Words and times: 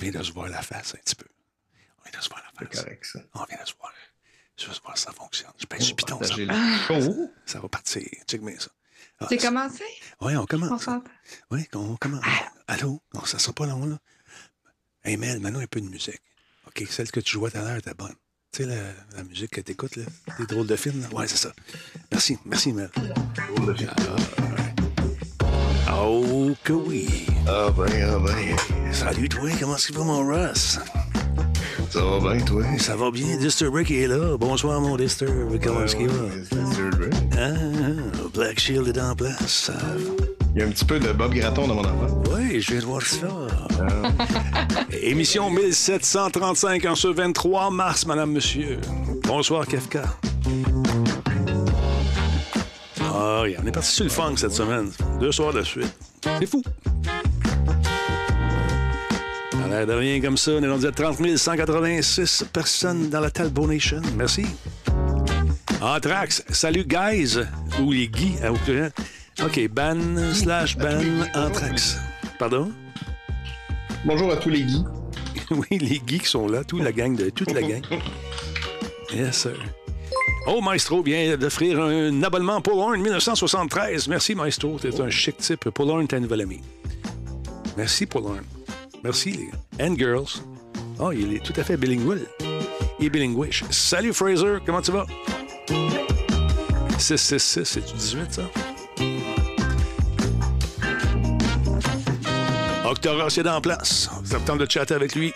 vient 0.00 0.10
de 0.20 0.22
se 0.24 0.32
voir 0.32 0.48
la 0.48 0.62
face 0.62 0.94
un 0.94 0.98
petit 0.98 1.14
peu. 1.14 1.26
On 1.98 2.10
vient 2.10 2.18
de 2.18 2.24
se 2.24 2.28
voir 2.30 2.42
la 2.42 2.58
face. 2.66 2.68
C'est 2.76 2.84
correct, 2.84 3.04
ça. 3.06 3.18
On 3.34 3.44
vient 3.44 3.62
de 3.62 3.68
se 3.68 3.74
voir. 3.78 3.92
Je 4.56 4.66
veux 4.66 4.74
voir 4.84 4.96
si 4.98 5.04
ça 5.04 5.12
fonctionne. 5.12 5.50
Je 5.58 5.66
pèse 5.66 5.82
sur 5.82 5.96
piton, 5.96 6.20
ça, 6.22 6.34
Oh! 6.90 7.30
ça 7.46 7.60
va 7.60 7.68
partir. 7.68 8.02
Check 8.28 8.42
bien 8.42 8.58
ça. 8.58 8.68
Ah, 9.20 9.26
C'est 9.28 9.38
ça- 9.38 9.48
commencé? 9.48 9.84
Oui, 10.20 10.36
on 10.36 10.40
On 10.42 10.46
commence. 10.46 10.82
s'entend. 10.84 11.04
Oui, 11.50 11.66
on 11.74 11.96
commence. 11.96 12.24
Allô? 12.66 13.00
Non, 13.14 13.24
ça 13.24 13.38
sera 13.38 13.52
pas 13.52 13.66
long, 13.66 13.86
là. 13.86 13.98
Hey, 15.04 15.16
Mel, 15.16 15.40
maintenant 15.40 15.60
un 15.60 15.66
peu 15.66 15.80
de 15.80 15.88
musique. 15.88 16.20
OK, 16.66 16.84
celle 16.90 17.10
que 17.10 17.20
tu 17.20 17.32
jouais 17.32 17.50
tout 17.50 17.56
à 17.58 17.62
l'heure 17.62 17.76
était 17.76 17.94
bonne. 17.94 18.14
Tu 18.52 18.64
sais, 18.64 18.66
la, 18.68 18.92
la 19.16 19.22
musique 19.24 19.50
que 19.52 19.60
tu 19.60 19.72
écoutes, 19.72 19.96
là, 19.96 20.04
des 20.38 20.46
drôles 20.46 20.66
de 20.66 20.76
films, 20.76 21.00
là? 21.02 21.08
Ouais, 21.12 21.26
c'est 21.28 21.36
ça. 21.36 21.52
Merci, 22.10 22.38
merci, 22.44 22.72
Mel. 22.72 22.90
Ah, 22.96 24.69
Oh, 25.92 26.50
que 26.64 26.72
oui. 26.72 27.26
Ah 27.46 27.68
ben, 27.76 27.86
ah 28.02 28.18
ben. 28.18 28.92
Salut, 28.92 29.28
toi, 29.28 29.48
comment 29.58 29.76
est-ce 29.76 29.88
qu'il 29.88 29.96
va, 29.96 30.04
mon 30.04 30.26
Russ? 30.26 30.78
Ça 31.90 32.00
va 32.04 32.32
bien, 32.32 32.44
toi? 32.44 32.62
Ça 32.78 32.96
va 32.96 33.10
bien, 33.10 33.36
Disturb 33.36 33.82
qui 33.82 34.02
est 34.02 34.06
là. 34.06 34.36
Bonsoir, 34.38 34.80
mon 34.80 34.96
Disturb. 34.96 35.58
Comment 35.62 35.84
est-ce 35.84 35.96
qu'il 35.96 36.08
va? 36.08 36.24
Ah, 37.36 37.48
Black 38.34 38.60
Shield 38.60 38.86
est 38.88 39.00
en 39.00 39.14
place. 39.14 39.70
Il 40.54 40.60
y 40.60 40.62
a 40.62 40.66
un 40.66 40.70
petit 40.70 40.84
peu 40.84 40.98
de 40.98 41.12
Bob 41.12 41.32
Gratton 41.34 41.66
dans 41.68 41.74
mon 41.74 41.84
enfant. 41.84 42.22
Oui, 42.34 42.60
je 42.60 42.72
viens 42.72 42.80
de 42.80 42.86
voir 42.86 43.02
ça. 43.02 43.28
Émission 45.02 45.50
1735 45.50 46.84
en 46.86 46.94
ce 46.94 47.08
23 47.08 47.70
mars, 47.70 48.06
madame, 48.06 48.32
monsieur. 48.32 48.78
Bonsoir, 49.24 49.66
Kefka. 49.66 50.02
Ah, 53.22 53.42
oui, 53.42 53.54
on 53.62 53.66
est 53.66 53.70
parti 53.70 53.90
sur 53.90 54.04
le 54.04 54.10
funk 54.10 54.36
cette 54.38 54.52
semaine. 54.52 54.90
Deux 55.20 55.30
soirs 55.30 55.52
de 55.52 55.62
suite. 55.62 55.94
C'est 56.38 56.46
fou. 56.46 56.62
À 59.62 59.68
l'air 59.68 59.86
de 59.86 59.92
rien 59.92 60.22
comme 60.22 60.38
ça, 60.38 60.52
on 60.52 60.62
est 60.62 60.70
rendu 60.70 60.86
à 60.86 60.90
30 60.90 61.36
186 61.36 62.46
personnes 62.50 63.10
dans 63.10 63.20
la 63.20 63.30
Talbot 63.30 63.66
Nation. 63.66 64.00
Merci. 64.16 64.46
Anthrax, 65.82 66.42
salut 66.48 66.84
guys, 66.86 67.36
ou 67.82 67.92
les 67.92 68.08
Guy, 68.08 68.36
au 68.48 68.54
pluriel. 68.54 68.90
OK, 69.44 69.68
ban 69.68 69.98
slash 70.32 70.78
ban 70.78 71.04
Anthrax. 71.34 71.98
Pardon? 72.38 72.72
Bonjour 74.06 74.32
à 74.32 74.36
tous 74.36 74.48
les 74.48 74.62
Guy. 74.62 74.82
Oui, 75.50 75.78
les 75.78 75.98
Guy 75.98 76.20
qui 76.20 76.28
sont 76.28 76.48
là, 76.48 76.64
toute 76.64 76.82
la 76.82 76.92
gang, 76.92 77.14
de, 77.14 77.28
toute 77.28 77.52
la 77.52 77.60
gang. 77.60 77.82
Yes, 79.12 79.36
sir. 79.36 79.58
Oh, 80.46 80.60
Maestro 80.60 81.02
vient 81.02 81.36
d'offrir 81.36 81.80
un 81.80 82.22
abonnement 82.22 82.60
Paul 82.60 82.78
Horn 82.78 83.00
1973. 83.00 84.08
Merci, 84.08 84.34
Maestro. 84.34 84.78
T'es 84.78 85.00
un 85.00 85.10
chic 85.10 85.36
type. 85.36 85.68
Paul 85.70 85.90
Horn, 85.90 86.06
t'es 86.08 86.16
un 86.16 86.20
nouvel 86.20 86.40
ami. 86.40 86.60
Merci, 87.76 88.06
Paul 88.06 88.24
Horn. 88.24 88.42
Merci, 89.04 89.32
les 89.32 89.46
gars. 89.46 89.86
And 89.86 89.96
girls. 89.96 90.42
Oh, 90.98 91.12
il 91.12 91.34
est 91.34 91.44
tout 91.44 91.52
à 91.58 91.64
fait 91.64 91.76
bilingual. 91.76 92.20
Il 92.98 93.06
est 93.06 93.10
bilinguish. 93.10 93.64
Salut, 93.70 94.12
Fraser. 94.12 94.58
Comment 94.64 94.82
tu 94.82 94.92
vas? 94.92 95.06
666, 96.98 97.64
c'est-tu 97.64 97.94
18, 97.94 98.32
ça? 98.32 98.42
Octoros 102.84 103.28
est 103.28 103.48
en 103.48 103.60
place. 103.60 104.10
Ça 104.24 104.38
me 104.38 104.44
tente 104.44 104.58
de 104.58 104.70
chatter 104.70 104.94
avec 104.94 105.14
lui. 105.14 105.32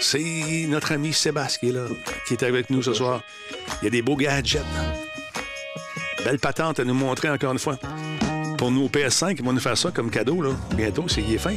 C'est 0.00 0.66
notre 0.68 0.92
ami 0.92 1.12
Sébastien 1.12 1.58
qui 1.60 1.68
est 1.68 1.72
là, 1.72 1.86
qui 2.26 2.34
est 2.34 2.42
avec 2.42 2.70
nous 2.70 2.82
ce 2.82 2.92
soir. 2.92 3.22
Il 3.80 3.84
y 3.84 3.88
a 3.88 3.90
des 3.90 4.02
beaux 4.02 4.16
gadgets. 4.16 4.62
Belle 6.24 6.38
patente 6.38 6.80
à 6.80 6.84
nous 6.84 6.94
montrer 6.94 7.28
encore 7.28 7.52
une 7.52 7.58
fois. 7.58 7.78
Pour 8.58 8.70
nous 8.70 8.84
au 8.84 8.88
PS5, 8.88 9.36
ils 9.38 9.44
vont 9.44 9.52
nous 9.52 9.60
faire 9.60 9.76
ça 9.76 9.90
comme 9.90 10.10
cadeau, 10.10 10.40
là. 10.40 10.50
Bientôt, 10.74 11.04
c'est 11.08 11.22
il 11.22 11.34
est 11.34 11.38
fin. 11.38 11.54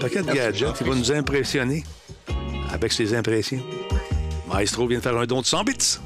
Paquet 0.00 0.22
de 0.22 0.32
gadgets, 0.32 0.80
il 0.80 0.86
va 0.86 0.94
nous 0.94 1.12
impressionner 1.12 1.84
avec 2.72 2.92
ses 2.92 3.14
impressions. 3.14 3.62
Maestro 4.52 4.86
vient 4.86 4.98
de 4.98 5.02
faire 5.02 5.16
un 5.16 5.24
don 5.24 5.40
de 5.40 5.46
100 5.46 5.64
bits. 5.64 5.98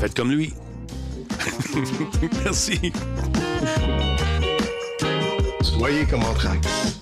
Faites 0.00 0.14
comme 0.14 0.30
lui. 0.30 0.54
Merci. 2.44 2.92
Soyez 5.62 6.06
comme 6.06 6.22
Anthrax. 6.22 6.95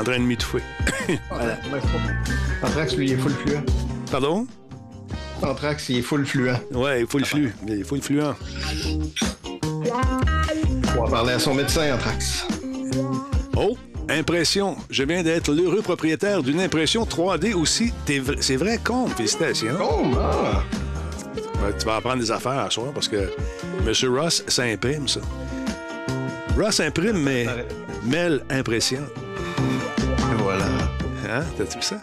En 0.00 0.04
train 0.04 0.18
de 0.18 0.24
m'étouffer. 0.24 0.62
voilà. 1.30 1.56
Anthrax, 2.62 2.96
lui, 2.96 3.06
il 3.06 3.12
est 3.12 3.16
full 3.16 3.32
fluent. 3.32 3.60
Pardon? 4.10 4.46
Anthrax, 5.42 5.88
il 5.88 5.98
est 5.98 6.02
full 6.02 6.26
fluent. 6.26 6.50
Ouais, 6.72 7.00
il 7.00 7.06
faut 7.06 7.18
le 7.18 7.24
flux. 7.24 7.54
Il 7.68 7.84
faut 7.84 7.94
le 7.96 8.00
fluent. 8.00 8.20
On 10.98 11.04
va 11.04 11.10
parler 11.10 11.32
à 11.34 11.38
son 11.38 11.54
médecin, 11.54 11.94
Anthrax. 11.94 12.46
Oh, 13.56 13.76
impression. 14.08 14.76
Je 14.90 15.02
viens 15.04 15.22
d'être 15.22 15.52
l'heureux 15.52 15.82
propriétaire 15.82 16.42
d'une 16.42 16.60
impression 16.60 17.04
3D 17.04 17.54
aussi. 17.54 17.92
V- 18.06 18.36
C'est 18.40 18.56
vrai, 18.56 18.78
con. 18.82 19.06
Félicitations. 19.08 19.76
Oh, 19.80 20.04
ah! 20.18 20.62
Ouais, 21.64 21.72
tu 21.78 21.86
vas 21.86 21.96
apprendre 21.96 22.18
des 22.20 22.30
affaires 22.30 22.58
à 22.60 22.70
soir 22.70 22.92
parce 22.94 23.08
que 23.08 23.30
M. 23.86 24.14
Ross, 24.18 24.44
ça 24.46 24.62
imprime, 24.64 25.08
ça. 25.08 25.20
Ross 26.58 26.80
imprime, 26.80 27.18
mais 27.18 27.46
Mel 28.04 28.42
impressionne. 28.50 29.06
Voilà. 30.38 30.66
Hein? 31.28 31.44
T'as-tu 31.56 31.76
vu 31.76 31.82
ça? 31.82 32.02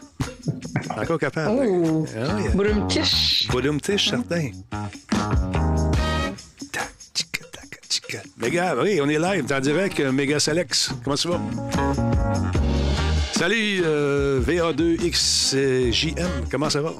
Encore 0.97 1.19
capable. 1.19 1.67
Oh! 1.67 2.05
Ah, 2.17 2.87
tiche. 2.87 3.47
Volume 3.49 3.79
tiche, 3.79 4.09
certain. 4.09 4.49
Méga, 8.37 8.75
oui, 8.81 8.99
on 9.01 9.09
est 9.09 9.19
live, 9.19 9.45
t'es 9.45 9.55
en 9.55 9.59
direct, 9.59 9.99
euh, 9.99 10.11
Méga 10.11 10.39
Selex. 10.39 10.91
Comment 11.03 11.15
tu 11.15 11.27
vas? 11.29 11.39
Salut, 13.31 13.81
euh, 13.83 14.39
VA2XJM, 14.41 16.27
comment 16.51 16.69
ça 16.69 16.81
va? 16.81 16.93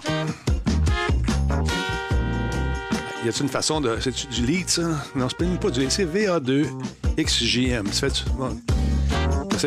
Y 3.25 3.29
a-t-il 3.29 3.43
une 3.43 3.49
façon 3.49 3.81
de. 3.81 3.97
C'est-tu 3.99 4.27
du 4.27 4.45
lead, 4.45 4.69
ça? 4.69 4.83
Non, 5.15 5.27
c'est 5.29 5.59
pas 5.59 5.69
du 5.69 5.81
lead, 5.81 5.91
c'est 5.91 6.05
VA2XJM. 6.05 7.83
Tu 7.85 7.91
fais-tu? 7.91 8.23
Bon. 8.37 8.57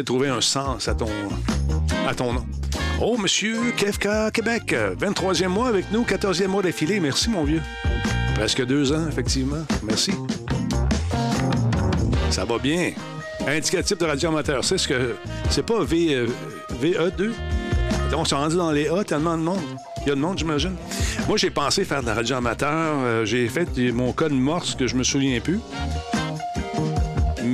Trouver 0.05 0.29
un 0.29 0.43
sens 0.43 0.89
à 0.89 0.95
ton, 0.95 1.09
à 2.07 2.15
ton 2.15 2.35
nom. 2.35 2.45
Oh, 3.01 3.17
monsieur 3.17 3.73
KFK 3.77 4.31
Québec, 4.31 4.75
23e 5.01 5.49
mois 5.49 5.69
avec 5.69 5.91
nous, 5.91 6.03
14e 6.03 6.49
mois 6.49 6.63
d'affilée. 6.63 7.01
Merci, 7.01 7.31
mon 7.31 7.45
vieux. 7.45 7.63
Presque 8.35 8.65
deux 8.67 8.93
ans, 8.93 9.09
effectivement. 9.09 9.65
Merci. 9.83 10.13
Ça 12.31 12.45
va 12.45 12.59
bien. 12.59 12.93
Indicatif 13.47 13.97
de 13.97 14.05
radio 14.05 14.29
amateur. 14.29 14.63
C'est 14.65 14.77
ce 14.77 14.87
que. 14.87 15.17
C'est 15.49 15.65
pas 15.65 15.83
v, 15.83 16.15
euh, 16.15 16.27
VE2. 16.83 17.33
On 18.15 18.25
s'est 18.27 18.35
rendu 18.35 18.57
dans 18.57 18.73
les 18.73 18.89
A, 18.89 19.03
tellement 19.03 19.39
de 19.39 19.43
monde. 19.43 19.63
Il 20.03 20.09
y 20.11 20.13
a 20.13 20.15
de 20.15 20.21
monde, 20.21 20.39
j'imagine. 20.39 20.77
Moi, 21.27 21.39
j'ai 21.39 21.51
pensé 21.51 21.85
faire 21.85 22.03
de 22.03 22.07
la 22.07 22.15
radio 22.15 22.37
amateur. 22.37 22.99
Euh, 23.03 23.25
j'ai 23.25 23.49
fait 23.49 23.67
mon 23.93 24.13
code 24.13 24.33
morse 24.33 24.75
que 24.75 24.87
je 24.87 24.95
me 24.95 25.03
souviens 25.03 25.41
plus. 25.41 25.59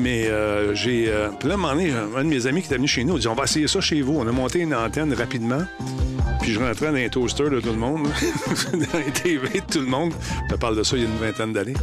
Mais 0.03 0.27
euh, 0.27 0.75
j'ai. 0.75 1.07
Euh, 1.09 1.29
puis 1.39 1.49
là, 1.49 1.55
un 1.55 1.59
moment 1.59 1.75
donné, 1.75 1.93
un 1.93 2.25
de 2.25 2.29
mes 2.29 2.47
amis 2.47 2.61
qui 2.61 2.67
était 2.67 2.77
venu 2.77 2.89
chez 2.89 3.05
nous, 3.05 3.17
a 3.17 3.19
dit 3.21 3.29
On 3.29 3.35
va 3.35 3.45
essayer 3.45 3.69
ça 3.69 3.81
chez 3.81 4.03
vous. 4.03 4.17
On 4.19 4.27
a 4.27 4.33
monté 4.33 4.59
une 4.59 4.75
antenne 4.75 5.13
rapidement. 5.15 5.63
Puis 6.41 6.53
je 6.53 6.59
rentrais 6.59 6.87
dans 6.87 6.93
les 6.93 7.09
toasters 7.09 7.51
de 7.51 7.61
tout 7.61 7.69
le 7.71 7.77
monde, 7.77 8.09
dans 8.73 8.99
les 8.99 9.12
TV 9.12 9.61
de 9.61 9.73
tout 9.73 9.79
le 9.79 9.87
monde. 9.87 10.12
Je 10.51 10.57
parle 10.57 10.77
de 10.77 10.83
ça 10.83 10.97
il 10.97 11.05
y 11.05 11.07
a 11.07 11.09
une 11.09 11.19
vingtaine 11.19 11.53
d'années. 11.53 11.75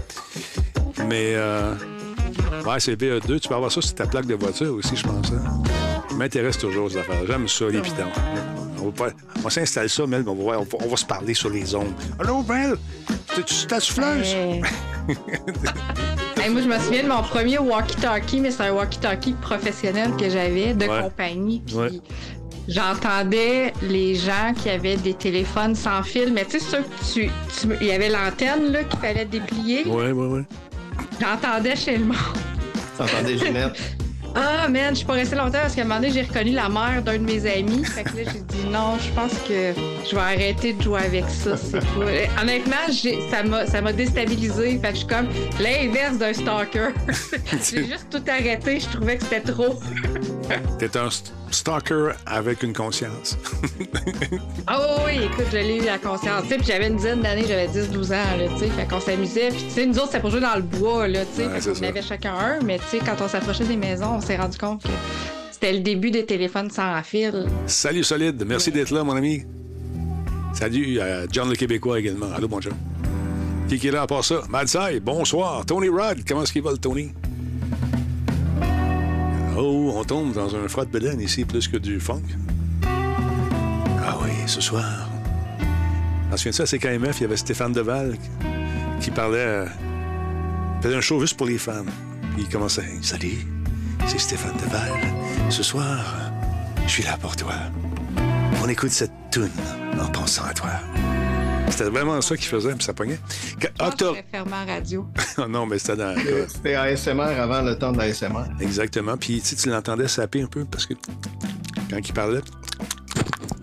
Mais. 1.08 1.34
Euh, 1.36 1.74
ouais, 2.66 2.80
c'est 2.80 3.00
VE2. 3.00 3.40
Tu 3.40 3.48
peux 3.48 3.56
avoir 3.56 3.72
ça 3.72 3.82
sur 3.82 3.96
ta 3.96 4.06
plaque 4.06 4.26
de 4.26 4.36
voiture 4.36 4.74
aussi, 4.74 4.96
je 4.98 5.04
pense. 5.04 5.32
Hein? 5.32 5.64
m'intéresse 6.20 6.58
toujours, 6.58 6.92
ces 6.92 6.98
affaires. 6.98 7.26
J'aime 7.26 7.48
ça, 7.48 7.70
les 7.70 7.80
pitons. 7.82 8.12
On 8.82 8.90
va, 8.90 9.50
s'installer 9.50 9.88
ça, 9.88 10.06
Mel, 10.06 10.24
on 10.28 10.36
va, 10.36 10.60
on 10.60 10.88
va- 10.88 10.98
se 10.98 11.06
parler 11.06 11.34
sur 11.34 11.50
les 11.50 11.74
ondes. 11.76 11.94
Allô, 12.20 12.44
Mel? 12.44 12.76
Ta 13.68 13.80
souffleuse? 13.80 14.36
Hey, 16.42 16.50
moi, 16.50 16.62
je 16.62 16.68
me 16.68 16.80
souviens 16.80 17.04
de 17.04 17.10
mon 17.10 17.22
premier 17.22 17.58
walkie-talkie, 17.58 18.40
mais 18.40 18.52
c'est 18.52 18.64
un 18.64 18.74
walkie-talkie 18.74 19.34
professionnel 19.42 20.12
que 20.18 20.30
j'avais 20.30 20.74
de 20.74 20.86
Ouais. 20.86 21.02
compagnie. 21.02 21.62
Puis 21.66 21.76
Ouais. 21.76 21.90
j'entendais 22.68 23.74
les 23.82 24.16
gens 24.16 24.54
qui 24.56 24.70
avaient 24.70 24.96
des 24.98 25.14
téléphones 25.14 25.76
sans 25.76 26.02
fil, 26.04 26.32
mais 26.34 26.46
tu 26.46 26.60
sais, 26.60 26.60
ceux 26.60 26.84
que 26.84 27.14
tu, 27.14 27.30
Il 27.82 27.88
y 27.88 27.92
avait 27.92 28.10
l'antenne 28.10 28.72
là, 28.72 28.84
qu'il 28.86 29.00
fallait 29.00 29.26
déplier. 29.26 29.86
Ouais, 29.86 30.12
ouais, 30.12 30.28
ouais. 30.28 30.44
J'entendais 31.20 31.76
chez 31.76 31.98
le 31.98 32.06
monde. 32.06 32.16
T'entendais, 32.98 33.38
Ginette? 33.38 33.78
Ah, 34.36 34.68
man, 34.70 34.90
je 34.92 34.96
suis 34.98 35.06
pas 35.06 35.14
restée 35.14 35.36
longtemps 35.36 35.60
parce 35.62 35.76
qu'à 35.76 35.82
un 35.82 35.86
moment 35.86 36.00
donné, 36.00 36.12
j'ai 36.14 36.22
reconnu 36.22 36.52
la 36.52 36.70
mère 36.70 37.02
d'un 37.04 37.14
de 37.18 37.24
mes 37.24 37.46
amis. 37.52 37.84
Fait 37.86 38.04
que 38.04 38.10
là, 38.10 38.24
j'ai 38.32 38.40
dit 38.42 38.66
non, 38.72 38.98
je 39.00 39.10
pense 39.12 39.32
que 39.48 39.74
je 40.10 40.16
vais 40.16 40.22
arrêter 40.22 40.74
de 40.74 40.82
jouer 40.82 41.02
avec 41.02 41.26
ça. 41.30 41.58
C'est. 41.58 41.78
Euh, 41.78 42.26
Honnêtement, 42.42 42.76
ça 43.32 43.44
m'a, 43.44 43.66
ça 43.66 43.82
m'a 43.82 43.92
déstabilisé. 43.94 44.80
Fait 44.80 44.90
que 44.90 44.94
je 44.94 44.98
suis 45.00 45.08
comme 45.08 45.28
l'inverse 45.60 46.18
d'un 46.18 46.34
stalker. 46.34 46.90
j'ai 47.64 47.86
juste 47.86 48.08
tout 48.12 48.22
arrêté. 48.30 48.80
Je 48.80 48.88
trouvais 48.98 49.18
que 49.18 49.24
c'était 49.24 49.42
trop. 49.52 49.80
T'es 50.80 50.98
un 50.98 51.08
st- 51.10 51.32
stalker 51.52 52.10
avec 52.26 52.64
une 52.64 52.74
conscience. 52.74 53.38
Ah 54.68 54.80
oui, 54.80 55.14
oui, 55.20 55.24
écoute, 55.26 55.46
je 55.52 55.58
l'ai 55.58 55.78
eu 55.78 55.86
la 55.86 55.98
conscience. 55.98 56.44
Puis 56.48 56.60
j'avais 56.66 56.88
une 56.88 56.98
dizaine 56.98 57.22
d'années, 57.22 57.46
j'avais 57.48 57.68
10-12 57.68 58.06
ans, 58.14 58.38
là, 58.38 58.48
tu 58.54 58.60
sais. 58.60 58.68
Fait 58.70 58.88
qu'on 58.88 59.00
s'amusait. 59.00 59.50
Puis, 59.50 59.64
tu 59.64 59.70
sais, 59.72 59.86
nous 59.88 59.96
autres, 59.98 60.08
c'était 60.08 60.20
pour 60.20 60.30
jouer 60.30 60.42
dans 60.42 60.56
le 60.56 60.62
bois, 60.62 61.08
là, 61.08 61.22
tu 61.26 61.42
sais. 61.42 61.48
Ouais, 61.48 61.60
fait 61.60 61.74
ça. 61.76 61.86
avait 61.88 62.02
chacun 62.04 62.34
un. 62.36 62.60
Mais, 62.64 62.78
tu 62.78 62.86
sais, 62.92 63.00
quand 63.00 63.16
on 63.24 63.28
s'approchait 63.28 63.64
des 63.64 63.76
maisons, 63.76 64.19
on 64.20 64.22
s'est 64.22 64.36
rendu 64.38 64.58
compte 64.58 64.84
que 64.84 64.90
c'était 65.52 65.72
le 65.72 65.80
début 65.80 66.12
des 66.12 66.26
téléphones 66.26 66.70
sans 66.70 67.02
fil. 67.04 67.48
Salut 67.68 68.04
Solide, 68.04 68.44
merci 68.46 68.70
d'être 68.72 68.92
là, 68.92 69.04
mon 69.04 69.16
ami. 69.16 69.44
Salut 70.54 71.00
à 71.00 71.26
John 71.32 71.50
le 71.50 71.56
Québécois 71.56 72.00
également. 72.00 72.28
Allô, 72.36 72.48
bonjour. 72.50 72.74
Qui 73.70 73.88
est 73.88 73.92
là 73.92 74.02
à 74.02 74.08
part 74.08 74.26
ça? 74.26 74.42
Madsai, 74.50 75.00
bonsoir. 75.00 75.66
Tony 75.66 75.88
Rod, 75.90 76.20
comment 76.28 76.44
est-ce 76.44 76.52
qu'il 76.52 76.64
va, 76.64 76.72
le 76.72 76.78
Tony? 76.78 77.12
Oh, 79.58 79.94
on 79.96 80.04
tombe 80.04 80.34
dans 80.34 80.54
un 80.56 80.68
froid 80.68 80.86
de 80.86 80.90
Belen 80.92 81.22
ici, 81.22 81.46
plus 81.46 81.68
que 81.68 81.78
du 81.78 82.00
funk. 82.00 82.24
Ah 82.84 84.18
oui, 84.24 84.32
ce 84.48 84.60
soir. 84.60 85.08
Je 86.28 86.32
me 86.32 86.38
souviens 86.38 86.52
de 86.52 86.56
ça, 86.56 86.66
c'est 86.66 86.80
KMF, 86.80 87.20
il 87.20 87.22
y 87.22 87.26
avait 87.26 87.38
Stéphane 87.38 87.72
Deval 87.72 88.18
qui, 89.00 89.12
parlait. 89.12 89.38
euh, 89.38 89.66
il 90.78 90.84
faisait 90.84 90.96
un 90.96 91.02
show 91.02 91.20
juste 91.22 91.38
pour 91.38 91.48
les 91.48 91.58
femmes. 91.58 91.90
Il 92.38 92.48
commençait 92.50 92.84
Salut, 93.02 93.46
c'est 94.08 94.20
Stéphane 94.20 94.56
Deval. 94.58 94.92
Ce 95.50 95.64
soir, 95.64 96.00
je 96.86 96.90
suis 96.92 97.04
là 97.04 97.18
pour 97.20 97.36
toi. 97.36 97.54
On 98.64 98.68
écoute 98.70 98.92
cette 98.92 99.12
tune 99.32 99.50
en 100.00 100.08
pensant 100.08 100.44
à 100.46 100.54
toi. 100.54 100.70
C'était 101.70 101.90
vraiment 101.90 102.20
ça 102.22 102.36
qu'il 102.36 102.48
faisait, 102.48 102.74
puis 102.74 102.84
ça 102.84 102.94
pognait. 102.94 103.20
Octobre. 103.80 104.18
radio. 104.68 105.08
Non, 105.50 105.66
mais 105.66 105.80
c'était 105.80 105.98
dans. 105.98 106.16
C'était 106.48 106.76
ASMR 106.76 107.22
avant 107.40 107.62
le 107.62 107.78
temps 107.78 107.92
de 107.92 107.98
l'ASMR. 108.00 108.46
Exactement. 108.60 109.16
Puis 109.18 109.40
tu 109.42 109.50
sais, 109.50 109.56
tu 109.56 109.70
l'entendais 109.70 110.08
saper 110.08 110.42
un 110.42 110.48
peu 110.48 110.66
parce 110.66 110.86
que 110.86 110.94
quand 111.90 111.98
il 111.98 112.14
parlait, 112.14 112.42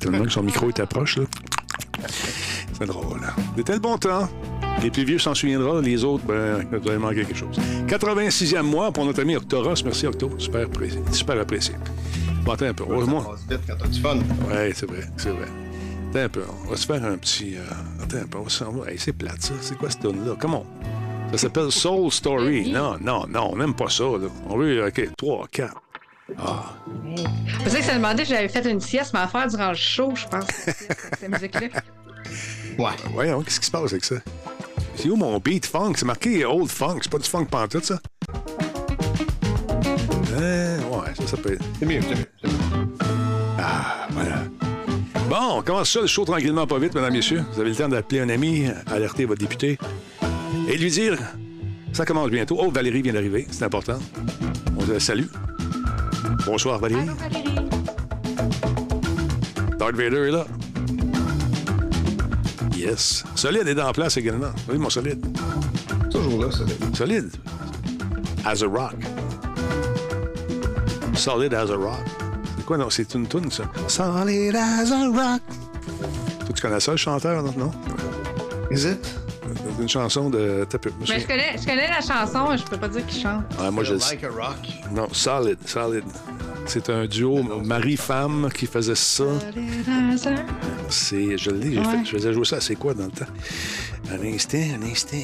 tellement 0.01 0.25
que 0.25 0.31
son 0.31 0.43
micro 0.43 0.71
était 0.71 0.87
proche, 0.87 1.19
là. 1.19 1.25
C'est 2.79 2.87
drôle. 2.87 3.21
hein. 3.25 3.33
C'était 3.57 3.73
le 3.75 3.79
bon 3.81 3.97
temps. 3.99 4.29
Les 4.83 4.91
plus 4.91 5.05
vieux 5.05 5.19
s'en 5.19 5.35
souviendront, 5.35 5.81
les 5.81 6.05
autres, 6.05 6.25
ben, 6.25 6.65
vous 6.71 6.89
avez 6.89 6.99
manqué 6.99 7.25
quelque 7.25 7.35
chose. 7.37 7.57
86e 7.89 8.63
mois 8.63 8.93
pour 8.93 9.05
notre 9.05 9.21
ami 9.23 9.35
Octoros. 9.37 9.75
Merci, 9.85 10.07
Octo. 10.07 10.31
Super, 10.39 10.67
apprécié. 10.67 11.01
super 11.13 11.41
apprécié. 11.41 11.75
Bon, 12.45 12.53
attends 12.53 12.67
un 12.67 12.75
peu. 12.75 12.85
Ça 12.85 12.91
Heureusement. 12.93 13.23
passe 13.23 13.41
vite 13.49 13.61
quand 13.67 13.77
t'as 13.79 13.89
du 13.89 14.01
fun. 14.01 14.17
Oui, 14.49 14.73
c'est 14.75 14.87
vrai, 14.89 15.05
c'est 15.17 15.31
vrai. 15.31 15.47
Attends 16.11 16.19
un 16.21 16.29
peu, 16.29 16.43
on 16.67 16.71
va 16.71 16.77
se 16.77 16.87
faire 16.87 17.05
un 17.05 17.17
petit... 17.17 17.57
euh, 17.57 18.03
attends 18.03 18.19
un 18.19 18.27
peu, 18.27 18.39
on 18.39 18.43
va 18.43 18.51
s'en 18.51 18.71
va. 18.71 18.91
Hey, 18.91 18.99
c'est 18.99 19.13
plate, 19.13 19.43
ça. 19.43 19.55
C'est 19.61 19.77
quoi 19.77 19.91
ce 19.91 19.99
tune-là? 19.99 20.37
Comment? 20.39 20.65
Ça 21.33 21.39
s'appelle 21.39 21.73
Soul 21.73 22.13
Story. 22.13 22.71
Non, 22.71 22.97
non, 23.01 23.27
non, 23.29 23.51
on 23.53 23.57
n'aime 23.57 23.75
pas 23.75 23.89
ça, 23.91 24.05
là. 24.05 24.29
On 24.49 24.57
veut, 24.57 24.87
OK, 24.87 25.09
3, 25.17 25.47
4. 25.51 25.75
Ah, 26.39 26.75
C'est 27.49 27.57
pour 27.63 27.69
ça 27.73 27.79
que 27.79 27.85
ça 27.85 27.95
demandait 27.95 28.25
si 28.25 28.31
j'avais 28.31 28.49
fait 28.49 28.65
une 28.71 28.81
sieste, 28.81 29.13
mais 29.15 29.21
à 29.21 29.27
faire 29.29 29.47
durant 29.49 29.71
le 29.71 29.75
show, 29.77 30.13
je 30.15 30.27
pense. 30.29 30.47
cette 30.55 31.29
musique-là. 31.29 31.69
Ouais. 32.79 32.91
voyons, 33.13 33.43
qu'est-ce 33.43 33.59
qui 33.61 33.67
se 33.67 33.71
passe 33.71 33.93
avec 33.93 34.05
ça? 34.05 34.17
C'est 34.97 35.11
où 35.11 35.17
mon 35.17 35.39
beat 35.39 35.67
funk? 35.67 35.93
C'est 35.97 36.07
marqué 36.07 36.45
Old 36.45 36.71
Funk. 36.71 36.99
C'est 37.03 37.11
pas 37.11 37.19
du 37.19 37.29
funk 37.29 37.45
pantoute, 37.45 37.85
ça? 37.85 38.01
Euh, 40.33 40.79
ouais, 40.79 41.15
ça, 41.17 41.27
ça 41.27 41.37
peut 41.37 41.53
être... 41.53 41.65
C'est 41.79 41.87
mieux, 41.87 42.01
c'est 42.03 42.15
mieux. 42.17 42.27
c'est 42.43 42.49
mieux. 42.49 42.89
Ah, 43.59 44.09
voilà. 44.11 44.43
Bon, 45.29 45.59
on 45.59 45.63
commence 45.63 45.91
ça 45.91 46.01
le 46.01 46.07
show 46.07 46.25
tranquillement, 46.25 46.67
pas 46.67 46.79
vite, 46.79 46.95
mesdames, 46.95 47.13
messieurs. 47.13 47.45
Vous 47.53 47.61
avez 47.61 47.71
le 47.71 47.77
temps 47.77 47.89
d'appeler 47.89 48.21
un 48.21 48.29
ami, 48.29 48.69
alerter 48.87 49.25
votre 49.25 49.41
député 49.41 49.79
et 50.69 50.77
lui 50.77 50.91
dire 50.91 51.19
ça 51.93 52.05
commence 52.05 52.31
bientôt. 52.31 52.59
Oh, 52.61 52.71
Valérie 52.71 53.03
vient 53.03 53.15
d'arriver, 53.15 53.47
c'est 53.51 53.65
important. 53.65 53.99
On 54.79 54.85
la 54.93 55.01
salue. 55.01 55.27
Bonsoir, 56.45 56.79
Valérie. 56.79 57.03
Allô, 57.03 57.15
Valérie? 57.15 57.69
Darth 59.79 59.95
Vader 59.95 60.29
est 60.29 60.31
là. 60.31 60.47
Yes. 62.87 63.25
Solide 63.35 63.67
est 63.67 63.75
dans 63.75 63.87
la 63.87 63.93
place 63.93 64.17
également. 64.17 64.53
Oui, 64.69 64.79
mon 64.79 64.89
solide. 64.89 65.27
Toujours 66.09 66.45
là, 66.45 66.53
ça. 66.53 66.63
Solide. 66.95 67.31
As 68.45 68.63
a 68.63 68.67
rock. 68.69 68.95
Solid 71.15 71.53
as 71.53 71.69
a 71.73 71.77
rock. 71.77 72.05
C'est 72.57 72.65
quoi, 72.65 72.79
non? 72.79 72.89
C'est 72.89 73.13
une 73.15 73.27
tune, 73.27 73.51
ça? 73.51 73.65
Solid 73.89 74.55
as 74.55 74.93
a 74.93 75.09
rock. 75.09 75.43
Toi, 76.39 76.55
tu 76.55 76.63
connais 76.63 76.79
ça, 76.79 76.93
le 76.93 76.97
chanteur, 76.97 77.43
non? 77.43 77.55
non? 77.57 77.73
Is 78.71 78.87
it? 78.87 79.05
C'est 79.43 79.83
une 79.83 79.89
chanson 79.89 80.31
de... 80.31 80.65
Mais 81.01 81.19
je 81.19 81.27
connais, 81.27 81.57
je 81.59 81.67
connais 81.67 81.89
la 81.89 82.01
chanson, 82.01 82.57
je 82.57 82.63
peux 82.71 82.77
pas 82.77 82.89
dire 82.89 83.05
qu'il 83.07 83.21
chante. 83.21 83.43
Ouais, 83.61 83.71
moi, 83.73 83.83
je 83.83 83.95
Like 83.95 84.23
a 84.23 84.29
rock? 84.29 84.59
Non, 84.93 85.09
Solid, 85.11 85.59
Solid. 85.67 86.05
C'est 86.67 86.91
un 86.91 87.07
duo 87.07 87.43
mari-femme 87.65 88.49
qui 88.53 88.67
faisait 88.67 88.95
ça. 88.97 89.25
C'est... 90.89 91.39
Je 91.39 91.51
l'ai, 91.51 91.79
Ouais. 91.79 91.85
fait... 91.85 92.05
Je 92.05 92.11
faisais 92.11 92.33
jouer 92.33 92.45
ça, 92.45 92.61
c'est 92.61 92.75
quoi, 92.77 92.93
dans 92.95 93.05
le 93.07 93.11
temps? 93.11 93.25
Un 94.11 94.23
instant, 94.35 94.59
un 94.59 94.83
instant. 94.83 95.17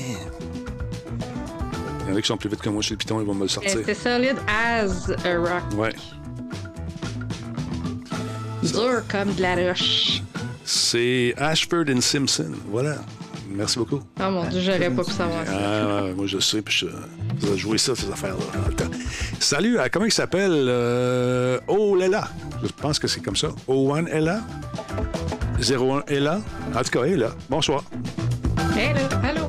Il 2.04 2.08
y 2.08 2.12
en 2.12 2.16
a 2.16 2.20
qui 2.20 2.26
sont 2.28 2.36
plus 2.36 2.48
vite 2.48 2.60
que 2.60 2.68
moi 2.68 2.82
chez 2.82 2.94
le 2.94 2.98
piton, 2.98 3.20
ils 3.20 3.26
vont 3.26 3.34
me 3.34 3.42
le 3.42 3.48
sortir. 3.48 3.76
Euh, 3.76 3.82
C'est 3.86 3.94
solid 3.94 4.36
as 4.48 5.10
a 5.24 5.36
rock. 5.38 5.62
Ouais. 5.76 5.94
Dur 8.62 9.02
comme 9.10 9.34
de 9.34 9.42
la 9.42 9.54
roche. 9.56 10.22
C'est 10.64 11.34
Ashford 11.36 11.84
and 11.94 12.00
Simpson. 12.00 12.52
Voilà. 12.70 12.96
Merci 13.54 13.78
beaucoup. 13.78 14.00
Oh 14.20 14.30
mon 14.30 14.44
dieu, 14.48 14.60
j'aurais 14.60 14.90
pas 14.90 15.04
pu 15.04 15.10
savoir 15.10 15.46
ça. 15.46 15.52
Ah, 15.52 16.04
ouais, 16.04 16.14
moi, 16.14 16.26
je 16.26 16.38
sais, 16.38 16.62
puis 16.62 16.74
je, 16.74 16.86
je 17.46 17.56
jouer 17.56 17.78
ça, 17.78 17.94
ces 17.94 18.10
affaires-là, 18.10 18.44
dans 18.62 18.68
le 18.68 18.74
temps. 18.74 18.90
Salut, 19.38 19.78
euh, 19.78 19.86
comment 19.92 20.06
il 20.06 20.12
s'appelle? 20.12 20.50
Euh, 20.52 21.58
oh, 21.68 21.94
Lela. 21.96 22.28
Je 22.62 22.70
pense 22.80 22.98
que 22.98 23.06
c'est 23.08 23.20
comme 23.20 23.36
ça. 23.36 23.48
O1 23.68 24.08
Ella. 24.08 24.40
01 25.60 26.02
Ella. 26.08 26.40
En 26.74 26.82
tout 26.82 26.90
cas, 26.90 27.04
elle 27.04 27.12
est 27.12 27.16
là. 27.16 27.30
Bonsoir. 27.50 27.84
Hello, 28.76 29.00
allô? 29.22 29.48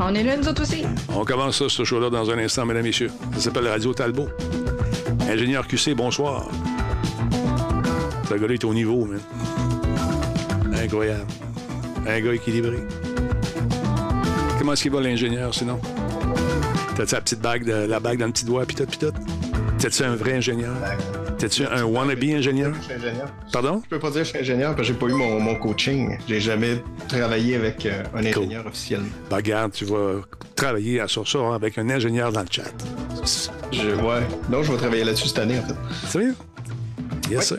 On 0.00 0.14
est 0.14 0.22
là, 0.22 0.36
nous 0.36 0.48
autres 0.48 0.62
aussi. 0.62 0.84
On 1.14 1.24
commence 1.24 1.58
ça, 1.58 1.68
ce 1.68 1.84
show-là, 1.84 2.10
dans 2.10 2.30
un 2.30 2.38
instant, 2.38 2.64
mesdames 2.66 2.84
et 2.84 2.88
messieurs. 2.88 3.10
Ça 3.34 3.40
s'appelle 3.40 3.68
Radio 3.68 3.92
Talbot. 3.94 4.28
Ingénieur 5.28 5.66
QC, 5.66 5.94
bonsoir. 5.94 6.48
Ce 8.28 8.34
gars-là 8.34 8.54
est 8.54 8.64
au 8.64 8.74
niveau, 8.74 9.04
man. 9.04 9.20
Incroyable. 10.74 11.26
Un 12.06 12.20
gars 12.20 12.34
équilibré. 12.34 12.78
Comment 14.58 14.72
est-ce 14.74 14.82
qu'il 14.82 14.92
va, 14.92 15.00
l'ingénieur, 15.00 15.54
sinon? 15.54 15.80
T'as-tu 16.96 17.14
la 17.14 17.20
petite 17.20 17.40
bague, 17.40 17.64
de- 17.64 17.86
la 17.86 18.00
bague 18.00 18.18
dans 18.18 18.26
le 18.26 18.32
petit 18.32 18.44
doigt, 18.44 18.64
pis 18.66 18.74
tout, 18.74 18.86
pis 18.86 18.98
tout? 18.98 19.12
T'es-tu 19.78 20.02
un 20.04 20.14
vrai 20.14 20.34
ingénieur? 20.34 20.74
T'es-tu 21.38 21.64
un 21.66 21.82
wannabe 21.84 22.22
ingénieur? 22.22 22.72
Je 22.78 22.84
suis 22.84 22.92
ingénieur. 22.94 23.28
Pardon? 23.52 23.80
Je 23.84 23.88
peux 23.88 23.98
pas 23.98 24.10
dire 24.10 24.20
que 24.20 24.24
je 24.24 24.28
suis 24.30 24.38
ingénieur 24.38 24.76
parce 24.76 24.86
que 24.88 24.94
j'ai 24.94 24.98
pas 25.00 25.06
eu 25.06 25.12
mon, 25.14 25.40
mon 25.40 25.56
coaching. 25.56 26.16
J'ai 26.28 26.38
jamais 26.40 26.82
travaillé 27.08 27.56
avec 27.56 27.84
euh, 27.86 28.02
un 28.14 28.24
ingénieur 28.24 28.64
officiellement. 28.66 29.08
Ben, 29.28 29.36
regarde, 29.36 29.72
tu 29.72 29.84
vas 29.86 30.20
travailler 30.54 31.00
à- 31.00 31.08
sur 31.08 31.26
ça 31.26 31.38
hein, 31.38 31.54
avec 31.54 31.78
un 31.78 31.88
ingénieur 31.90 32.30
dans 32.30 32.42
le 32.42 32.46
chat. 32.48 32.62
Je, 33.72 33.88
ouais. 33.88 34.22
Non, 34.50 34.62
je 34.62 34.70
vais 34.70 34.78
travailler 34.78 35.02
là-dessus 35.04 35.28
cette 35.28 35.38
année, 35.40 35.58
en 35.58 35.62
fait. 35.66 36.06
Sérieux? 36.08 36.36
Yes, 37.30 37.48
sir. 37.48 37.58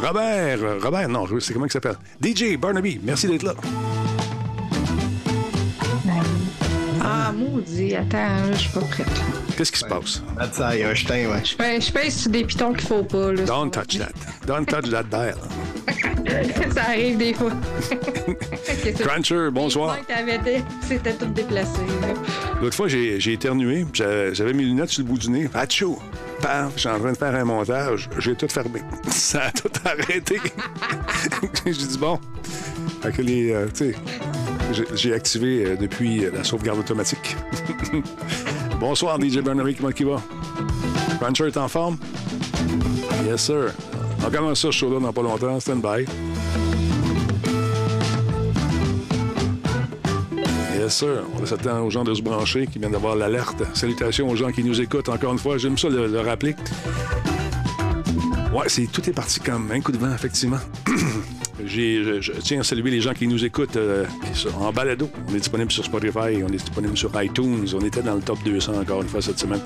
Robert, 0.00 0.58
Robert, 0.82 1.08
non, 1.08 1.26
c'est 1.40 1.52
comment 1.52 1.66
il 1.66 1.72
s'appelle? 1.72 1.96
DJ 2.22 2.56
Barnaby, 2.56 3.00
merci 3.02 3.26
d'être 3.26 3.42
là. 3.42 3.54
Ah, 7.02 7.32
maudit. 7.32 7.96
Attends, 7.96 8.52
je 8.52 8.58
suis 8.58 8.70
pas 8.70 8.80
prête. 8.80 9.06
Qu'est-ce 9.56 9.72
qui 9.72 9.78
se 9.80 9.84
passe? 9.86 10.22
Ça, 10.52 10.76
il 10.76 10.80
y 10.80 10.84
a 10.84 10.90
un 10.90 10.94
jetin, 10.94 11.28
ouais. 11.28 11.42
Je 11.44 11.92
pèse, 11.92 12.14
sur 12.14 12.30
des 12.30 12.44
pitons 12.44 12.72
qu'il 12.72 12.86
faut 12.86 13.02
pas. 13.02 13.32
Là, 13.32 13.42
Don't 13.44 13.70
touch 13.70 13.98
that. 13.98 14.12
Don't 14.46 14.66
touch 14.66 14.88
that 14.90 15.04
dial. 15.04 15.36
ça 16.74 16.82
arrive 16.82 17.16
des 17.16 17.34
fois. 17.34 17.50
Cruncher, 19.00 19.48
bonsoir. 19.50 19.98
C'était 20.82 21.14
tout 21.14 21.26
déplacé. 21.26 21.80
L'autre 22.60 22.76
fois, 22.76 22.88
j'ai 22.88 23.18
j'ai 23.18 23.32
éternué, 23.32 23.84
j'avais 23.92 24.52
mes 24.52 24.64
lunettes 24.64 24.90
sur 24.90 25.02
le 25.02 25.08
bout 25.08 25.18
du 25.18 25.30
nez. 25.30 25.48
Achou! 25.54 25.98
Paf! 26.40 26.72
J'étais 26.76 26.88
en 26.94 26.98
train 27.00 27.12
de 27.12 27.16
faire 27.16 27.34
un 27.34 27.44
montage. 27.44 28.08
J'ai 28.18 28.34
tout 28.34 28.48
fermé. 28.48 28.80
Ça 29.10 29.44
a 29.44 29.50
tout 29.52 29.68
arrêté. 29.84 30.40
j'ai 31.66 31.72
dit 31.72 31.98
bon. 31.98 32.18
Fait 33.02 33.12
que 33.12 33.22
les. 33.22 33.52
euh, 33.52 33.66
j'ai- 34.94 35.14
activé 35.14 35.64
euh, 35.64 35.76
depuis 35.76 36.24
euh, 36.24 36.30
la 36.34 36.44
sauvegarde 36.44 36.78
automatique. 36.80 37.36
Bonsoir, 38.80 39.18
DJ 39.20 39.38
Barnaby, 39.40 39.74
comment 39.74 39.90
il 39.98 40.06
va? 40.06 40.20
Cruncher 41.20 41.46
est 41.46 41.56
en 41.56 41.68
forme? 41.68 41.96
Yes, 43.26 43.42
sir. 43.42 43.72
On 44.26 44.30
commence 44.30 44.60
ça, 44.60 44.68
ce 44.68 44.72
show-là, 44.72 45.00
dans 45.00 45.12
pas 45.12 45.22
longtemps. 45.22 45.58
Stand 45.58 45.80
by. 45.82 46.04
On 50.90 51.56
temps 51.56 51.84
aux 51.84 51.90
gens 51.90 52.02
de 52.02 52.14
se 52.14 52.22
brancher 52.22 52.66
qui 52.66 52.78
viennent 52.78 52.92
d'avoir 52.92 53.14
l'alerte. 53.14 53.62
Salutations 53.74 54.28
aux 54.28 54.36
gens 54.36 54.50
qui 54.50 54.64
nous 54.64 54.80
écoutent 54.80 55.10
encore 55.10 55.32
une 55.32 55.38
fois. 55.38 55.58
J'aime 55.58 55.76
ça 55.76 55.88
le, 55.90 56.06
le 56.06 56.20
rappeler. 56.20 56.56
Ouais, 58.54 58.66
tout 58.90 59.10
est 59.10 59.12
parti 59.12 59.38
comme 59.40 59.70
un 59.70 59.82
coup 59.82 59.92
de 59.92 59.98
vent, 59.98 60.12
effectivement. 60.14 60.58
Je, 61.66 62.20
je, 62.20 62.32
tiens 62.40 62.60
à 62.60 62.62
saluer 62.62 62.88
les 62.88 63.00
gens 63.00 63.12
qui 63.12 63.26
nous 63.26 63.44
écoutent 63.44 63.76
euh, 63.76 64.06
en 64.60 64.72
balado. 64.72 65.10
On 65.28 65.34
est 65.34 65.38
disponible 65.38 65.72
sur 65.72 65.84
Spotify, 65.84 66.40
on 66.44 66.48
est 66.48 66.62
disponible 66.62 66.96
sur 66.96 67.10
iTunes. 67.20 67.66
On 67.74 67.80
était 67.80 68.00
dans 68.00 68.14
le 68.14 68.20
top 68.20 68.38
200 68.44 68.80
encore 68.80 69.02
une 69.02 69.08
fois 69.08 69.20
cette 69.20 69.40
semaine. 69.40 69.60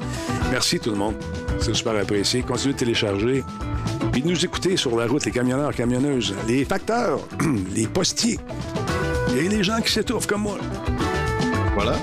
Merci 0.50 0.80
tout 0.80 0.90
le 0.90 0.96
monde. 0.96 1.14
C'est 1.60 1.74
super 1.74 1.94
apprécié. 1.94 2.42
Continuez 2.42 2.72
de 2.72 2.78
télécharger. 2.78 3.44
Puis 4.10 4.22
de 4.22 4.28
nous 4.28 4.42
écouter 4.42 4.78
sur 4.78 4.96
la 4.96 5.06
route, 5.06 5.26
les 5.26 5.30
camionneurs, 5.30 5.74
camionneuses, 5.74 6.34
les 6.48 6.64
facteurs, 6.64 7.20
les 7.74 7.86
postiers 7.86 8.38
et 9.38 9.48
les 9.48 9.62
gens 9.62 9.80
qui 9.80 9.92
s'étouffent 9.92 10.26
comme 10.26 10.42
moi. 10.42 10.58
Voilà. 11.74 11.94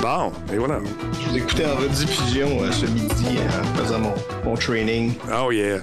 Bon, 0.00 0.32
et 0.52 0.56
voilà. 0.58 0.78
Je 1.22 1.28
vous 1.30 1.36
écoutais 1.36 1.66
en 1.66 1.76
rediffusion 1.76 2.62
euh, 2.62 2.70
ce 2.70 2.86
midi 2.86 3.38
en 3.38 3.78
faisant 3.78 3.98
mon, 3.98 4.14
mon 4.44 4.54
training. 4.54 5.14
Oh 5.32 5.50
yeah. 5.50 5.78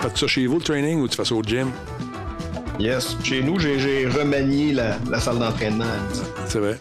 Faites 0.00 0.16
ça 0.16 0.26
chez 0.26 0.46
vous, 0.46 0.56
le 0.58 0.62
training, 0.62 1.00
ou 1.00 1.08
tu 1.08 1.16
fais 1.16 1.24
ça 1.24 1.34
au 1.34 1.42
gym? 1.42 1.70
Yes. 2.78 3.16
Chez 3.22 3.42
nous, 3.42 3.58
j'ai 3.58 4.06
remanié 4.06 4.72
la, 4.72 4.96
la 5.10 5.18
salle 5.18 5.38
d'entraînement. 5.38 5.84
C'est 6.46 6.58
vrai. 6.58 6.78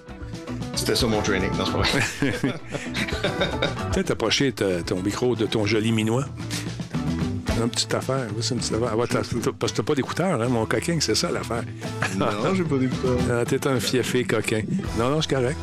C'était 0.76 0.96
ça 0.96 1.08
mon 1.08 1.22
training, 1.22 1.50
non, 1.58 1.66
c'est 1.66 1.72
pas 1.72 1.78
vrai. 1.80 2.52
Peut-être 3.94 4.12
approcher 4.12 4.52
ton 4.52 5.02
micro 5.02 5.36
de 5.36 5.46
ton 5.46 5.66
joli 5.66 5.92
minois. 5.92 6.26
Une 7.62 7.70
petite 7.70 7.94
affaire. 7.94 8.28
Oui, 8.36 8.42
c'est 8.42 8.54
une 8.56 8.60
petite 8.60 8.74
affaire. 8.74 8.90
Ah, 8.94 9.06
t'as- 9.08 9.22
parce 9.60 9.72
que 9.72 9.78
t'as 9.78 9.84
pas 9.84 9.96
d'écouteurs, 9.96 10.42
hein, 10.42 10.48
mon 10.48 10.66
coquin, 10.66 10.98
c'est 11.00 11.16
ça 11.16 11.32
l'affaire. 11.32 11.64
non, 12.18 12.28
j'ai 12.56 12.64
pas 12.64 12.78
d'écouteur. 12.78 13.18
Ah, 13.32 13.46
T'es 13.46 13.66
un 13.68 13.80
fiefé 13.80 14.24
coquin. 14.24 14.62
Non, 14.98 15.10
non, 15.10 15.22
c'est 15.22 15.30
correct. 15.30 15.58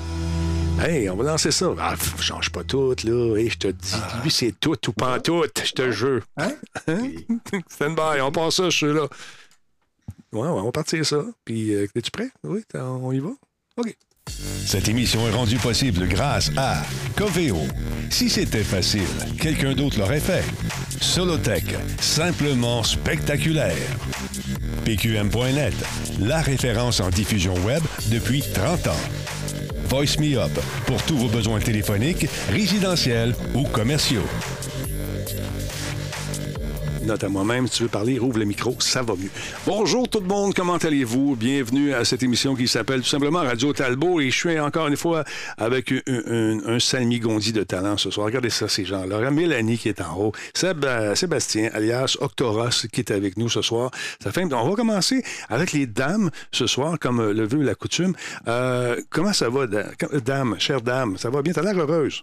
Hey, 0.80 1.10
on 1.10 1.16
va 1.16 1.24
lancer 1.24 1.50
ça. 1.50 1.66
Ah, 1.78 1.94
pff, 1.98 2.22
change 2.22 2.50
pas 2.50 2.64
tout, 2.64 2.94
là. 3.04 3.36
Hey, 3.36 3.50
je 3.50 3.58
te 3.58 3.68
dis, 3.68 3.94
lui, 4.22 4.30
c'est 4.30 4.54
tout 4.58 4.78
ou 4.88 4.92
pas 4.92 5.20
tout, 5.20 5.44
je 5.62 5.72
te 5.72 5.90
jure. 5.90 6.22
Hein? 6.38 6.52
Stand 7.68 7.96
by, 7.96 8.20
on 8.22 8.32
passe 8.32 8.54
ça, 8.56 8.70
je 8.70 8.76
suis 8.76 8.86
là. 8.92 9.06
Ouais, 10.32 10.40
ouais, 10.42 10.46
on 10.48 10.64
va 10.64 10.72
partir 10.72 11.04
ça. 11.04 11.22
Puis, 11.44 11.74
euh, 11.74 11.86
es-tu 11.94 12.10
prêt? 12.10 12.30
Oui, 12.44 12.62
t'as- 12.68 12.84
on 12.84 13.12
y 13.12 13.18
va? 13.18 13.30
OK. 13.76 13.94
Cette 14.64 14.88
émission 14.88 15.26
est 15.26 15.32
rendue 15.32 15.56
possible 15.56 16.06
grâce 16.06 16.50
à 16.56 16.82
Coveo. 17.16 17.58
Si 18.10 18.30
c'était 18.30 18.62
facile, 18.62 19.02
quelqu'un 19.40 19.74
d'autre 19.74 19.98
l'aurait 19.98 20.20
fait. 20.20 20.44
Solotech, 21.00 21.74
simplement 22.00 22.82
spectaculaire. 22.82 23.74
PQM.net, 24.84 25.74
la 26.20 26.40
référence 26.40 27.00
en 27.00 27.08
diffusion 27.08 27.54
web 27.64 27.82
depuis 28.10 28.42
30 28.42 28.88
ans. 28.88 29.00
Voice 29.88 30.18
Me 30.20 30.36
pour 30.86 31.02
tous 31.02 31.16
vos 31.16 31.28
besoins 31.28 31.60
téléphoniques, 31.60 32.26
résidentiels 32.50 33.34
ou 33.54 33.64
commerciaux. 33.64 34.26
À 37.10 37.28
moi-même, 37.28 37.66
si 37.66 37.78
tu 37.78 37.82
veux 37.82 37.88
parler, 37.88 38.18
rouvre 38.18 38.38
le 38.38 38.44
micro, 38.44 38.76
ça 38.78 39.02
va 39.02 39.14
mieux. 39.16 39.30
Bonjour 39.66 40.08
tout 40.08 40.20
le 40.20 40.28
monde, 40.28 40.54
comment 40.54 40.76
allez-vous? 40.76 41.34
Bienvenue 41.34 41.92
à 41.92 42.04
cette 42.04 42.22
émission 42.22 42.54
qui 42.54 42.68
s'appelle 42.68 43.00
tout 43.00 43.08
simplement 43.08 43.40
Radio 43.40 43.72
Talbot 43.72 44.20
et 44.20 44.30
je 44.30 44.36
suis 44.36 44.60
encore 44.60 44.86
une 44.86 44.96
fois 44.96 45.24
avec 45.58 45.90
un, 45.90 46.00
un, 46.06 46.76
un 46.76 46.78
de 47.50 47.62
talent 47.64 47.96
ce 47.96 48.12
soir. 48.12 48.26
Regardez 48.26 48.48
ça, 48.50 48.68
ces 48.68 48.84
gens-là. 48.84 49.28
Mélanie 49.32 49.76
qui 49.76 49.88
est 49.88 50.00
en 50.00 50.16
haut, 50.20 50.32
Sébastien, 50.54 51.70
alias 51.72 52.16
Octoros, 52.20 52.86
qui 52.92 53.00
est 53.00 53.10
avec 53.10 53.36
nous 53.36 53.48
ce 53.48 53.60
soir. 53.60 53.90
Ça 54.22 54.30
fait, 54.30 54.44
on 54.44 54.68
va 54.70 54.76
commencer 54.76 55.24
avec 55.48 55.72
les 55.72 55.86
dames 55.88 56.30
ce 56.52 56.68
soir, 56.68 56.96
comme 57.00 57.32
le 57.32 57.44
veut 57.44 57.62
la 57.62 57.74
coutume. 57.74 58.14
Euh, 58.46 59.00
comment 59.10 59.32
ça 59.32 59.48
va, 59.48 59.66
da- 59.66 59.88
dame, 60.24 60.54
chère 60.60 60.80
dame? 60.80 61.18
Ça 61.18 61.28
va 61.28 61.42
bien? 61.42 61.52
T'as 61.52 61.62
l'air 61.62 61.76
heureuse. 61.76 62.22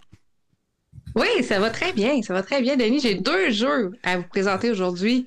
Oui, 1.18 1.42
ça 1.42 1.58
va 1.58 1.70
très 1.70 1.92
bien, 1.92 2.22
ça 2.22 2.32
va 2.32 2.42
très 2.42 2.62
bien, 2.62 2.76
Denis. 2.76 3.00
J'ai 3.00 3.16
deux 3.16 3.50
jeux 3.50 3.90
à 4.04 4.18
vous 4.18 4.22
présenter 4.22 4.70
aujourd'hui. 4.70 5.26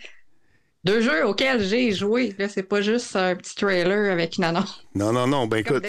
Deux 0.86 1.02
jeux 1.02 1.28
auxquels 1.28 1.62
j'ai 1.62 1.92
joué. 1.92 2.34
Là, 2.40 2.48
c'est 2.48 2.64
pas 2.64 2.82
juste 2.82 3.16
un 3.16 3.36
petit 3.36 3.56
trailer 3.56 4.12
avec 4.12 4.38
une 4.38 4.46
annonce. 4.46 4.86
Non, 4.96 5.12
non, 5.12 5.28
non. 5.28 5.48
Ben 5.48 5.58
écoute, 5.58 5.84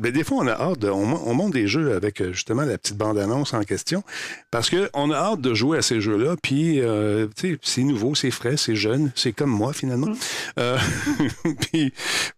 d'habitude. 0.00 0.02
Ben, 0.02 0.12
des 0.12 0.24
fois, 0.24 0.38
on 0.38 0.46
a 0.46 0.52
hâte, 0.52 0.78
de- 0.80 0.88
on, 0.90 1.04
mon- 1.06 1.22
on 1.26 1.34
monte 1.34 1.52
des 1.52 1.66
jeux 1.66 1.94
avec 1.94 2.20
euh, 2.20 2.32
justement 2.32 2.62
la 2.62 2.78
petite 2.78 2.96
bande-annonce 2.96 3.54
en 3.54 3.62
question, 3.62 4.02
parce 4.50 4.70
qu'on 4.70 5.10
a 5.10 5.16
hâte 5.16 5.40
de 5.40 5.54
jouer 5.54 5.78
à 5.78 5.82
ces 5.82 6.00
jeux-là, 6.00 6.36
puis 6.42 6.80
euh, 6.80 7.26
tu 7.36 7.52
sais, 7.52 7.58
c'est 7.62 7.82
nouveau, 7.82 8.14
c'est 8.14 8.30
frais, 8.30 8.56
c'est 8.56 8.76
jeune, 8.76 9.12
c'est 9.14 9.32
comme 9.32 9.50
moi 9.50 9.72
finalement. 9.72 10.08
Mm. 10.08 10.16
Euh, 10.58 10.78
puis, 11.70 11.92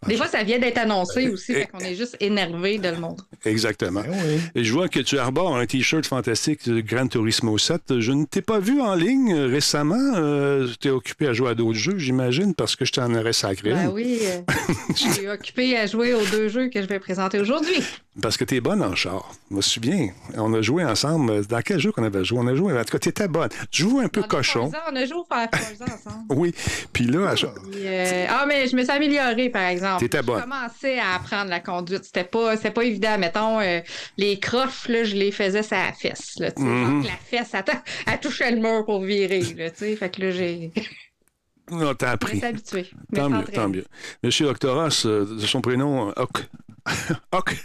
Des 0.07 0.16
fois, 0.16 0.26
ça 0.28 0.42
vient 0.42 0.59
d'être 0.59 0.78
annoncé 0.78 1.28
aussi, 1.28 1.54
fait 1.54 1.66
qu'on 1.66 1.78
est 1.78 1.95
juste 1.95 2.16
énervé 2.21 2.78
de 2.78 2.88
le 2.88 2.97
montrer. 2.99 3.26
exactement. 3.45 4.02
Oui. 4.07 4.40
Et 4.54 4.64
je 4.64 4.73
vois 4.73 4.88
que 4.88 5.00
tu 5.00 5.19
arbores 5.19 5.57
un 5.57 5.66
T-shirt 5.66 6.04
fantastique 6.07 6.69
de 6.69 6.81
Gran 6.81 7.07
Turismo 7.07 7.57
7. 7.59 8.00
Je 8.00 8.12
ne 8.12 8.25
t'ai 8.25 8.42
pas 8.42 8.59
vu 8.59 8.81
en 8.81 8.95
ligne 8.95 9.35
récemment. 9.35 9.97
Euh, 10.16 10.66
tu 10.69 10.76
t'es 10.78 10.90
occupé 10.90 11.28
à 11.28 11.33
jouer 11.33 11.50
à 11.50 11.54
d'autres 11.54 11.78
jeux, 11.78 11.99
j'imagine, 11.99 12.54
parce 12.54 12.76
que 12.76 12.85
je 12.85 12.92
t'en 12.92 13.12
aurais 13.14 13.33
sacré. 13.33 13.71
Ben 13.73 13.90
oui, 13.92 14.21
je 14.90 14.95
suis 15.12 15.28
occupé 15.28 15.76
à 15.76 15.87
jouer 15.87 16.14
aux 16.14 16.25
deux 16.26 16.49
jeux 16.49 16.69
que 16.69 16.81
je 16.83 16.87
vais 16.87 16.99
présenter 16.99 17.38
aujourd'hui. 17.38 17.51
Parce 18.21 18.37
que 18.37 18.44
tu 18.44 18.56
es 18.56 18.61
bonne 18.61 18.82
en 18.82 18.94
char. 18.94 19.32
Je 19.50 19.56
me 19.56 19.61
souviens. 19.62 20.09
On 20.37 20.52
a 20.54 20.61
joué 20.62 20.85
ensemble. 20.85 21.47
Dans 21.47 21.62
quel 21.62 21.78
jeu 21.78 21.92
qu'on 21.92 22.04
avait 22.04 22.25
joué? 22.25 22.38
On 22.40 22.47
a 22.47 22.54
joué. 22.54 22.78
En 22.78 22.85
tout 22.85 22.92
cas, 22.92 22.99
tu 22.99 23.09
étais 23.09 23.28
bonne. 23.28 23.49
Tu 23.71 23.82
jouais 23.82 24.04
un 24.04 24.09
peu 24.09 24.21
On 24.25 24.28
cochon. 24.28 24.71
Forza, 24.71 24.85
On 24.90 24.97
a 24.97 25.04
joué 25.06 25.16
au 25.16 25.25
Forza 25.25 25.85
ensemble. 25.85 26.25
Oui. 26.30 26.54
Puis 26.92 27.06
là, 27.06 27.30
à 27.30 27.35
Puis, 27.35 27.49
euh, 27.87 28.26
Ah, 28.28 28.44
mais 28.47 28.66
je 28.66 28.76
me 28.76 28.82
suis 28.82 28.90
améliorée, 28.90 29.49
par 29.49 29.62
exemple. 29.68 30.00
T'étais 30.00 30.23
bonne. 30.23 30.37
J'ai 30.37 30.42
commencé 30.42 30.99
à 30.99 31.14
apprendre 31.16 31.50
la 31.50 31.61
conduite. 31.61 32.04
C'était 32.04 32.25
pas, 32.25 32.56
pas 32.56 32.85
évident. 32.85 33.18
Mettons, 33.18 33.61
euh, 33.61 33.80
les 34.18 34.38
crofs, 34.38 34.88
là, 34.88 35.04
je 35.04 35.14
les 35.16 35.32
faisais 35.32 35.62
ça 35.62 35.87
la 35.87 35.92
fesse. 35.92 36.38
Là, 36.38 36.52
tu. 36.52 36.62
Mhm. 36.62 37.02
Que 37.02 37.09
La 37.09 37.16
fesse, 37.16 37.50
elle, 37.54 37.64
elle 38.06 38.21
touchait 38.21 38.50
le 38.50 38.61
mur 38.61 38.85
pour 38.85 39.02
virer. 39.02 39.40
Là, 39.56 39.71
tu 39.71 39.97
fait 39.97 40.11
que 40.11 40.21
là, 40.23 40.30
j'ai. 40.30 40.71
Non, 41.71 41.94
t'as 41.94 42.09
Je 42.09 42.12
appris. 42.12 42.40
Je 42.40 42.47
me 42.47 43.16
Tant 43.16 43.30
mieux, 43.30 43.44
tant 43.44 43.68
mieux. 43.68 43.85
Monsieur 44.23 44.47
Octoras, 44.49 45.02
euh, 45.06 45.25
de 45.25 45.47
son 45.47 45.61
prénom, 45.61 46.09
euh, 46.11 46.12
Oc. 46.16 46.47
Oc. 47.33 47.57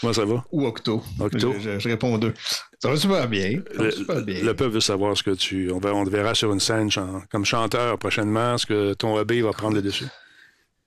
Comment 0.00 0.12
ça 0.14 0.24
va? 0.24 0.44
Ou 0.52 0.66
Octo. 0.66 1.02
Octo? 1.20 1.52
Je, 1.54 1.60
je- 1.72 1.78
je 1.78 1.88
réponds 1.88 2.14
aux 2.14 2.18
deux. 2.18 2.34
Ça 2.80 2.88
va 2.90 2.96
super 2.96 3.28
bien. 3.28 3.60
Ça 3.72 3.78
va 3.78 3.84
Le, 3.84 3.90
super 3.90 4.22
bien. 4.22 4.42
le 4.42 4.54
peuple 4.54 4.72
veut 4.74 4.80
savoir 4.80 5.16
ce 5.16 5.22
que 5.22 5.32
tu. 5.34 5.70
On, 5.70 5.78
va- 5.78 5.94
on 5.94 6.04
te 6.04 6.10
verra 6.10 6.34
sur 6.34 6.52
une 6.52 6.60
scène 6.60 6.90
chan- 6.90 7.22
comme 7.30 7.44
chanteur 7.44 7.98
prochainement. 7.98 8.54
Est-ce 8.54 8.66
que 8.66 8.94
ton 8.94 9.16
hobby 9.16 9.40
va 9.42 9.50
prendre 9.52 9.74
le 9.74 9.82
dessus? 9.82 10.06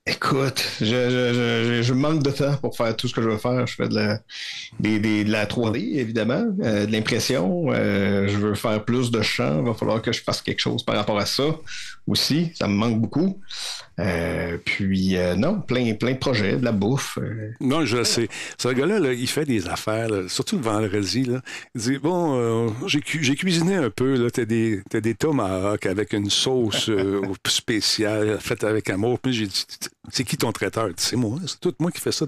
Écoute, 0.08 0.64
je, 0.80 0.84
je, 0.86 1.32
je, 1.34 1.82
je 1.82 1.92
manque 1.92 2.22
de 2.22 2.30
temps 2.30 2.56
pour 2.58 2.76
faire 2.76 2.94
tout 2.96 3.08
ce 3.08 3.14
que 3.14 3.20
je 3.22 3.28
veux 3.28 3.38
faire. 3.38 3.66
Je 3.66 3.74
fais 3.74 3.88
de 3.88 3.94
la, 3.96 4.20
des- 4.78 5.00
des- 5.00 5.24
de 5.24 5.32
la 5.32 5.46
3D, 5.46 5.78
évidemment, 5.98 6.46
euh, 6.62 6.86
de 6.86 6.92
l'impression. 6.92 7.72
Euh, 7.72 8.28
je 8.28 8.36
veux 8.38 8.54
faire 8.54 8.84
plus 8.84 9.10
de 9.10 9.20
chant. 9.22 9.58
Il 9.60 9.66
va 9.66 9.74
falloir 9.74 10.00
que 10.02 10.12
je 10.12 10.22
fasse 10.22 10.42
quelque 10.42 10.60
chose 10.60 10.84
par 10.84 10.94
rapport 10.96 11.18
à 11.18 11.26
ça 11.26 11.44
aussi. 12.06 12.52
Ça 12.54 12.68
me 12.68 12.74
manque 12.74 13.00
beaucoup. 13.00 13.40
Euh, 13.98 14.58
puis, 14.64 15.16
euh, 15.16 15.34
non, 15.36 15.60
plein, 15.60 15.94
plein 15.94 16.12
de 16.12 16.18
projets, 16.18 16.56
de 16.56 16.64
la 16.64 16.72
bouffe. 16.72 17.18
euh, 17.20 17.52
Non, 17.60 17.84
je 17.86 18.04
sais. 18.04 18.28
Ce 18.58 18.68
gars-là, 18.68 18.98
là, 18.98 19.12
il 19.14 19.26
fait 19.26 19.44
des 19.46 19.68
affaires, 19.68 20.08
là, 20.08 20.28
surtout 20.28 20.56
le 20.56 20.62
vendredi. 20.62 21.24
Là. 21.24 21.40
Il 21.74 21.80
dit 21.80 21.98
Bon, 21.98 22.74
j'ai, 22.86 23.00
cu- 23.00 23.22
j'ai 23.24 23.34
cuisiné 23.36 23.76
un 23.76 23.88
peu. 23.90 24.14
Là, 24.22 24.30
t'as, 24.30 24.44
des, 24.44 24.82
t'as 24.90 25.00
des 25.00 25.14
tomahawks 25.14 25.86
avec 25.86 26.12
une 26.12 26.28
sauce 26.30 26.90
spéciale 27.46 28.38
faite 28.40 28.64
avec 28.64 28.90
amour. 28.90 29.18
Puis 29.18 29.32
j'ai 29.32 29.46
dit 29.46 29.64
C'est 30.10 30.24
qui 30.24 30.36
ton 30.36 30.52
traiteur? 30.52 30.90
C'est 30.96 31.16
moi. 31.16 31.38
C'est 31.46 31.60
tout 31.60 31.74
moi 31.78 31.90
qui 31.90 32.00
fais 32.00 32.12
ça. 32.12 32.26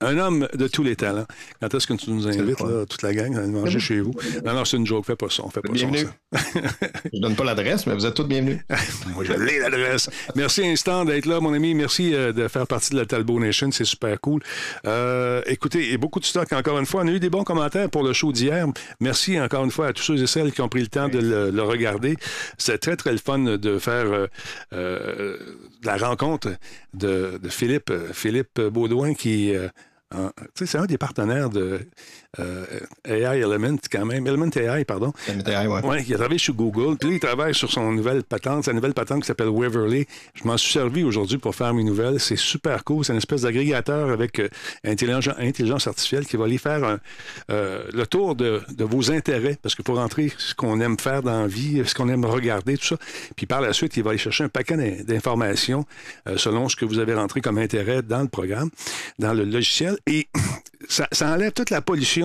Un 0.00 0.16
homme 0.16 0.46
de 0.54 0.68
tous 0.68 0.84
les 0.84 0.94
talents. 0.94 1.26
Quand 1.60 1.74
est-ce 1.74 1.88
que 1.88 1.94
tu 1.94 2.10
nous 2.10 2.28
invites, 2.28 2.60
là, 2.60 2.86
toute 2.86 3.02
la 3.02 3.12
gang, 3.12 3.36
à 3.36 3.44
manger 3.48 3.80
chez 3.80 3.98
vous? 3.98 4.12
Non, 4.44 4.54
non, 4.54 4.64
c'est 4.64 4.76
une 4.76 4.86
joke. 4.86 5.04
Fais 5.04 5.16
pas 5.16 5.28
ça. 5.28 5.42
On 5.44 5.50
fait 5.50 5.60
pas 5.60 5.72
Bienvenue. 5.72 6.06
ça. 6.32 6.38
je 7.12 7.18
donne 7.18 7.34
pas 7.34 7.42
l'adresse, 7.42 7.84
mais 7.84 7.94
vous 7.94 8.06
êtes 8.06 8.14
tous 8.14 8.22
bienvenus. 8.22 8.60
Moi, 9.14 9.24
je 9.24 9.32
l'ai 9.32 9.58
l'adresse. 9.58 10.08
Merci 10.36 10.64
Instant 10.68 11.04
d'être 11.04 11.26
là, 11.26 11.40
mon 11.40 11.52
ami. 11.52 11.74
Merci 11.74 12.14
euh, 12.14 12.32
de 12.32 12.46
faire 12.46 12.68
partie 12.68 12.92
de 12.92 12.96
la 13.00 13.06
Talbot 13.06 13.40
Nation. 13.40 13.72
C'est 13.72 13.84
super 13.84 14.20
cool. 14.20 14.40
Euh, 14.86 15.42
écoutez, 15.46 15.92
a 15.92 15.96
beaucoup 15.96 16.20
de 16.20 16.24
stock 16.24 16.52
encore 16.52 16.78
une 16.78 16.86
fois. 16.86 17.02
On 17.02 17.08
a 17.08 17.10
eu 17.10 17.18
des 17.20 17.30
bons 17.30 17.42
commentaires 17.42 17.90
pour 17.90 18.04
le 18.04 18.12
show 18.12 18.30
d'hier. 18.30 18.68
Merci 19.00 19.40
encore 19.40 19.64
une 19.64 19.72
fois 19.72 19.88
à 19.88 19.92
tous 19.92 20.04
ceux 20.04 20.22
et 20.22 20.28
celles 20.28 20.52
qui 20.52 20.60
ont 20.60 20.68
pris 20.68 20.82
le 20.82 20.86
temps 20.86 21.08
de 21.08 21.18
le, 21.18 21.50
le 21.50 21.62
regarder. 21.62 22.16
C'est 22.56 22.78
très, 22.78 22.94
très 22.94 23.10
le 23.10 23.18
fun 23.18 23.40
de 23.40 23.78
faire 23.80 24.28
euh, 24.72 25.36
la 25.82 25.96
rencontre 25.96 26.50
de, 26.94 27.40
de 27.42 27.48
Philippe, 27.48 27.92
Philippe 28.12 28.60
Baudouin 28.60 29.14
qui. 29.14 29.52
C'est 30.54 30.78
un 30.78 30.86
des 30.86 30.98
partenaires 30.98 31.50
de 31.50 31.80
euh, 32.38 32.66
AI 33.06 33.40
Element, 33.40 33.78
quand 33.90 34.04
même. 34.04 34.26
Element 34.26 34.50
AI, 34.54 34.84
pardon. 34.84 35.12
Ça 35.26 35.32
m'était- 35.34 35.56
ouais. 35.66 35.80
Oui, 35.82 35.96
il 36.06 36.14
a 36.14 36.18
travaillé 36.18 36.38
sur 36.38 36.52
Google. 36.54 36.96
Puis 36.98 37.08
là, 37.08 37.14
il 37.16 37.20
travaille 37.20 37.54
sur 37.54 37.70
son 37.70 37.90
nouvelle 37.90 38.22
patente, 38.22 38.64
sa 38.64 38.72
nouvelle 38.74 38.92
patente 38.92 39.22
qui 39.22 39.26
s'appelle 39.26 39.48
Waverly. 39.48 40.06
Je 40.34 40.44
m'en 40.46 40.58
suis 40.58 40.72
servi 40.72 41.04
aujourd'hui 41.04 41.38
pour 41.38 41.54
faire 41.54 41.72
mes 41.72 41.84
nouvelles. 41.84 42.20
C'est 42.20 42.36
super 42.36 42.84
cool. 42.84 43.04
C'est 43.04 43.12
une 43.12 43.18
espèce 43.18 43.42
d'agrégateur 43.42 44.10
avec 44.10 44.40
euh, 44.40 44.48
intelligence, 44.84 45.30
intelligence 45.38 45.86
artificielle 45.86 46.26
qui 46.26 46.36
va 46.36 46.44
aller 46.44 46.58
faire 46.58 46.84
un- 46.84 47.00
euh, 47.50 47.84
le 47.94 48.06
tour 48.06 48.34
de, 48.34 48.60
de 48.76 48.84
vos 48.84 49.10
intérêts. 49.10 49.56
Parce 49.62 49.74
qu'il 49.74 49.84
faut 49.86 49.94
rentrer 49.94 50.30
ce 50.36 50.54
qu'on 50.54 50.80
aime 50.80 50.98
faire 50.98 51.22
dans 51.22 51.40
la 51.42 51.46
vie, 51.46 51.82
ce 51.86 51.94
qu'on 51.94 52.10
aime 52.10 52.26
regarder, 52.26 52.76
tout 52.76 52.84
ça. 52.88 52.96
Puis 53.36 53.46
par 53.46 53.62
la 53.62 53.72
suite, 53.72 53.96
il 53.96 54.02
va 54.02 54.10
aller 54.10 54.18
chercher 54.18 54.44
un 54.44 54.48
paquet 54.50 54.76
d'in- 54.76 55.02
d'informations 55.02 55.86
selon 56.36 56.68
ce 56.68 56.76
que 56.76 56.84
vous 56.84 56.98
avez 56.98 57.14
rentré 57.14 57.40
comme 57.40 57.56
intérêt 57.58 58.02
dans 58.02 58.20
le 58.20 58.28
programme, 58.28 58.68
dans 59.18 59.32
le 59.32 59.44
logiciel. 59.44 59.96
Et 60.06 60.28
ça, 60.88 61.08
ça 61.10 61.32
enlève 61.32 61.52
toute 61.52 61.70
la 61.70 61.80
pollution 61.80 62.17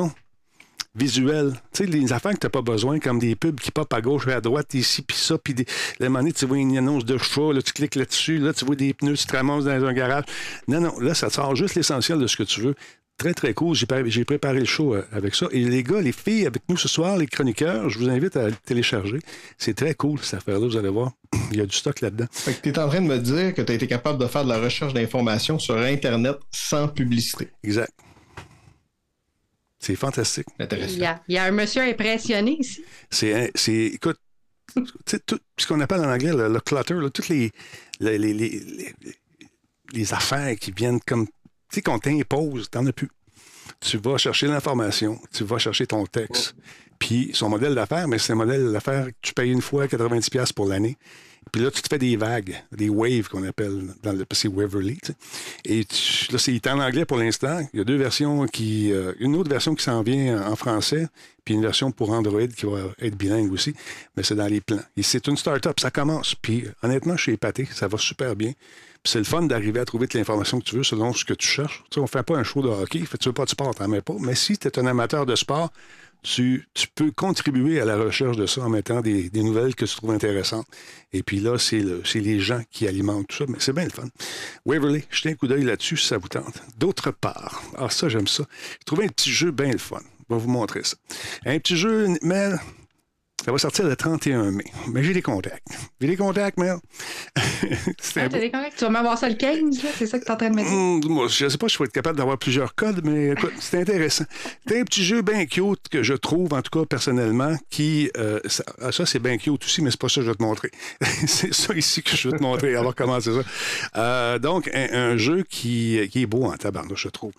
visuel. 0.96 1.54
Tu 1.74 1.86
sais, 1.86 1.90
les 1.90 2.14
affaires 2.14 2.34
que 2.34 2.40
tu 2.40 2.46
n'as 2.46 2.52
pas 2.52 2.62
besoin, 2.62 3.00
comme 3.00 3.20
des 3.20 3.36
pubs 3.36 3.60
qui 3.60 3.72
popent 3.72 3.94
à 3.94 4.02
gauche 4.02 4.28
et 4.28 4.34
à 4.34 4.42
droite, 4.42 4.74
ici, 4.74 5.02
puis 5.02 5.18
ça, 5.18 5.38
puis 5.38 5.54
des... 5.54 5.66
la 6.00 6.10
donné, 6.10 6.32
tu 6.32 6.46
vois 6.46 6.58
une 6.58 6.78
annonce 6.78 7.06
de 7.06 7.18
chat, 7.18 7.54
là, 7.54 7.62
tu 7.62 7.74
cliques 7.74 7.96
là-dessus, 7.96 8.38
là, 8.38 8.54
tu 8.54 8.66
vois 8.66 8.76
des 8.76 8.94
pneus, 8.94 9.18
tu 9.18 9.26
te 9.26 9.36
ramasses 9.36 9.66
dans 9.66 9.86
un 9.86 9.94
garage. 9.94 10.26
Non, 10.68 10.80
non, 10.80 11.00
là, 11.00 11.14
ça 11.14 11.28
te 11.28 11.34
sort 11.34 11.56
juste 11.56 11.76
l'essentiel 11.76 12.20
de 12.20 12.28
ce 12.28 12.38
que 12.38 12.44
tu 12.44 12.62
veux. 12.62 12.76
Très, 13.18 13.34
très 13.34 13.54
cool. 13.54 13.76
J'ai 13.76 14.26
préparé 14.26 14.60
le 14.60 14.66
show 14.66 14.96
euh, 14.96 15.04
avec 15.12 15.36
ça. 15.36 15.48
Et 15.52 15.64
les 15.64 15.84
gars, 15.84 16.02
les 16.02 16.12
filles 16.12 16.48
avec 16.48 16.64
nous 16.68 16.78
ce 16.78 16.88
soir, 16.88 17.16
les 17.16 17.28
chroniqueurs, 17.28 17.88
je 17.88 18.00
vous 18.00 18.10
invite 18.10 18.36
à 18.36 18.48
le 18.48 18.56
télécharger. 18.66 19.20
C'est 19.60 19.76
très 19.76 19.94
cool, 19.94 20.20
cette 20.20 20.40
affaire-là, 20.40 20.66
vous 20.66 20.78
allez 20.78 20.90
voir. 20.90 21.12
Il 21.52 21.58
y 21.58 21.62
a 21.62 21.66
du 21.66 21.76
stock 21.76 22.02
là-dedans. 22.02 22.26
Fait 22.32 22.54
que 22.54 22.62
tu 22.62 22.70
es 22.70 22.80
en 22.80 22.88
train 22.88 23.02
de 23.02 23.08
me 23.08 23.20
dire 23.20 23.54
que 23.54 23.62
tu 23.62 23.72
as 23.72 23.76
été 23.76 23.88
capable 23.88 24.20
de 24.20 24.26
faire 24.26 24.44
de 24.44 24.50
la 24.50 24.60
recherche 24.60 24.94
d'informations 24.94 25.60
sur 25.60 25.78
Internet 25.78 26.38
sans 26.52 26.88
publicité. 26.88 27.50
Exact. 27.64 27.92
C'est 29.84 29.96
fantastique. 29.98 30.48
Intéressant. 30.60 30.94
Il 30.94 31.00
y, 31.02 31.06
a, 31.06 31.22
il 31.28 31.36
y 31.36 31.38
a 31.38 31.44
un 31.44 31.52
monsieur 31.52 31.82
impressionné 31.82 32.56
ici. 32.60 32.84
C'est, 33.10 33.52
écoute, 33.68 34.18
tu 34.76 34.84
sais, 35.06 35.20
tout 35.20 35.40
ce 35.60 35.68
qu'on 35.68 35.82
appelle 35.82 36.00
en 36.00 36.10
anglais 36.10 36.32
le, 36.32 36.48
le 36.48 36.60
clutter, 36.62 36.94
là, 36.94 37.10
toutes 37.10 37.28
les, 37.28 37.52
les, 38.00 38.18
les, 38.18 38.34
les, 38.34 38.50
les- 38.60 38.96
les 39.92 40.14
affaires 40.14 40.56
qui 40.56 40.72
viennent 40.72 41.02
comme, 41.02 41.28
tu 41.28 41.32
sais, 41.74 41.82
qu'on 41.82 42.00
t'impose, 42.00 42.70
t'en 42.70 42.86
as 42.88 42.94
plus. 42.94 43.10
Tu 43.82 43.98
vas 43.98 44.18
chercher 44.18 44.48
l'information, 44.48 45.20
tu 45.34 45.44
vas 45.44 45.58
chercher 45.58 45.86
ton 45.86 46.06
texte. 46.06 46.56
Puis 46.98 47.32
son 47.34 47.50
modèle 47.50 47.76
d'affaires, 47.76 48.08
mais 48.08 48.18
c'est 48.20 48.32
un 48.32 48.38
modèle 48.38 48.72
d'affaires 48.72 49.08
que 49.08 49.14
tu 49.22 49.34
payes 49.34 49.52
une 49.52 49.62
fois 49.62 49.86
90$ 49.88 50.54
pour 50.54 50.66
l'année. 50.68 50.98
Puis 51.52 51.62
là, 51.62 51.72
tu 51.72 51.82
te 51.82 51.88
fais 51.88 51.98
des 51.98 52.16
vagues, 52.16 52.56
des 52.72 52.90
waves 52.90 53.30
qu'on 53.30 53.44
appelle 53.44 53.88
dans 54.02 54.14
le 54.14 54.26
c'est 54.32 54.48
Waverly. 54.48 55.00
Et 55.66 55.86
là, 56.32 56.38
c'est 56.38 56.68
en 56.68 56.80
anglais 56.80 57.06
pour 57.06 57.18
l'instant. 57.18 57.60
Il 57.74 57.80
y 57.80 57.82
a 57.82 57.84
deux 57.84 57.98
versions 57.98 58.46
qui. 58.48 58.92
euh, 58.92 59.14
une 59.20 59.36
autre 59.36 59.50
version 59.50 59.76
qui 59.76 59.84
s'en 59.84 60.02
vient 60.02 60.42
en 60.42 60.56
français, 60.56 61.08
puis 61.46 61.54
une 61.54 61.62
version 61.62 61.92
pour 61.92 62.12
Android 62.12 62.48
qui 62.48 62.66
va 62.66 62.80
être 63.02 63.16
bilingue 63.16 63.52
aussi. 63.52 63.74
Mais 64.16 64.24
c'est 64.24 64.36
dans 64.36 64.48
les 64.48 64.62
plans. 64.62 64.84
Et 64.98 65.04
c'est 65.04 65.28
une 65.28 65.38
start-up, 65.38 65.80
ça 65.80 65.92
commence. 65.92 66.36
Puis 66.36 66.66
honnêtement, 66.82 67.16
je 67.18 67.24
suis 67.24 67.34
épaté, 67.34 67.68
ça 67.72 67.88
va 67.88 67.98
super 67.98 68.36
bien. 68.36 68.54
Puis 69.04 69.12
c'est 69.12 69.20
le 69.20 69.26
fun 69.26 69.42
d'arriver 69.42 69.82
à 69.82 69.86
trouver 69.86 70.08
toute 70.08 70.18
l'information 70.18 70.60
que 70.60 70.66
tu 70.66 70.78
veux 70.78 70.84
selon 70.84 71.12
ce 71.12 71.26
que 71.26 71.34
tu 71.34 71.46
cherches. 71.48 71.84
Tu 71.90 71.96
sais, 71.96 72.00
on 72.00 72.08
fait 72.08 72.24
pas 72.24 72.38
un 72.38 72.44
show 72.44 72.62
de 72.62 72.70
hockey, 72.70 73.00
fait, 73.00 73.18
tu 73.18 73.30
veux 73.30 73.34
pas 73.34 73.44
de 73.46 73.50
sport, 73.50 73.76
t'en 73.76 73.88
mets 73.90 74.02
pas. 74.02 74.16
Mais 74.20 74.36
si 74.36 74.58
tu 74.58 74.68
es 74.68 74.80
un 74.80 74.86
amateur 74.86 75.26
de 75.26 75.36
sport, 75.36 75.72
tu, 76.24 76.66
peux 76.96 77.12
contribuer 77.12 77.80
à 77.80 77.86
la 77.86 77.98
recherche 77.98 78.38
de 78.38 78.46
ça 78.46 78.62
en 78.62 78.70
mettant 78.70 79.02
des, 79.02 79.30
nouvelles 79.34 79.76
que 79.76 79.86
tu 79.86 79.96
trouves 79.96 80.12
intéressantes. 80.12 80.66
Et 81.12 81.22
puis 81.22 81.40
là, 81.40 81.58
c'est 81.60 81.80
le- 81.80 82.02
les 82.16 82.40
gens 82.40 82.62
qui 82.72 82.88
alimentent 82.88 83.28
tout 83.28 83.38
ça. 83.38 83.46
Mais 83.48 83.58
c'est 83.60 83.74
bien 83.74 83.84
le 83.84 83.90
fun. 83.90 84.08
Waverly, 84.66 85.04
jetez 85.10 85.30
un 85.30 85.36
coup 85.36 85.48
d'œil 85.48 85.64
là-dessus 85.64 85.98
si 85.98 86.08
ça 86.08 86.18
vous 86.18 86.30
tente. 86.30 86.64
D'autre 86.78 87.12
part, 87.12 87.62
ah 87.78 87.90
ça, 87.90 88.10
j'aime 88.10 88.28
ça. 88.28 88.46
J'ai 88.80 88.86
trouvé 88.86 89.06
un 89.06 89.10
petit 89.10 89.32
jeu 89.32 89.52
bien 89.52 89.72
le 89.72 89.78
fun. 89.78 90.00
Je 90.30 90.36
vais 90.36 90.42
vous 90.42 90.50
montrer 90.50 90.84
ça. 90.84 90.96
Un 91.46 91.60
petit 91.60 91.76
jeu, 91.76 92.08
Mel, 92.22 92.60
ça 93.44 93.52
va 93.52 93.58
sortir 93.58 93.86
le 93.88 93.96
31 93.96 94.52
mai. 94.52 94.64
Mais 94.92 95.04
j'ai 95.04 95.14
des 95.14 95.22
contacts. 95.22 95.66
J'ai 96.00 96.08
des 96.08 96.16
contacts, 96.18 96.58
Mel. 96.58 96.78
c'est 98.00 98.22
Ah, 98.22 98.30
des 98.30 98.50
contacts? 98.52 98.78
Tu 98.78 98.84
vas 98.86 98.90
m'avoir 98.90 99.18
ça 99.18 99.28
le 99.30 99.36
15, 99.36 99.84
là? 99.84 99.90
C'est 99.98 100.06
ça 100.08 100.20
que 100.20 100.26
t'es 100.26 100.32
en 100.32 100.38
train 100.38 100.50
de 100.50 100.56
me 100.56 100.64
dire? 100.64 100.72
Hum, 100.72 101.02
moi, 101.14 101.28
je 101.28 101.46
ne 101.46 101.50
sais 101.50 101.58
pas 101.58 101.68
si 101.68 101.74
je 101.76 101.80
vais 101.80 101.86
être 101.86 101.92
capable 101.92 102.18
d'avoir 102.18 102.38
plusieurs 102.38 102.74
codes, 102.76 103.02
mais 103.04 103.32
écoute, 103.32 103.54
c'est 103.60 103.80
intéressant. 103.82 104.26
C'est 104.68 104.80
un 104.80 104.84
petit 104.84 105.04
jeu 105.04 105.22
bien 105.22 105.46
cute 105.46 105.90
que 105.90 106.04
je 106.04 106.14
trouve, 106.14 106.54
en 106.54 106.62
tout 106.62 106.80
cas 106.80 106.86
personnellement, 106.86 107.56
qui. 107.70 108.10
euh, 108.18 108.40
ça, 108.46 108.64
ah, 108.82 108.92
ça, 108.92 109.06
c'est 109.06 109.20
bien 109.20 109.38
cute 109.38 109.64
aussi, 109.64 109.82
mais 109.82 109.92
c'est 109.92 110.00
pas 110.00 110.10
ça 110.10 110.16
que 110.22 110.26
je 110.26 110.32
vais 110.32 110.36
te 110.38 110.44
montrer. 110.44 110.72
c'est 111.28 111.54
ça 111.54 111.74
ici 111.76 112.02
que 112.04 112.16
je 112.16 112.30
vais 112.30 112.38
te 112.38 112.44
montrer. 112.44 112.76
Alors, 112.76 112.96
comment 112.96 113.20
c'est 113.20 113.34
ça? 113.34 113.44
Euh, 113.98 114.40
donc, 114.40 114.70
un, 114.74 114.88
un 114.94 115.18
jeu 115.18 115.44
qui, 115.50 116.00
qui 116.12 116.22
est 116.24 116.26
beau 116.28 116.46
en 116.46 116.54
tabarnouche, 116.58 117.04
je 117.04 117.10
trouve. 117.10 117.34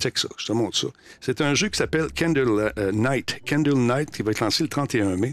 Check 0.00 0.18
ça, 0.18 0.28
je 0.36 0.46
te 0.46 0.52
montre 0.52 0.76
ça. 0.76 0.88
C'est 1.20 1.40
un 1.40 1.54
jeu 1.54 1.68
qui 1.68 1.76
s'appelle 1.78 2.08
Candle 2.16 2.72
euh, 2.78 2.92
Night. 2.92 3.40
Candle 3.46 3.76
Night 3.76 4.10
qui 4.10 4.22
va 4.22 4.30
être 4.30 4.40
lancé 4.40 4.62
le 4.62 4.68
31 4.68 5.16
mai. 5.16 5.32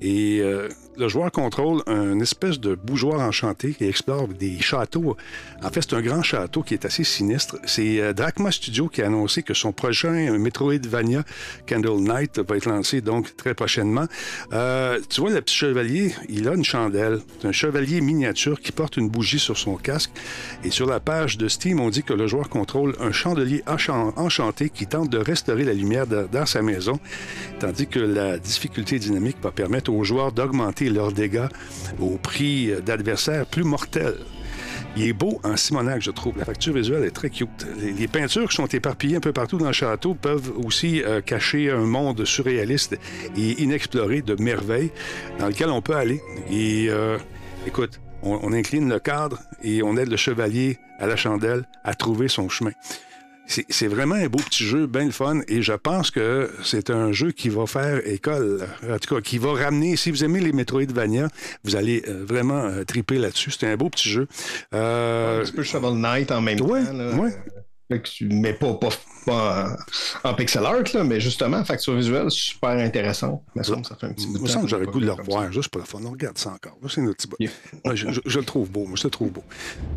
Et 0.00 0.40
euh, 0.40 0.68
le 0.96 1.08
joueur 1.08 1.30
contrôle 1.32 1.82
un 1.86 2.20
espèce 2.20 2.60
de 2.60 2.74
bougeoir 2.74 3.20
enchanté 3.20 3.72
qui 3.72 3.84
explore 3.84 4.28
des 4.28 4.60
châteaux. 4.60 5.16
En 5.62 5.70
fait, 5.70 5.82
c'est 5.82 5.94
un 5.94 6.02
grand 6.02 6.22
château 6.22 6.62
qui 6.62 6.74
est 6.74 6.84
assez 6.84 7.04
sinistre. 7.04 7.58
C'est 7.64 8.00
euh, 8.00 8.12
Drachma 8.12 8.50
Studio 8.50 8.88
qui 8.88 9.02
a 9.02 9.06
annoncé 9.06 9.42
que 9.42 9.54
son 9.54 9.72
prochain 9.72 10.38
Metroidvania 10.38 11.24
Candle 11.66 12.00
Knight 12.00 12.38
va 12.38 12.56
être 12.56 12.66
lancé 12.66 13.00
donc 13.00 13.36
très 13.36 13.54
prochainement. 13.54 14.06
Euh, 14.52 15.00
tu 15.08 15.20
vois, 15.20 15.30
le 15.30 15.40
petit 15.40 15.56
chevalier, 15.56 16.14
il 16.28 16.48
a 16.48 16.54
une 16.54 16.64
chandelle. 16.64 17.20
C'est 17.40 17.48
un 17.48 17.52
chevalier 17.52 18.00
miniature 18.00 18.60
qui 18.60 18.72
porte 18.72 18.96
une 18.96 19.08
bougie 19.08 19.38
sur 19.38 19.56
son 19.56 19.76
casque. 19.76 20.10
Et 20.64 20.70
sur 20.70 20.86
la 20.86 21.00
page 21.00 21.38
de 21.38 21.48
Steam, 21.48 21.80
on 21.80 21.90
dit 21.90 22.02
que 22.02 22.12
le 22.12 22.26
joueur 22.26 22.48
contrôle 22.48 22.94
un 23.00 23.12
chandelier 23.12 23.62
enchan- 23.66 24.12
enchanté 24.16 24.70
qui 24.70 24.86
tente 24.86 25.10
de 25.10 25.18
restaurer 25.18 25.64
la 25.64 25.72
lumière 25.72 26.06
dans 26.06 26.46
sa 26.46 26.62
maison, 26.62 26.98
tandis 27.58 27.86
que 27.86 27.98
la 28.00 28.38
difficulté 28.38 28.98
dynamique 28.98 29.36
va 29.42 29.50
permettre 29.50 29.83
aux 29.88 30.04
joueurs 30.04 30.32
d'augmenter 30.32 30.90
leurs 30.90 31.12
dégâts 31.12 31.48
au 32.00 32.16
prix 32.16 32.72
d'adversaires 32.84 33.46
plus 33.46 33.64
mortels. 33.64 34.18
Il 34.96 35.08
est 35.08 35.12
beau 35.12 35.40
en 35.42 35.56
Simonac, 35.56 36.02
je 36.02 36.12
trouve. 36.12 36.38
La 36.38 36.44
facture 36.44 36.72
visuelle 36.72 37.02
est 37.04 37.10
très 37.10 37.28
cute. 37.28 37.66
Les, 37.80 38.06
peintures 38.06 38.48
qui 38.48 38.54
sont 38.54 38.66
éparpillées 38.66 39.16
un 39.16 39.20
peu 39.20 39.32
partout 39.32 39.58
dans 39.58 39.66
le 39.66 39.72
château 39.72 40.14
peuvent 40.14 40.52
aussi 40.64 41.02
euh, 41.02 41.20
cacher 41.20 41.70
un 41.70 41.84
monde 41.84 42.24
surréaliste 42.24 42.96
et 43.36 43.62
inexploré 43.62 44.22
de 44.22 44.40
merveilles 44.40 44.92
dans 45.40 45.48
lequel 45.48 45.70
on 45.70 45.82
peut 45.82 45.96
aller. 45.96 46.20
Et 46.48 46.86
euh, 46.90 47.18
écoute, 47.66 48.00
on 48.22 48.52
incline 48.52 48.88
le 48.88 49.00
cadre 49.00 49.40
et 49.62 49.82
on 49.82 49.96
aide 49.96 50.08
le 50.08 50.16
chevalier 50.16 50.78
à 50.98 51.06
la 51.06 51.16
chandelle 51.16 51.64
à 51.82 51.94
trouver 51.94 52.28
son 52.28 52.48
chemin. 52.48 52.72
C'est 53.46 53.86
vraiment 53.88 54.14
un 54.14 54.26
beau 54.26 54.38
petit 54.38 54.64
jeu, 54.64 54.86
bien 54.86 55.04
le 55.04 55.10
fun, 55.10 55.40
et 55.48 55.60
je 55.62 55.74
pense 55.74 56.10
que 56.10 56.50
c'est 56.64 56.88
un 56.90 57.12
jeu 57.12 57.30
qui 57.30 57.50
va 57.50 57.66
faire 57.66 58.00
école. 58.06 58.66
En 58.90 58.98
tout 58.98 59.14
cas, 59.14 59.20
qui 59.20 59.38
va 59.38 59.52
ramener, 59.52 59.96
si 59.96 60.10
vous 60.10 60.24
aimez 60.24 60.40
les 60.40 60.52
Metroidvania, 60.52 61.28
vous 61.62 61.76
allez 61.76 62.02
euh, 62.08 62.24
vraiment 62.26 62.64
euh, 62.64 62.84
triper 62.84 63.18
là-dessus. 63.18 63.50
C'est 63.50 63.66
un 63.70 63.76
beau 63.76 63.90
petit 63.90 64.08
jeu. 64.08 64.26
Euh, 64.72 65.40
Un 65.40 65.44
petit 65.44 65.52
peu 65.52 65.62
Shovel 65.62 65.94
Knight 66.00 66.32
en 66.32 66.40
même 66.40 66.60
Ouais, 66.62 66.84
temps. 66.84 66.92
Là, 66.94 67.14
ouais. 67.16 67.30
Euh, 67.92 67.98
mais 68.22 68.54
pas, 68.54 68.72
pas, 68.74 68.88
pas 69.26 69.76
en, 70.24 70.32
pixel 70.34 70.64
art, 70.64 70.82
là, 70.94 71.04
mais 71.04 71.20
justement, 71.20 71.62
facture 71.64 71.94
visuelle, 71.94 72.30
super 72.30 72.70
intéressant. 72.70 73.44
Il 73.54 73.58
me 73.58 73.62
semble 73.62 73.82
que 73.82 73.88
ça 73.88 73.96
fait 73.96 74.06
un 74.06 74.12
petit 74.14 74.26
bout 74.26 74.38
de 74.38 74.38
me 74.38 74.46
temps 74.46 74.52
semble 74.52 74.64
que 74.64 74.70
j'aurais 74.70 74.86
goût 74.86 75.00
de 75.00 75.04
le 75.06 75.12
revoir, 75.12 75.52
juste 75.52 75.68
pour 75.68 75.80
le 75.82 75.86
fun. 75.86 76.00
On 76.04 76.10
regarde 76.10 76.38
ça 76.38 76.50
encore. 76.52 76.78
C'est 76.88 77.02
notre 77.02 77.16
petit 77.18 77.28
bout. 77.28 77.36
Yeah. 77.38 77.50
Ouais, 77.84 77.94
je, 77.94 78.10
je- 78.10 78.20
je 78.24 78.38
le 78.38 78.44
trouve 78.46 78.70
beau. 78.70 78.86
Moi, 78.86 78.96
je 78.96 79.04
le 79.04 79.10
trouve 79.10 79.30
beau. 79.32 79.44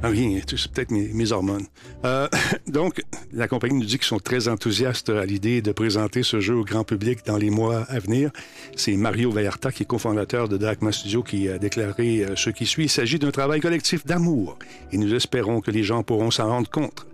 Ah, 0.03 0.09
Rien, 0.09 0.41
tu 0.45 0.57
sais, 0.57 0.63
c'est 0.63 0.71
peut-être 0.73 0.91
mes, 0.91 1.07
mes 1.13 1.31
hormones. 1.31 1.65
Euh, 2.03 2.27
donc, 2.67 3.01
la 3.31 3.47
compagnie 3.47 3.75
nous 3.79 3.85
dit 3.85 3.97
qu'ils 3.97 4.07
sont 4.07 4.19
très 4.19 4.49
enthousiastes 4.49 5.09
à 5.09 5.25
l'idée 5.25 5.61
de 5.61 5.71
présenter 5.71 6.23
ce 6.23 6.41
jeu 6.41 6.55
au 6.55 6.65
grand 6.65 6.83
public 6.83 7.19
dans 7.25 7.37
les 7.37 7.49
mois 7.49 7.83
à 7.83 7.99
venir. 7.99 8.31
C'est 8.75 8.97
Mario 8.97 9.31
Vallarta, 9.31 9.71
qui 9.71 9.83
est 9.83 9.87
cofondateur 9.87 10.49
de 10.49 10.57
Drachma 10.57 10.91
Studio, 10.91 11.23
qui 11.23 11.47
a 11.47 11.57
déclaré 11.57 12.25
euh, 12.25 12.35
ce 12.35 12.49
qui 12.49 12.65
suit. 12.65 12.83
Il 12.85 12.89
s'agit 12.89 13.17
d'un 13.17 13.31
travail 13.31 13.61
collectif 13.61 14.05
d'amour 14.05 14.57
et 14.91 14.97
nous 14.97 15.13
espérons 15.13 15.61
que 15.61 15.71
les 15.71 15.83
gens 15.83 16.03
pourront 16.03 16.31
s'en 16.31 16.47
rendre 16.49 16.69
compte. 16.69 17.07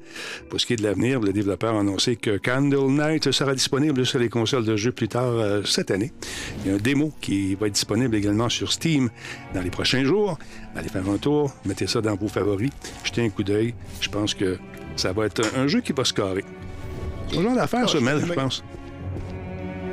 Pour 0.50 0.60
ce 0.60 0.66
qui 0.66 0.74
est 0.74 0.78
de 0.78 0.84
l'avenir, 0.84 1.20
le 1.20 1.34
développeur 1.34 1.76
a 1.76 1.80
annoncé 1.80 2.16
que 2.16 2.38
Candle 2.38 2.92
Night 2.92 3.32
sera 3.32 3.54
disponible 3.54 4.06
sur 4.06 4.20
les 4.20 4.30
consoles 4.30 4.66
de 4.66 4.76
jeux 4.76 4.92
plus 4.92 5.08
tard 5.08 5.32
euh, 5.32 5.64
cette 5.64 5.92
année. 5.92 6.12
Il 6.64 6.72
y 6.72 6.74
a 6.74 6.76
un 6.76 6.80
démo 6.80 7.12
qui 7.22 7.56
va 7.56 7.68
être 7.68 7.74
disponible 7.74 8.16
également 8.16 8.50
sur 8.50 8.72
Steam 8.72 9.10
dans 9.54 9.62
les 9.62 9.72
prochains 9.72 10.04
jours. 10.04 10.38
Allez 10.76 10.90
faire 10.90 11.08
un 11.10 11.18
tour, 11.18 11.54
mettez 11.66 11.88
ça 11.88 12.02
dans 12.02 12.16
vos 12.16 12.28
favoris, 12.28 12.72
jetez 13.04 13.24
un 13.24 13.30
coup 13.30 13.44
d'œil. 13.44 13.74
Je 14.02 14.10
pense 14.10 14.34
que 14.34 14.58
ça 14.96 15.12
va 15.14 15.26
être 15.26 15.42
un, 15.56 15.62
un 15.64 15.68
jeu 15.68 15.82
qui 15.82 15.94
va 15.94 16.04
se 16.04 16.14
carrer. 16.14 16.46
C'est 17.30 17.42
genre 17.42 17.56
d'affaire, 17.56 17.90
ça, 17.90 18.00
Mel, 18.00 18.24
je 18.26 18.34
pense. 18.34 18.64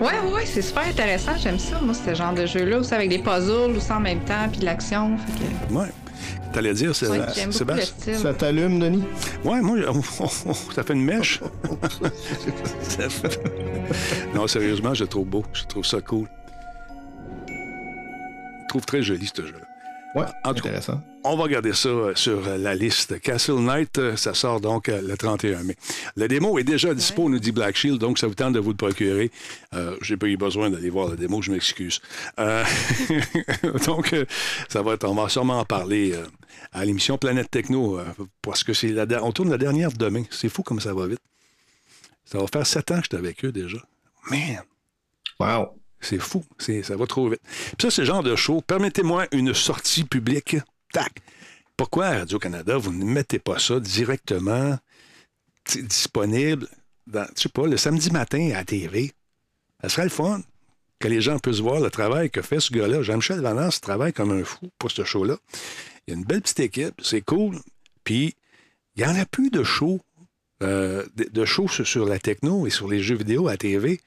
Ouais, 0.00 0.32
ouais, 0.32 0.46
c'est 0.46 0.62
super 0.62 0.86
intéressant. 0.86 1.32
J'aime 1.36 1.58
ça, 1.58 1.78
moi, 1.82 1.92
ce 1.92 2.14
genre 2.14 2.32
de 2.32 2.46
jeu-là, 2.46 2.78
aussi 2.78 2.94
avec 2.94 3.10
des 3.10 3.18
puzzles, 3.18 3.76
aussi 3.76 3.92
en 3.92 4.00
même 4.00 4.20
temps, 4.20 4.48
puis 4.50 4.60
de 4.60 4.64
l'action. 4.64 5.16
Que... 5.16 5.74
Ouais. 5.74 5.88
T'allais 6.52 6.74
dire, 6.74 6.94
c'est 6.96 7.06
j'aime 7.34 7.46
le 7.46 7.52
Sébastien? 7.52 7.84
style. 7.86 8.16
Ça 8.18 8.34
t'allume, 8.34 8.80
Denis? 8.80 9.04
Ouais, 9.44 9.60
moi, 9.60 9.78
ça 10.74 10.82
fait 10.82 10.92
une 10.94 11.04
mèche. 11.04 11.40
Ça 12.82 13.08
fait- 13.08 13.40
non, 14.34 14.46
sérieusement, 14.48 14.92
je 14.94 15.04
le 15.04 15.08
trouve 15.08 15.26
beau. 15.26 15.44
Je 15.52 15.64
trouve 15.64 15.84
ça 15.84 16.00
cool. 16.00 16.26
Je 17.48 18.68
trouve 18.68 18.84
très 18.84 19.02
joli, 19.02 19.30
ce 19.34 19.42
jeu-là. 19.42 19.66
Ouais, 20.14 20.24
En 20.44 20.54
tout 20.54 20.62
cas, 20.62 20.70
intéressant. 20.70 21.00
On 21.22 21.36
va 21.36 21.46
garder 21.46 21.72
ça 21.72 21.88
euh, 21.88 22.14
sur 22.16 22.48
euh, 22.48 22.56
la 22.58 22.74
liste. 22.74 23.20
Castle 23.20 23.60
Knight, 23.60 23.98
euh, 23.98 24.16
ça 24.16 24.34
sort 24.34 24.60
donc 24.60 24.88
le 24.88 25.16
31 25.16 25.62
mai. 25.62 25.76
Le 26.16 26.26
démo 26.26 26.58
est 26.58 26.64
déjà 26.64 26.94
dispo, 26.94 27.28
nous 27.28 27.38
dit 27.38 27.52
Black 27.52 27.76
Shield, 27.76 27.98
donc 27.98 28.18
ça 28.18 28.26
vous 28.26 28.34
tente 28.34 28.54
de 28.54 28.58
vous 28.58 28.70
le 28.70 28.76
procurer. 28.76 29.30
Euh, 29.74 29.96
J'ai 30.02 30.16
pas 30.16 30.26
eu 30.26 30.36
besoin 30.36 30.70
d'aller 30.70 30.90
voir 30.90 31.10
le 31.10 31.16
démo, 31.16 31.42
je 31.42 31.52
m'excuse. 31.52 32.00
Euh, 32.40 32.64
donc, 33.86 34.14
ça 34.68 34.82
va 34.82 34.94
être, 34.94 35.04
on 35.04 35.14
va 35.14 35.28
sûrement 35.28 35.60
en 35.60 35.64
parler 35.64 36.12
euh, 36.14 36.26
à 36.72 36.84
l'émission 36.84 37.16
Planète 37.16 37.50
Techno, 37.50 37.98
euh, 37.98 38.04
parce 38.42 38.64
que 38.64 38.72
c'est 38.72 38.88
la, 38.88 39.06
on 39.22 39.30
tourne 39.30 39.50
la 39.50 39.58
dernière 39.58 39.92
demain. 39.92 40.24
C'est 40.30 40.48
fou 40.48 40.62
comme 40.62 40.80
ça 40.80 40.92
va 40.92 41.06
vite. 41.06 41.20
Ça 42.24 42.38
va 42.38 42.46
faire 42.46 42.66
sept 42.66 42.90
ans 42.90 42.96
que 42.96 43.02
j'étais 43.02 43.16
avec 43.16 43.44
eux 43.44 43.52
déjà. 43.52 43.78
Man! 44.30 44.62
Wow. 45.38 45.79
C'est 46.00 46.18
fou, 46.18 46.44
ça 46.58 46.96
va 46.96 47.06
trop 47.06 47.28
vite. 47.28 47.42
Puis 47.42 47.82
ça, 47.82 47.90
c'est 47.90 48.02
le 48.02 48.06
genre 48.06 48.22
de 48.22 48.34
show. 48.34 48.62
Permettez-moi 48.62 49.26
une 49.32 49.52
sortie 49.54 50.04
publique. 50.04 50.56
Tac. 50.92 51.12
Pourquoi 51.76 52.10
Radio-Canada, 52.10 52.76
vous 52.76 52.92
ne 52.92 53.04
mettez 53.04 53.38
pas 53.38 53.58
ça 53.58 53.80
directement 53.80 54.78
tu 55.64 55.82
disponible, 55.82 56.66
dans, 57.06 57.26
je 57.36 57.42
sais 57.42 57.48
pas, 57.48 57.66
le 57.66 57.76
samedi 57.76 58.10
matin 58.10 58.50
à 58.52 58.58
la 58.58 58.64
TV? 58.64 59.12
Ça 59.82 59.88
serait 59.88 60.04
le 60.04 60.10
fun 60.10 60.42
que 60.98 61.08
les 61.08 61.20
gens 61.20 61.38
puissent 61.38 61.60
voir 61.60 61.80
le 61.80 61.90
travail 61.90 62.30
que 62.30 62.42
fait 62.42 62.60
ce 62.60 62.72
gars-là. 62.72 63.02
Jean-Michel 63.02 63.40
Valence 63.40 63.80
travaille 63.80 64.12
comme 64.12 64.30
un 64.32 64.44
fou 64.44 64.70
pour 64.78 64.90
ce 64.90 65.04
show-là. 65.04 65.36
Il 66.06 66.12
y 66.12 66.14
a 66.14 66.18
une 66.18 66.24
belle 66.24 66.42
petite 66.42 66.60
équipe, 66.60 67.00
c'est 67.02 67.22
cool. 67.22 67.58
Puis, 68.04 68.34
il 68.96 69.04
n'y 69.04 69.08
en 69.08 69.14
a 69.14 69.24
plus 69.24 69.50
de 69.50 69.62
shows, 69.62 70.00
euh, 70.62 71.06
de, 71.14 71.24
de 71.24 71.44
shows 71.44 71.68
sur, 71.68 71.86
sur 71.86 72.04
la 72.04 72.18
techno 72.18 72.66
et 72.66 72.70
sur 72.70 72.88
les 72.88 73.00
jeux 73.00 73.16
vidéo 73.16 73.48
à 73.48 73.56
TV, 73.56 74.00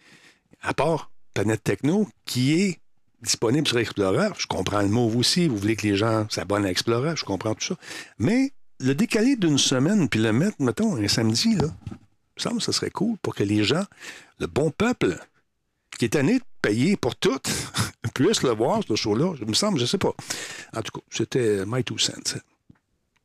à 0.61 0.73
part 0.73 1.09
Planète 1.33 1.63
Techno, 1.63 2.07
qui 2.25 2.53
est 2.61 2.79
disponible 3.21 3.67
sur 3.67 3.79
Explorer. 3.79 4.29
Je 4.37 4.47
comprends 4.47 4.81
le 4.81 4.89
mot 4.89 5.11
aussi. 5.15 5.47
Vous 5.47 5.57
voulez 5.57 5.75
que 5.75 5.87
les 5.87 5.95
gens 5.95 6.27
s'abonnent 6.29 6.65
à 6.65 6.71
Explorer. 6.71 7.15
Je 7.15 7.25
comprends 7.25 7.55
tout 7.55 7.65
ça. 7.65 7.75
Mais 8.19 8.51
le 8.79 8.93
décaler 8.93 9.35
d'une 9.35 9.57
semaine 9.57 10.09
puis 10.09 10.19
le 10.19 10.33
mettre, 10.33 10.57
mettons, 10.59 10.97
un 10.97 11.07
samedi, 11.07 11.55
là, 11.55 11.67
il 11.89 11.93
me 12.37 12.41
semble 12.41 12.57
que 12.57 12.63
ce 12.63 12.71
serait 12.71 12.91
cool 12.91 13.17
pour 13.21 13.35
que 13.35 13.43
les 13.43 13.63
gens, 13.63 13.83
le 14.39 14.47
bon 14.47 14.71
peuple, 14.71 15.17
qui 15.97 16.05
est 16.05 16.09
tanné 16.09 16.39
de 16.39 16.43
payer 16.61 16.97
pour 16.97 17.15
tout, 17.15 17.39
puisse 18.13 18.43
le 18.43 18.51
voir, 18.51 18.81
ce 18.87 18.95
show-là. 18.95 19.35
Il 19.41 19.47
me 19.47 19.53
semble, 19.53 19.79
je 19.79 19.85
sais 19.85 19.97
pas. 19.97 20.13
En 20.75 20.81
tout 20.81 20.99
cas, 20.99 21.05
c'était 21.09 21.65
my 21.65 21.83
two 21.83 21.97
cents. 21.97 22.39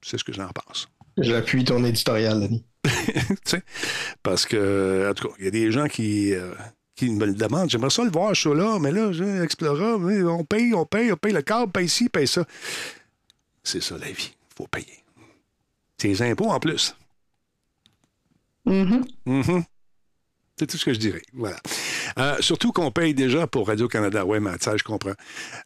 C'est 0.03 0.19
ce 0.19 0.25
que 0.25 0.33
j'en 0.33 0.49
pense. 0.49 0.89
J'appuie 1.17 1.65
ton 1.65 1.85
éditorial, 1.85 2.41
Denis. 2.41 2.65
Parce 4.23 4.47
que, 4.47 5.11
en 5.11 5.15
tout 5.15 5.29
cas, 5.29 5.35
il 5.39 5.45
y 5.47 5.49
a 5.49 5.51
des 5.51 5.73
gens 5.73 5.89
qui, 5.89 6.33
euh, 6.35 6.55
qui 6.99 7.11
me 7.11 7.27
le 7.27 7.33
demandent. 7.33 7.71
J'aimerais 7.71 7.91
ça 7.91 8.03
le 8.03 8.11
voir, 8.11 8.31
ce 8.31 8.41
show-là, 8.43 8.79
mais 8.81 8.91
là, 8.91 9.11
Explorer, 9.45 9.93
on 10.25 10.45
paye, 10.45 10.75
on 10.75 10.85
paye, 10.85 11.13
on 11.13 11.17
paye 11.17 11.33
le 11.33 11.43
câble, 11.43 11.71
paye 11.71 11.89
ci, 11.89 12.09
paye 12.09 12.27
ça. 12.27 12.45
C'est 13.63 13.81
ça, 13.81 13.97
la 13.99 14.11
vie. 14.11 14.35
Il 14.51 14.55
faut 14.57 14.67
payer. 14.67 15.05
C'est 15.97 16.09
les 16.09 16.23
impôts 16.23 16.51
en 16.51 16.59
plus. 16.59 16.97
Mhm. 18.67 19.05
Mhm. 19.27 19.65
C'est 20.59 20.67
tout 20.67 20.77
ce 20.77 20.85
que 20.85 20.93
je 20.93 20.99
dirais. 20.99 21.23
Voilà. 21.33 21.57
Euh, 22.19 22.37
surtout 22.41 22.73
qu'on 22.73 22.91
paye 22.91 23.15
déjà 23.15 23.47
pour 23.47 23.69
Radio-Canada. 23.69 24.25
Oui, 24.25 24.41
Matt, 24.41 24.63
ça, 24.63 24.77
je 24.77 24.83
comprends. 24.83 25.13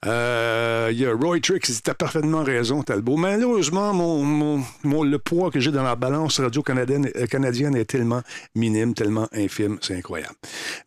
Euh, 0.06 0.88
Il 0.92 0.98
y 0.98 1.06
a 1.06 1.12
Roy 1.12 1.40
Tricks, 1.40 1.66
tu 1.82 1.90
as 1.90 1.94
parfaitement 1.94 2.42
raison, 2.42 2.82
Talbot. 2.82 3.16
Malheureusement, 3.16 3.92
le 3.92 5.16
poids 5.18 5.50
que 5.50 5.60
j'ai 5.60 5.70
dans 5.70 5.82
la 5.82 5.96
balance 5.96 6.40
radio-canadienne 6.40 7.10
euh, 7.16 7.78
est 7.78 7.84
tellement 7.84 8.22
minime, 8.54 8.94
tellement 8.94 9.28
infime. 9.32 9.78
C'est 9.80 9.96
incroyable. 9.96 10.34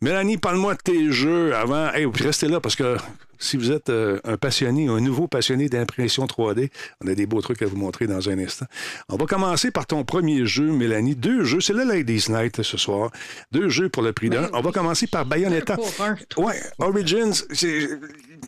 Mélanie, 0.00 0.36
parle-moi 0.36 0.74
de 0.74 0.80
tes 0.82 1.12
jeux 1.12 1.54
avant. 1.54 1.92
Hey, 1.92 2.06
restez 2.06 2.48
là 2.48 2.60
parce 2.60 2.76
que 2.76 2.96
si 3.38 3.56
vous 3.56 3.70
êtes 3.72 3.90
euh, 3.90 4.18
un 4.24 4.36
passionné, 4.36 4.88
un 4.88 5.00
nouveau 5.00 5.28
passionné 5.28 5.68
d'impression 5.68 6.26
3D, 6.26 6.70
on 7.04 7.08
a 7.08 7.14
des 7.14 7.26
beaux 7.26 7.40
trucs 7.40 7.62
à 7.62 7.66
vous 7.66 7.76
montrer 7.76 8.06
dans 8.06 8.28
un 8.28 8.38
instant. 8.38 8.66
On 9.08 9.16
va 9.16 9.26
commencer 9.26 9.70
par 9.70 9.86
ton 9.86 10.04
premier 10.04 10.46
jeu, 10.46 10.70
Mélanie. 10.70 11.14
Deux 11.14 11.44
jeux, 11.44 11.60
c'est 11.60 11.72
le 11.72 11.84
Ladies 11.84 12.26
Night 12.28 12.62
ce 12.62 12.76
soir. 12.76 13.10
Deux 13.52 13.68
jeux 13.68 13.88
pour 13.88 14.02
le 14.02 14.12
prix 14.12 14.30
d'un. 14.30 14.48
On 14.52 14.60
va 14.60 14.72
commencer 14.72 15.06
par 15.06 15.24
Bayonetta. 15.26 15.76
Ouais, 16.36 16.60
Origins, 16.78 17.32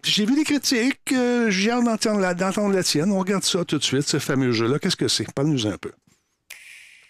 j'ai 0.04 0.24
vu 0.24 0.36
les 0.36 0.44
critiques, 0.44 1.12
euh, 1.12 1.50
j'ai 1.50 1.70
hâte 1.70 1.84
d'entendre 1.84 2.20
la, 2.20 2.34
d'entendre 2.34 2.74
la 2.74 2.82
tienne. 2.82 3.12
On 3.12 3.18
regarde 3.18 3.44
ça 3.44 3.64
tout 3.64 3.78
de 3.78 3.84
suite, 3.84 4.02
ce 4.02 4.18
fameux 4.18 4.52
jeu-là. 4.52 4.78
Qu'est-ce 4.78 4.96
que 4.96 5.08
c'est? 5.08 5.30
Parle-nous 5.32 5.66
un 5.66 5.76
peu. 5.78 5.90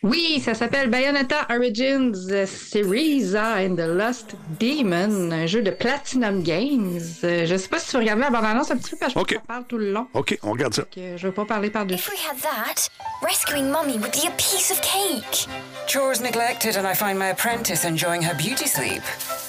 Oui, 0.05 0.41
ça 0.45 0.55
s'appelle 0.55 0.89
Bayonetta 0.91 1.49
Origins 1.51 2.13
Series 2.47 3.35
and 3.37 3.75
the 3.75 3.81
Lost 3.81 4.37
Demon, 4.61 5.33
un 5.33 5.47
jeu 5.47 5.61
de 5.61 5.73
Platinum 5.73 6.41
Games. 6.45 7.01
Euh, 7.25 7.47
je 7.47 7.57
sais 7.57 7.67
pas 7.67 7.81
si 7.81 7.91
tu 7.91 7.97
regardais 7.97 8.23
la 8.23 8.31
bande-annonce 8.31 8.71
un 8.71 8.77
petit 8.77 8.91
peu 8.91 8.97
parce 8.97 9.13
que 9.13 9.19
je 9.19 9.23
Ok. 9.25 9.31
pense 9.35 9.41
qu'on 9.41 9.47
parle 9.47 9.65
tout 9.67 9.79
le 9.79 9.91
long. 9.91 10.07
OK, 10.15 10.39
on 10.45 10.53
regarde 10.53 10.73
ça. 10.75 10.83
Donc, 10.83 10.93
euh, 10.99 11.17
je 11.17 11.27
veux 11.27 11.33
pas 11.33 11.45
parler 11.47 11.71
par-dessus. 11.71 11.99
If 11.99 12.11
we 12.13 12.21
had 12.31 12.41
that, 12.43 12.89
rescuing 13.27 13.71
Mummy 13.73 13.99
would 13.99 14.13
be 14.13 14.25
a 14.29 14.31
piece 14.37 14.71
of 14.71 14.81
cake. 14.83 15.49
Chores 15.89 16.21
neglected, 16.23 16.77
and 16.77 16.87
I 16.87 16.95
find 16.95 17.19
my 17.19 17.31
apprentice 17.31 17.85
enjoying 17.85 18.23
her 18.23 18.35
beauty 18.37 18.69
sleep. 18.69 19.03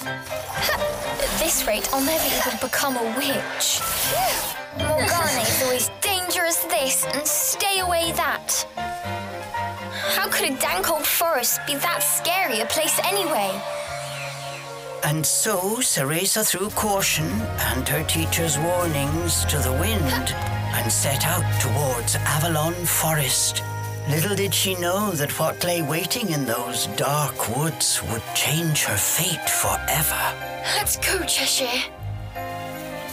At 0.04 1.38
this 1.38 1.64
rate, 1.64 1.88
I'll 1.92 2.00
never 2.04 2.26
even 2.26 2.58
become 2.60 2.96
a 2.96 3.04
witch. 3.16 3.80
Morgana 4.78 5.42
is 5.42 5.62
always 5.62 5.90
dangerous 6.00 6.56
this 6.68 7.04
and 7.14 7.24
stay 7.24 7.78
away 7.78 8.10
that. 8.16 8.66
How 10.40 10.46
could 10.46 10.56
a 10.56 10.58
dank 10.58 10.90
old 10.90 11.06
forest 11.06 11.60
be 11.66 11.74
that 11.74 12.02
scary 12.02 12.60
a 12.60 12.64
place 12.64 12.98
anyway? 13.04 13.60
And 15.04 15.26
so 15.26 15.82
Cereza 15.82 16.46
threw 16.46 16.70
caution 16.70 17.26
and 17.26 17.86
her 17.86 18.02
teacher's 18.04 18.56
warnings 18.58 19.44
to 19.44 19.58
the 19.58 19.72
wind 19.72 20.02
and 20.80 20.90
set 20.90 21.26
out 21.26 21.44
towards 21.60 22.16
Avalon 22.16 22.72
Forest. 22.72 23.62
Little 24.08 24.34
did 24.34 24.54
she 24.54 24.76
know 24.76 25.10
that 25.10 25.38
what 25.38 25.62
lay 25.62 25.82
waiting 25.82 26.30
in 26.30 26.46
those 26.46 26.86
dark 26.96 27.54
woods 27.54 28.02
would 28.10 28.22
change 28.34 28.84
her 28.84 28.96
fate 28.96 29.46
forever. 29.46 30.22
Let's 30.78 30.96
go, 30.96 31.22
Cheshire. 31.26 31.82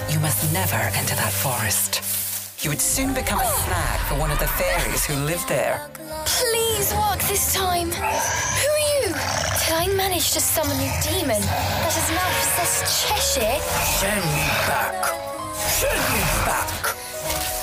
You 0.10 0.22
must 0.22 0.54
never 0.54 0.78
enter 0.78 1.16
that 1.16 1.34
forest. 1.34 2.64
You 2.64 2.70
would 2.70 2.80
soon 2.80 3.14
become 3.14 3.42
a 3.42 3.46
snack 3.66 4.00
for 4.08 4.16
one 4.16 4.32
of 4.32 4.40
the 4.40 4.48
fairies 4.48 5.06
who 5.06 5.16
live 5.26 5.46
there. 5.50 5.90
Please 6.28 6.94
work 6.94 7.20
this 7.24 7.54
time. 7.54 7.90
Who 7.90 8.04
are 8.04 8.86
you? 9.00 9.08
Did 9.08 9.74
I 9.74 9.88
manage 9.96 10.32
to 10.34 10.42
summon 10.42 10.76
a 10.76 10.92
demon 11.02 11.40
that 11.40 11.94
has 11.96 12.10
now 12.12 12.28
possessed 12.36 12.84
Cheshire? 13.08 13.56
Send 13.96 14.20
me 14.36 14.44
back. 14.68 15.08
Send 15.56 16.04
me 16.12 16.24
back. 16.44 16.68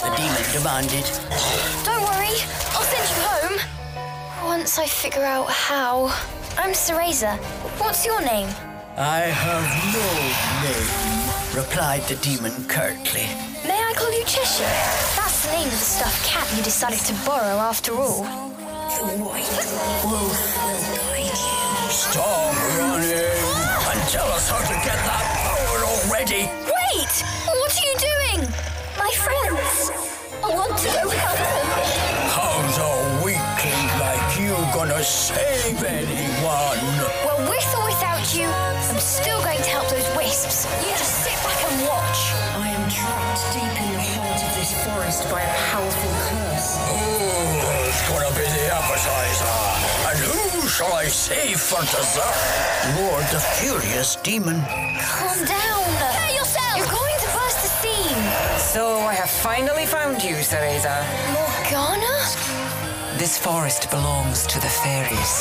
The 0.00 0.09
demon 0.16 0.44
demanded. 0.57 1.05
Don't 1.85 2.05
worry, 2.09 2.40
I'll 2.72 2.88
send 2.88 3.05
you 3.12 3.20
home. 3.29 3.57
Once 4.46 4.79
I 4.79 4.87
figure 4.87 5.24
out 5.24 5.50
how. 5.50 6.07
I'm 6.57 6.72
Cereza. 6.72 7.37
What's 7.79 8.07
your 8.07 8.22
name? 8.22 8.48
I 8.96 9.29
have 9.29 9.66
no 9.92 10.09
name, 10.64 11.55
replied 11.55 12.03
the 12.09 12.16
demon 12.16 12.64
curtly. 12.64 13.27
May 13.68 13.77
I 13.77 13.92
call 13.94 14.11
you 14.16 14.24
Cheshire? 14.24 14.64
That's 15.20 15.44
the 15.44 15.53
name 15.53 15.66
of 15.66 15.72
the 15.72 15.77
stuffed 15.77 16.24
cat 16.24 16.48
you 16.57 16.62
decided 16.62 17.00
to 17.00 17.14
borrow 17.27 17.59
after 17.59 17.92
all. 17.92 18.53
Stop 21.88 22.53
running 22.77 23.16
and 23.16 24.01
tell 24.11 24.29
us 24.29 24.51
how 24.51 24.61
to 24.61 24.75
get 24.85 24.99
that 25.09 25.25
power 25.40 25.81
already. 25.88 26.44
Wait! 26.68 27.14
What 27.49 27.73
are 27.73 27.81
you 27.81 27.97
doing? 27.97 28.40
My 28.99 29.11
friends. 29.16 29.90
I 30.44 30.49
want 30.53 30.77
to 30.77 30.88
go 30.88 31.09
help 31.09 31.38
them. 31.40 31.66
How's 32.29 32.77
a 32.77 33.25
weakling 33.25 33.88
like 34.05 34.38
you 34.38 34.53
gonna 34.77 35.03
save 35.03 35.83
anyone? 35.83 36.85
Well, 37.25 37.40
with 37.49 37.75
or 37.79 37.87
without 37.88 38.35
you, 38.37 38.47
I'm 38.47 39.01
still 39.01 39.40
going 39.40 39.62
to 39.64 39.70
help 39.70 39.88
those 39.88 40.09
wisps. 40.14 40.66
You 40.85 40.90
just 40.92 41.25
sit 41.25 41.38
back 41.40 41.73
and 41.73 41.88
watch. 41.88 42.20
I 42.61 42.68
am 42.68 42.85
trapped 42.90 43.40
deep 43.57 43.64
in 43.64 43.92
the 43.97 44.05
heart 44.12 44.44
of 44.44 44.53
this 44.55 44.77
forest 44.85 45.25
by 45.31 45.40
a 45.40 45.55
powerful 45.73 46.12
curse. 46.29 46.43
Who's 48.14 48.22
gonna 48.22 48.37
be 48.37 48.46
the 48.46 48.70
appetizer? 48.70 49.55
And 50.07 50.18
who 50.22 50.68
shall 50.68 50.92
I 50.92 51.07
save 51.09 51.59
for 51.59 51.81
dessert? 51.83 52.38
roared 52.94 53.27
the 53.35 53.40
furious 53.59 54.14
demon. 54.22 54.62
Calm 54.62 55.44
down. 55.44 55.83
Get 56.14 56.35
yourself. 56.38 56.79
You're 56.79 56.94
going 56.94 57.18
to 57.18 57.29
burst 57.35 57.59
the 57.66 57.70
seam. 57.83 58.14
So 58.61 58.98
I 59.00 59.14
have 59.14 59.31
finally 59.31 59.85
found 59.85 60.22
you, 60.22 60.37
Cereza. 60.46 61.03
Morgana? 61.35 62.14
This 63.18 63.37
forest 63.37 63.90
belongs 63.90 64.46
to 64.46 64.61
the 64.61 64.68
fairies. 64.70 65.35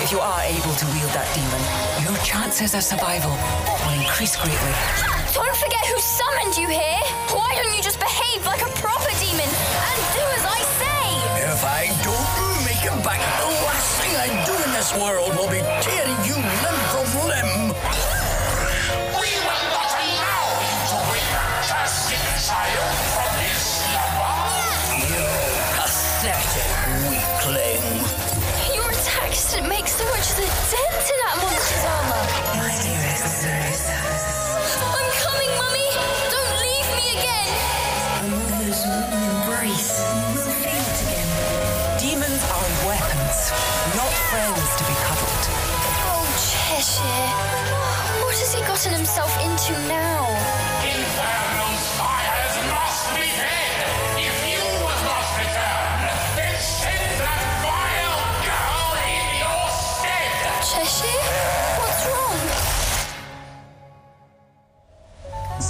If 0.00 0.10
you 0.10 0.20
are 0.20 0.40
able 0.40 0.72
to 0.72 0.86
wield 0.96 1.12
that 1.12 1.28
demon, 1.36 1.62
your 2.00 2.16
chances 2.24 2.72
of 2.74 2.82
survival 2.82 3.32
will 3.84 3.92
increase 4.00 4.36
greatly. 4.36 4.74
Don't 5.36 5.56
forget 5.56 5.84
who 5.84 5.98
summoned 6.00 6.56
you 6.56 6.68
here. 6.68 7.04
Why 7.36 7.52
don't 7.60 7.76
you 7.76 7.82
just 7.82 8.00
behave 8.00 8.46
like 8.46 8.62
a 8.64 8.72
proper 8.80 9.12
demon 9.20 9.48
and 9.52 9.98
do 10.16 10.24
as 10.32 10.44
I 10.48 10.55
back, 13.06 13.20
oh, 13.40 13.54
the 13.54 13.66
last 13.66 14.00
thing 14.00 14.16
I 14.16 14.26
do 14.44 14.54
in 14.64 14.72
this 14.72 14.92
world 14.94 15.30
will 15.36 15.48
be 15.48 15.62
tearing 15.80 16.18
you 16.26 16.34
limb. 16.34 16.75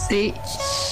C'est 0.09 0.33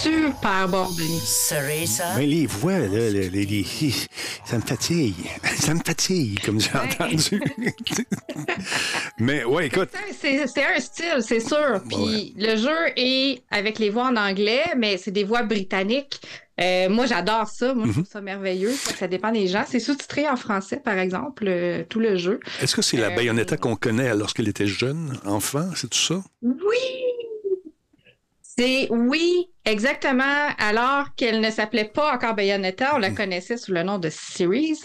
super 0.02 0.68
bon, 0.68 0.86
Denis. 0.98 1.20
Cereza, 1.24 2.16
Ben, 2.16 2.28
les 2.28 2.46
voix, 2.46 2.78
là, 2.78 2.88
les, 3.10 3.30
les- 3.30 3.46
les- 3.46 3.64
ça 4.44 4.56
me 4.56 4.62
fatigue. 4.62 5.14
Ça 5.60 5.72
me 5.72 5.80
fatigue, 5.84 6.40
comme 6.44 6.60
j'ai 6.60 6.70
entendu. 6.76 7.40
Mais, 9.18 9.44
ouais, 9.44 9.68
écoute, 9.68 9.90
C'est 10.20 10.40
un 10.42 10.80
style, 10.80 11.20
c'est 11.20 11.40
sûr. 11.40 11.80
Puis 11.88 12.34
le 12.36 12.56
jeu 12.56 12.76
est 12.96 13.42
avec 13.50 13.78
les 13.78 13.88
voix 13.90 14.08
en 14.08 14.16
anglais, 14.16 14.62
mais 14.76 14.98
c'est 14.98 15.10
des 15.12 15.24
voix 15.24 15.42
britanniques. 15.42 16.20
Euh, 16.60 16.88
moi, 16.90 17.06
j'adore 17.06 17.48
ça. 17.48 17.72
Moi, 17.74 17.86
je 17.86 17.92
trouve 17.92 18.06
ça 18.06 18.20
merveilleux. 18.20 18.72
Ça, 18.72 18.94
ça 18.94 19.08
dépend 19.08 19.32
des 19.32 19.46
gens. 19.48 19.64
C'est 19.68 19.80
sous-titré 19.80 20.28
en 20.28 20.36
français, 20.36 20.80
par 20.84 20.98
exemple, 20.98 21.44
euh, 21.46 21.84
tout 21.88 22.00
le 22.00 22.16
jeu. 22.16 22.40
est-ce 22.60 22.74
que 22.76 22.82
c'est 22.82 22.96
la 22.96 23.08
Euh, 23.08 23.16
Bayonetta 23.16 23.56
qu'on 23.56 23.76
connaît 23.76 24.14
lorsqu'elle 24.14 24.48
était 24.48 24.66
jeune, 24.66 25.18
enfant? 25.24 25.70
C'est 25.76 25.88
tout 25.88 25.98
ça? 25.98 26.22
Oui! 26.42 26.54
C'est 28.56 28.88
oui, 28.90 29.46
exactement. 29.64 30.48
Alors 30.58 31.14
qu'elle 31.16 31.40
ne 31.40 31.50
s'appelait 31.50 31.90
pas 31.92 32.14
encore 32.14 32.34
Bayonetta, 32.34 32.94
on 32.94 32.98
la 32.98 33.10
connaissait 33.10 33.56
sous 33.56 33.72
le 33.72 33.82
nom 33.82 33.98
de 33.98 34.10
Series. 34.10 34.78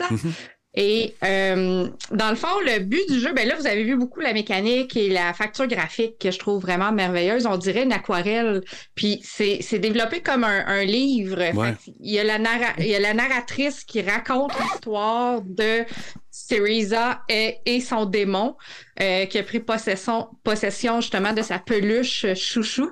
Et 0.75 1.15
euh, 1.23 1.88
dans 2.12 2.29
le 2.29 2.36
fond, 2.36 2.47
le 2.63 2.79
but 2.79 3.01
du 3.10 3.19
jeu, 3.19 3.34
ben 3.34 3.47
là, 3.47 3.55
vous 3.55 3.65
avez 3.65 3.84
vu 3.84 3.95
beaucoup 3.97 4.19
la 4.19 4.34
mécanique 4.34 4.95
et 4.95 5.10
la 5.10 5.34
facture 5.34 5.65
graphique 5.67 6.19
que 6.19 6.29
je 6.29 6.38
trouve 6.38 6.62
vraiment 6.62 6.91
merveilleuse. 6.91 7.47
On 7.47 7.58
dirait 7.58 7.84
une 7.84 7.91
aquarelle. 7.91 8.62
Puis 8.93 9.19
c'est 9.23 9.60
c'est 9.62 9.79
développé 9.79 10.21
comme 10.21 10.43
un, 10.43 10.65
un 10.67 10.84
livre. 10.84 11.39
Ouais. 11.55 11.73
Il, 11.99 12.12
y 12.12 12.19
a 12.19 12.23
la 12.23 12.38
narra- 12.38 12.75
il 12.77 12.86
y 12.88 12.95
a 12.95 12.99
la 12.99 13.15
narratrice 13.15 13.84
qui 13.84 14.01
raconte 14.03 14.51
l'histoire 14.60 15.41
de 15.41 15.86
Syriza 16.29 17.21
et, 17.29 17.58
et 17.65 17.82
son 17.82 18.05
démon 18.05 18.55
euh, 19.01 19.25
qui 19.25 19.39
a 19.39 19.43
pris 19.43 19.60
possession, 19.60 20.27
possession 20.43 21.01
justement 21.01 21.34
de 21.34 21.41
sa 21.41 21.58
peluche 21.60 22.27
chouchou 22.36 22.89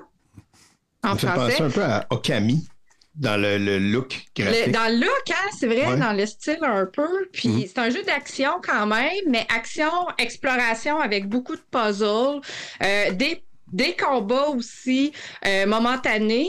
en 1.12 1.18
Ça 1.18 1.32
français. 1.32 1.62
un 1.62 1.70
peu 1.70 1.82
à 1.84 2.06
Okami 2.10 2.66
dans 3.14 3.36
le, 3.40 3.58
le 3.58 3.78
look 3.78 4.20
graphique. 4.36 4.66
Le- 4.66 4.72
dans 4.72 4.88
le 4.92 5.00
look, 5.00 5.30
hein, 5.30 5.48
c'est 5.58 5.66
vrai, 5.66 5.86
Ouais. 5.86 5.96
dans 5.96 6.12
le 6.12 6.24
style 6.26 6.58
un 6.62 6.86
peu. 6.86 7.28
Puis 7.32 7.48
Mhm. 7.48 7.64
c'est 7.66 7.78
un 7.78 7.90
jeu 7.90 8.02
d'action 8.04 8.50
quand 8.62 8.86
même, 8.86 9.10
mais 9.26 9.44
action, 9.54 9.90
exploration 10.18 11.00
avec 11.00 11.28
beaucoup 11.28 11.56
de 11.56 11.62
puzzles, 11.70 12.40
euh, 12.84 13.10
des, 13.12 13.42
des 13.72 13.96
combats 13.96 14.48
aussi 14.48 15.12
euh, 15.46 15.66
momentanés. 15.66 16.48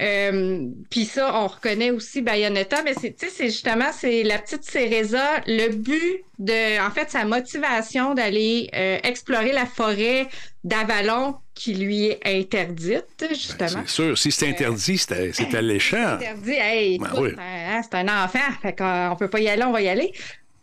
Euh, 0.00 0.66
puis 0.88 1.04
ça, 1.04 1.30
on 1.34 1.46
reconnaît 1.46 1.90
aussi 1.90 2.22
Bayonetta, 2.22 2.82
mais 2.82 2.94
c'est, 2.98 3.12
tu 3.14 3.26
sais, 3.26 3.32
c'est 3.34 3.46
justement, 3.46 3.90
c'est 3.92 4.22
la 4.22 4.38
petite 4.38 4.64
Cereza, 4.64 5.42
le 5.46 5.68
but 5.68 6.22
de, 6.38 6.80
en 6.86 6.90
fait, 6.90 7.10
sa 7.10 7.24
motivation 7.24 8.14
d'aller 8.14 8.70
euh, 8.74 8.98
explorer 9.02 9.52
la 9.52 9.66
forêt 9.66 10.26
d'Avalon 10.64 11.34
qui 11.54 11.74
lui 11.74 12.06
est 12.06 12.20
interdite, 12.24 13.26
justement. 13.28 13.80
Ben, 13.80 13.84
C'est 13.86 13.94
sûr, 13.94 14.16
si 14.18 14.32
c'est 14.32 14.48
interdit, 14.48 14.96
c'était 14.96 15.32
c'est 15.34 15.54
alléchant. 15.54 15.96
interdit. 16.14 16.52
Hey, 16.52 16.98
Ben 16.98 17.10
oui. 17.18 17.30
hein, 17.38 17.82
c'est 17.82 17.96
un 17.98 18.24
enfant, 18.24 18.38
fait 18.62 18.74
qu'on 18.76 19.16
peut 19.18 19.28
pas 19.28 19.40
y 19.40 19.48
aller, 19.48 19.64
on 19.64 19.72
va 19.72 19.82
y 19.82 19.88
aller. 19.88 20.12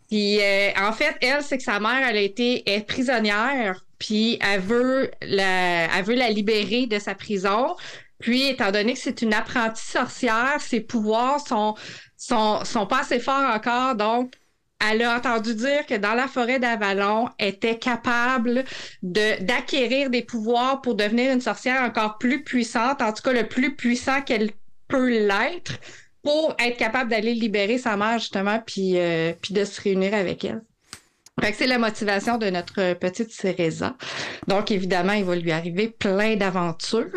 Puis 0.09 0.39
euh, 0.41 0.69
en 0.79 0.93
fait, 0.93 1.15
elle, 1.21 1.43
c'est 1.43 1.57
que 1.57 1.63
sa 1.63 1.79
mère, 1.79 2.07
elle 2.09 2.17
a 2.17 2.21
été 2.21 2.63
est 2.65 2.87
prisonnière, 2.87 3.83
puis 3.99 4.39
elle 4.41 4.61
veut 4.61 5.11
la, 5.21 5.95
elle 5.95 6.05
veut 6.05 6.15
la 6.15 6.29
libérer 6.29 6.87
de 6.87 6.97
sa 6.97 7.13
prison. 7.13 7.75
Puis, 8.19 8.49
étant 8.49 8.71
donné 8.71 8.93
que 8.93 8.99
c'est 8.99 9.21
une 9.21 9.33
apprentie 9.33 9.85
sorcière, 9.85 10.57
ses 10.59 10.81
pouvoirs 10.81 11.39
sont, 11.45 11.75
sont, 12.15 12.63
sont 12.65 12.87
pas 12.87 13.01
assez 13.01 13.19
forts 13.19 13.53
encore, 13.53 13.95
donc 13.95 14.33
elle 14.79 15.01
a 15.01 15.15
entendu 15.15 15.55
dire 15.55 15.85
que 15.85 15.95
dans 15.95 16.13
la 16.13 16.27
forêt 16.27 16.59
d'Avalon, 16.59 17.29
était 17.39 17.77
capable 17.77 18.63
de 19.01 19.43
d'acquérir 19.43 20.09
des 20.09 20.21
pouvoirs 20.21 20.81
pour 20.81 20.95
devenir 20.95 21.31
une 21.31 21.41
sorcière 21.41 21.81
encore 21.81 22.17
plus 22.17 22.43
puissante, 22.43 23.01
en 23.01 23.11
tout 23.11 23.23
cas 23.23 23.33
le 23.33 23.47
plus 23.47 23.75
puissant 23.75 24.21
qu'elle 24.21 24.51
peut 24.87 25.09
l'être, 25.09 25.73
pour 26.23 26.55
être 26.59 26.77
capable 26.77 27.09
d'aller 27.09 27.33
libérer 27.33 27.77
sa 27.77 27.97
mère 27.97 28.19
justement, 28.19 28.61
puis 28.65 28.97
euh, 28.97 29.33
puis 29.41 29.53
de 29.53 29.65
se 29.65 29.81
réunir 29.81 30.13
avec 30.13 30.45
elle. 30.45 30.61
Fait 31.39 31.51
que 31.51 31.57
c'est 31.57 31.67
la 31.67 31.77
motivation 31.77 32.39
de 32.39 32.49
notre 32.49 32.93
petite 32.93 33.31
Cereza. 33.31 33.95
Donc, 34.47 34.71
évidemment, 34.71 35.13
il 35.13 35.23
va 35.23 35.35
lui 35.35 35.51
arriver 35.51 35.87
plein 35.87 36.35
d'aventures. 36.35 37.11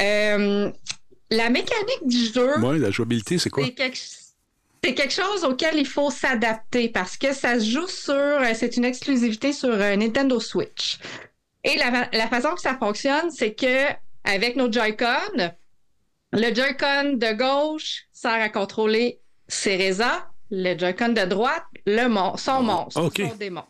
Euh, 0.00 0.70
la 1.30 1.50
mécanique 1.50 2.06
du 2.06 2.26
jeu, 2.26 2.78
la 2.78 2.90
jouabilité, 2.90 3.38
c'est 3.38 3.50
quoi? 3.50 3.64
c'est 3.64 4.94
quelque, 4.94 5.12
chose 5.12 5.44
auquel 5.44 5.76
il 5.76 5.86
faut 5.86 6.10
s'adapter 6.10 6.88
parce 6.88 7.16
que 7.16 7.34
ça 7.34 7.58
se 7.58 7.68
joue 7.68 7.88
sur, 7.88 8.14
euh, 8.14 8.52
c'est 8.54 8.76
une 8.76 8.84
exclusivité 8.84 9.52
sur 9.52 9.70
euh, 9.70 9.96
Nintendo 9.96 10.38
Switch. 10.40 10.98
Et 11.64 11.76
la, 11.76 12.08
la 12.12 12.28
façon 12.28 12.54
que 12.54 12.60
ça 12.60 12.76
fonctionne, 12.76 13.30
c'est 13.30 13.54
que 13.54 13.88
avec 14.24 14.56
nos 14.56 14.70
Joy-Con, 14.70 15.50
le 16.32 16.54
Joy-Con 16.54 17.14
de 17.14 17.36
gauche 17.36 18.04
sert 18.12 18.30
à 18.32 18.48
contrôler 18.48 19.20
Cereza, 19.48 20.30
le 20.50 20.78
Joy-Con 20.78 21.10
de 21.10 21.24
droite, 21.24 21.64
le 21.86 22.08
mon, 22.08 22.36
son 22.36 22.62
monstre, 22.62 23.02
OK. 23.02 23.20
son 23.28 23.36
démon. 23.36 23.64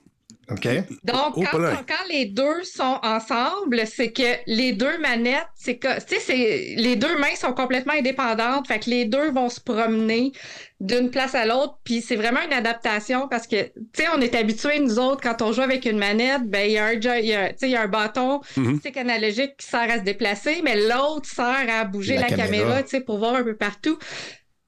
OK? 0.50 0.66
Donc, 1.04 1.34
Oh, 1.36 1.44
quand, 1.50 1.94
les 2.10 2.24
deux 2.24 2.64
sont 2.64 2.98
ensemble, 3.02 3.82
c'est 3.86 4.12
que 4.12 4.22
les 4.46 4.72
deux 4.72 4.96
manettes, 4.98 5.46
c'est 5.54 5.76
que, 5.76 5.94
tu 6.00 6.14
sais, 6.16 6.20
c'est- 6.20 6.74
les 6.76 6.96
deux 6.96 7.18
mains 7.18 7.34
sont 7.36 7.52
complètement 7.52 7.92
indépendantes. 7.92 8.66
Fait 8.66 8.78
que 8.78 8.88
les 8.88 9.04
deux 9.04 9.30
vont 9.30 9.50
se 9.50 9.60
promener 9.60 10.32
d'une 10.80 11.10
place 11.10 11.34
à 11.34 11.44
l'autre. 11.44 11.78
Puis 11.84 12.00
c'est 12.00 12.16
vraiment 12.16 12.40
une 12.40 12.52
adaptation 12.54 13.28
parce 13.28 13.46
que, 13.46 13.62
tu 13.64 13.72
sais, 13.94 14.06
on 14.16 14.20
est 14.22 14.34
habitués, 14.34 14.78
nous 14.80 14.98
autres, 14.98 15.20
quand 15.22 15.42
on 15.42 15.52
joue 15.52 15.60
avec 15.62 15.84
une 15.84 15.98
manette, 15.98 16.44
ben, 16.44 16.64
il 16.66 16.72
y 16.72 16.78
a 16.78 16.86
un, 16.86 16.92
y 16.94 17.34
a, 17.34 17.48
tu 17.50 17.58
sais, 17.58 17.66
il 17.68 17.72
y 17.72 17.76
a 17.76 17.82
un 17.82 17.88
bâton 17.88 18.40
stick 18.78 18.96
analogique 18.96 19.56
qui 19.58 19.66
sert 19.66 19.90
à 19.90 19.98
se 19.98 20.02
déplacer, 20.04 20.62
mais 20.64 20.76
l'autre 20.76 21.28
sert 21.28 21.66
à 21.68 21.84
bouger 21.84 22.14
La 22.14 22.22
la, 22.22 22.28
caméra. 22.28 22.46
caméra, 22.46 22.82
tu 22.84 22.88
sais, 22.90 23.00
pour 23.00 23.18
voir 23.18 23.34
un 23.34 23.42
peu 23.44 23.56
partout. 23.56 23.98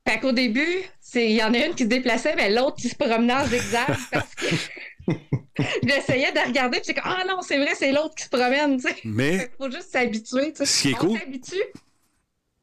Fait 0.08 0.18
qu'au 0.18 0.32
début, 0.32 0.66
c'est, 1.00 1.26
il 1.26 1.36
y 1.36 1.42
en 1.42 1.52
a 1.54 1.58
une 1.58 1.74
qui 1.74 1.84
se 1.84 1.88
déplaçait, 1.88 2.34
mais 2.34 2.50
l'autre 2.50 2.76
qui 2.76 2.88
se 2.88 2.96
promenait 2.96 3.34
en 3.34 3.44
zigzag 3.46 3.86
parce 4.10 4.34
que 4.34 4.46
j'essayais 5.86 6.32
de 6.32 6.46
regarder, 6.46 6.78
puis 6.78 6.86
c'est 6.86 6.94
comme, 6.94 7.04
ah 7.06 7.24
non, 7.28 7.42
c'est 7.42 7.58
vrai, 7.58 7.74
c'est 7.76 7.92
l'autre 7.92 8.14
qui 8.14 8.24
se 8.24 8.28
promène, 8.28 8.76
tu 8.80 8.88
sais. 8.88 8.96
Mais 9.04 9.50
faut 9.58 9.70
juste 9.70 9.90
s'habituer, 9.92 10.52
tu 10.52 10.58
sais. 10.58 10.66
Ce 10.66 10.82
qui 10.82 10.90
est 10.90 10.94
cool-. 10.94 11.18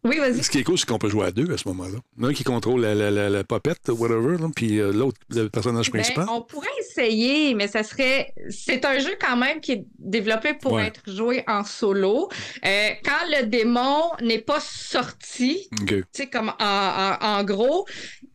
Oui, 0.04 0.20
vas-y. 0.20 0.42
ce 0.42 0.50
qui 0.50 0.60
est 0.60 0.64
cool, 0.64 0.78
c'est 0.78 0.86
qu'on 0.88 1.00
peut 1.00 1.10
jouer 1.10 1.26
à 1.26 1.32
deux 1.32 1.52
à 1.52 1.58
ce 1.58 1.68
moment-là. 1.68 1.98
L'un 2.18 2.32
qui 2.32 2.44
contrôle 2.46 2.80
la, 2.82 2.96
la, 2.96 3.12
la, 3.12 3.30
la 3.30 3.44
popette, 3.44 3.90
whatever, 3.90 4.38
là, 4.38 4.48
puis 4.56 4.80
euh, 4.80 4.94
l'autre, 4.94 5.20
le 5.30 5.50
personnage 5.50 5.92
Ben, 5.92 6.00
principal. 6.02 6.28
on 6.30 6.42
pourrait 6.44 6.68
essayer, 6.80 7.56
mais 7.56 7.68
ça 7.68 7.84
serait. 7.84 8.34
C'est 8.50 8.86
un 8.86 9.00
jeu 9.00 9.18
quand 9.20 9.36
même 9.36 9.60
qui 9.60 9.74
est 9.74 9.86
développé 10.00 10.54
pour 10.54 10.74
Ouais. 10.74 10.88
être 10.88 11.02
joué 11.12 11.44
en 11.48 11.66
solo. 11.66 12.30
Euh, 12.64 12.90
quand 13.04 13.26
le 13.32 13.48
démon 13.48 14.04
n'est 14.22 14.40
pas 14.40 14.62
sorti, 14.62 15.68
tu 15.86 16.04
sais, 16.14 16.28
comme 16.28 16.54
en, 16.60 16.64
en- 16.64 17.18
en 17.40 17.44
gros, 17.44 17.86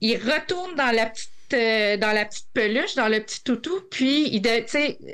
il 0.03 0.17
retourne 0.17 0.75
dans 0.75 0.95
la 0.95 1.07
petite 1.07 1.31
euh, 1.55 1.97
dans 1.97 2.13
la 2.13 2.25
petite 2.25 2.47
peluche, 2.55 2.95
dans 2.95 3.09
le 3.09 3.21
petit 3.21 3.43
toutou, 3.45 3.81
puis 3.91 4.29
il 4.33 4.41
de- 4.41 4.49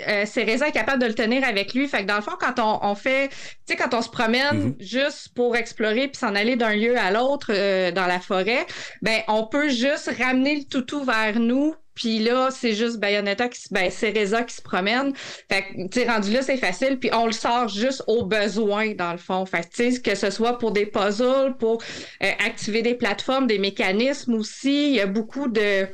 euh, 0.09 0.27
Céreza 0.27 0.69
est 0.69 0.73
capable 0.73 1.01
de 1.03 1.07
le 1.07 1.15
tenir 1.15 1.45
avec 1.45 1.75
lui. 1.75 1.89
Fait 1.89 2.03
que 2.03 2.07
dans 2.07 2.17
le 2.17 2.23
fond, 2.23 2.37
quand 2.41 2.59
on, 2.59 2.87
on 2.91 2.95
fait, 2.95 3.29
tu 3.29 3.37
sais, 3.67 3.77
quand 3.77 3.95
on 3.95 4.03
se 4.03 4.11
promène 4.11 4.59
Mhm. 4.59 4.75
juste 4.81 5.29
pour 5.35 5.57
explorer 5.57 6.09
puis 6.09 6.19
s'en 6.19 6.35
aller 6.35 6.57
d'un 6.57 6.75
lieu 6.75 6.97
à 6.99 7.11
l'autre 7.11 7.51
euh, 7.51 7.91
dans 7.93 8.07
la 8.07 8.21
forêt, 8.21 8.67
ben 9.03 9.21
on 9.29 9.47
peut 9.47 9.69
juste 9.69 10.11
ramener 10.19 10.57
le 10.57 10.65
toutou 10.65 11.05
vers 11.05 11.39
nous. 11.39 11.75
Puis 11.95 12.21
là, 12.21 12.51
c'est 12.53 12.75
juste 12.77 12.99
Bayonetta 13.01 13.49
qui 13.49 13.61
se, 13.61 13.75
ben, 13.75 13.91
Cereza 13.91 14.45
qui 14.45 14.55
se 14.55 14.63
promène. 14.63 15.13
Fait 15.51 15.63
que, 15.65 15.89
tu 15.89 16.09
rendu 16.09 16.31
là, 16.31 16.43
c'est 16.43 16.57
facile. 16.57 16.97
Puis 17.01 17.11
on 17.13 17.27
le 17.27 17.33
sort 17.33 17.67
juste 17.69 18.05
au 18.07 18.25
besoin, 18.25 18.93
dans 18.95 19.11
le 19.11 19.19
fond. 19.19 19.45
Fait 19.47 19.63
que, 19.69 19.75
tu 19.75 19.91
sais, 19.93 20.01
que 20.01 20.15
ce 20.15 20.31
soit 20.31 20.59
pour 20.59 20.71
des 20.71 20.87
puzzles, 20.87 21.57
pour 21.59 21.83
euh, 22.23 22.31
activer 22.47 22.83
des 22.83 22.95
plateformes, 22.95 23.49
des 23.49 23.59
mécanismes 23.59 24.35
aussi. 24.35 24.91
Il 24.91 24.95
y 24.95 25.01
a 25.01 25.07
beaucoup 25.07 25.49
de, 25.49 25.89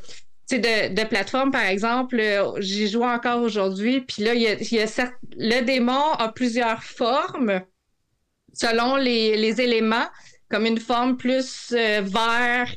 sais, 0.47 0.59
de, 0.59 0.95
de 0.95 1.05
plateformes, 1.09 1.51
par 1.53 1.65
exemple. 1.65 2.19
euh, 2.21 2.61
J'y 2.61 2.89
joue 2.89 3.03
encore 3.05 3.43
aujourd'hui. 3.43 4.01
Puis 4.03 4.23
là, 4.25 4.35
il 4.35 4.43
y 4.43 4.47
a, 4.49 4.55
y 4.63 4.79
a 4.81 4.87
certes- 4.87 5.15
le 5.37 5.63
démon 5.63 6.13
a 6.19 6.31
plusieurs 6.33 6.83
formes 6.85 7.63
selon 8.53 8.97
les, 8.97 9.37
les 9.37 9.61
éléments, 9.61 10.07
comme 10.51 10.67
une 10.67 10.79
forme 10.79 11.17
plus 11.17 11.73
euh, 11.77 12.01
vert, 12.03 12.73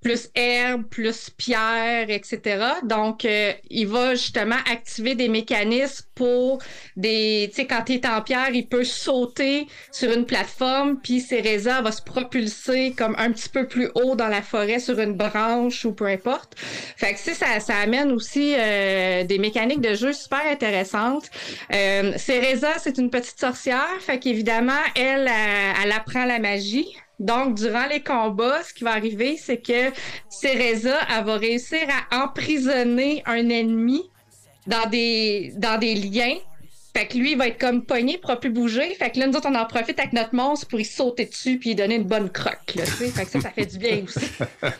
plus 0.00 0.30
herbe, 0.34 0.84
plus 0.84 1.30
pierre, 1.30 2.08
etc. 2.08 2.64
Donc, 2.84 3.24
euh, 3.24 3.52
il 3.68 3.86
va 3.86 4.14
justement 4.14 4.56
activer 4.70 5.14
des 5.14 5.28
mécanismes 5.28 6.06
pour 6.14 6.58
des... 6.96 7.48
Tu 7.50 7.56
sais, 7.56 7.66
quand 7.66 7.84
il 7.88 7.96
est 7.96 8.06
en 8.06 8.22
pierre, 8.22 8.50
il 8.50 8.66
peut 8.66 8.84
sauter 8.84 9.66
sur 9.92 10.10
une 10.12 10.24
plateforme, 10.24 10.98
puis 11.02 11.20
Cereza 11.20 11.82
va 11.82 11.92
se 11.92 12.02
propulser 12.02 12.94
comme 12.96 13.14
un 13.18 13.30
petit 13.32 13.48
peu 13.48 13.66
plus 13.66 13.90
haut 13.94 14.16
dans 14.16 14.28
la 14.28 14.42
forêt 14.42 14.78
sur 14.78 14.98
une 14.98 15.14
branche 15.14 15.84
ou 15.84 15.92
peu 15.92 16.06
importe. 16.06 16.54
Fait 16.96 17.12
que 17.12 17.18
ça, 17.18 17.60
ça 17.60 17.76
amène 17.76 18.12
aussi 18.12 18.54
euh, 18.56 19.24
des 19.24 19.38
mécaniques 19.38 19.80
de 19.80 19.94
jeu 19.94 20.12
super 20.12 20.42
intéressantes. 20.46 21.30
Euh, 21.74 22.16
Cereza, 22.16 22.78
c'est 22.78 22.98
une 22.98 23.10
petite 23.10 23.38
sorcière, 23.38 23.88
fait 24.00 24.18
qu'évidemment, 24.18 24.72
elle, 24.96 25.28
elle, 25.28 25.74
elle 25.84 25.92
apprend 25.92 26.24
la 26.24 26.38
magie. 26.38 26.86
Donc, 27.20 27.54
durant 27.54 27.86
les 27.86 28.02
combats, 28.02 28.62
ce 28.62 28.72
qui 28.72 28.82
va 28.82 28.92
arriver, 28.92 29.36
c'est 29.36 29.58
que 29.58 29.92
Cereza, 30.30 30.96
elle 31.14 31.24
va 31.24 31.36
réussir 31.36 31.80
à 32.10 32.24
emprisonner 32.24 33.22
un 33.26 33.48
ennemi 33.50 34.10
dans 34.66 34.88
des, 34.88 35.52
dans 35.56 35.78
des 35.78 35.94
liens. 35.94 36.36
Fait 37.00 37.06
que 37.06 37.16
lui, 37.16 37.32
il 37.32 37.38
va 37.38 37.48
être 37.48 37.58
comme 37.58 37.82
pogné, 37.82 38.16
il 38.16 38.18
pourra 38.18 38.38
plus 38.38 38.50
bouger. 38.50 38.94
Fait 38.94 39.08
que 39.08 39.18
là, 39.18 39.26
nous 39.26 39.34
autres, 39.34 39.48
on 39.50 39.54
en 39.54 39.64
profite 39.64 39.98
avec 39.98 40.12
notre 40.12 40.34
monstre 40.34 40.68
pour 40.68 40.78
y 40.78 40.84
sauter 40.84 41.24
dessus 41.24 41.56
puis 41.56 41.70
lui 41.70 41.74
donner 41.74 41.94
une 41.94 42.04
bonne 42.04 42.28
croque. 42.28 42.74
Là, 42.74 42.84
tu 42.84 42.90
sais. 42.90 43.08
fait 43.08 43.24
que 43.24 43.30
ça, 43.30 43.40
ça 43.40 43.50
fait 43.50 43.64
du 43.64 43.78
bien 43.78 44.02
aussi. 44.04 44.26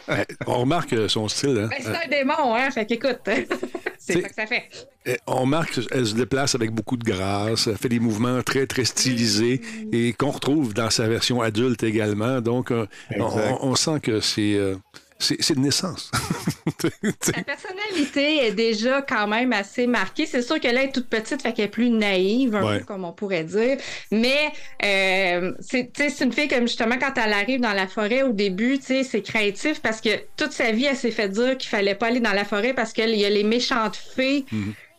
On 0.46 0.58
remarque 0.58 0.92
euh, 0.92 1.08
son 1.08 1.28
style. 1.28 1.58
Hein? 1.58 1.70
Ben, 1.70 1.78
c'est 1.80 2.04
un 2.04 2.08
démon, 2.10 2.54
hein? 2.54 2.70
Fait 2.72 2.84
qu'écoute, 2.84 3.20
c'est 3.98 4.20
ça 4.20 4.28
que 4.28 4.34
ça 4.34 4.46
fait. 4.46 4.64
Euh, 5.08 5.16
On 5.26 5.36
remarque 5.36 5.80
qu'elle 5.80 6.06
se 6.06 6.14
déplace 6.14 6.54
avec 6.54 6.72
beaucoup 6.72 6.98
de 6.98 7.04
grâce, 7.04 7.68
elle 7.68 7.78
fait 7.78 7.88
des 7.88 8.00
mouvements 8.00 8.42
très, 8.42 8.66
très 8.66 8.84
stylisés 8.84 9.62
et 9.90 10.12
qu'on 10.12 10.30
retrouve 10.30 10.74
dans 10.74 10.90
sa 10.90 11.08
version 11.08 11.40
adulte 11.40 11.82
également. 11.84 12.42
Donc, 12.42 12.70
euh, 12.70 12.86
on 13.18 13.74
sent 13.76 14.00
que 14.02 14.20
c'est 14.20 14.56
euh, 14.56 14.76
c'est 15.20 15.54
de 15.54 15.60
naissance. 15.60 16.10
Sa 17.20 17.32
personnalité 17.42 18.46
est 18.46 18.52
déjà 18.52 19.02
quand 19.02 19.26
même 19.28 19.52
assez 19.52 19.86
marquée. 19.86 20.26
C'est 20.26 20.42
sûr 20.42 20.58
qu'elle 20.60 20.78
est 20.78 20.92
toute 20.92 21.08
petite, 21.08 21.42
fait 21.42 21.52
qu'elle 21.52 21.66
est 21.66 21.68
plus 21.68 21.90
naïve, 21.90 22.54
un 22.56 22.64
Ouais. 22.64 22.78
peu 22.80 22.84
comme 22.86 23.04
on 23.04 23.12
pourrait 23.12 23.44
dire. 23.44 23.76
Mais 24.10 24.50
euh, 24.84 25.52
c'est 25.60 26.20
une 26.20 26.32
fille 26.32 26.48
comme 26.48 26.66
justement 26.66 26.96
quand 26.98 27.12
elle 27.22 27.32
arrive 27.32 27.60
dans 27.60 27.72
la 27.72 27.86
forêt 27.86 28.22
au 28.22 28.32
début, 28.32 28.78
c'est 28.82 29.22
créatif 29.22 29.80
parce 29.80 30.00
que 30.00 30.10
toute 30.36 30.52
sa 30.52 30.72
vie, 30.72 30.86
elle 30.86 30.96
s'est 30.96 31.10
fait 31.10 31.28
dire 31.28 31.56
qu'il 31.58 31.68
fallait 31.68 31.94
pas 31.94 32.06
aller 32.06 32.20
dans 32.20 32.32
la 32.32 32.44
forêt 32.44 32.72
parce 32.74 32.92
qu'il 32.92 33.14
y 33.14 33.24
a 33.24 33.30
les 33.30 33.44
méchantes 33.44 33.96
fées 33.96 34.44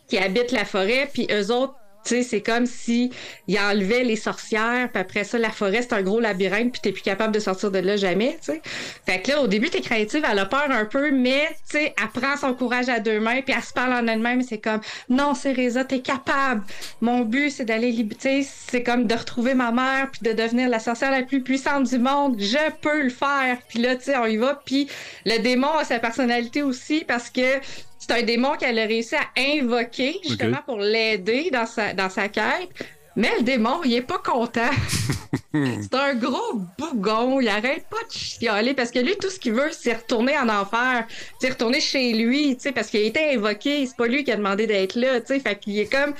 qui 0.08 0.18
habitent 0.18 0.52
la 0.52 0.64
forêt, 0.64 1.08
puis 1.12 1.26
eux 1.30 1.50
autres, 1.52 1.74
sais, 2.08 2.22
c'est 2.22 2.40
comme 2.40 2.66
si 2.66 3.10
ils 3.48 3.58
enlevaient 3.58 4.04
les 4.04 4.16
sorcières, 4.16 4.90
puis 4.90 5.00
après 5.00 5.24
ça, 5.24 5.38
la 5.38 5.50
forêt, 5.50 5.82
c'est 5.82 5.94
un 5.94 6.02
gros 6.02 6.20
labyrinthe, 6.20 6.72
puis 6.72 6.80
t'es 6.80 6.92
plus 6.92 7.02
capable 7.02 7.34
de 7.34 7.40
sortir 7.40 7.70
de 7.70 7.78
là 7.78 7.96
jamais, 7.96 8.38
tu 8.40 8.52
sais. 8.52 8.62
Fait 9.06 9.20
que 9.20 9.30
là, 9.30 9.40
au 9.40 9.46
début, 9.46 9.70
t'es 9.70 9.80
créative, 9.80 10.24
elle 10.30 10.38
a 10.38 10.46
peur 10.46 10.70
un 10.70 10.84
peu, 10.84 11.10
mais, 11.10 11.48
tu 11.70 11.78
elle 11.78 11.92
prend 12.12 12.36
son 12.36 12.54
courage 12.54 12.88
à 12.88 13.00
deux 13.00 13.20
mains, 13.20 13.42
puis 13.42 13.54
elle 13.56 13.62
se 13.62 13.72
parle 13.72 13.92
en 13.92 14.06
elle-même, 14.06 14.42
c'est 14.42 14.58
comme, 14.58 14.80
non, 15.08 15.34
Cérésa, 15.34 15.84
t'es 15.84 16.00
capable. 16.00 16.62
Mon 17.00 17.20
but, 17.20 17.50
c'est 17.50 17.64
d'aller, 17.64 17.94
tu 17.94 18.16
sais, 18.18 18.46
c'est 18.46 18.82
comme 18.82 19.06
de 19.06 19.14
retrouver 19.14 19.54
ma 19.54 19.72
mère, 19.72 20.08
puis 20.10 20.20
de 20.22 20.32
devenir 20.32 20.68
la 20.68 20.78
sorcière 20.78 21.10
la 21.10 21.22
plus 21.22 21.42
puissante 21.42 21.88
du 21.88 21.98
monde. 21.98 22.36
Je 22.38 22.70
peux 22.80 23.02
le 23.02 23.10
faire. 23.10 23.58
Puis 23.68 23.78
là, 23.78 23.96
tu 23.96 24.04
sais, 24.04 24.16
on 24.16 24.26
y 24.26 24.36
va, 24.36 24.60
puis 24.64 24.88
le 25.24 25.38
démon 25.38 25.72
a 25.78 25.84
sa 25.84 25.98
personnalité 25.98 26.62
aussi, 26.62 27.04
parce 27.06 27.30
que 27.30 27.60
c'est 28.02 28.14
un 28.14 28.22
démon 28.22 28.56
qu'elle 28.56 28.80
a 28.80 28.84
réussi 28.84 29.14
à 29.14 29.28
invoquer 29.38 30.18
justement 30.24 30.58
pour 30.66 30.78
l'aider 30.78 31.50
dans 31.52 31.66
sa, 31.66 31.94
dans 31.94 32.10
sa 32.10 32.28
quête. 32.28 32.68
Mais 33.14 33.30
le 33.38 33.44
démon, 33.44 33.80
il 33.84 33.94
est 33.94 34.02
pas 34.02 34.18
content. 34.18 34.70
c'est 35.54 35.94
un 35.94 36.14
gros 36.14 36.62
bougon. 36.78 37.40
Il 37.40 37.48
arrête 37.48 37.86
pas 37.88 38.02
de 38.08 38.12
chialer 38.12 38.74
parce 38.74 38.90
que 38.90 38.98
lui, 38.98 39.16
tout 39.18 39.30
ce 39.30 39.38
qu'il 39.38 39.52
veut, 39.52 39.70
c'est 39.70 39.92
retourner 39.92 40.36
en 40.36 40.48
enfer. 40.48 41.06
C'est 41.38 41.50
retourner 41.50 41.80
chez 41.80 42.12
lui, 42.14 42.56
tu 42.56 42.62
sais, 42.62 42.72
parce 42.72 42.88
qu'il 42.88 43.00
a 43.00 43.04
été 43.04 43.36
invoqué. 43.36 43.86
C'est 43.86 43.96
pas 43.96 44.08
lui 44.08 44.24
qui 44.24 44.32
a 44.32 44.36
demandé 44.36 44.66
d'être 44.66 44.96
là, 44.96 45.20
tu 45.20 45.28
sais. 45.28 45.40
Fait 45.40 45.56
qu'il 45.56 45.78
est 45.78 45.92
comme. 45.92 46.14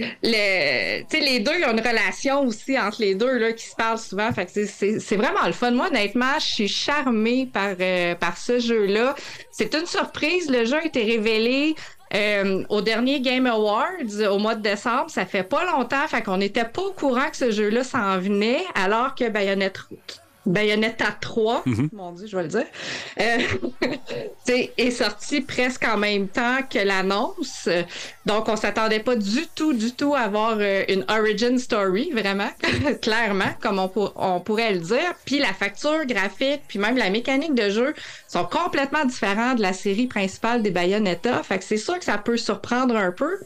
Le, 0.00 1.02
les 1.20 1.40
deux, 1.40 1.50
a 1.64 1.70
une 1.72 1.80
relation 1.80 2.42
aussi 2.42 2.78
entre 2.78 3.00
les 3.00 3.14
deux 3.14 3.38
là, 3.38 3.52
qui 3.52 3.66
se 3.66 3.74
parlent 3.74 3.98
souvent. 3.98 4.32
Fait 4.32 4.46
que 4.46 4.64
c'est- 4.66 5.16
vraiment 5.16 5.44
le 5.46 5.52
fun. 5.52 5.72
Moi, 5.72 5.88
honnêtement, 5.88 6.38
je 6.38 6.44
suis 6.46 6.68
charmée 6.68 7.46
par, 7.52 7.74
euh, 7.80 8.14
par 8.14 8.38
ce 8.38 8.58
jeu-là. 8.60 9.14
C'est 9.50 9.74
une 9.74 9.86
surprise. 9.86 10.48
Le 10.50 10.64
jeu 10.64 10.76
a 10.76 10.84
été 10.84 11.02
révélé 11.02 11.74
euh, 12.14 12.62
au 12.68 12.80
dernier 12.80 13.20
Game 13.20 13.46
Awards 13.46 13.86
au 14.30 14.38
mois 14.38 14.54
de 14.54 14.62
décembre. 14.62 15.10
Ça 15.10 15.26
fait 15.26 15.42
pas 15.42 15.64
longtemps. 15.64 16.06
Fait 16.08 16.22
qu'on 16.22 16.38
n'était 16.38 16.64
pas 16.64 16.82
au 16.82 16.92
courant 16.92 17.28
que 17.30 17.36
ce 17.36 17.50
jeu-là 17.50 17.82
s'en 17.84 18.18
venait, 18.18 18.64
alors 18.74 19.14
que 19.14 19.28
Bayonetta, 19.28 19.80
Bayonetta 20.48 21.06
3, 21.20 21.64
mon 21.92 22.12
Dieu, 22.12 22.26
je 22.26 22.36
vais 22.36 22.42
le 22.42 22.48
dire, 22.48 22.64
euh, 23.20 23.38
est 24.78 24.90
sorti 24.90 25.40
presque 25.40 25.84
en 25.84 25.96
même 25.96 26.28
temps 26.28 26.58
que 26.68 26.78
l'annonce. 26.78 27.68
Donc, 28.26 28.48
on 28.48 28.56
s'attendait 28.56 29.00
pas 29.00 29.16
du 29.16 29.46
tout, 29.54 29.72
du 29.72 29.92
tout 29.94 30.14
à 30.14 30.20
avoir 30.20 30.56
euh, 30.60 30.84
une 30.88 31.04
origin 31.08 31.58
story, 31.58 32.10
vraiment, 32.12 32.50
clairement, 33.02 33.50
comme 33.60 33.78
on, 33.78 33.88
pour- 33.88 34.12
on 34.16 34.40
pourrait 34.40 34.72
le 34.72 34.80
dire. 34.80 35.14
Puis 35.24 35.38
la 35.38 35.52
facture 35.52 36.04
graphique, 36.06 36.62
puis 36.68 36.78
même 36.78 36.96
la 36.96 37.10
mécanique 37.10 37.54
de 37.54 37.70
jeu 37.70 37.94
sont 38.26 38.44
complètement 38.44 39.04
différents 39.04 39.54
de 39.54 39.62
la 39.62 39.72
série 39.72 40.06
principale 40.06 40.62
des 40.62 40.70
Bayonetta. 40.70 41.42
Fait 41.42 41.58
que 41.58 41.64
c'est 41.64 41.76
sûr 41.76 41.98
que 41.98 42.04
ça 42.04 42.18
peut 42.18 42.36
surprendre 42.36 42.96
un 42.96 43.12
peu. 43.12 43.38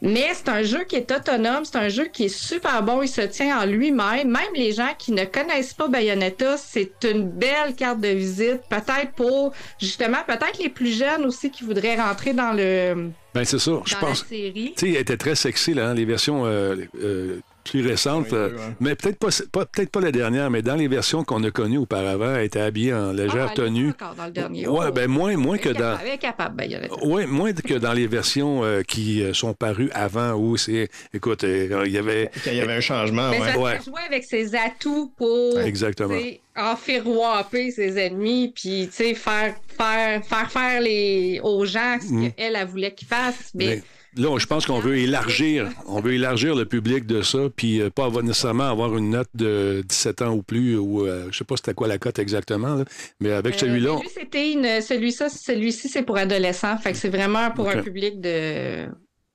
Mais 0.00 0.28
c'est 0.32 0.48
un 0.48 0.62
jeu 0.62 0.84
qui 0.84 0.96
est 0.96 1.10
autonome, 1.10 1.64
c'est 1.64 1.76
un 1.76 1.88
jeu 1.88 2.04
qui 2.04 2.26
est 2.26 2.28
super 2.28 2.82
bon, 2.82 3.02
il 3.02 3.08
se 3.08 3.22
tient 3.22 3.60
en 3.60 3.66
lui-même. 3.66 4.30
Même 4.30 4.54
les 4.54 4.72
gens 4.72 4.94
qui 4.96 5.12
ne 5.12 5.24
connaissent 5.24 5.74
pas 5.74 5.88
Bayonetta, 5.88 6.56
c'est 6.56 6.92
une 7.04 7.28
belle 7.28 7.74
carte 7.76 8.00
de 8.00 8.08
visite, 8.08 8.60
peut-être 8.68 9.12
pour 9.16 9.52
justement, 9.80 10.18
peut-être 10.26 10.58
les 10.62 10.68
plus 10.68 10.96
jeunes 10.96 11.24
aussi 11.26 11.50
qui 11.50 11.64
voudraient 11.64 11.96
rentrer 11.96 12.32
dans 12.32 12.52
le 12.52 13.10
ben, 13.34 13.44
c'est 13.44 13.58
ça, 13.58 13.72
je 13.84 13.94
pense. 13.96 14.26
Tu 14.26 14.72
sais, 14.74 14.88
elle 14.88 14.96
était 14.96 15.16
très 15.16 15.34
sexy, 15.34 15.74
là, 15.74 15.90
hein, 15.90 15.94
les 15.94 16.04
versions 16.04 16.46
euh, 16.46 16.76
euh, 17.00 17.40
plus 17.70 17.86
récentes. 17.86 18.26
Oui, 18.32 18.36
euh, 18.38 18.48
oui, 18.52 18.56
oui. 18.68 18.74
Mais 18.80 18.94
peut-être 18.94 19.18
pas, 19.18 19.28
pas- 19.52 19.66
peut-être 19.66 19.90
pas 19.90 20.00
la 20.00 20.12
dernière, 20.12 20.50
mais 20.50 20.62
dans 20.62 20.74
les 20.76 20.88
versions 20.88 21.24
qu'on 21.24 21.42
a 21.44 21.50
connues 21.50 21.78
auparavant, 21.78 22.34
elle 22.34 22.44
était 22.44 22.60
habillée 22.60 22.94
en 22.94 23.12
légère 23.12 23.46
Ah, 23.48 23.52
elle 23.56 23.64
tenue. 23.64 23.88
encore 23.90 24.14
dans 24.14 24.26
le 24.26 24.30
dernier. 24.32 24.66
Ouais, 24.68 24.86
Oh, 24.88 24.92
ben 24.92 25.08
moins, 25.10 25.36
moins 25.36 25.56
elle 25.56 25.60
que 25.60 25.68
dans. 25.70 25.98
Elle 26.02 26.12
est 26.14 26.18
capable, 26.18 26.56
Bayonetta. 26.56 26.94
Oui, 27.04 27.26
moins 27.26 27.52
que 27.52 27.74
dans 27.74 27.92
les 27.92 28.06
versions 28.06 28.64
euh, 28.64 28.82
qui 28.82 29.22
euh, 29.22 29.32
sont 29.34 29.54
parues 29.54 29.90
avant 29.92 30.32
où 30.34 30.56
c'est. 30.56 30.88
Écoute, 31.14 31.44
euh, 31.44 31.82
il 31.86 31.92
y 31.92 31.98
avait. 31.98 32.30
Quand 32.44 32.50
il 32.50 32.56
y 32.56 32.60
avait 32.60 32.74
un 32.74 32.80
changement, 32.80 33.30
Mais 33.30 33.40
ouais. 33.40 33.52
ça 33.52 33.58
Ouais. 33.58 33.78
jouer 33.84 34.00
avec 34.06 34.24
ses 34.24 34.54
atouts 34.54 35.12
pour 35.16 35.58
Exactement. 35.60 36.14
enfiroiper 36.56 37.70
ses 37.70 37.98
ennemis, 37.98 38.52
puis 38.54 38.88
tu 38.88 38.92
sais, 38.92 39.14
faire, 39.14 39.54
faire, 39.76 40.24
faire 40.24 40.50
faire 40.50 40.80
les, 40.80 41.40
aux 41.42 41.64
gens 41.64 41.98
ce 42.00 42.12
Mm. 42.12 42.32
qu'elle, 42.32 42.56
elle 42.56 42.66
voulait 42.66 42.92
qu'ils 42.94 43.08
fassent. 43.08 43.50
Mais, 43.54 43.66
Mais 43.66 43.82
là, 44.18 44.38
je 44.38 44.46
pense 44.46 44.66
qu'on 44.66 44.80
veut 44.80 44.98
élargir, 44.98 45.68
on 45.86 46.00
veut 46.00 46.14
élargir 46.14 46.54
le 46.54 46.64
public 46.64 47.06
de 47.06 47.22
ça, 47.22 47.38
puis 47.54 47.80
euh, 47.80 47.90
pas 47.90 48.04
avoir 48.04 48.22
nécessairement 48.22 48.68
avoir 48.68 48.96
une 48.96 49.10
note 49.10 49.30
de 49.34 49.82
17 49.88 50.22
ans 50.22 50.34
ou 50.34 50.42
plus, 50.42 50.76
ou 50.76 51.06
euh, 51.06 51.28
je 51.30 51.38
sais 51.38 51.44
pas 51.44 51.56
c'était 51.56 51.74
quoi 51.74 51.88
la 51.88 51.98
cote 51.98 52.18
exactement, 52.18 52.74
là, 52.74 52.84
mais 53.20 53.32
avec 53.32 53.54
euh, 53.54 53.58
celui-là, 53.58 53.94
mais 53.96 54.02
lui, 54.02 54.10
c'était 54.12 54.52
une, 54.52 54.80
celui-ci, 54.82 55.30
celui-ci, 55.30 55.88
c'est 55.88 56.02
pour 56.02 56.16
adolescents. 56.16 56.76
Fait 56.78 56.92
que 56.92 56.98
c'est 56.98 57.08
vraiment 57.08 57.50
pour 57.52 57.68
un 57.68 57.82
public 57.82 58.20
de 58.20 58.86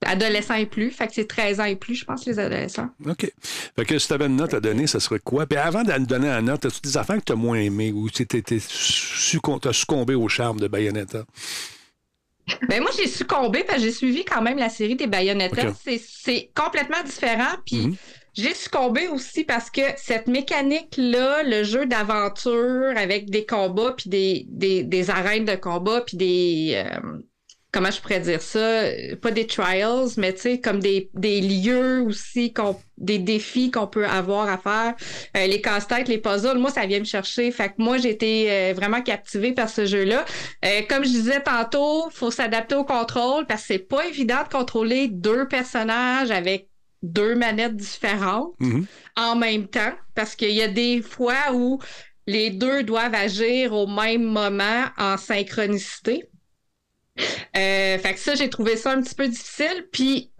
adolescents 0.05 0.55
et 0.55 0.65
plus. 0.65 0.91
Fait 0.91 1.07
que 1.07 1.13
c'est 1.13 1.27
13 1.27 1.59
ans 1.59 1.65
et 1.65 1.75
plus, 1.75 1.95
je 1.95 2.05
pense, 2.05 2.25
les 2.25 2.37
adolescents. 2.37 2.89
OK. 3.05 3.31
Fait 3.75 3.85
que 3.85 3.97
si 3.97 4.07
tu 4.07 4.13
avais 4.13 4.25
une 4.25 4.35
note 4.35 4.53
à 4.53 4.59
donner, 4.59 4.87
ça 4.87 4.99
serait 4.99 5.19
quoi? 5.19 5.45
Puis 5.45 5.57
avant 5.57 5.83
de 5.83 6.05
donner 6.05 6.27
la 6.27 6.41
note, 6.41 6.65
as-tu 6.65 6.81
des 6.81 6.97
affaires 6.97 7.17
que 7.17 7.23
tu 7.23 7.31
as 7.31 7.37
moins 7.37 7.57
aimées 7.57 7.91
ou 7.93 8.09
tu 8.09 8.25
as 8.25 9.73
succombé 9.73 10.15
au 10.15 10.27
charme 10.27 10.59
de 10.59 10.67
Bayonetta? 10.67 11.23
Ben 12.67 12.81
moi, 12.81 12.91
j'ai 12.97 13.07
succombé 13.07 13.63
parce 13.63 13.79
que 13.79 13.85
j'ai 13.85 13.91
suivi 13.91 14.25
quand 14.25 14.41
même 14.41 14.57
la 14.57 14.69
série 14.69 14.95
des 14.95 15.07
Bayonetta. 15.07 15.69
Ok. 15.69 15.75
C'est- 15.83 16.01
C'est 16.03 16.51
complètement 16.55 17.01
différent. 17.03 17.55
Puis 17.65 17.87
Mhm. 17.87 17.97
j'ai 18.33 18.53
succombé 18.53 19.07
aussi 19.07 19.43
parce 19.45 19.69
que 19.69 19.81
cette 19.97 20.27
mécanique-là, 20.27 21.43
le 21.43 21.63
jeu 21.63 21.85
d'aventure 21.85 22.93
avec 22.97 23.29
des 23.29 23.45
combats, 23.45 23.93
puis 23.97 24.09
des, 24.09 24.45
des, 24.49 24.83
des 24.83 25.09
arènes 25.09 25.45
de 25.45 25.55
combat, 25.55 26.01
puis 26.01 26.17
des... 26.17 26.73
euh, 26.75 27.19
comment 27.73 27.91
je 27.91 27.99
pourrais 27.99 28.19
dire 28.21 28.41
ça? 28.41 28.59
Euh, 28.59 29.15
Pas 29.17 29.31
des 29.31 29.47
trials, 29.47 30.07
mais 30.17 30.33
tu 30.33 30.41
sais, 30.41 30.59
comme 30.61 30.79
des, 30.79 31.09
des 31.15 31.41
lieux 31.41 32.01
aussi, 32.01 32.53
qu'on- 32.53 32.79
des 32.97 33.17
défis 33.19 33.71
qu'on 33.71 33.87
peut 33.87 34.05
avoir 34.05 34.47
à 34.47 34.57
faire. 34.57 34.93
Euh, 35.35 35.47
les 35.47 35.59
casse-têtes, 35.59 36.07
les 36.07 36.19
puzzles, 36.19 36.59
moi, 36.59 36.69
ça 36.71 36.85
vient 36.85 36.99
me 36.99 37.03
chercher. 37.05 37.51
Fait 37.51 37.69
que 37.69 37.73
moi, 37.79 37.97
j'ai 37.97 38.11
été 38.11 38.51
euh, 38.51 38.73
vraiment 38.75 39.01
captivée 39.01 39.51
par 39.53 39.67
ce 39.69 39.85
jeu-là. 39.85 40.23
Euh, 40.63 40.81
comme 40.87 41.03
je 41.03 41.09
disais 41.09 41.41
tantôt, 41.41 42.09
faut 42.11 42.31
s'adapter 42.31 42.75
au 42.75 42.85
contrôle 42.85 43.45
parce 43.47 43.61
que 43.63 43.67
c'est 43.67 43.79
pas 43.79 44.05
évident 44.07 44.43
de 44.47 44.55
contrôler 44.55 45.07
deux 45.09 45.47
personnages 45.47 46.31
avec 46.31 46.69
deux 47.01 47.35
manettes 47.35 47.75
différentes 47.75 48.53
Mhm. 48.59 48.85
en 49.17 49.35
même 49.35 49.67
temps 49.67 49.91
parce 50.15 50.35
qu'il 50.35 50.51
y 50.51 50.61
a 50.61 50.67
des 50.69 51.01
fois 51.01 51.51
où 51.53 51.79
les 52.27 52.49
deux 52.51 52.83
doivent 52.83 53.15
agir 53.15 53.73
au 53.73 53.87
même 53.87 54.23
moment 54.23 54.85
en 54.97 55.17
synchronicité. 55.17 56.29
Euh, 57.19 57.97
fait 57.99 58.13
que 58.13 58.19
ça, 58.19 58.35
j'ai 58.35 58.49
trouvé 58.49 58.75
ça 58.75 58.91
un 58.91 59.01
petit 59.01 59.15
peu 59.15 59.27
difficile. 59.27 59.87
Puis, 59.91 60.31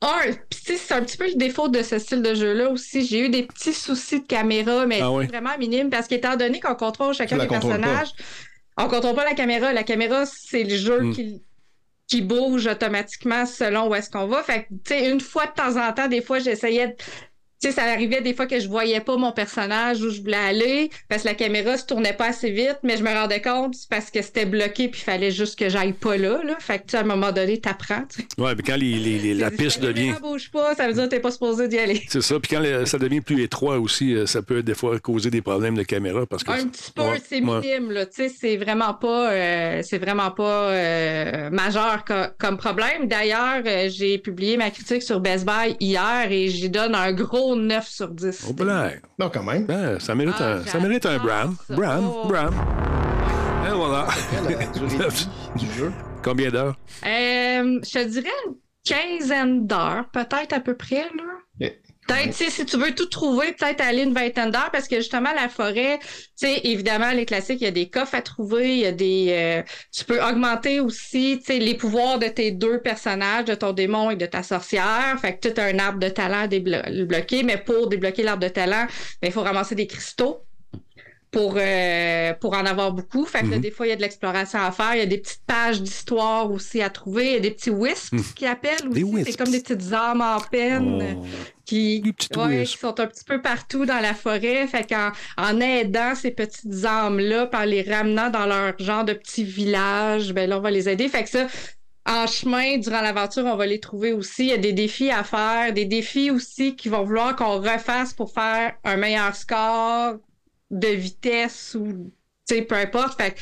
un, 0.00 0.32
c'est 0.50 0.92
un 0.94 1.02
petit 1.02 1.16
peu 1.16 1.26
le 1.26 1.34
défaut 1.34 1.68
de 1.68 1.82
ce 1.82 1.98
style 1.98 2.22
de 2.22 2.34
jeu-là 2.34 2.70
aussi. 2.70 3.04
J'ai 3.04 3.20
eu 3.26 3.28
des 3.28 3.42
petits 3.42 3.72
soucis 3.72 4.20
de 4.20 4.26
caméra, 4.26 4.86
mais 4.86 5.00
Ah 5.00 5.10
vraiment 5.10 5.58
minimes 5.58 5.90
parce 5.90 6.06
qu'étant 6.06 6.36
donné 6.36 6.60
qu'on 6.60 6.74
contrôle 6.74 7.14
chacun 7.14 7.36
des 7.36 7.46
contrôles 7.46 7.72
pas. 7.72 7.78
personnages, 7.78 8.12
on 8.78 8.88
contrôle 8.88 9.14
pas 9.16 9.24
la 9.24 9.34
caméra. 9.34 9.72
La 9.72 9.82
caméra, 9.82 10.24
c'est 10.26 10.62
le 10.64 10.76
jeu 10.76 11.00
Mm. 11.02 11.14
qui, 11.14 11.42
qui 12.06 12.22
bouge 12.22 12.66
automatiquement 12.66 13.44
selon 13.46 13.88
où 13.88 13.94
est-ce 13.94 14.08
qu'on 14.10 14.26
va. 14.26 14.42
Fait 14.42 14.62
que, 14.64 14.68
tu 14.70 14.80
sais, 14.94 15.10
une 15.10 15.20
fois 15.20 15.46
de 15.46 15.52
temps 15.52 15.76
en 15.76 15.92
temps, 15.92 16.08
des 16.08 16.22
fois, 16.22 16.38
j'essayais 16.38 16.96
sais, 17.68 17.72
ça 17.72 17.82
arrivait 17.84 18.20
des 18.22 18.34
fois 18.34 18.46
que 18.46 18.58
je 18.58 18.68
voyais 18.68 19.00
pas 19.00 19.16
mon 19.16 19.32
personnage 19.32 20.00
où 20.02 20.10
je 20.10 20.20
voulais 20.20 20.36
aller 20.36 20.90
parce 21.08 21.22
que 21.22 21.28
la 21.28 21.34
caméra 21.34 21.76
se 21.76 21.84
tournait 21.84 22.12
pas 22.12 22.26
assez 22.28 22.50
vite, 22.50 22.78
mais 22.82 22.96
je 22.96 23.02
me 23.02 23.10
rendais 23.12 23.40
compte 23.42 23.74
c'est 23.74 23.88
parce 23.88 24.10
que 24.10 24.22
c'était 24.22 24.46
bloqué 24.46 24.88
puis 24.88 25.00
il 25.00 25.04
fallait 25.04 25.30
juste 25.30 25.58
que 25.58 25.68
j'aille 25.68 25.92
pas 25.92 26.16
là, 26.16 26.40
là. 26.44 26.56
Fait 26.58 26.78
que, 26.78 26.84
tu 26.84 26.90
sais, 26.92 26.96
à 26.98 27.00
un 27.00 27.04
moment 27.04 27.32
donné, 27.32 27.58
t'apprends, 27.60 28.02
tu 28.08 28.22
sais. 28.22 28.26
Ouais, 28.42 28.54
mais 28.56 28.62
quand 28.62 28.76
les- 28.76 28.98
les- 28.98 29.18
les- 29.18 29.34
la 29.34 29.50
piste 29.50 29.80
devient. 29.80 30.06
caméra 30.06 30.20
bouge 30.20 30.50
pas, 30.50 30.74
ça 30.74 30.86
veut 30.86 30.94
dire 30.94 31.04
que 31.04 31.08
t'es 31.10 31.20
pas 31.20 31.30
supposé 31.30 31.68
d'y 31.68 31.78
aller. 31.78 32.02
C'est 32.08 32.22
ça. 32.22 32.38
Puis 32.40 32.54
quand 32.54 32.60
le- 32.60 32.86
ça 32.86 32.98
devient 32.98 33.20
plus 33.20 33.42
étroit 33.42 33.78
aussi, 33.78 34.14
euh, 34.14 34.26
ça 34.26 34.42
peut 34.42 34.62
des 34.62 34.74
fois 34.74 34.98
causer 34.98 35.30
des 35.30 35.42
problèmes 35.42 35.76
de 35.76 35.82
caméra 35.82 36.24
parce 36.26 36.44
que. 36.44 36.50
Un 36.52 36.66
petit 36.68 36.90
peu, 36.92 37.02
Ouais, 37.02 37.20
c'est 37.28 37.42
ouais. 37.42 37.60
minime, 37.60 37.90
là. 37.92 38.06
Tu 38.06 38.12
sais, 38.14 38.28
c'est 38.28 38.56
vraiment 38.56 38.94
pas, 38.94 39.32
euh, 39.32 39.80
c'est 39.82 39.98
vraiment 39.98 40.30
pas 40.30 40.70
euh, 40.70 41.50
majeur 41.50 42.04
co- 42.04 42.14
comme 42.38 42.56
problème. 42.56 43.06
D'ailleurs, 43.06 43.62
euh, 43.66 43.88
j'ai 43.90 44.18
publié 44.18 44.56
ma 44.56 44.70
critique 44.70 45.02
sur 45.02 45.20
Best 45.20 45.44
Buy 45.44 45.76
hier 45.80 46.30
et 46.30 46.48
j'y 46.48 46.68
donne 46.70 46.94
un 46.94 47.12
gros 47.12 47.49
9 47.56 47.86
sur 47.88 48.08
10. 48.08 48.46
Oh, 48.48 48.52
blague. 48.52 49.02
Non, 49.18 49.30
quand 49.32 49.42
même. 49.42 49.64
Ben, 49.66 49.98
ça 50.00 50.14
mérite 50.14 50.34
Ah, 50.40 50.54
un, 50.54 50.64
ça 50.66 50.78
mérite 50.80 51.06
un 51.06 51.12
j'adore 51.18 51.26
Bram. 51.26 51.56
ça. 51.68 51.74
Bram, 51.74 52.04
Oh. 52.12 52.26
Bram. 52.28 52.54
Et 53.66 53.74
voilà. 53.74 54.06
Du 55.56 55.66
jeu? 55.78 55.92
Combien 56.22 56.50
d'heures? 56.50 56.76
Euh, 57.04 57.80
je 57.82 57.90
te 57.98 58.04
dirais 58.08 58.28
une 58.46 58.54
quinzaine 58.84 59.66
d'heures, 59.66 60.08
peut-être 60.12 60.52
à 60.52 60.60
peu 60.60 60.76
près, 60.76 61.04
là. 61.16 61.24
Peut-être, 62.10 62.36
tu 62.36 62.44
sais, 62.44 62.50
si 62.50 62.66
tu 62.66 62.76
veux 62.76 62.94
tout 62.94 63.06
trouver, 63.06 63.52
peut-être 63.52 63.80
aller 63.80 64.02
une 64.02 64.12
vingtaine 64.12 64.50
d'heures, 64.50 64.70
parce 64.72 64.88
que 64.88 64.96
justement, 64.96 65.32
la 65.32 65.48
forêt, 65.48 65.98
tu 66.00 66.08
sais, 66.34 66.60
évidemment, 66.64 67.12
les 67.12 67.24
classiques, 67.24 67.60
il 67.60 67.64
y 67.64 67.68
a 67.68 67.70
des 67.70 67.88
coffres 67.88 68.16
à 68.16 68.22
trouver, 68.22 68.74
il 68.74 68.80
y 68.80 68.86
a 68.86 68.92
des... 68.92 69.26
euh, 69.30 69.62
tu 69.92 70.04
peux 70.04 70.22
augmenter 70.22 70.80
aussi, 70.80 71.38
tu 71.38 71.46
sais, 71.46 71.58
les 71.58 71.74
pouvoirs 71.74 72.18
de 72.18 72.26
tes 72.26 72.50
deux 72.50 72.80
personnages, 72.80 73.44
de 73.44 73.54
ton 73.54 73.72
démon 73.72 74.10
et 74.10 74.16
de 74.16 74.26
ta 74.26 74.42
sorcière. 74.42 75.16
Fait 75.20 75.38
que 75.38 75.48
tu 75.48 75.60
as 75.60 75.64
un 75.64 75.78
arbre 75.78 76.00
de 76.00 76.08
talent 76.08 76.46
débloquer, 76.48 77.42
mais 77.44 77.58
pour 77.58 77.88
débloquer 77.88 78.22
l'arbre 78.24 78.42
de 78.42 78.48
talent, 78.48 78.86
ben, 79.22 79.28
il 79.28 79.32
faut 79.32 79.42
ramasser 79.42 79.74
des 79.74 79.86
cristaux 79.86 80.44
pour, 81.30 81.54
euh, 81.56 82.32
pour 82.40 82.54
en 82.54 82.66
avoir 82.66 82.92
beaucoup. 82.92 83.24
Fait 83.24 83.42
que 83.42 83.46
là, 83.46 83.56
Mhm. 83.56 83.62
des 83.62 83.70
fois, 83.70 83.86
il 83.86 83.90
y 83.90 83.92
a 83.92 83.96
de 83.96 84.00
l'exploration 84.00 84.58
à 84.58 84.72
faire. 84.72 84.94
Il 84.94 84.98
y 84.98 85.02
a 85.02 85.06
des 85.06 85.18
petites 85.18 85.42
pages 85.46 85.80
d'histoire 85.80 86.50
aussi 86.50 86.82
à 86.82 86.90
trouver. 86.90 87.26
Il 87.26 87.32
y 87.34 87.36
a 87.36 87.40
des 87.40 87.52
petits 87.52 87.70
wisps 87.70 88.10
Mhm. 88.12 88.22
qui 88.34 88.46
appellent 88.46 88.88
aussi. 88.88 89.24
C'est 89.26 89.36
comme 89.38 89.50
des 89.52 89.60
petites 89.60 89.92
âmes 89.92 90.20
en 90.22 90.40
peine 90.40 91.16
Oh. 91.18 91.24
qui, 91.64 92.02
ouais, 92.36 92.64
qui 92.64 92.76
sont 92.78 92.98
un 92.98 93.06
petit 93.06 93.22
peu 93.24 93.40
partout 93.40 93.86
dans 93.86 94.00
la 94.00 94.12
forêt. 94.14 94.66
Fait 94.66 94.84
qu'en 94.88 95.12
en 95.38 95.60
aidant 95.60 96.16
ces 96.16 96.32
petites 96.32 96.84
âmes-là, 96.84 97.46
par 97.46 97.64
les 97.64 97.82
ramenant 97.82 98.28
dans 98.30 98.46
leur 98.46 98.76
genre 98.80 99.04
de 99.04 99.12
petit 99.12 99.44
village, 99.44 100.32
ben 100.32 100.50
là, 100.50 100.58
on 100.58 100.60
va 100.60 100.72
les 100.72 100.88
aider. 100.88 101.08
Fait 101.08 101.22
que 101.22 101.30
ça, 101.30 101.46
en 102.08 102.26
chemin, 102.26 102.78
durant 102.78 103.02
l'aventure, 103.02 103.44
on 103.44 103.54
va 103.54 103.66
les 103.66 103.78
trouver 103.78 104.12
aussi. 104.12 104.46
Il 104.46 104.48
y 104.48 104.52
a 104.52 104.56
des 104.58 104.72
défis 104.72 105.10
à 105.12 105.22
faire, 105.22 105.72
des 105.72 105.84
défis 105.84 106.32
aussi 106.32 106.74
qui 106.74 106.88
vont 106.88 107.04
vouloir 107.04 107.36
qu'on 107.36 107.60
refasse 107.60 108.14
pour 108.14 108.32
faire 108.32 108.72
un 108.82 108.96
meilleur 108.96 109.36
score 109.36 110.14
de 110.70 110.88
vitesse 110.88 111.76
ou 111.78 112.12
tu 112.48 112.56
sais, 112.56 112.62
peu 112.62 112.74
importe. 112.76 113.20
Fait 113.20 113.34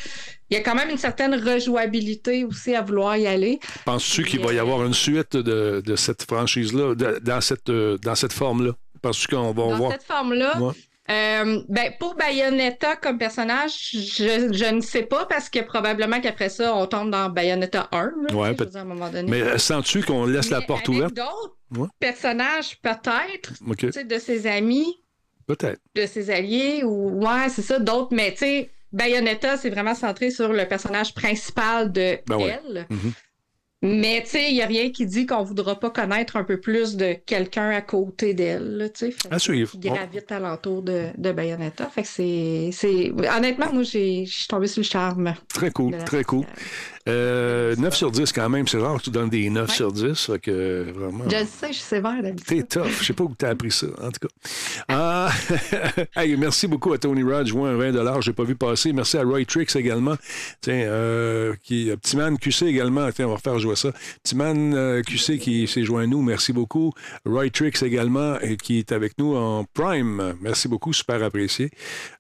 il 0.51 0.55
y 0.57 0.61
a 0.61 0.63
quand 0.63 0.75
même 0.75 0.89
une 0.91 0.99
certaine 0.99 1.35
rejouabilité 1.35 2.45
aussi 2.45 2.75
à 2.75 2.83
vouloir 2.83 3.17
y 3.17 3.27
aller. 3.27 3.59
Penses-tu 3.85 4.25
qu'il 4.25 4.41
va 4.41 4.53
y 4.53 4.59
avoir 4.59 4.85
une 4.85 4.95
suite 4.95 5.37
de, 5.37 5.83
de 5.85 5.97
cette 5.97 6.23
franchise-là, 6.23 6.95
dans 7.21 7.41
cette, 7.41 7.69
euh, 7.69 7.99
dans 7.99 8.15
cette 8.15 8.33
forme-là? 8.33 8.73
Penses-tu 9.03 9.29
qu'on 9.29 9.53
va 9.53 9.63
Dans 9.63 9.77
voir? 9.77 9.93
cette 9.93 10.05
forme-là, 10.05 10.59
Ouais. 10.61 10.73
Euh, 11.11 11.63
ben, 11.71 11.91
pour 11.99 12.17
Bayonetta 12.17 12.97
comme 12.97 13.17
personnage, 13.17 13.73
je, 13.93 14.53
je 14.53 14.75
ne 14.75 14.83
sais 14.83 15.05
pas 15.05 15.25
parce 15.25 15.49
que 15.49 15.61
probablement 15.61 16.21
qu'après 16.21 16.51
ça, 16.51 16.75
on 16.77 16.87
tombe 16.87 17.11
dans 17.11 17.31
Bayonetta 17.31 17.89
1. 17.93 18.13
là, 18.29 18.35
Ouais, 18.35 18.55
peut- 18.55 18.67
dire, 18.67 18.77
à 18.81 18.83
un 18.83 18.85
moment 18.85 19.09
donné. 19.09 19.31
Mais 19.31 19.41
euh, 19.41 19.57
sens-tu 19.57 20.03
qu'on 20.03 20.27
laisse 20.27 20.51
la 20.51 20.61
porte 20.61 20.87
avec 20.87 20.99
ouverte? 20.99 21.15
d'autres 21.15 21.57
Ouais. 21.79 21.89
personnages, 21.99 22.77
peut-être, 22.83 23.53
de 24.07 24.19
ses 24.19 24.47
amis, 24.47 25.03
Peut-être. 25.49 25.81
de 25.97 26.07
ses 26.07 26.31
alliés, 26.31 26.83
ou 26.85 27.21
ouais, 27.25 27.49
c'est 27.49 27.63
ça, 27.63 27.81
d'autres, 27.81 28.15
mais 28.15 28.31
tu 28.33 28.39
sais, 28.39 28.71
Bayonetta, 28.93 29.57
c'est 29.57 29.71
vraiment 29.71 29.95
centré 29.97 30.31
sur 30.31 30.53
le 30.53 30.65
personnage 30.69 31.13
principal 31.15 31.91
de 31.91 32.19
Ben 32.27 32.37
ouais. 32.37 32.61
elle. 32.65 32.87
Mhm. 32.91 33.13
Mais 33.81 34.23
tu 34.25 34.31
sais, 34.31 34.51
il 34.51 34.55
n'y 34.55 34.63
a 34.63 34.67
rien 34.67 34.91
qui 34.91 35.07
dit 35.07 35.25
qu'on 35.25 35.45
voudra 35.45 35.79
pas 35.79 35.91
connaître 35.91 36.37
un 36.37 36.43
peu 36.43 36.59
plus 36.61 36.97
de 36.97 37.13
quelqu'un 37.13 37.71
à 37.71 37.81
côté 37.81 38.35
d'elle, 38.35 38.91
tu 38.93 39.13
sais. 39.13 39.17
À 39.31 39.39
suivre. 39.39 39.71
qui 39.71 39.79
gravite 39.79 40.33
alentour 40.33 40.83
de, 40.83 41.05
de 41.17 41.31
Bayonetta. 41.31 41.87
Fait 41.87 42.03
que 42.03 42.09
c'est. 42.09 42.71
c'est- 42.73 43.13
Honnêtement, 43.37 43.73
moi, 43.73 43.85
j'ai- 43.85 44.27
je 44.27 44.33
suis 44.37 44.49
tombée 44.49 44.67
sur 44.67 44.81
le 44.81 44.87
charme. 44.89 45.33
Très 45.49 45.71
cool, 45.71 45.97
très 46.05 46.25
cool. 46.25 46.45
Euh, 47.09 47.75
9 47.77 47.95
sur 47.95 48.11
10 48.11 48.33
quand 48.33 48.49
même, 48.49 48.69
c'est 48.69 48.79
rare 48.79 48.99
que 48.99 49.03
tu 49.03 49.11
donnes 49.11 49.31
des 49.31 49.49
9 49.51 49.69
Ouais. 49.69 49.75
sur 49.75 49.93
10. 49.93 50.27
Fait 50.27 50.39
que 50.39 50.51
euh, 50.51 50.93
vraiment. 50.95 51.25
Je 51.29 51.37
le 51.37 51.45
sais, 51.47 51.69
je 51.69 51.73
suis 51.73 51.83
sévère 51.83 52.23
d'habitude. 52.23 52.47
T'es 52.47 52.63
tough. 52.63 52.91
Je 53.01 53.05
sais 53.05 53.13
pas 53.13 53.25
où 53.25 53.35
t'as 53.37 53.51
appris 53.51 53.71
ça, 53.71 53.87
en 54.03 54.11
tout 54.11 54.27
cas. 54.27 54.51
Ah, 54.89 55.31
hey, 56.17 56.37
merci 56.37 56.67
beaucoup 56.67 56.93
à 56.93 56.99
Tony 56.99 57.23
Rod. 57.23 57.47
Je 57.47 57.53
vois 57.53 57.71
un 57.71 57.77
20 57.77 58.21
j'ai 58.21 58.33
pas 58.33 58.45
vu 58.45 58.55
passer. 58.55 58.93
Merci 58.93 59.17
à 59.17 59.23
Roy 59.23 59.45
Tricks 59.45 59.75
également. 59.77 60.17
Tiens, 60.61 60.75
euh, 60.75 61.55
qui, 61.63 61.91
Petit 62.01 62.17
Man 62.17 62.39
QC 62.39 62.67
également. 62.67 63.11
Tiens, 63.13 63.29
on 63.29 63.33
va 63.33 63.39
faire 63.39 63.59
jouer 63.59 63.77
ça. 63.77 63.93
Petit 64.23 64.37
Man 64.37 64.75
euh, 64.75 65.03
QC 65.03 65.39
qui 65.39 65.67
s'est 65.67 65.85
joint 65.85 66.03
à 66.03 66.07
nous. 66.07 66.23
Merci 66.23 66.53
beaucoup. 66.53 66.93
Roy 67.25 67.51
Tricks 67.51 67.83
également, 67.83 68.39
et 68.41 68.57
qui 68.57 68.79
est 68.79 68.93
avec 68.93 69.19
nous 69.19 69.35
en 69.35 69.65
Prime. 69.65 70.35
Merci 70.41 70.69
beaucoup, 70.69 70.93
super 70.93 71.23
apprécié. 71.23 71.71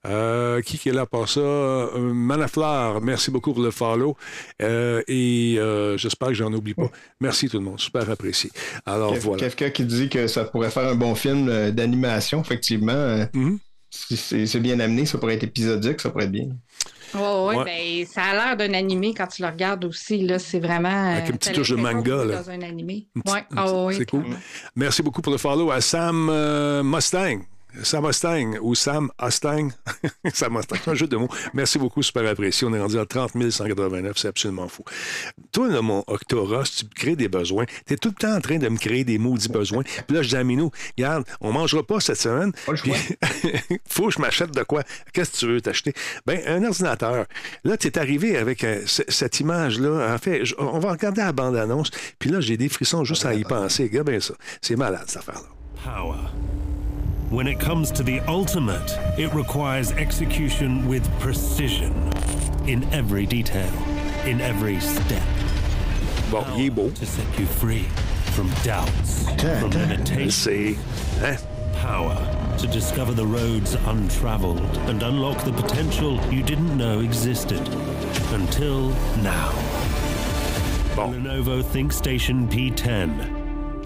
Euh, 0.07 0.61
qui, 0.62 0.78
qui 0.78 0.89
est 0.89 0.93
là 0.93 1.07
pour 1.07 1.28
ça? 1.28 1.41
Euh, 1.41 2.12
Manafleur, 2.12 3.01
merci 3.01 3.30
beaucoup 3.30 3.53
pour 3.53 3.62
le 3.62 3.70
follow. 3.70 4.16
Euh, 4.62 4.77
et 5.06 5.56
euh, 5.58 5.96
j'espère 5.96 6.28
que 6.28 6.34
j'en 6.34 6.52
oublie 6.52 6.74
pas. 6.74 6.90
Merci 7.20 7.48
tout 7.48 7.58
le 7.58 7.64
monde, 7.64 7.80
super 7.80 8.08
apprécié. 8.10 8.50
Alors 8.86 9.14
voilà. 9.14 9.40
Kafka 9.40 9.70
qui 9.70 9.84
dit 9.84 10.08
que 10.08 10.26
ça 10.26 10.44
pourrait 10.44 10.70
faire 10.70 10.88
un 10.88 10.94
bon 10.94 11.14
film 11.14 11.48
euh, 11.48 11.70
d'animation, 11.70 12.40
effectivement. 12.40 12.92
euh, 12.92 13.26
si 13.90 14.16
c'est 14.46 14.60
bien 14.60 14.78
amené, 14.80 15.06
ça 15.06 15.16
pourrait 15.18 15.34
être 15.36 15.44
épisodique, 15.44 16.00
ça 16.00 16.10
pourrait 16.10 16.24
être 16.24 16.32
bien. 16.32 16.48
Oh, 17.14 17.46
ouais, 17.48 17.56
Ouais. 17.56 17.64
ben, 17.64 18.06
ça 18.06 18.22
a 18.22 18.34
l'air 18.34 18.56
d'un 18.58 18.74
animé 18.74 19.14
quand 19.14 19.26
tu 19.28 19.40
le 19.40 19.48
regardes 19.48 19.86
aussi. 19.86 20.26
Là, 20.26 20.38
c'est 20.38 20.60
vraiment. 20.60 21.12
Avec 21.12 21.28
une 21.30 21.36
euh, 21.36 21.38
petite 21.38 21.54
touche 21.54 21.70
de 21.70 21.76
manga, 21.76 22.22
là. 22.24 22.42
Dans 22.42 22.50
un 22.50 22.60
animé. 22.60 23.08
Ouais. 23.26 23.44
Ah, 23.56 23.72
oui, 23.86 23.94
c'est 23.96 24.10
cool. 24.10 24.24
Merci 24.76 25.02
beaucoup 25.02 25.22
pour 25.22 25.32
le 25.32 25.38
follow 25.38 25.70
à 25.70 25.80
Sam 25.80 26.28
euh, 26.30 26.82
Mustang. 26.82 27.40
Sam 27.82 28.06
Mustang 28.06 28.58
ou 28.60 28.74
Sam 28.74 29.10
Mustang. 29.22 29.70
Sam 30.34 30.54
Mustang, 30.54 30.76
c'est 30.82 30.90
un 30.90 30.94
jeu 30.94 31.06
de 31.06 31.16
mots. 31.16 31.28
Merci 31.54 31.78
beaucoup, 31.78 32.02
super 32.02 32.26
apprécié. 32.26 32.66
On 32.66 32.74
est 32.74 32.80
rendu 32.80 32.98
à 32.98 33.06
30 33.06 33.32
189, 33.50 34.16
c'est 34.16 34.28
absolument 34.28 34.68
fou. 34.68 34.84
Toi, 35.52 35.68
là, 35.68 35.82
mon 35.82 36.02
Octora, 36.06 36.64
si 36.64 36.78
tu 36.78 36.84
me 36.86 36.90
crées 36.90 37.16
des 37.16 37.28
besoins, 37.28 37.64
tu 37.86 37.94
es 37.94 37.96
tout 37.96 38.08
le 38.08 38.14
temps 38.14 38.34
en 38.34 38.40
train 38.40 38.58
de 38.58 38.68
me 38.68 38.76
créer 38.76 39.04
des 39.04 39.18
maudits 39.18 39.48
besoins. 39.48 39.82
Puis 39.82 40.16
là, 40.16 40.22
je 40.22 40.28
dis 40.28 40.36
à 40.36 40.44
Minou, 40.44 40.70
regarde, 40.96 41.24
on 41.40 41.52
mangera 41.52 41.82
pas 41.82 42.00
cette 42.00 42.18
semaine. 42.18 42.52
Pas 42.66 42.72
le 42.72 42.78
choix. 42.78 42.96
Puis, 43.20 43.80
faut 43.88 44.06
que 44.06 44.14
je 44.14 44.20
m'achète 44.20 44.50
de 44.54 44.62
quoi? 44.62 44.82
Qu'est-ce 45.12 45.32
que 45.32 45.36
tu 45.36 45.46
veux 45.46 45.60
t'acheter? 45.60 45.92
Ben, 46.26 46.40
un 46.46 46.64
ordinateur. 46.64 47.26
Là, 47.64 47.76
tu 47.76 47.88
es 47.88 47.98
arrivé 47.98 48.36
avec 48.36 48.64
euh, 48.64 48.82
cette 48.86 49.40
image-là. 49.40 50.14
En 50.14 50.18
fait, 50.18 50.42
on 50.58 50.78
va 50.78 50.92
regarder 50.92 51.20
la 51.20 51.32
bande-annonce. 51.32 51.90
Puis 52.18 52.30
là, 52.30 52.40
j'ai 52.40 52.56
des 52.56 52.68
frissons 52.68 53.04
juste 53.04 53.26
à 53.26 53.34
y 53.34 53.44
penser. 53.44 53.84
Regarde 53.84 54.10
bien 54.10 54.20
ça. 54.20 54.34
C'est 54.60 54.76
malade, 54.76 55.04
cette 55.06 55.18
affaire-là. 55.18 55.48
Power. 55.84 56.18
When 57.30 57.46
it 57.46 57.60
comes 57.60 57.90
to 57.92 58.02
the 58.02 58.20
ultimate, 58.20 58.90
it 59.18 59.34
requires 59.34 59.92
execution 59.92 60.88
with 60.88 61.06
precision 61.20 61.92
in 62.66 62.84
every 62.90 63.26
detail, 63.26 63.70
in 64.24 64.40
every 64.40 64.80
step. 64.80 65.22
Bon, 66.30 66.46
il 66.58 66.70
est. 66.70 66.94
To 66.96 67.04
set 67.04 67.38
you 67.38 67.44
free 67.44 67.82
from 68.32 68.48
doubts, 68.62 69.24
from 69.60 69.70
limitations. 69.72 70.36
C'est. 70.36 70.78
Hein? 71.20 71.36
Power 71.74 72.16
to 72.56 72.66
discover 72.66 73.12
the 73.12 73.26
roads 73.26 73.74
untraveled 73.74 74.60
and 74.88 75.02
unlock 75.02 75.44
the 75.44 75.52
potential 75.52 76.18
you 76.32 76.42
didn't 76.42 76.78
know 76.78 77.00
existed 77.00 77.60
until 78.32 78.88
now. 79.22 79.52
Bon. 80.96 81.12
Lenovo 81.12 81.62
ThinkStation 81.62 82.50
P10, 82.50 83.38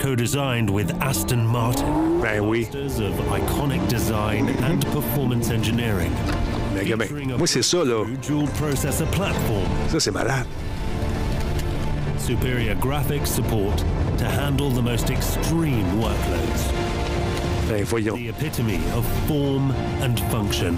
co-designed 0.03 0.69
with 0.69 0.91
Aston 1.01 1.47
Martin, 1.47 2.21
Ben 2.21 2.49
oui. 2.49 2.63
masters 2.65 2.99
of 2.99 3.15
iconic 3.31 3.89
design 3.89 4.49
and 4.65 4.85
performance 4.87 5.49
engineering. 5.51 6.11
Mais. 6.75 7.09
Moi, 7.39 7.47
c'est 7.47 7.63
ça, 7.63 7.85
là. 7.85 8.05
dual 8.21 8.49
processor 8.59 9.07
platform, 9.13 9.69
Ça, 9.89 10.01
c'est 10.01 10.11
malade. 10.11 10.47
superior 12.19 12.75
graphics 12.77 13.29
support 13.29 13.77
to 14.19 14.25
handle 14.25 14.71
the 14.71 14.83
most 14.83 15.09
extreme 15.11 15.87
workloads. 16.01 16.73
Ben 17.69 17.85
voyons. 17.85 18.17
the 18.17 18.29
epitome 18.29 18.81
of 18.97 19.07
form 19.29 19.71
and 20.03 20.19
function. 20.33 20.77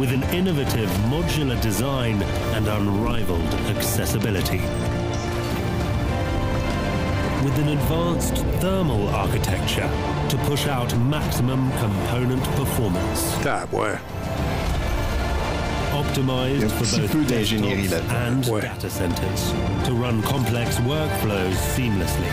With 0.00 0.10
an 0.12 0.24
innovative 0.34 0.90
modular 1.08 1.60
design 1.62 2.20
and 2.56 2.66
unrivaled 2.66 3.54
accessibility. 3.76 4.62
With 7.44 7.58
an 7.58 7.68
advanced 7.68 8.36
thermal 8.60 9.08
architecture 9.08 9.88
to 10.28 10.36
push 10.46 10.66
out 10.66 10.94
maximum 10.98 11.70
component 11.78 12.42
performance. 12.54 13.34
Ah, 13.46 13.64
ouais. 13.72 13.96
Optimized 15.94 16.56
Il 16.56 16.60
y 16.60 16.62
a 16.62 16.66
un 16.66 16.68
for 16.68 16.98
both 17.00 17.10
peu 17.12 17.24
d'ingénierie 17.24 17.88
desktops 17.88 18.12
and 18.14 18.52
Ouais. 18.52 18.60
data 18.62 18.88
centers 18.90 19.54
to 19.86 19.92
run 19.94 20.22
complex 20.22 20.78
workflows 20.80 21.56
seamlessly. 21.74 22.28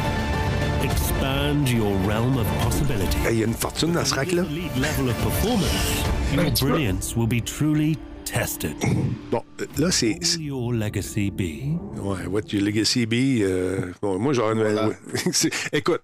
expand 0.83 1.67
your 1.69 1.91
realm 2.05 2.37
of 2.37 2.45
possibility. 2.63 3.17
Il 3.29 3.39
y 3.39 3.43
a 3.43 3.47
une 3.47 3.53
fortune 3.53 3.93
dans 3.93 4.05
ce 4.05 4.13
rack-là. 4.13 4.43
Elite 4.43 4.75
level 4.77 5.09
of 5.09 5.15
performance, 5.23 6.03
your 6.33 6.51
brilliance 6.61 7.15
will 7.15 7.27
be 7.27 7.41
truly 7.43 7.97
tested. 8.31 8.75
Bon, 9.31 9.43
euh, 9.61 9.65
là, 9.77 9.91
c'est. 9.91 10.11
What 10.13 10.37
will 10.37 10.45
your 10.45 10.73
legacy 10.73 11.29
be? 11.31 11.77
Ouais, 12.01 12.25
what 12.27 12.43
your 12.53 12.63
legacy 12.63 13.05
be? 13.05 13.41
euh, 13.41 13.91
bon, 14.01 14.17
moi, 14.19 14.31
j'aurais. 14.33 14.53
Voilà. 14.53 14.89
Écoute, 15.73 16.01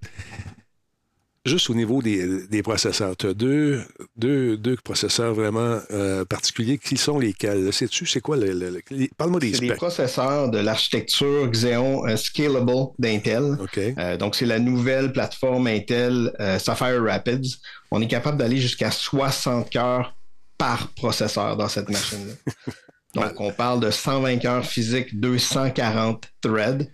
juste 1.45 1.69
au 1.69 1.73
niveau 1.73 2.01
des, 2.01 2.45
des 2.47 2.61
processeurs, 2.63 3.15
tu 3.15 3.27
as 3.27 3.33
deux, 3.33 3.81
deux, 4.17 4.57
deux 4.57 4.75
processeurs 4.83 5.33
vraiment 5.33 5.79
euh, 5.91 6.25
particuliers. 6.25 6.77
Qui 6.77 6.97
sont 6.97 7.17
lesquels? 7.17 7.71
Sais-tu, 7.71 8.05
c'est 8.05 8.19
quoi 8.19 8.35
le. 8.35 8.51
le- 8.51 8.69
le- 8.71 8.81
les- 8.91 9.09
Parle-moi 9.17 9.39
des 9.39 9.53
C'est 9.53 9.59
des 9.61 9.67
specs. 9.67 9.77
processeurs 9.77 10.49
de 10.49 10.57
l'architecture 10.59 11.47
Xeon 11.49 12.05
euh, 12.05 12.17
Scalable 12.17 12.87
d'Intel. 12.99 13.57
OK. 13.61 13.77
Euh, 13.79 14.17
donc, 14.17 14.35
c'est 14.35 14.45
la 14.45 14.59
nouvelle 14.59 15.13
plateforme 15.13 15.67
Intel 15.67 16.33
Sapphire 16.59 17.01
Rapids. 17.01 17.55
On 17.91 18.01
est 18.01 18.07
capable 18.07 18.37
d'aller 18.37 18.57
jusqu'à 18.57 18.91
60 18.91 19.69
cœurs 19.69 20.13
par 20.63 20.87
processeur 20.93 21.57
dans 21.57 21.67
cette 21.67 21.89
machine-là. 21.89 22.53
Donc, 23.15 23.41
on 23.41 23.51
parle 23.51 23.81
de 23.81 23.91
120 23.91 24.37
cœurs 24.37 24.65
physiques, 24.65 25.19
240 25.19 26.25
threads. 26.39 26.87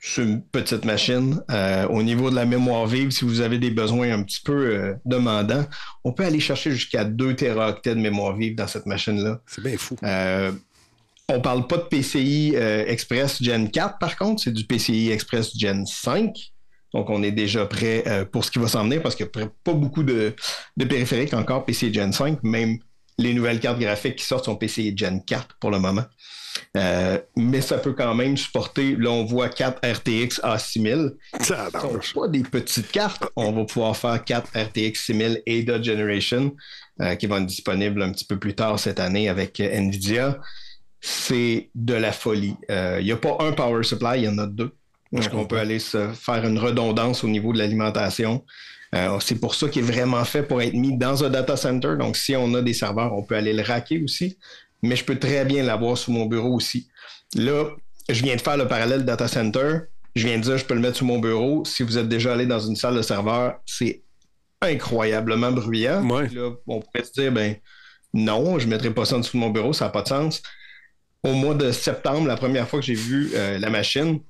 C'est 0.00 0.22
une 0.22 0.40
petite 0.40 0.84
machine. 0.84 1.42
Euh, 1.50 1.88
au 1.88 2.04
niveau 2.04 2.30
de 2.30 2.36
la 2.36 2.46
mémoire 2.46 2.86
vive, 2.86 3.10
si 3.10 3.24
vous 3.24 3.40
avez 3.40 3.58
des 3.58 3.72
besoins 3.72 4.12
un 4.12 4.22
petit 4.22 4.40
peu 4.40 4.52
euh, 4.52 4.94
demandants, 5.04 5.66
on 6.04 6.12
peut 6.12 6.24
aller 6.24 6.38
chercher 6.38 6.70
jusqu'à 6.70 7.02
2 7.02 7.34
téraoctets 7.34 7.96
de 7.96 8.00
mémoire 8.00 8.36
vive 8.36 8.54
dans 8.54 8.68
cette 8.68 8.86
machine-là. 8.86 9.40
C'est 9.46 9.64
bien 9.64 9.76
fou. 9.76 9.96
Euh, 10.04 10.52
on 11.28 11.40
parle 11.40 11.66
pas 11.66 11.78
de 11.78 11.82
PCI 11.82 12.52
euh, 12.54 12.84
Express 12.86 13.42
Gen 13.42 13.68
4, 13.68 13.98
par 13.98 14.16
contre, 14.16 14.44
c'est 14.44 14.52
du 14.52 14.64
PCI 14.64 15.10
Express 15.10 15.58
Gen 15.58 15.84
5. 15.84 16.36
Donc, 16.94 17.10
on 17.10 17.24
est 17.24 17.32
déjà 17.32 17.66
prêt 17.66 18.28
pour 18.32 18.44
ce 18.44 18.50
qui 18.50 18.60
va 18.60 18.68
s'en 18.68 18.84
venir 18.84 19.02
parce 19.02 19.14
qu'il 19.14 19.26
n'y 19.26 19.42
a 19.42 19.50
pas 19.62 19.74
beaucoup 19.74 20.04
de, 20.04 20.34
de 20.76 20.84
périphériques 20.86 21.34
encore 21.34 21.66
PCI 21.66 21.92
Gen 21.92 22.12
5. 22.12 22.42
Même 22.44 22.78
les 23.18 23.34
nouvelles 23.34 23.60
cartes 23.60 23.78
graphiques 23.78 24.16
qui 24.16 24.24
sortent 24.24 24.46
sont 24.46 24.56
PCI 24.56 24.96
Gen 24.96 25.24
4 25.24 25.56
pour 25.60 25.70
le 25.70 25.78
moment. 25.78 26.04
Euh, 26.76 27.18
mais 27.36 27.60
ça 27.60 27.78
peut 27.78 27.92
quand 27.92 28.14
même 28.14 28.36
supporter, 28.36 28.96
là, 28.96 29.10
on 29.10 29.24
voit 29.24 29.48
4 29.48 29.80
RTX 29.84 30.40
A6000. 30.42 31.14
Ça 31.40 31.68
ne 31.72 32.00
sont 32.00 32.20
pas 32.20 32.28
des 32.28 32.42
petites 32.42 32.90
cartes. 32.90 33.24
On 33.36 33.52
va 33.52 33.64
pouvoir 33.64 33.96
faire 33.96 34.24
4 34.24 34.50
RTX 34.56 34.94
6000 34.94 35.42
Ada 35.46 35.82
Generation 35.82 36.54
euh, 37.00 37.14
qui 37.14 37.26
vont 37.26 37.36
être 37.36 37.46
disponibles 37.46 38.02
un 38.02 38.12
petit 38.12 38.24
peu 38.24 38.38
plus 38.38 38.54
tard 38.54 38.78
cette 38.78 39.00
année 39.00 39.28
avec 39.28 39.60
euh, 39.60 39.70
NVIDIA. 39.70 40.38
C'est 41.00 41.70
de 41.74 41.94
la 41.94 42.12
folie. 42.12 42.56
Euh, 42.70 42.98
Il 43.00 43.04
n'y 43.04 43.12
a 43.12 43.16
pas 43.16 43.36
un 43.40 43.52
power 43.52 43.84
supply, 43.84 44.18
il 44.18 44.24
y 44.24 44.28
en 44.28 44.38
a 44.38 44.46
deux. 44.46 44.72
Donc, 45.12 45.30
on 45.32 45.46
peut 45.46 45.58
aller 45.58 45.78
se 45.78 46.08
faire 46.12 46.44
une 46.44 46.58
redondance 46.58 47.24
au 47.24 47.28
niveau 47.28 47.52
de 47.52 47.58
l'alimentation. 47.58 48.44
Euh, 48.94 49.18
c'est 49.20 49.34
pour 49.38 49.54
ça 49.54 49.68
qu'il 49.68 49.82
est 49.82 49.90
vraiment 49.92 50.24
fait 50.24 50.42
pour 50.42 50.62
être 50.62 50.74
mis 50.74 50.96
dans 50.96 51.24
un 51.24 51.30
data 51.30 51.56
center. 51.56 51.96
Donc, 51.98 52.16
si 52.16 52.34
on 52.36 52.54
a 52.54 52.62
des 52.62 52.72
serveurs, 52.74 53.12
on 53.14 53.22
peut 53.22 53.36
aller 53.36 53.52
le 53.52 53.62
racker 53.62 54.02
aussi. 54.02 54.38
Mais 54.82 54.96
je 54.96 55.04
peux 55.04 55.18
très 55.18 55.44
bien 55.44 55.62
l'avoir 55.62 55.98
sous 55.98 56.12
mon 56.12 56.26
bureau 56.26 56.54
aussi. 56.54 56.88
Là, 57.34 57.66
je 58.08 58.22
viens 58.22 58.36
de 58.36 58.40
faire 58.40 58.56
le 58.56 58.66
parallèle 58.66 59.04
data 59.04 59.28
center. 59.28 59.80
Je 60.14 60.26
viens 60.26 60.38
de 60.38 60.42
dire, 60.42 60.56
je 60.56 60.64
peux 60.64 60.74
le 60.74 60.80
mettre 60.80 60.96
sous 60.96 61.04
mon 61.04 61.18
bureau. 61.18 61.64
Si 61.64 61.82
vous 61.82 61.98
êtes 61.98 62.08
déjà 62.08 62.32
allé 62.32 62.46
dans 62.46 62.60
une 62.60 62.76
salle 62.76 62.96
de 62.96 63.02
serveur, 63.02 63.60
c'est 63.66 64.02
incroyablement 64.62 65.52
bruyant. 65.52 66.08
Ouais. 66.08 66.28
Là, 66.28 66.50
on 66.66 66.80
pourrait 66.80 67.04
se 67.04 67.12
dire, 67.12 67.32
ben 67.32 67.56
non, 68.14 68.58
je 68.58 68.66
ne 68.66 68.70
mettrai 68.70 68.90
pas 68.90 69.04
ça 69.04 69.16
en 69.16 69.20
dessous 69.20 69.36
de 69.36 69.42
mon 69.42 69.50
bureau, 69.50 69.72
ça 69.72 69.86
n'a 69.86 69.90
pas 69.90 70.02
de 70.02 70.08
sens. 70.08 70.42
Au 71.22 71.32
mois 71.32 71.54
de 71.54 71.70
septembre, 71.72 72.26
la 72.26 72.36
première 72.36 72.68
fois 72.68 72.80
que 72.80 72.86
j'ai 72.86 72.94
vu 72.94 73.30
euh, 73.34 73.58
la 73.58 73.70
machine, 73.70 74.20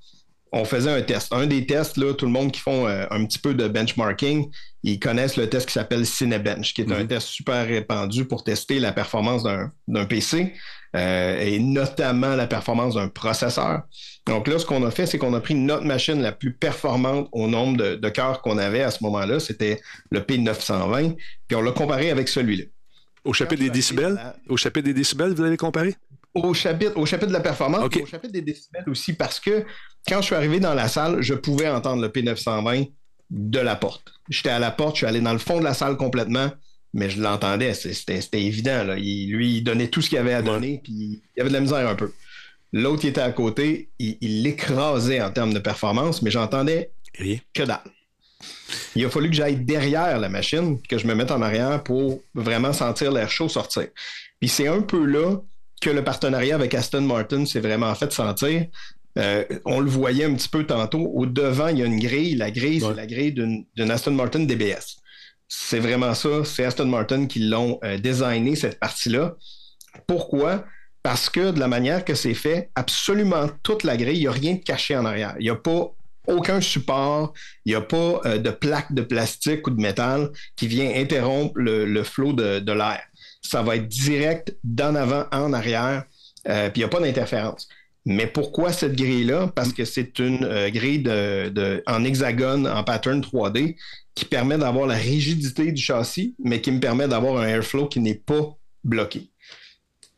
on 0.53 0.65
faisait 0.65 0.91
un 0.91 1.03
test. 1.03 1.33
Un 1.33 1.47
des 1.47 1.67
tests, 1.67 1.97
là, 1.97 2.15
tout 2.15 2.27
le 2.27 2.33
monde 2.33 2.53
qui 2.53 2.61
font 2.61 2.87
euh, 2.87 3.07
un 3.11 3.25
petit 3.25 3.39
peu 3.39 3.55
de 3.55 3.69
benchmarking, 3.69 4.51
ils 4.83 4.99
connaissent 4.99 5.37
le 5.37 5.49
test 5.49 5.67
qui 5.67 5.75
s'appelle 5.75 6.07
Cinebench, 6.07 6.75
qui 6.75 6.83
est 6.83 6.93
un 6.93 7.05
test 7.07 7.29
super 7.29 7.67
répandu 7.67 8.25
pour 8.25 8.45
tester 8.45 8.79
la 8.79 8.93
performance 8.93 9.43
d'un 9.43 9.73
d'un 9.89 10.05
PC 10.05 10.55
euh, 10.97 11.41
et 11.41 11.59
notamment 11.59 12.35
la 12.35 12.47
performance 12.47 12.95
d'un 12.95 13.09
processeur. 13.09 13.83
Donc 14.27 14.49
là, 14.49 14.59
ce 14.59 14.65
qu'on 14.65 14.85
a 14.87 14.91
fait, 14.91 15.07
c'est 15.07 15.19
qu'on 15.19 15.35
a 15.35 15.41
pris 15.41 15.55
notre 15.55 15.85
machine 15.85 16.21
la 16.23 16.33
plus 16.33 16.53
performante 16.53 17.29
au 17.33 17.47
nombre 17.47 17.77
de, 17.77 17.95
de 17.97 18.09
cœurs 18.09 18.41
qu'on 18.41 18.57
avait 18.59 18.83
à 18.83 18.91
ce 18.91 19.03
moment-là. 19.05 19.41
C'était 19.41 19.81
le 20.11 20.21
P920, 20.21 21.17
puis 21.47 21.57
on 21.57 21.63
l'a 21.63 21.73
comparé 21.73 22.11
avec 22.11 22.29
celui-là. 22.29 22.65
Au 23.25 23.33
chapitre 23.35 23.63
des 23.63 23.71
décibels? 23.71 24.19
Au 24.49 24.57
chapitre 24.57 24.87
des 24.87 24.95
décibels, 24.95 25.35
vous 25.35 25.43
l'avez 25.43 25.59
comparé? 25.59 25.95
Au 26.45 26.55
chapitre, 26.55 26.97
au 26.97 27.07
chapitre 27.07 27.29
de 27.29 27.33
la 27.33 27.41
performance, 27.41 27.85
au 27.85 28.07
chapitre 28.07 28.33
des 28.33 28.43
décibels 28.43 28.85
aussi, 28.89 29.13
parce 29.15 29.41
que 29.41 29.65
quand 30.09 30.21
je 30.21 30.27
suis 30.27 30.35
arrivé 30.35 30.61
dans 30.61 30.75
la 30.75 30.89
salle, 30.89 31.21
je 31.23 31.35
pouvais 31.35 31.69
entendre 31.69 32.03
le 32.03 32.09
P920 32.09 32.91
de 33.31 33.59
la 33.59 33.77
porte. 33.77 34.13
J'étais 34.29 34.51
à 34.51 34.59
la 34.59 34.71
porte, 34.71 34.95
je 34.97 34.99
suis 34.99 35.07
allé 35.07 35.21
dans 35.21 35.33
le 35.33 35.39
fond 35.39 35.59
de 35.59 35.65
la 35.65 35.75
salle 35.75 35.97
complètement, 35.97 36.51
mais 36.95 37.11
je 37.11 37.21
l'entendais, 37.21 37.75
c'était 37.75 38.43
évident. 38.43 38.85
Là. 38.85 38.97
Il- 38.99 39.31
lui, 39.33 39.57
il 39.57 39.63
donnait 39.63 39.89
tout 39.89 40.01
ce 40.01 40.09
qu'il 40.09 40.19
avait 40.19 40.33
à 40.35 40.43
donner, 40.43 40.81
puis 40.83 40.93
il 40.93 41.23
y 41.37 41.41
avait 41.41 41.51
de 41.51 41.55
la 41.55 41.61
misère 41.61 41.87
un 41.89 41.95
peu. 41.95 42.13
L'autre 42.73 43.01
qui 43.01 43.09
était 43.09 43.21
à 43.21 43.33
côté, 43.33 43.91
il 43.99 44.17
il 44.21 44.43
l'écrasait 44.43 45.21
en 45.23 45.31
termes 45.31 45.53
de 45.55 45.59
performance, 45.59 46.23
mais 46.23 46.31
j'entendais 46.31 46.91
Rien. 47.19 47.39
que 47.55 47.63
dalle. 47.63 47.81
Il 48.95 49.05
a 49.05 49.11
fallu 49.11 49.29
que 49.31 49.35
j'aille 49.37 49.57
derrière 49.57 50.19
la 50.19 50.29
machine, 50.29 50.81
que 50.83 50.99
je 50.99 51.07
me 51.07 51.15
mette 51.15 51.31
en 51.31 51.41
arrière 51.43 51.83
pour 51.83 52.21
vraiment 52.35 52.73
sentir 52.73 53.11
l'air 53.13 53.31
chaud 53.31 53.49
sortir. 53.49 53.89
Puis 54.41 54.49
c'est 54.49 54.69
un 54.69 54.81
peu 54.83 55.05
là 55.05 55.37
que 55.81 55.91
le 55.91 56.03
partenariat 56.05 56.55
avec 56.55 56.75
Aston 56.75 57.03
Martin 57.03 57.45
s'est 57.47 57.61
vraiment 57.61 57.95
fait 57.95 58.13
sentir. 58.13 58.67
Euh, 59.19 59.45
on 59.65 59.81
le 59.81 59.91
voyait 59.91 60.25
un 60.25 60.35
petit 60.35 60.49
peu 60.49 60.65
tantôt. 60.65 61.11
Au 61.15 61.27
devant, 61.27 61.69
il 61.69 61.79
y 61.79 61.83
a 61.83 61.87
une 61.87 61.99
grille. 61.99 62.37
La 62.37 62.51
grille, 62.51 62.83
Ouais. 62.83 62.91
c'est 62.91 62.97
la 62.97 63.07
grille 63.07 63.33
d'une 63.33 63.65
d'une 63.77 63.91
Aston 63.91 64.13
Martin 64.13 64.41
DBS. 64.41 64.97
C'est 65.49 65.81
vraiment 65.81 66.15
ça. 66.15 66.45
C'est 66.45 66.65
Aston 66.65 66.87
Martin 66.87 67.27
qui 67.27 67.41
l'ont 67.41 67.79
euh, 67.85 67.99
designé, 67.99 68.55
cette 68.55 68.79
partie-là. 68.79 69.35
Pourquoi? 70.07 70.65
Parce 71.03 71.31
que 71.31 71.51
de 71.53 71.59
la 71.61 71.69
manière 71.69 72.05
que 72.05 72.15
c'est 72.15 72.35
fait, 72.35 72.71
absolument 72.75 73.49
toute 73.63 73.83
la 73.85 73.97
grille, 73.97 74.17
il 74.19 74.21
n'y 74.21 74.27
a 74.29 74.33
rien 74.33 74.55
de 74.55 74.63
caché 74.63 74.97
en 74.97 75.05
arrière. 75.05 75.35
Il 75.39 75.45
n'y 75.45 75.51
a 75.51 75.57
pas 75.57 75.91
aucun 76.27 76.61
support, 76.61 77.33
il 77.65 77.71
n'y 77.71 77.75
a 77.75 77.81
pas 77.81 78.21
euh, 78.27 78.37
de 78.39 78.51
plaque 78.51 78.93
de 78.93 79.01
plastique 79.03 79.67
ou 79.67 79.71
de 79.71 79.81
métal 79.81 80.31
qui 80.57 80.67
vient 80.67 80.93
interrompre 80.95 81.55
le, 81.57 81.87
le 81.87 82.03
flot 82.05 82.35
de, 82.35 82.59
de 82.59 82.73
l'air. 82.73 83.01
Ça 83.43 83.63
va 83.63 83.77
être 83.77 83.89
direct 83.89 84.57
d'en 84.65 84.95
avant 84.95 85.27
en 85.33 85.53
arrière, 85.53 86.05
euh, 86.49 86.71
puis 86.71 86.81
il 86.81 86.85
n'y 86.85 86.85
a 86.85 86.89
pas 86.89 87.01
d'interférence. 87.01 87.69
Mais 88.05 88.27
pourquoi 88.27 88.73
cette 88.73 88.97
grille-là? 88.97 89.53
Parce 89.55 89.73
que 89.73 89.85
c'est 89.85 90.19
une 90.19 90.45
euh, 90.45 90.71
grille 90.71 91.01
de, 91.01 91.49
de- 91.51 91.83
en 91.87 92.05
hexagone, 92.05 92.67
en 92.67 92.83
pattern 92.85 93.21
3D, 93.21 93.77
qui 94.15 94.25
permet 94.25 94.57
d'avoir 94.59 94.87
la 94.87 94.95
rigidité 94.97 95.73
du 95.73 95.81
châssis, 95.83 96.35
mais 96.43 96.61
qui 96.61 96.73
me 96.73 96.81
permet 96.81 97.07
d'avoir 97.07 97.41
un 97.43 97.47
airflow 97.47 97.87
qui 97.89 98.01
n'est 98.01 98.15
pas 98.15 98.57
bloqué. 98.83 99.31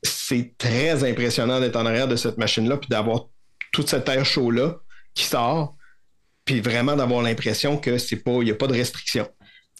C'est 0.03 0.55
très 0.57 1.05
impressionnant 1.09 1.61
d'être 1.61 1.77
en 1.77 1.85
arrière 1.87 2.09
de 2.09 2.17
cette 2.17 2.39
machine-là, 2.39 2.77
puis 2.79 2.89
d'avoir 2.89 3.27
tout 3.73 3.87
cet 3.87 4.09
air 4.09 4.25
chaud-là 4.25 4.79
qui 5.15 5.25
sort, 5.25 5.77
puis 6.45 6.61
vraiment 6.61 6.97
d'avoir 6.97 7.23
l'impression 7.23 7.77
que 7.77 7.99
c'est 7.99 8.17
pas, 8.17 8.33
il 8.41 8.45
n'y 8.45 8.51
a 8.51 8.55
pas 8.55 8.67
de 8.67 8.75
restriction. 8.75 9.29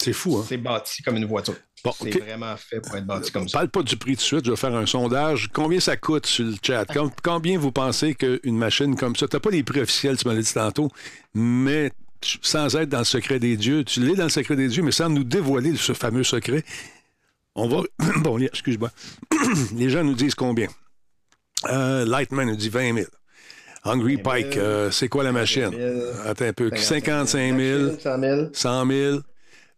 C'est 0.01 0.13
fou, 0.13 0.37
hein? 0.37 0.45
C'est 0.47 0.57
bâti 0.57 1.01
comme 1.03 1.17
une 1.17 1.25
voiture. 1.25 1.55
Bon, 1.83 1.91
c'est 1.99 2.19
vraiment 2.19 2.55
fait 2.57 2.79
pour 2.79 2.95
être 2.95 3.05
bâti 3.05 3.31
comme 3.31 3.49
ça. 3.49 3.57
Parle 3.59 3.69
pas 3.69 3.81
du 3.81 3.97
prix 3.97 4.11
tout 4.11 4.17
de 4.17 4.21
suite, 4.21 4.45
je 4.45 4.51
vais 4.51 4.57
faire 4.57 4.75
un 4.75 4.85
sondage. 4.85 5.49
Combien 5.51 5.79
ça 5.79 5.97
coûte 5.97 6.27
sur 6.27 6.45
le 6.45 6.53
chat? 6.61 6.85
Com- 6.85 7.09
combien 7.23 7.57
vous 7.57 7.71
pensez 7.71 8.13
qu'une 8.13 8.57
machine 8.57 8.95
comme 8.95 9.15
ça, 9.15 9.27
tu 9.27 9.35
n'as 9.35 9.39
pas 9.39 9.49
les 9.49 9.63
prix 9.63 9.81
officiels, 9.81 10.17
tu 10.17 10.27
m'as 10.27 10.35
dit 10.35 10.53
tantôt, 10.53 10.89
mais 11.33 11.91
tu- 12.19 12.37
sans 12.43 12.75
être 12.75 12.89
dans 12.89 12.99
le 12.99 13.03
secret 13.03 13.39
des 13.39 13.57
dieux, 13.57 13.83
tu 13.83 13.99
l'es 14.01 14.15
dans 14.15 14.25
le 14.25 14.29
secret 14.29 14.55
des 14.55 14.67
dieux, 14.67 14.83
mais 14.83 14.91
sans 14.91 15.09
nous 15.09 15.23
dévoiler 15.23 15.75
ce 15.75 15.93
fameux 15.93 16.23
secret, 16.23 16.63
on 17.55 17.67
va. 17.67 17.81
bon, 18.17 18.37
excuse-moi. 18.39 18.91
les 19.75 19.89
gens 19.89 20.03
nous 20.03 20.13
disent 20.13 20.35
combien? 20.35 20.67
Euh, 21.69 22.05
Lightman 22.05 22.47
nous 22.47 22.55
dit 22.55 22.69
20 22.69 22.93
000. 22.95 23.07
Hungry 23.83 24.17
20 24.17 24.21
000, 24.23 24.29
Pike, 24.49 24.57
euh, 24.57 24.91
c'est 24.91 25.09
quoi 25.09 25.23
la 25.23 25.31
machine? 25.31 25.71
000, 25.71 25.81
Attends 26.25 26.45
un 26.45 26.53
peu. 26.53 26.69
55 26.75 27.57
000, 27.57 27.97
100 27.99 28.19
000. 28.19 28.49
100 28.53 28.85
000. 28.87 29.19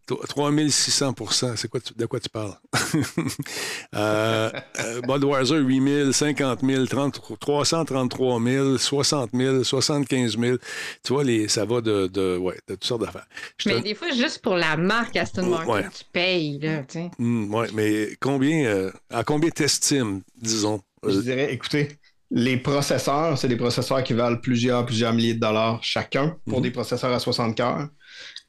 3600% 0.06 1.56
c'est 1.56 1.68
quoi 1.68 1.80
tu- 1.80 1.94
de 1.94 2.06
quoi 2.06 2.20
tu 2.20 2.28
parles? 2.28 2.54
euh, 3.94 4.50
euh, 4.80 5.00
Budweiser, 5.02 5.58
8 5.58 5.82
000, 5.82 6.12
50 6.12 6.60
000, 6.64 6.86
30 6.86 7.20
333 7.40 8.40
000, 8.42 8.78
60 8.78 9.30
000, 9.32 9.64
75 9.64 10.38
000. 10.38 10.56
Tu 11.02 11.12
vois, 11.12 11.24
les, 11.24 11.48
ça 11.48 11.64
va 11.64 11.80
de, 11.80 12.06
de, 12.06 12.36
ouais, 12.36 12.56
de 12.68 12.74
toutes 12.74 12.84
sortes 12.84 13.02
d'affaires. 13.02 13.26
Je 13.58 13.68
te- 13.70 13.74
Mais 13.74 13.80
des 13.80 13.94
fois, 13.94 14.10
juste 14.10 14.40
pour 14.42 14.56
la 14.56 14.76
marque 14.76 15.16
Aston 15.16 15.46
Martin, 15.46 15.70
Ouais. 15.72 15.84
tu 15.96 16.04
payes, 16.12 16.58
là, 16.60 16.82
tu 16.84 16.98
sais. 16.98 17.10
Ouais, 17.18 17.68
mais 17.74 18.16
combien, 18.20 18.64
euh, 18.66 18.90
à 19.10 19.24
combien 19.24 19.50
t'estimes, 19.50 20.22
disons? 20.40 20.80
Je 21.06 21.18
euh, 21.18 21.22
dirais, 21.22 21.52
écoutez, 21.52 21.88
les 22.30 22.56
processeurs, 22.56 23.36
c'est 23.38 23.48
des 23.48 23.56
processeurs 23.56 24.02
qui 24.02 24.12
valent 24.14 24.38
plusieurs, 24.40 24.84
plusieurs 24.86 25.12
milliers 25.12 25.34
de 25.34 25.40
dollars 25.40 25.82
chacun 25.82 26.36
pour 26.46 26.58
Mhm. 26.58 26.62
des 26.64 26.70
processeurs 26.70 27.12
à 27.12 27.18
60 27.18 27.56
cœurs. 27.56 27.88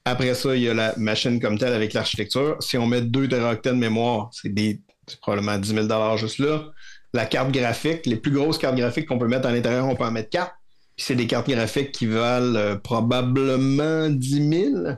Après 0.06 0.36
ça, 0.36 0.56
il 0.56 0.62
y 0.62 0.70
a 0.70 0.74
la 0.76 0.94
machine 0.98 1.40
comme 1.40 1.58
telle 1.58 1.74
avec 1.74 1.94
l'architecture. 1.94 2.58
Si 2.62 2.78
on 2.78 2.86
met 2.86 3.02
2 3.02 3.28
téraoctets 3.28 3.72
de 3.72 3.78
mémoire, 3.78 4.30
c'est 4.32 4.54
des 4.54 4.80
probablement 5.22 5.58
10 5.58 5.68
000 5.70 5.82
dollars 5.88 6.18
juste 6.18 6.38
là. 6.38 6.72
La 7.14 7.26
carte 7.26 7.52
graphique, 7.52 8.06
les 8.06 8.16
plus 8.16 8.32
grosses 8.32 8.60
cartes 8.60 8.76
graphiques 8.76 9.08
qu'on 9.08 9.18
peut 9.18 9.28
mettre 9.28 9.48
à 9.48 9.52
l'intérieur, 9.52 9.88
on 9.88 9.96
peut 9.96 10.04
en 10.04 10.12
mettre 10.12 10.30
4. 10.30 10.52
Puis 10.96 11.06
c'est 11.06 11.16
des 11.16 11.28
cartes 11.28 11.50
graphiques 11.50 11.92
qui 11.92 12.06
valent 12.06 12.56
euh, 12.56 12.76
probablement 12.76 14.10
10 14.10 14.50
000. 14.50 14.96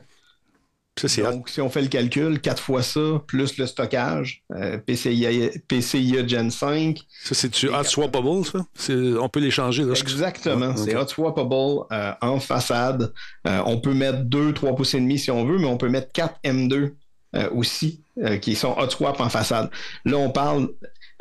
Ça, 0.98 1.08
c'est 1.08 1.22
Donc, 1.22 1.48
si 1.48 1.60
on 1.60 1.68
fait 1.70 1.82
le 1.82 1.88
calcul, 1.88 2.40
4 2.40 2.62
fois 2.62 2.82
ça, 2.82 3.00
plus 3.26 3.56
le 3.56 3.66
stockage, 3.66 4.42
euh, 4.54 4.78
PCIe, 4.78 5.50
PCIe 5.68 6.28
Gen 6.28 6.50
5. 6.50 6.98
Ça, 7.24 7.34
c'est-tu 7.34 7.68
hot 7.68 7.84
swappable, 7.84 8.44
ça? 8.44 8.66
C'est- 8.74 8.94
On 9.18 9.28
peut 9.28 9.40
les 9.40 9.50
changer. 9.50 9.84
Là, 9.84 9.94
Exactement. 9.94 10.68
Ouais, 10.68 10.76
C'est 10.76 10.96
hot 10.96 11.06
swappable 11.08 11.86
euh, 11.92 12.12
en 12.20 12.40
façade. 12.40 13.12
Euh, 13.46 13.60
on 13.66 13.78
peut 13.80 13.94
mettre 13.94 14.20
2, 14.24 14.52
3 14.52 14.74
pouces 14.74 14.94
et 14.94 15.00
demi 15.00 15.18
si 15.18 15.30
on 15.30 15.44
veut, 15.44 15.58
mais 15.58 15.66
on 15.66 15.76
peut 15.76 15.88
mettre 15.88 16.10
4 16.12 16.34
M2 16.44 16.94
euh, 17.36 17.48
aussi, 17.54 18.00
euh, 18.24 18.38
qui 18.38 18.54
sont 18.56 18.74
hot 18.78 18.88
swap 18.90 19.20
en 19.20 19.28
façade. 19.28 19.70
Là, 20.04 20.16
on 20.16 20.30
parle. 20.30 20.70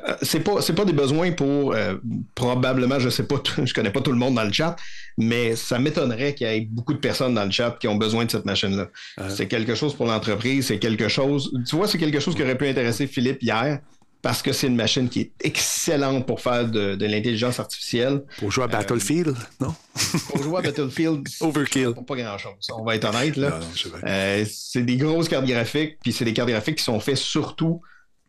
Euh, 0.07 0.13
c'est 0.21 0.41
pas 0.41 0.61
c'est 0.61 0.73
pas 0.73 0.85
des 0.85 0.93
besoins 0.93 1.31
pour 1.31 1.73
euh, 1.73 1.95
probablement 2.35 2.99
je 2.99 3.09
sais 3.09 3.23
pas 3.23 3.39
tout- 3.39 3.61
je 3.65 3.73
connais 3.73 3.89
pas 3.91 4.01
tout 4.01 4.11
le 4.11 4.17
monde 4.17 4.35
dans 4.35 4.43
le 4.43 4.51
chat 4.53 4.75
mais 5.17 5.55
ça 5.55 5.79
m'étonnerait 5.79 6.35
qu'il 6.35 6.47
y 6.47 6.49
ait 6.51 6.61
beaucoup 6.61 6.93
de 6.93 6.99
personnes 6.99 7.33
dans 7.33 7.45
le 7.45 7.51
chat 7.51 7.75
qui 7.79 7.87
ont 7.87 7.95
besoin 7.95 8.25
de 8.25 8.31
cette 8.31 8.45
machine 8.45 8.75
là 8.75 8.89
c'est 9.29 9.47
quelque 9.47 9.73
chose 9.75 9.95
pour 9.95 10.05
l'entreprise 10.05 10.67
c'est 10.67 10.79
quelque 10.79 11.07
chose 11.07 11.51
tu 11.67 11.75
vois 11.75 11.87
c'est 11.87 11.97
quelque 11.97 12.19
chose 12.19 12.35
qui 12.35 12.43
aurait 12.43 12.57
pu 12.57 12.67
intéresser 12.67 13.07
Philippe 13.07 13.41
hier 13.41 13.79
parce 14.21 14.41
que 14.41 14.51
c'est 14.51 14.67
une 14.67 14.75
machine 14.75 15.07
qui 15.09 15.21
est 15.21 15.31
excellente 15.41 16.25
pour 16.25 16.41
faire 16.41 16.67
de, 16.67 16.95
de 16.95 17.05
l'intelligence 17.05 17.59
artificielle. 17.59 18.23
Pour 18.39 18.51
jouer 18.51 18.63
à 18.63 18.67
Battlefield, 18.67 19.35
non? 19.61 19.73
pour 20.29 20.41
jouer 20.41 20.57
à 20.57 20.61
Battlefield 20.63 21.27
Overkill. 21.39 21.93
pour 21.93 22.03
pas 22.03 22.15
grand 22.15 22.37
chose 22.39 22.53
on 22.75 22.83
va 22.83 22.95
être 22.95 23.05
honnête 23.07 23.37
là. 23.37 23.59
Euh, 24.05 24.43
c'est 24.51 24.81
des 24.81 24.97
grosses 24.97 25.29
cartes 25.29 25.45
graphiques, 25.45 25.97
puis 26.01 26.11
c'est 26.11 26.25
des 26.25 26.33
cartes 26.33 26.49
graphiques 26.49 26.77
qui 26.77 26.83
sont 26.83 26.99
faites 26.99 27.15
surtout 27.17 27.81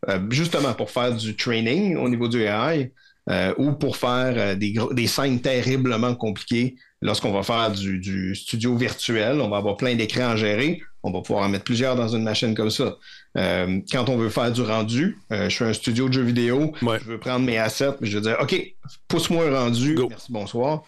euh, 0.07 0.19
justement 0.29 0.73
pour 0.73 0.91
faire 0.91 1.13
du 1.13 1.35
training 1.35 1.97
au 1.97 2.07
niveau 2.07 2.27
du 2.27 2.43
AI 2.43 2.91
euh, 3.29 3.53
ou 3.57 3.73
pour 3.73 3.97
faire 3.97 4.33
euh, 4.37 4.55
des, 4.55 4.73
des 4.91 5.07
scènes 5.07 5.41
terriblement 5.41 6.15
compliquées. 6.15 6.75
Lorsqu'on 7.01 7.31
va 7.31 7.43
faire 7.43 7.71
du, 7.71 7.99
du 7.99 8.35
studio 8.35 8.75
virtuel, 8.75 9.39
on 9.39 9.49
va 9.49 9.57
avoir 9.57 9.77
plein 9.77 9.95
d'écrans 9.95 10.31
à 10.31 10.35
gérer. 10.35 10.81
On 11.03 11.11
va 11.11 11.21
pouvoir 11.21 11.45
en 11.45 11.49
mettre 11.49 11.63
plusieurs 11.63 11.95
dans 11.95 12.09
une 12.09 12.23
machine 12.23 12.53
comme 12.53 12.69
ça. 12.69 12.97
Euh, 13.37 13.79
quand 13.89 14.09
on 14.09 14.17
veut 14.17 14.29
faire 14.29 14.51
du 14.51 14.61
rendu, 14.61 15.17
euh, 15.31 15.47
je 15.47 15.55
suis 15.55 15.63
un 15.63 15.71
studio 15.71 16.09
de 16.09 16.13
jeux 16.13 16.23
vidéo, 16.23 16.73
je 16.81 17.05
veux 17.05 17.17
prendre 17.19 17.45
mes 17.45 17.57
assets, 17.57 17.93
puis 18.01 18.09
je 18.09 18.17
veux 18.17 18.23
dire, 18.23 18.37
OK, 18.41 18.75
pousse-moi 19.07 19.45
un 19.47 19.59
rendu, 19.59 19.95
merci, 20.09 20.29
bonsoir. 20.29 20.83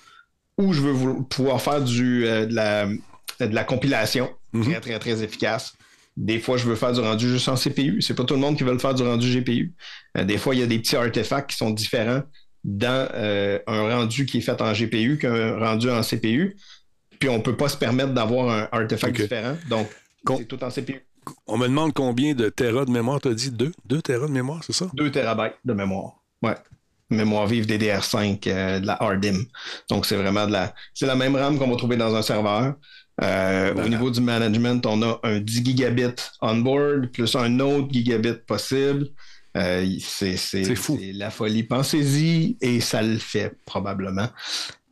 Ou 0.57 0.73
je 0.73 0.81
veux 0.81 1.23
pouvoir 1.29 1.61
faire 1.61 1.81
du, 1.81 2.27
euh, 2.27 2.45
de, 2.45 2.53
la, 2.53 2.87
de 2.87 3.55
la 3.55 3.63
compilation, 3.63 4.29
très, 4.63 4.81
très, 4.81 4.99
très 4.99 5.23
efficace. 5.23 5.75
Des 6.21 6.37
fois, 6.37 6.55
je 6.55 6.65
veux 6.65 6.75
faire 6.75 6.93
du 6.93 6.99
rendu 6.99 7.27
juste 7.27 7.49
en 7.49 7.55
CPU. 7.55 7.99
C'est 7.99 8.13
pas 8.13 8.23
tout 8.23 8.35
le 8.35 8.39
monde 8.39 8.55
qui 8.55 8.63
veut 8.63 8.71
le 8.71 8.77
faire 8.77 8.93
du 8.93 9.01
rendu 9.01 9.27
GPU. 9.39 9.73
Euh, 10.15 10.23
des 10.23 10.37
fois, 10.37 10.53
il 10.53 10.61
y 10.61 10.63
a 10.63 10.67
des 10.67 10.77
petits 10.77 10.95
artefacts 10.95 11.49
qui 11.49 11.57
sont 11.57 11.71
différents 11.71 12.21
dans 12.63 13.07
euh, 13.15 13.57
un 13.65 13.95
rendu 13.95 14.27
qui 14.27 14.37
est 14.37 14.41
fait 14.41 14.61
en 14.61 14.71
GPU 14.71 15.17
qu'un 15.17 15.57
rendu 15.57 15.89
en 15.89 16.01
CPU. 16.01 16.55
Puis 17.19 17.27
on 17.27 17.41
peut 17.41 17.57
pas 17.57 17.69
se 17.69 17.77
permettre 17.77 18.13
d'avoir 18.13 18.51
un 18.51 18.69
artefact 18.71 19.19
différent. 19.19 19.57
Donc, 19.67 19.87
c'est 20.27 20.47
tout 20.47 20.63
en 20.63 20.69
CPU. 20.69 21.01
On 21.47 21.57
me 21.57 21.67
demande 21.67 21.91
combien 21.91 22.35
de 22.35 22.49
terras 22.49 22.85
de 22.85 22.91
mémoire, 22.91 23.19
tu 23.19 23.29
as 23.29 23.33
dit? 23.33 23.49
Deux? 23.49 23.71
Deux 23.85 24.03
terras 24.03 24.27
de 24.27 24.31
mémoire, 24.31 24.63
c'est 24.63 24.73
ça? 24.73 24.91
2 24.93 25.09
terabytes 25.09 25.55
de 25.65 25.73
mémoire. 25.73 26.21
Ouais. 26.43 26.55
Mémoire 27.09 27.47
vive 27.47 27.65
DDR5 27.65 28.47
euh, 28.47 28.79
de 28.79 28.85
la 28.85 28.95
RDIMM. 28.95 29.43
Donc, 29.89 30.05
c'est 30.05 30.17
vraiment 30.17 30.45
de 30.45 30.51
la. 30.51 30.75
C'est 30.93 31.07
la 31.07 31.15
même 31.15 31.35
RAM 31.35 31.57
qu'on 31.57 31.67
va 31.67 31.75
trouver 31.77 31.97
dans 31.97 32.15
un 32.15 32.21
serveur. 32.21 32.75
Euh, 33.23 33.73
Au 33.75 33.87
niveau 33.87 34.09
du 34.09 34.21
management, 34.21 34.85
on 34.85 35.01
a 35.03 35.19
un 35.23 35.39
10 35.39 35.63
gigabits 35.65 36.15
on-board, 36.41 37.07
plus 37.11 37.35
un 37.35 37.59
autre 37.59 37.87
gigabit 37.91 38.33
possible. 38.47 39.07
Euh, 39.57 39.85
c'est 39.99 40.37
c'est- 40.37 40.75
fou. 40.75 40.97
c'est 40.99 41.11
la 41.11 41.29
folie. 41.29 41.63
Pensez-y 41.63 42.57
et 42.61 42.79
ça 42.79 43.01
le 43.01 43.17
fait 43.17 43.53
probablement. 43.65 44.29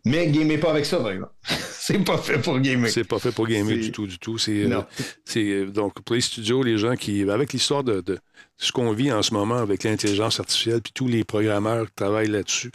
Mais 0.06 0.28
gamez 0.28 0.58
pas 0.58 0.72
avec 0.72 0.86
ça, 0.86 0.97
par 0.97 1.12
exemple. 1.12 1.34
c'est 1.89 2.04
pas 2.04 2.18
fait 2.18 2.38
pour 2.38 2.60
gamer. 2.60 2.89
C'est 2.89 3.04
pas 3.04 3.20
fait 3.20 3.32
pour 3.32 3.47
gamer 3.47 3.78
du 3.78 3.91
tout, 3.91 4.08
du 4.08 4.20
tout. 4.20 4.38
C'est, 4.38 4.64
euh, 4.64 4.82
c'est, 5.26 5.43
euh, 5.43 5.66
donc 5.66 6.02
pour 6.02 6.16
les 6.16 6.22
studios, 6.22 6.64
les 6.64 6.78
gens 6.78 6.95
qui, 6.95 7.30
avec 7.30 7.52
l'histoire 7.52 7.84
de, 7.84 8.02
de 8.02 8.20
ce 8.58 8.72
qu'on 8.72 8.91
vit 8.91 9.12
en 9.12 9.22
ce 9.24 9.34
moment 9.34 9.58
avec 9.58 9.84
l'intelligence 9.84 10.39
artificielle, 10.39 10.82
puis 10.82 10.93
tous 10.93 11.08
les 11.08 11.24
programmeurs 11.24 11.88
qui 11.88 11.95
travaillent 11.95 12.28
là-dessus, 12.28 12.72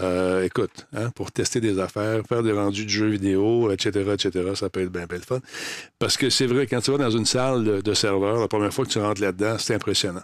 euh, 0.00 0.44
écoute, 0.44 0.86
hein, 0.92 1.10
pour 1.10 1.30
tester 1.30 1.60
des 1.60 1.78
affaires, 1.78 2.22
faire 2.28 2.42
des 2.42 2.52
rendus 2.52 2.84
de 2.84 2.90
jeux 2.90 3.08
vidéo, 3.08 3.70
etc., 3.70 4.14
etc., 4.14 4.30
ça 4.54 4.68
peut 4.68 4.82
être 4.82 4.92
bien 4.92 5.06
belle 5.06 5.24
fun. 5.24 5.40
Parce 5.98 6.16
que 6.16 6.28
c'est 6.28 6.46
vrai, 6.46 6.66
quand 6.66 6.80
tu 6.80 6.90
vas 6.90 6.98
dans 6.98 7.10
une 7.10 7.26
salle 7.26 7.64
de, 7.64 7.80
de 7.80 7.94
serveur, 7.94 8.40
la 8.40 8.48
première 8.48 8.72
fois 8.72 8.84
que 8.84 8.90
tu 8.90 8.98
rentres 8.98 9.20
là-dedans, 9.20 9.56
c'est 9.58 9.74
impressionnant. 9.74 10.22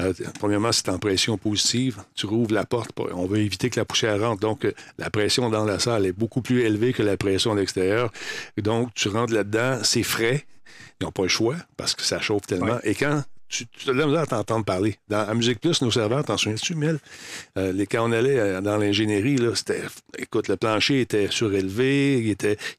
Euh, 0.00 0.12
premièrement, 0.38 0.72
c'est 0.72 0.88
en 0.88 0.98
pression 0.98 1.38
positive. 1.38 2.02
Tu 2.14 2.26
rouvres 2.26 2.52
la 2.52 2.64
porte. 2.64 2.90
On 3.14 3.26
veut 3.26 3.38
éviter 3.38 3.70
que 3.70 3.78
la 3.78 3.84
poussière 3.84 4.20
rentre. 4.20 4.40
Donc, 4.40 4.64
euh, 4.64 4.72
la 4.98 5.10
pression 5.10 5.50
dans 5.50 5.64
la 5.64 5.78
salle 5.78 6.06
est 6.06 6.12
beaucoup 6.12 6.42
plus 6.42 6.62
élevée 6.62 6.92
que 6.92 7.02
la 7.02 7.16
pression 7.16 7.52
à 7.52 7.54
l'extérieur. 7.54 8.12
Donc, 8.56 8.92
tu 8.94 9.08
rentres 9.08 9.32
là-dedans, 9.32 9.78
c'est 9.82 10.02
frais. 10.02 10.46
Ils 11.00 11.04
n'ont 11.04 11.12
pas 11.12 11.22
le 11.22 11.28
choix 11.28 11.56
parce 11.76 11.94
que 11.94 12.02
ça 12.02 12.20
chauffe 12.20 12.46
tellement. 12.46 12.78
Et 12.82 12.94
quand 12.94 13.22
tu, 13.48 13.66
tu 13.66 13.90
as 13.90 13.92
de 13.92 14.16
à 14.16 14.26
t'entendre 14.26 14.64
parler. 14.64 14.96
Dans 15.08 15.26
à 15.26 15.34
Musique 15.34 15.60
Plus, 15.60 15.80
nos 15.82 15.90
serveurs, 15.90 16.24
t'en 16.24 16.36
souviens-tu, 16.36 16.74
Mel? 16.74 16.98
Euh, 17.56 17.72
les, 17.72 17.86
quand 17.86 18.08
on 18.08 18.12
allait 18.12 18.38
euh, 18.38 18.60
dans 18.60 18.76
l'ingénierie, 18.76 19.36
là, 19.36 19.54
c'était. 19.54 19.82
Écoute, 20.18 20.48
le 20.48 20.56
plancher 20.56 21.00
était 21.00 21.28
surélevé, 21.30 22.18
il, 22.18 22.28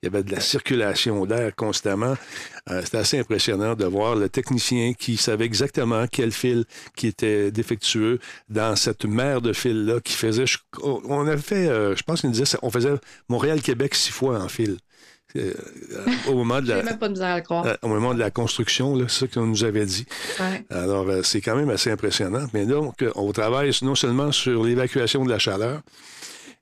y 0.04 0.08
avait 0.08 0.24
de 0.24 0.32
la 0.32 0.40
circulation 0.40 1.26
d'air 1.26 1.56
constamment. 1.56 2.16
Euh, 2.70 2.82
c'était 2.84 2.98
assez 2.98 3.20
impressionnant 3.20 3.76
de 3.76 3.86
voir 3.86 4.16
le 4.16 4.30
technicien 4.30 4.94
qui 4.94 5.18
savait 5.18 5.46
exactement 5.46 6.06
quel 6.08 6.32
fil 6.32 6.66
qui 6.96 7.08
était 7.08 7.52
défectueux 7.52 8.20
dans 8.50 8.76
cette 8.76 9.06
mer 9.06 9.42
de 9.42 9.54
fils-là 9.54 10.00
qui 10.02 10.14
faisait. 10.14 10.46
on 10.82 11.28
avait 11.28 11.38
fait, 11.38 11.66
je 11.66 12.04
pense 12.04 12.22
qu'il 12.22 12.32
disait, 12.32 12.58
on 12.62 12.70
faisait 12.70 12.94
Montréal-Québec 13.30 13.96
six 13.96 14.12
fois 14.12 14.40
en 14.42 14.48
fil. 14.48 14.78
Euh, 15.36 15.54
euh, 15.92 16.06
au 16.30 16.34
moment 16.36 16.62
de 16.62 16.68
la, 16.70 16.82
même 16.84 16.98
pas 16.98 17.08
de 17.08 17.14
misère 17.14 17.28
à 17.28 17.38
le 17.38 17.44
croire. 17.44 17.66
euh, 17.66 17.76
au 17.82 17.88
moment 17.88 18.14
de 18.14 18.20
la 18.20 18.32
construction, 18.32 18.96
là, 18.96 19.06
c'est 19.08 19.22
ça 19.22 19.28
qu'on 19.28 19.46
nous 19.48 19.64
avait 19.64 19.86
dit. 19.86 20.06
Ouais. 20.40 20.64
Alors, 20.70 21.10
euh, 21.10 21.22
c'est 21.24 21.42
quand 21.42 21.56
même 21.56 21.70
assez 21.70 21.92
impressionnant. 21.92 22.48
Mais 22.54 22.66
donc, 22.66 23.04
on 23.16 23.32
travaille 23.32 23.72
non 23.82 23.96
seulement 23.96 24.32
sur 24.32 24.64
l'évacuation 24.64 25.26
de 25.26 25.30
la 25.30 25.40
chaleur, 25.40 25.82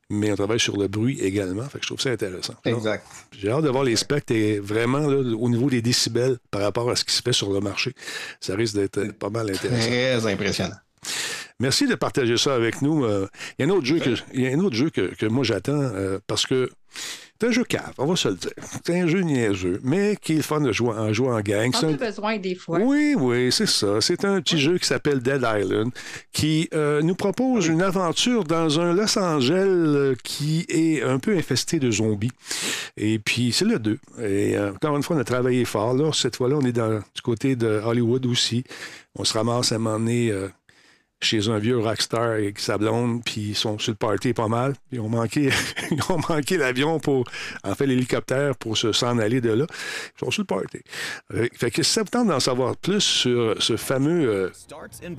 mais 0.10 0.32
on 0.32 0.36
travaille 0.36 0.60
sur 0.60 0.78
le 0.78 0.88
bruit 0.88 1.20
également. 1.22 1.64
Fait 1.64 1.78
que 1.80 1.84
je 1.84 1.88
trouve 1.90 2.02
ça 2.02 2.10
intéressant. 2.12 2.56
Exact. 2.66 3.06
J'ai 3.38 3.50
hâte 3.50 3.64
de 3.64 3.70
voir 3.70 3.84
les 3.84 3.96
specs 3.96 4.30
et 4.32 4.60
vraiment 4.60 5.00
là, 5.08 5.18
au 5.38 5.50
niveau 5.50 5.70
des 5.70 5.82
décibels 5.82 6.38
par 6.52 6.62
rapport 6.62 6.90
à 6.90 6.96
ce 6.96 7.04
qui 7.06 7.14
se 7.14 7.22
fait 7.22 7.34
sur 7.34 7.52
le 7.52 7.60
marché. 7.60 7.94
Ça 8.40 8.56
risque 8.56 8.76
d'être 8.76 9.12
pas 9.14 9.30
mal 9.30 9.50
intéressant. 9.50 9.88
Très 9.88 10.26
impressionnant. 10.32 10.76
Merci 11.60 11.88
de 11.88 11.96
partager 11.96 12.38
ça 12.38 12.56
avec 12.56 12.82
nous. 12.82 13.06
Euh, 13.06 13.28
Il 13.58 13.66
y 13.66 13.70
a 13.70 13.72
un 13.72 13.76
autre 13.78 13.86
jeu 13.86 14.00
que, 14.00 14.16
il 14.34 14.42
y 14.42 14.48
a 14.48 14.52
un 14.52 14.60
autre 14.60 14.76
jeu 14.76 14.90
que, 14.90 15.14
que 15.16 15.26
moi 15.28 15.44
j'attends 15.44 15.80
euh, 15.80 16.18
parce 16.28 16.46
que 16.46 16.70
c'est 17.42 17.48
un 17.48 17.52
jeu 17.52 17.64
cave, 17.66 17.92
on 17.98 18.06
va 18.06 18.16
se 18.16 18.30
le 18.30 18.36
dire. 18.36 18.52
C'est 18.86 18.96
un 19.02 19.08
jeu 19.08 19.20
niaiseux, 19.22 19.80
mais 19.84 20.16
qui 20.22 20.34
est 20.34 20.38
le 20.38 20.42
fun 20.44 20.62
de 20.62 20.72
jouer, 20.72 20.96
en 20.98 21.12
jouer 21.12 21.30
en 21.30 21.42
gang. 21.42 21.72
On 21.84 21.88
un- 21.88 21.92
besoin 21.94 22.38
des 22.38 22.56
fois. 22.56 22.80
oui, 22.80 23.16
oui, 23.18 23.52
c'est 23.52 23.66
ça. 23.68 24.00
C'est 24.00 24.24
un 24.24 24.40
petit 24.42 24.58
jeu 24.60 24.78
qui 24.78 24.88
s'appelle 24.88 25.20
Dead 25.20 25.42
Island 25.46 25.92
qui 26.32 26.70
euh, 26.74 27.02
nous 27.02 27.16
propose 27.16 27.68
une 27.68 27.82
aventure 27.82 28.44
dans 28.46 28.80
un 28.80 28.94
Los 28.94 29.18
Angeles 29.18 29.68
euh, 29.68 30.16
qui 30.24 30.66
est 30.70 31.02
un 31.04 31.20
peu 31.20 31.36
infesté 31.36 31.80
de 31.80 31.92
zombies. 31.92 32.32
Et 32.96 33.20
puis, 33.20 33.52
c'est 33.52 33.66
le 33.66 33.80
2. 33.80 34.00
Et 34.22 34.56
euh, 34.58 34.72
encore 34.72 34.96
une 34.96 35.04
fois, 35.04 35.16
on 35.16 35.20
a 35.20 35.24
travaillé 35.26 35.66
fort. 35.66 35.94
Là, 35.94 36.12
cette 36.14 36.36
fois-là, 36.38 36.56
on 36.62 36.66
est 36.66 36.72
dans, 36.72 37.00
du 37.00 37.22
côté 37.24 37.56
de 37.56 37.82
Hollywood 37.84 38.26
aussi. 38.26 38.64
On 39.16 39.24
se 39.26 39.34
ramasse 39.34 39.72
à 39.72 39.76
un 39.76 39.80
moment 39.80 40.00
donné 40.00 40.32
euh, 40.32 40.48
chez 41.24 41.48
un 41.50 41.58
vieux 41.60 41.80
rockstar 41.80 42.22
avec 42.34 42.60
sa 42.60 42.78
blonde, 42.78 43.24
puis 43.24 43.42
ils 43.50 43.56
sont 43.56 43.80
sur 43.80 43.92
le 43.92 43.96
party 43.98 44.34
pas 44.34 44.48
mal. 44.48 44.74
Ils 44.92 45.00
ont 45.00 45.10
manqué, 45.10 45.50
manqué 46.30 46.58
l'avion 46.58 47.00
pour, 47.00 47.26
en 47.64 47.76
fait, 47.76 47.86
l'hélicoptère 47.88 48.56
pour 48.56 48.78
se 48.78 48.92
s'en 48.92 49.18
aller 49.18 49.42
de 49.42 49.52
là. 49.52 49.66
Ils 50.16 50.20
sont 50.26 50.32
sur 50.32 50.42
le 50.42 50.48
party. 50.48 50.80
Euh, 51.34 51.48
Fait 51.54 51.72
que 51.72 51.84
si 51.84 51.92
ça 51.92 52.02
vous 52.04 52.10
tente 52.10 52.28
d'en 52.28 52.40
savoir 52.40 52.76
plus 52.78 53.02
sur 53.02 53.56
ce 53.62 53.78
fameux 53.78 54.28
euh, 54.30 54.50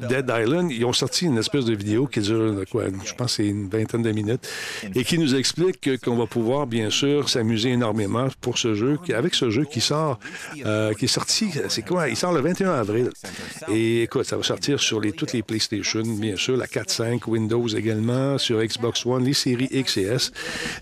Dead 0.08 0.30
Island, 0.34 0.70
ils 0.70 0.84
ont 0.84 0.92
sorti 0.92 1.26
une 1.26 1.38
espèce 1.38 1.64
de 1.64 1.74
vidéo 1.74 2.06
qui 2.06 2.20
dure, 2.20 2.40
euh, 2.40 2.64
quoi, 2.70 2.84
je 3.04 3.14
pense 3.14 3.34
c'est 3.34 3.46
une 3.46 3.68
vingtaine 3.68 4.02
de 4.02 4.12
minutes, 4.12 4.48
et 4.94 5.04
qui 5.04 5.18
nous 5.18 5.34
explique 5.34 5.80
que- 5.80 5.96
qu'on 5.96 6.16
va 6.16 6.26
pouvoir, 6.26 6.66
bien 6.66 6.90
sûr, 6.90 7.28
s'amuser 7.28 7.70
énormément 7.70 8.28
pour 8.40 8.58
ce 8.58 8.74
jeu, 8.74 8.98
avec 9.14 9.34
ce 9.34 9.50
jeu 9.50 9.64
qui 9.64 9.80
sort, 9.80 10.18
qui 10.52 11.04
est 11.04 11.08
sorti, 11.08 11.50
c'est 11.68 11.82
quoi? 11.86 12.08
Il 12.08 12.16
sort 12.16 12.32
le 12.32 12.40
21 12.40 12.72
avril. 12.74 13.10
Et 13.68 14.02
écoute, 14.02 14.24
ça 14.24 14.36
va 14.36 14.42
sortir 14.42 14.80
sur 14.80 15.00
les, 15.00 15.12
toutes 15.12 15.32
les 15.32 15.42
PlayStation, 15.42 15.93
bien 16.02 16.36
sûr, 16.36 16.56
la 16.56 16.66
4.5, 16.66 17.28
Windows 17.28 17.68
également, 17.68 18.38
sur 18.38 18.62
Xbox 18.62 19.06
One, 19.06 19.24
les 19.24 19.34
séries 19.34 19.68
X 19.70 19.96
et 19.96 20.02
S. 20.02 20.32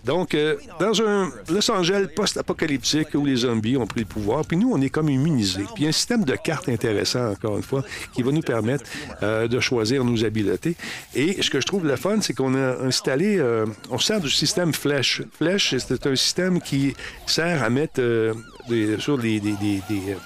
Donc, 0.04 0.34
euh, 0.34 0.56
dans 0.80 1.00
un 1.02 1.30
Los 1.48 1.70
Angeles 1.70 2.06
post-apocalyptique 2.14 3.08
où 3.14 3.24
les 3.24 3.36
zombies 3.36 3.76
ont 3.76 3.86
pris 3.86 4.00
le 4.00 4.06
pouvoir, 4.06 4.44
puis 4.44 4.56
nous, 4.56 4.70
on 4.72 4.80
est 4.80 4.90
comme 4.90 5.08
immunisés. 5.08 5.64
Puis 5.74 5.86
un 5.86 5.92
système 5.92 6.24
de 6.24 6.36
cartes 6.36 6.68
intéressant, 6.68 7.30
encore 7.30 7.56
une 7.56 7.62
fois, 7.62 7.84
qui 8.14 8.22
va 8.22 8.32
nous 8.32 8.40
permettre 8.40 8.84
euh, 9.22 9.48
de 9.48 9.60
choisir 9.60 10.04
nos 10.04 10.24
habiletés. 10.24 10.76
Et 11.14 11.42
ce 11.42 11.50
que 11.50 11.60
je 11.60 11.66
trouve 11.66 11.86
le 11.86 11.96
fun, 11.96 12.20
c'est 12.20 12.34
qu'on 12.34 12.54
a 12.54 12.82
installé, 12.82 13.38
euh, 13.38 13.66
on 13.90 13.98
sert 13.98 14.20
du 14.20 14.30
système 14.30 14.72
Flèche. 14.72 15.22
Flèche, 15.32 15.74
c'est 15.78 16.06
un 16.06 16.16
système 16.16 16.60
qui 16.60 16.94
sert 17.26 17.62
à 17.62 17.70
mettre 17.70 18.00
euh, 18.00 18.34
des- 18.68 18.98
sur 18.98 19.18
des, 19.18 19.40
des- 19.40 19.52
des- 19.52 19.82
des, 19.88 20.12
euh, 20.12 20.16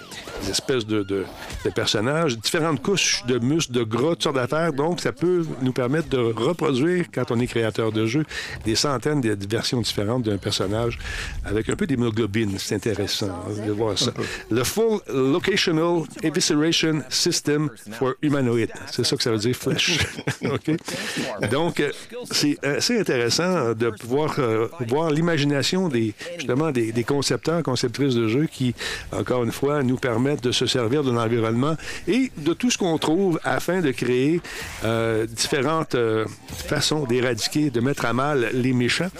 une 0.44 0.50
espèce 0.50 0.84
de, 0.86 1.02
de, 1.02 1.24
de 1.64 1.70
personnage, 1.70 2.38
différentes 2.38 2.82
couches 2.82 3.24
de 3.26 3.38
muscles, 3.38 3.72
de 3.72 3.82
gras, 3.84 4.10
toutes 4.10 4.22
sortes 4.24 4.36
d'affaires. 4.36 4.72
Donc, 4.72 5.00
ça 5.00 5.12
peut 5.12 5.44
nous 5.62 5.72
permettre 5.72 6.08
de 6.08 6.18
reproduire, 6.18 7.06
quand 7.12 7.30
on 7.30 7.40
est 7.40 7.46
créateur 7.46 7.90
de 7.92 8.06
jeu, 8.06 8.24
des 8.64 8.74
centaines 8.74 9.20
de 9.20 9.36
versions 9.48 9.80
différentes 9.80 10.24
d'un 10.24 10.36
personnage 10.36 10.98
avec 11.44 11.68
un 11.70 11.76
peu 11.76 11.86
d'hémoglobine. 11.86 12.56
C'est 12.58 12.74
intéressant 12.74 13.28
hein, 13.30 13.66
de 13.66 13.72
voir 13.72 13.98
ça. 13.98 14.12
Le 14.50 14.62
Full 14.64 15.00
Locational 15.08 16.02
Evisceration 16.22 17.02
System 17.08 17.70
for 17.92 18.12
Humanoid. 18.22 18.68
C'est 18.90 19.04
ça 19.04 19.16
que 19.16 19.22
ça 19.22 19.30
veut 19.30 19.38
dire, 19.38 19.54
flèche. 19.56 19.98
OK? 20.44 20.70
Donc, 21.50 21.80
euh, 21.80 21.90
c'est 22.30 22.62
assez 22.64 22.98
intéressant 23.00 23.72
de 23.74 23.90
pouvoir 23.90 24.34
euh, 24.38 24.68
voir 24.88 25.10
l'imagination 25.10 25.88
des, 25.88 26.14
justement, 26.36 26.70
des, 26.70 26.92
des 26.92 27.04
concepteurs, 27.04 27.62
conceptrices 27.62 28.14
de 28.14 28.25
jeux 28.28 28.46
qui, 28.46 28.74
encore 29.12 29.44
une 29.44 29.52
fois, 29.52 29.82
nous 29.82 29.96
permettent 29.96 30.42
de 30.42 30.52
se 30.52 30.66
servir 30.66 31.02
de 31.02 31.10
l'environnement 31.10 31.76
et 32.08 32.30
de 32.36 32.52
tout 32.52 32.70
ce 32.70 32.78
qu'on 32.78 32.98
trouve 32.98 33.38
afin 33.44 33.80
de 33.80 33.90
créer 33.90 34.40
euh, 34.84 35.26
différentes 35.26 35.94
euh, 35.94 36.24
façons 36.48 37.04
d'éradiquer, 37.04 37.70
de 37.70 37.80
mettre 37.80 38.04
à 38.04 38.12
mal 38.12 38.50
les 38.52 38.72
méchants. 38.72 39.10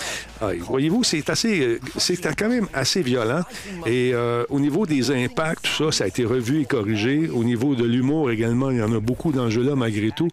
Ah, 0.40 0.50
Voyez-vous, 0.68 1.04
c'est 1.04 1.28
assez, 1.30 1.61
euh, 1.61 1.80
c'est 1.96 2.16
quand 2.36 2.48
même 2.48 2.68
assez 2.72 3.02
violent. 3.02 3.42
Et 3.86 4.14
au 4.48 4.61
niveau 4.61 4.86
des 4.86 5.11
impacts, 5.11 5.64
tout 5.64 5.84
ça, 5.84 5.98
ça 5.98 6.04
a 6.04 6.07
été 6.07 6.24
revu 6.24 6.62
et 6.62 6.64
corrigé. 6.64 7.28
Au 7.32 7.44
niveau 7.44 7.74
de 7.74 7.84
l'humour 7.84 8.30
également, 8.30 8.70
il 8.70 8.78
y 8.78 8.82
en 8.82 8.92
a 8.94 9.00
beaucoup 9.00 9.32
dans 9.32 9.44
le 9.44 9.50
jeu-là 9.50 9.74
malgré 9.76 10.11
tout. 10.11 10.28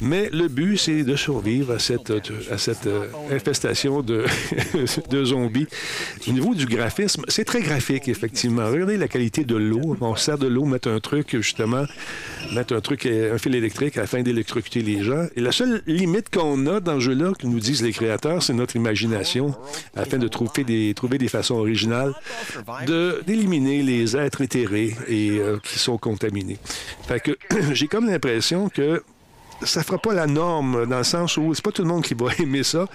Mais 0.00 0.28
le 0.32 0.48
but, 0.48 0.76
c'est 0.76 1.02
de 1.02 1.16
survivre 1.16 1.74
à 1.74 1.78
cette, 1.78 2.12
à 2.50 2.58
cette 2.58 2.88
infestation 3.30 4.02
de, 4.02 4.24
de 5.10 5.24
zombies. 5.24 5.66
Au 6.28 6.32
niveau 6.32 6.54
du 6.54 6.66
graphisme, 6.66 7.24
c'est 7.28 7.44
très 7.44 7.60
graphique, 7.60 7.97
effectivement. 8.06 8.66
Regardez 8.66 8.96
la 8.96 9.08
qualité 9.08 9.44
de 9.44 9.56
l'eau. 9.56 9.96
On 10.00 10.14
sert 10.14 10.38
de 10.38 10.46
l'eau, 10.46 10.64
mettre 10.64 10.88
un 10.88 11.00
truc, 11.00 11.30
justement, 11.32 11.84
mettre 12.52 12.74
un 12.76 12.80
truc, 12.80 13.06
euh, 13.06 13.34
un 13.34 13.38
fil 13.38 13.54
électrique 13.54 13.96
afin 13.96 14.22
d'électrocuter 14.22 14.82
les 14.82 15.02
gens. 15.02 15.26
Et 15.34 15.40
la 15.40 15.50
seule 15.50 15.82
limite 15.86 16.30
qu'on 16.30 16.66
a 16.66 16.80
dans 16.80 16.96
ce 16.96 17.00
jeu-là, 17.00 17.32
que 17.38 17.46
nous 17.46 17.58
disent 17.58 17.82
les 17.82 17.92
créateurs, 17.92 18.42
c'est 18.42 18.52
notre 18.52 18.76
imagination, 18.76 19.54
afin 19.96 20.18
de 20.18 20.28
trouver 20.28 20.64
des, 20.64 21.28
façons 21.28 21.56
originales 21.56 22.14
d'éliminer 23.26 23.82
les 23.82 24.16
êtres 24.16 24.42
éthérés 24.42 24.94
et 25.08 25.38
euh, 25.38 25.58
qui 25.62 25.78
sont 25.78 25.98
contaminés. 25.98 26.58
Fait 27.06 27.20
que 27.20 27.36
j'ai 27.72 27.88
comme 27.88 28.06
l'impression 28.06 28.68
que 28.68 29.02
ça 29.62 29.82
fera 29.82 29.98
pas 29.98 30.14
la 30.14 30.26
norme 30.26 30.86
dans 30.86 30.98
le 30.98 31.04
sens 31.04 31.36
où 31.36 31.54
c'est 31.54 31.64
pas 31.64 31.72
tout 31.72 31.82
le 31.82 31.88
monde 31.88 32.02
qui 32.02 32.14
va 32.14 32.26
aimer 32.38 32.62
ça. 32.62 32.86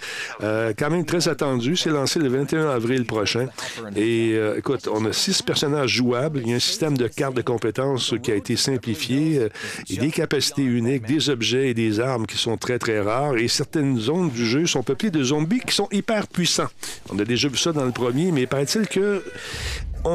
Euh, 0.42 0.74
quand 0.78 0.90
même 0.90 1.06
très 1.06 1.28
attendu. 1.28 1.76
C'est 1.76 1.90
lancé 1.90 2.20
le 2.20 2.30
21 2.30 2.70
avril 2.70 3.06
prochain. 3.06 3.48
Et 3.96 4.32
euh, 4.34 4.58
écoute, 4.58 4.88
on 4.92 5.06
a 5.06 5.14
six 5.14 5.42
personnages 5.42 5.92
jouables. 5.92 6.42
Il 6.44 6.50
y 6.50 6.54
a 6.54 6.56
un 6.56 6.60
système 6.60 6.98
de 6.98 7.08
cartes 7.08 7.36
de 7.36 7.42
compétences 7.42 8.14
qui 8.22 8.32
a 8.32 8.36
été 8.36 8.56
simplifié. 8.56 9.40
euh, 9.40 9.50
et 9.90 9.98
des 9.98 10.12
capacités 10.12 10.64
uniques, 10.64 11.06
des 11.06 11.30
objets 11.30 11.70
et 11.70 11.74
des 11.74 12.00
armes 12.00 12.26
qui 12.26 12.38
sont 12.38 12.58
très, 12.58 12.80
très 12.80 13.00
rares. 13.00 13.38
Et 13.38 13.48
certaines 13.48 14.00
zones 14.00 14.30
du 14.30 14.46
jeu 14.46 14.66
sont 14.66 14.84
peuplées 14.84 15.12
de 15.12 15.24
zombies 15.24 15.62
qui 15.62 15.74
sont 15.74 15.88
hyper 15.92 16.28
puissants. 16.28 16.70
On 17.12 17.20
a 17.20 17.26
déjà 17.26 17.48
vu 17.48 17.58
ça 17.58 17.72
dans 17.72 17.86
le 17.86 17.92
premier, 17.92 18.32
mais 18.32 18.48
paraît-il 18.48 18.88
que 18.88 19.24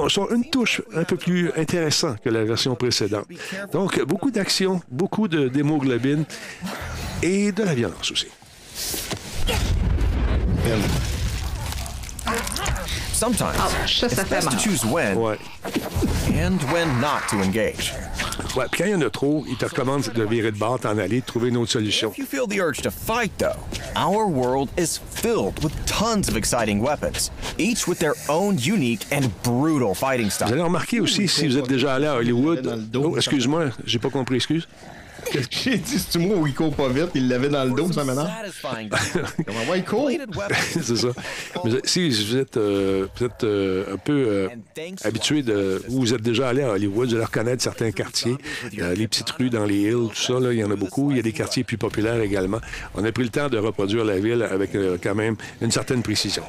sont 0.09 0.29
une 0.31 0.45
touche 0.51 0.83
un 0.95 1.05
peu 1.05 1.17
plus 1.17 1.51
intéressant 1.57 2.15
que 2.23 2.29
la 2.31 2.45
version 2.45 2.75
précédente. 2.75 3.27
Donc, 3.73 4.01
beaucoup 4.05 4.31
d'action, 4.31 4.81
beaucoup 4.91 5.29
de- 5.29 5.49
d'hémoglobine 5.49 6.25
et 7.23 7.53
de 7.53 7.63
la 7.63 7.75
violence 7.75 8.11
aussi. 8.11 8.29
Sometimes 13.13 13.49
Ouch, 13.83 13.99
ça, 14.01 14.09
ça 14.09 14.23
it's 14.23 14.31
best 14.31 14.51
to 14.51 14.57
choose 14.59 14.85
when 14.85 15.17
Ouais. 15.17 15.39
and 16.41 16.59
when 16.73 16.89
not 17.01 17.27
to 17.31 17.37
engage. 17.43 17.93
Ouais, 18.59 18.65
puis 18.73 18.81
quand 18.83 18.87
il 18.87 18.91
y 18.91 18.95
en 18.97 19.03
a 19.03 19.11
trop, 19.11 19.45
ils 19.49 19.57
te 19.57 19.67
recommandent 19.67 20.11
de 20.13 20.25
virer 20.25 20.51
de 20.51 20.59
bord, 20.59 20.81
t'en 20.81 20.99
aller, 20.99 21.21
de 21.21 21.25
trouver 21.25 21.51
une 21.51 21.59
autre 21.59 21.71
solution. 21.71 22.11
If 22.11 22.19
you 22.19 22.27
feel 22.27 22.49
the 22.49 22.59
urge 22.61 22.83
to 22.83 22.91
fight, 22.91 23.31
though, 23.39 23.55
our 23.95 24.27
world 24.27 24.69
is 24.77 24.99
filled 24.99 25.63
with 25.63 25.73
tons 25.87 26.29
of 26.29 26.37
exciting 26.37 26.81
weapons, 26.83 27.31
each 27.57 27.87
with 27.87 28.01
their 28.01 28.15
own 28.29 28.59
unique 28.59 29.07
and 29.13 29.29
brutal 29.45 29.95
fighting 29.95 30.25
Vous 30.25 30.33
style. 30.33 30.53
allez 30.53 30.61
remarquer 30.63 30.99
aussi, 30.99 31.29
si 31.29 31.47
vous 31.47 31.57
êtes 31.57 31.69
déjà 31.69 31.95
allé 31.95 32.07
à 32.09 32.17
Hollywood... 32.17 32.91
Oh, 32.97 33.17
excuse-moi, 33.17 33.67
j'ai 33.87 34.01
pas 34.01 34.11
compris, 34.11 34.35
excuse. 34.37 34.67
J'ai 35.33 35.79
dit, 35.79 35.99
c'est-tu 35.99 36.19
moi 36.19 36.37
où 36.37 36.47
il 36.47 36.55
court 36.55 36.75
pas 36.75 36.89
vite, 36.89 37.11
il 37.15 37.29
l'avait 37.29 37.49
dans 37.49 37.65
le 37.65 37.71
dos, 37.71 37.93
ça. 37.93 38.05
Satisfying. 38.05 38.91
Comment 39.47 39.71
ouais, 39.71 39.79
il 39.79 39.85
court? 39.85 40.11
C'est 40.71 40.97
ça. 40.97 41.09
Mais 41.65 41.71
si 41.85 42.09
vous 42.09 42.37
êtes, 42.37 42.57
euh, 42.57 43.07
euh, 43.43 43.95
un 43.95 43.97
peu 43.97 44.25
euh, 44.29 44.49
habitué 45.05 45.43
de. 45.43 45.83
ou 45.89 46.01
vous 46.01 46.15
êtes 46.15 46.23
déjà 46.23 46.49
allé 46.49 46.63
à 46.63 46.71
Hollywood, 46.71 47.09
vous 47.09 47.15
allez 47.15 47.25
reconnaître 47.25 47.63
certains 47.63 47.91
quartiers. 47.91 48.37
Les 48.73 49.09
petites 49.09 49.31
rues 49.31 49.51
dans 49.51 49.65
les 49.65 49.77
hills, 49.77 50.09
tout 50.11 50.15
ça, 50.15 50.41
là, 50.41 50.53
il 50.53 50.59
y 50.59 50.65
en 50.65 50.71
a 50.71 50.77
beaucoup. 50.77 51.11
Il 51.11 51.17
y 51.17 51.21
a 51.21 51.23
des 51.23 51.33
quartiers 51.33 51.65
plus 51.65 51.79
populaires 51.79 52.21
également. 52.21 52.61
On 52.95 53.05
a 53.05 53.13
pris 53.13 53.25
le 53.25 53.31
temps 53.31 53.49
de 53.49 53.59
reproduire 53.59 54.05
la 54.05 54.19
ville 54.19 54.43
avec 54.43 54.73
quand 55.03 55.15
même 55.15 55.37
une 55.61 55.71
certaine 55.71 56.03
précision. 56.03 56.43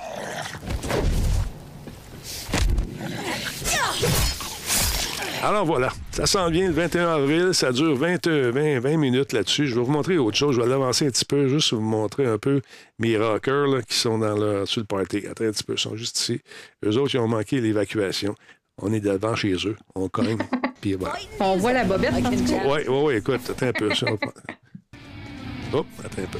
Alors 5.42 5.66
voilà, 5.66 5.90
ça 6.12 6.26
s'en 6.26 6.50
vient 6.50 6.68
le 6.68 6.74
21 6.74 7.08
avril, 7.08 7.54
ça 7.54 7.72
dure 7.72 7.96
20, 7.96 8.28
euh, 8.28 8.52
20, 8.54 8.80
20 8.82 8.98
minutes 8.98 9.32
là-dessus. 9.32 9.68
Je 9.68 9.76
vais 9.76 9.82
vous 9.82 9.92
montrer 9.92 10.18
autre 10.18 10.36
chose, 10.38 10.56
je 10.56 10.62
vais 10.62 10.68
l'avancer 10.68 11.08
un 11.08 11.12
petit 11.12 11.24
peu, 11.24 11.48
juste 11.48 11.72
vous 11.74 11.80
montrer 11.80 12.26
un 12.26 12.38
peu 12.38 12.62
mes 13.00 13.18
rockers 13.18 13.68
là, 13.68 13.82
qui 13.82 13.96
sont 13.98 14.18
dans 14.18 14.36
le, 14.38 14.66
sur 14.66 14.82
le 14.82 14.86
party. 14.86 15.26
Attends 15.32 15.46
un 15.46 15.52
petit 15.52 15.64
peu, 15.64 15.74
ils 15.74 15.80
sont 15.80 15.96
juste 15.96 16.20
ici. 16.20 16.42
Eux 16.86 16.98
autres, 16.98 17.16
ils 17.16 17.20
ont 17.20 17.28
manqué 17.28 17.62
l'évacuation. 17.62 18.36
On 18.82 18.92
est 18.92 19.00
devant 19.00 19.34
chez 19.36 19.54
eux, 19.66 19.78
on 19.96 20.10
cogne, 20.10 20.38
puis 20.82 20.96
voilà. 20.96 21.16
On 21.40 21.56
voit 21.56 21.72
la 21.74 21.86
bobette. 21.86 22.12
Oui, 22.16 22.28
oui, 22.66 22.84
oui, 22.90 23.14
écoute, 23.16 23.40
attends 23.50 23.68
un 23.68 23.74
peu. 23.74 23.96
Ça, 23.96 24.08
on 24.10 24.16
va- 24.16 25.80
Hop, 25.80 25.86
attends 26.04 26.22
un 26.22 26.26
peu. 26.26 26.40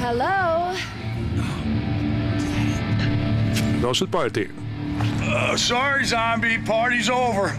Hello? 0.00 0.74
Non, 3.82 3.92
sur 3.92 4.06
le 4.06 4.10
party. 4.10 4.46
Uh, 5.22 5.56
sorry, 5.56 6.04
zombie. 6.06 6.58
Party's 6.64 7.10
over. 7.10 7.52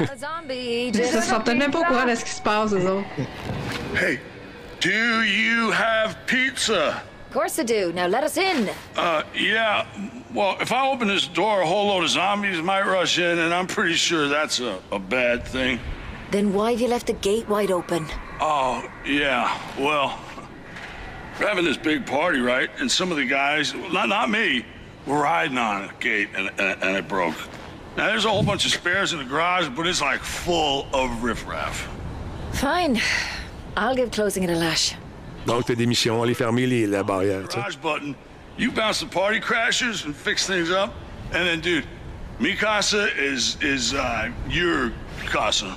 Not 0.00 0.12
a 0.12 0.18
zombie, 0.18 0.90
Ils 0.94 0.94
se 0.94 1.12
just 1.12 1.28
sentent 1.28 1.48
même 1.48 1.70
pas 1.70 1.80
au 1.80 1.84
courant 1.84 2.06
de 2.06 2.14
ce 2.14 2.24
qui 2.24 2.30
se 2.30 2.42
passe, 2.42 2.72
eux 2.72 2.86
autres. 2.86 3.06
Hey, 3.94 4.20
do 4.80 5.22
you 5.22 5.70
have 5.72 6.16
pizza? 6.26 7.02
Of 7.28 7.32
course 7.34 7.58
I 7.58 7.62
do. 7.64 7.92
Now 7.92 8.06
let 8.06 8.22
us 8.22 8.36
in. 8.36 8.68
Uh, 8.96 9.22
yeah. 9.34 9.86
Well, 10.34 10.56
if 10.60 10.72
I 10.72 10.86
open 10.88 11.08
this 11.08 11.26
door, 11.26 11.62
a 11.62 11.66
whole 11.66 11.88
load 11.88 12.04
of 12.04 12.10
zombies 12.10 12.60
might 12.62 12.86
rush 12.86 13.18
in, 13.18 13.38
and 13.38 13.52
I'm 13.52 13.66
pretty 13.66 13.94
sure 13.94 14.28
that's 14.28 14.60
a, 14.60 14.78
a 14.92 14.98
bad 14.98 15.44
thing. 15.44 15.80
Then 16.30 16.52
why 16.52 16.72
have 16.72 16.80
you 16.80 16.88
left 16.88 17.06
the 17.06 17.14
gate 17.14 17.48
wide 17.48 17.70
open? 17.70 18.06
Oh, 18.40 18.88
yeah. 19.06 19.58
Well, 19.78 20.18
we're 21.40 21.48
having 21.48 21.64
this 21.64 21.76
big 21.78 22.06
party, 22.06 22.40
right? 22.40 22.70
And 22.78 22.90
some 22.90 23.10
of 23.10 23.16
the 23.16 23.24
guys, 23.26 23.74
not 23.74 24.08
not 24.08 24.30
me, 24.30 24.64
were 25.06 25.22
riding 25.22 25.58
on 25.58 25.84
a 25.84 25.92
gate, 26.00 26.28
and, 26.36 26.50
and, 26.58 26.82
and 26.82 26.96
it 26.96 27.08
broke. 27.08 27.36
Now 27.98 28.06
there's 28.06 28.26
a 28.26 28.30
whole 28.30 28.44
bunch 28.44 28.64
of 28.64 28.70
spares 28.70 29.12
in 29.12 29.18
the 29.18 29.24
garage, 29.24 29.68
but 29.70 29.84
it's 29.84 30.00
like 30.00 30.20
full 30.20 30.86
of 30.94 31.24
riffraff. 31.24 31.88
Fine. 32.52 33.00
I'll 33.76 33.96
give 33.96 34.12
closing 34.12 34.44
it 34.44 34.50
a 34.50 34.54
lash. 34.54 34.94
Donc, 35.46 35.66
t'as 35.66 35.74
des 35.74 35.84
missions, 35.84 36.22
aller 36.22 36.34
fermer 36.34 36.64
les, 36.68 36.86
la 36.86 37.02
barrière. 37.02 37.48
tu 37.48 37.54
sais. 37.54 37.56
Garage 37.56 37.76
button. 37.78 38.14
You 38.56 38.70
bounce 38.70 39.00
the 39.00 39.06
party 39.06 39.40
crashers 39.40 40.04
and 40.04 40.14
fix 40.14 40.46
things 40.46 40.70
up, 40.70 40.94
and 41.32 41.44
then, 41.44 41.60
dude, 41.60 41.86
mi 42.38 42.54
casa 42.54 43.08
is 43.16 43.56
is 43.62 43.94
uh, 43.94 44.30
your 44.48 44.92
casa. 45.26 45.76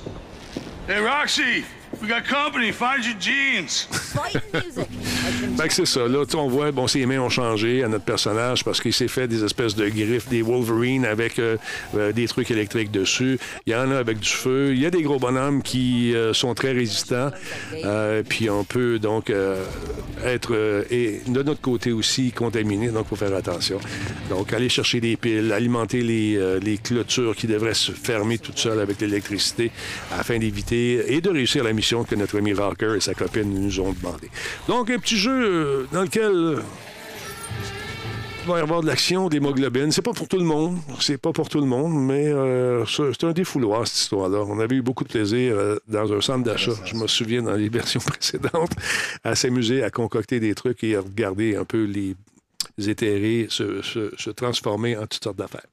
Hey, 0.86 1.00
Roxy, 1.00 1.64
we 2.00 2.06
got 2.06 2.24
company. 2.24 2.70
Find 2.70 3.04
your 3.04 3.18
jeans. 3.18 3.82
Fight 4.14 4.40
music. 4.52 4.88
Que 5.62 5.72
c'est 5.72 5.86
ça. 5.86 6.08
Là, 6.08 6.24
on 6.34 6.48
voit, 6.48 6.72
bon, 6.72 6.88
ses 6.88 7.06
mains 7.06 7.20
ont 7.20 7.28
changé 7.28 7.84
à 7.84 7.88
notre 7.88 8.04
personnage 8.04 8.64
parce 8.64 8.80
qu'il 8.80 8.92
s'est 8.92 9.06
fait 9.06 9.28
des 9.28 9.44
espèces 9.44 9.76
de 9.76 9.88
griffes, 9.88 10.28
des 10.28 10.42
Wolverine 10.42 11.04
avec 11.04 11.38
euh, 11.38 11.56
euh, 11.96 12.12
des 12.12 12.26
trucs 12.26 12.50
électriques 12.50 12.90
dessus. 12.90 13.38
Il 13.66 13.72
y 13.72 13.76
en 13.76 13.90
a 13.92 13.96
avec 13.96 14.18
du 14.18 14.28
feu. 14.28 14.72
Il 14.74 14.80
y 14.80 14.86
a 14.86 14.90
des 14.90 15.02
gros 15.02 15.20
bonhommes 15.20 15.62
qui 15.62 16.16
euh, 16.16 16.32
sont 16.32 16.52
très 16.54 16.72
résistants. 16.72 17.30
Puis 18.28 18.50
on 18.50 18.64
peut 18.64 18.98
donc 18.98 19.32
être, 20.24 20.84
et 20.90 21.20
de 21.28 21.42
notre 21.42 21.60
côté 21.60 21.92
aussi, 21.92 22.32
contaminé. 22.32 22.88
Donc, 22.88 23.06
il 23.06 23.08
faut 23.10 23.16
faire 23.16 23.34
attention. 23.34 23.78
Donc, 24.28 24.52
aller 24.52 24.68
chercher 24.68 25.00
des 25.00 25.16
piles, 25.16 25.52
alimenter 25.52 26.02
les, 26.02 26.58
les 26.60 26.78
clôtures 26.78 27.36
qui 27.36 27.46
devraient 27.46 27.74
se 27.74 27.92
fermer 27.92 28.38
toutes 28.38 28.58
seules 28.58 28.80
avec 28.80 29.00
l'électricité 29.00 29.70
afin 30.10 30.38
d'éviter 30.38 31.14
et 31.14 31.20
de 31.20 31.30
réussir 31.30 31.62
la 31.62 31.72
mission 31.72 32.02
que 32.04 32.16
notre 32.16 32.38
ami 32.38 32.52
Rocker 32.52 32.94
et 32.96 33.00
sa 33.00 33.14
copine 33.14 33.52
nous 33.52 33.80
ont 33.80 33.92
demandé. 33.92 34.28
Donc, 34.66 34.90
un 34.90 34.98
petit 34.98 35.18
jeu 35.22 35.44
euh, 35.44 35.86
dans 35.92 36.02
lequel 36.02 36.32
euh, 36.32 36.62
il 38.44 38.48
va 38.48 38.58
y 38.58 38.60
avoir 38.60 38.80
de 38.80 38.88
l'action, 38.88 39.28
d'hémoglobine. 39.28 39.92
C'est 39.92 40.02
pas 40.02 40.12
pour 40.12 40.26
tout 40.26 40.36
le 40.36 40.44
monde. 40.44 40.78
C'est 40.98 41.16
pas 41.16 41.32
pour 41.32 41.48
tout 41.48 41.60
le 41.60 41.66
monde, 41.66 41.94
mais 41.94 42.26
euh, 42.26 42.84
c'est 42.86 43.22
un 43.22 43.32
défouloir, 43.32 43.86
cette 43.86 43.98
histoire-là. 43.98 44.38
On 44.38 44.58
avait 44.58 44.76
eu 44.76 44.82
beaucoup 44.82 45.04
de 45.04 45.08
plaisir 45.08 45.54
euh, 45.56 45.76
dans 45.86 46.12
un 46.12 46.20
centre 46.20 46.42
d'achat. 46.42 46.72
Je 46.84 46.96
me 46.96 47.06
souviens 47.06 47.42
dans 47.42 47.54
les 47.54 47.68
versions 47.68 48.00
précédentes 48.06 48.72
à 49.22 49.36
s'amuser, 49.36 49.84
à 49.84 49.90
concocter 49.90 50.40
des 50.40 50.56
trucs 50.56 50.82
et 50.82 50.96
à 50.96 51.02
regarder 51.02 51.54
un 51.54 51.64
peu 51.64 51.84
les 51.84 52.16
éthérés 52.88 53.46
se, 53.48 54.30
transformer 54.30 54.96
en 54.96 55.06
toutes 55.06 55.22
sortes 55.22 55.38
d'affaires. 55.38 55.66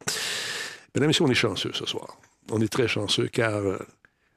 Mesdames 0.93 1.05
et 1.05 1.07
messieurs, 1.07 1.25
on 1.25 1.31
est 1.31 1.33
chanceux 1.33 1.71
ce 1.73 1.87
soir. 1.87 2.17
on 2.51 2.61
est 2.61 2.71
très 2.71 2.87
chanceux 2.87 3.29
car 3.29 3.55
euh, 3.55 3.79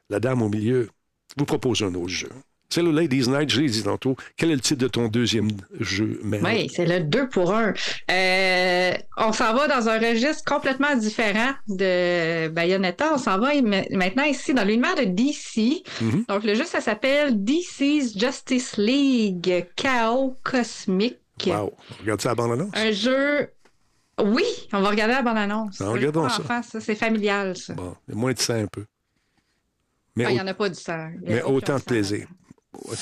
la 0.08 0.20
dame 0.20 0.40
au 0.40 0.48
milieu 0.48 0.88
vous 1.36 1.44
propose 1.44 1.82
un 1.82 1.94
autre 1.94 2.08
jeu. 2.08 2.30
C'est 2.72 2.80
le 2.80 2.90
Ladies 2.90 3.28
Night, 3.28 3.50
je 3.50 3.60
l'ai 3.60 3.68
dit 3.68 3.82
tantôt. 3.82 4.16
Quel 4.34 4.50
est 4.50 4.54
le 4.54 4.60
titre 4.62 4.80
de 4.80 4.88
ton 4.88 5.08
deuxième 5.08 5.50
jeu, 5.78 6.18
Mel? 6.24 6.42
Oui, 6.42 6.70
c'est 6.74 6.86
le 6.86 7.00
2 7.00 7.28
pour 7.28 7.52
1. 7.52 7.74
on 9.18 9.32
s'en 9.34 9.52
va 9.52 9.68
dans 9.68 9.90
un 9.90 9.98
registre 9.98 10.42
complètement 10.46 10.96
différent 10.96 11.52
de 11.68 12.48
Bayonetta. 12.48 13.12
On 13.12 13.18
s'en 13.18 13.38
va 13.38 13.50
maintenant 13.90 14.22
ici 14.22 14.54
dans 14.54 14.64
l'univers 14.64 14.94
de 14.94 15.04
DC. 15.04 15.82
Mhm. 16.00 16.24
Donc, 16.30 16.44
le 16.44 16.54
jeu, 16.54 16.64
ça 16.64 16.80
s'appelle 16.80 17.44
DC's 17.44 18.18
Justice 18.18 18.78
League 18.78 19.66
Chaos 19.76 20.38
Cosmic. 20.42 21.18
Wow. 21.44 21.74
Regarde 22.00 22.22
ça 22.22 22.30
à 22.30 22.32
la 22.32 22.36
bande-annonce? 22.36 22.70
Un 22.74 22.90
jeu. 22.90 23.50
Oui, 24.18 24.44
on 24.72 24.80
va 24.80 24.88
regarder 24.88 25.12
la 25.12 25.22
bande-annonce. 25.22 25.78
Ah, 25.78 25.90
regardons 25.90 26.26
ça. 26.30 26.62
ça. 26.62 26.80
C'est 26.80 26.94
familial, 26.94 27.54
ça. 27.54 27.74
Bon, 27.74 27.94
moins 28.08 28.32
de 28.32 28.38
sang 28.38 28.54
un 28.54 28.66
peu. 28.66 28.86
Mais, 30.16 30.24
Ah, 30.26 30.30
Il 30.30 30.34
n'y 30.34 30.40
en 30.40 30.46
a 30.46 30.54
pas 30.54 30.68
du 30.68 30.78
sang. 30.80 31.10
Mais 31.22 31.42
autant 31.42 31.76
de 31.76 31.82
plaisir. 31.82 32.26
Good 32.72 32.96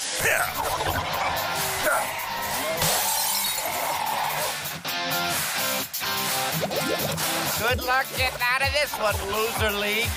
luck 7.86 8.06
getting 8.16 8.40
out 8.42 8.62
of 8.62 8.72
this 8.72 8.92
one, 8.98 9.14
loser 9.30 9.70
league. 9.78 10.10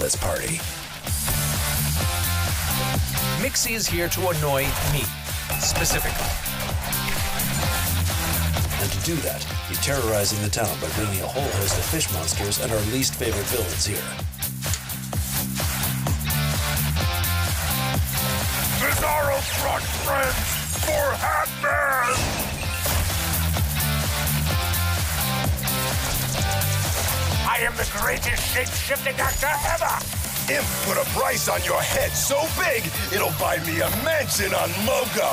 Let's 0.00 0.14
party. 0.14 0.60
Mixie 3.42 3.74
is 3.74 3.88
here 3.88 4.08
to 4.10 4.28
annoy 4.28 4.62
me, 4.92 5.02
specifically. 5.58 6.28
And 8.80 8.92
to 8.92 9.00
do 9.04 9.16
that, 9.22 9.42
he's 9.68 9.84
terrorizing 9.84 10.40
the 10.42 10.50
town 10.50 10.78
by 10.80 10.88
bringing 10.90 11.20
a 11.20 11.26
whole 11.26 11.50
host 11.58 11.76
of 11.76 11.84
fish 11.86 12.12
monsters 12.12 12.60
and 12.60 12.70
our 12.70 12.80
least 12.92 13.16
favorite 13.16 13.46
villains 13.46 13.84
here. 13.84 14.37
Bizarro 18.98 19.38
Truck 19.60 19.82
Friends 20.02 20.34
for 20.82 21.06
Hatman! 21.22 22.18
I 27.46 27.58
am 27.60 27.76
the 27.76 27.88
greatest 28.00 28.42
shape-shifting 28.52 29.14
actor 29.20 29.46
ever! 29.72 30.02
Imp 30.52 30.66
put 30.84 30.96
a 30.96 31.08
price 31.16 31.48
on 31.48 31.62
your 31.62 31.80
head 31.80 32.10
so 32.10 32.40
big, 32.58 32.82
it'll 33.14 33.30
buy 33.38 33.58
me 33.64 33.82
a 33.82 33.90
mansion 34.02 34.52
on 34.52 34.68
Mogo. 34.82 35.30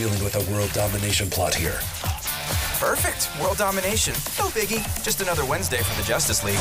Dealing 0.00 0.24
with 0.24 0.34
a 0.34 0.50
world 0.50 0.72
domination 0.72 1.28
plot 1.28 1.54
here. 1.54 1.78
Perfect. 2.80 3.28
World 3.38 3.58
domination. 3.58 4.14
No 4.38 4.48
biggie. 4.48 4.82
Just 5.04 5.20
another 5.20 5.44
Wednesday 5.44 5.82
for 5.82 5.94
the 6.00 6.08
Justice 6.08 6.42
League. 6.42 6.56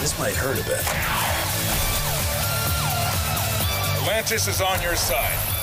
This 0.00 0.16
might 0.16 0.36
hurt 0.36 0.60
a 0.60 0.62
bit. 0.62 0.78
Atlantis 3.98 4.46
is 4.46 4.60
on 4.60 4.80
your 4.80 4.94
side. 4.94 5.53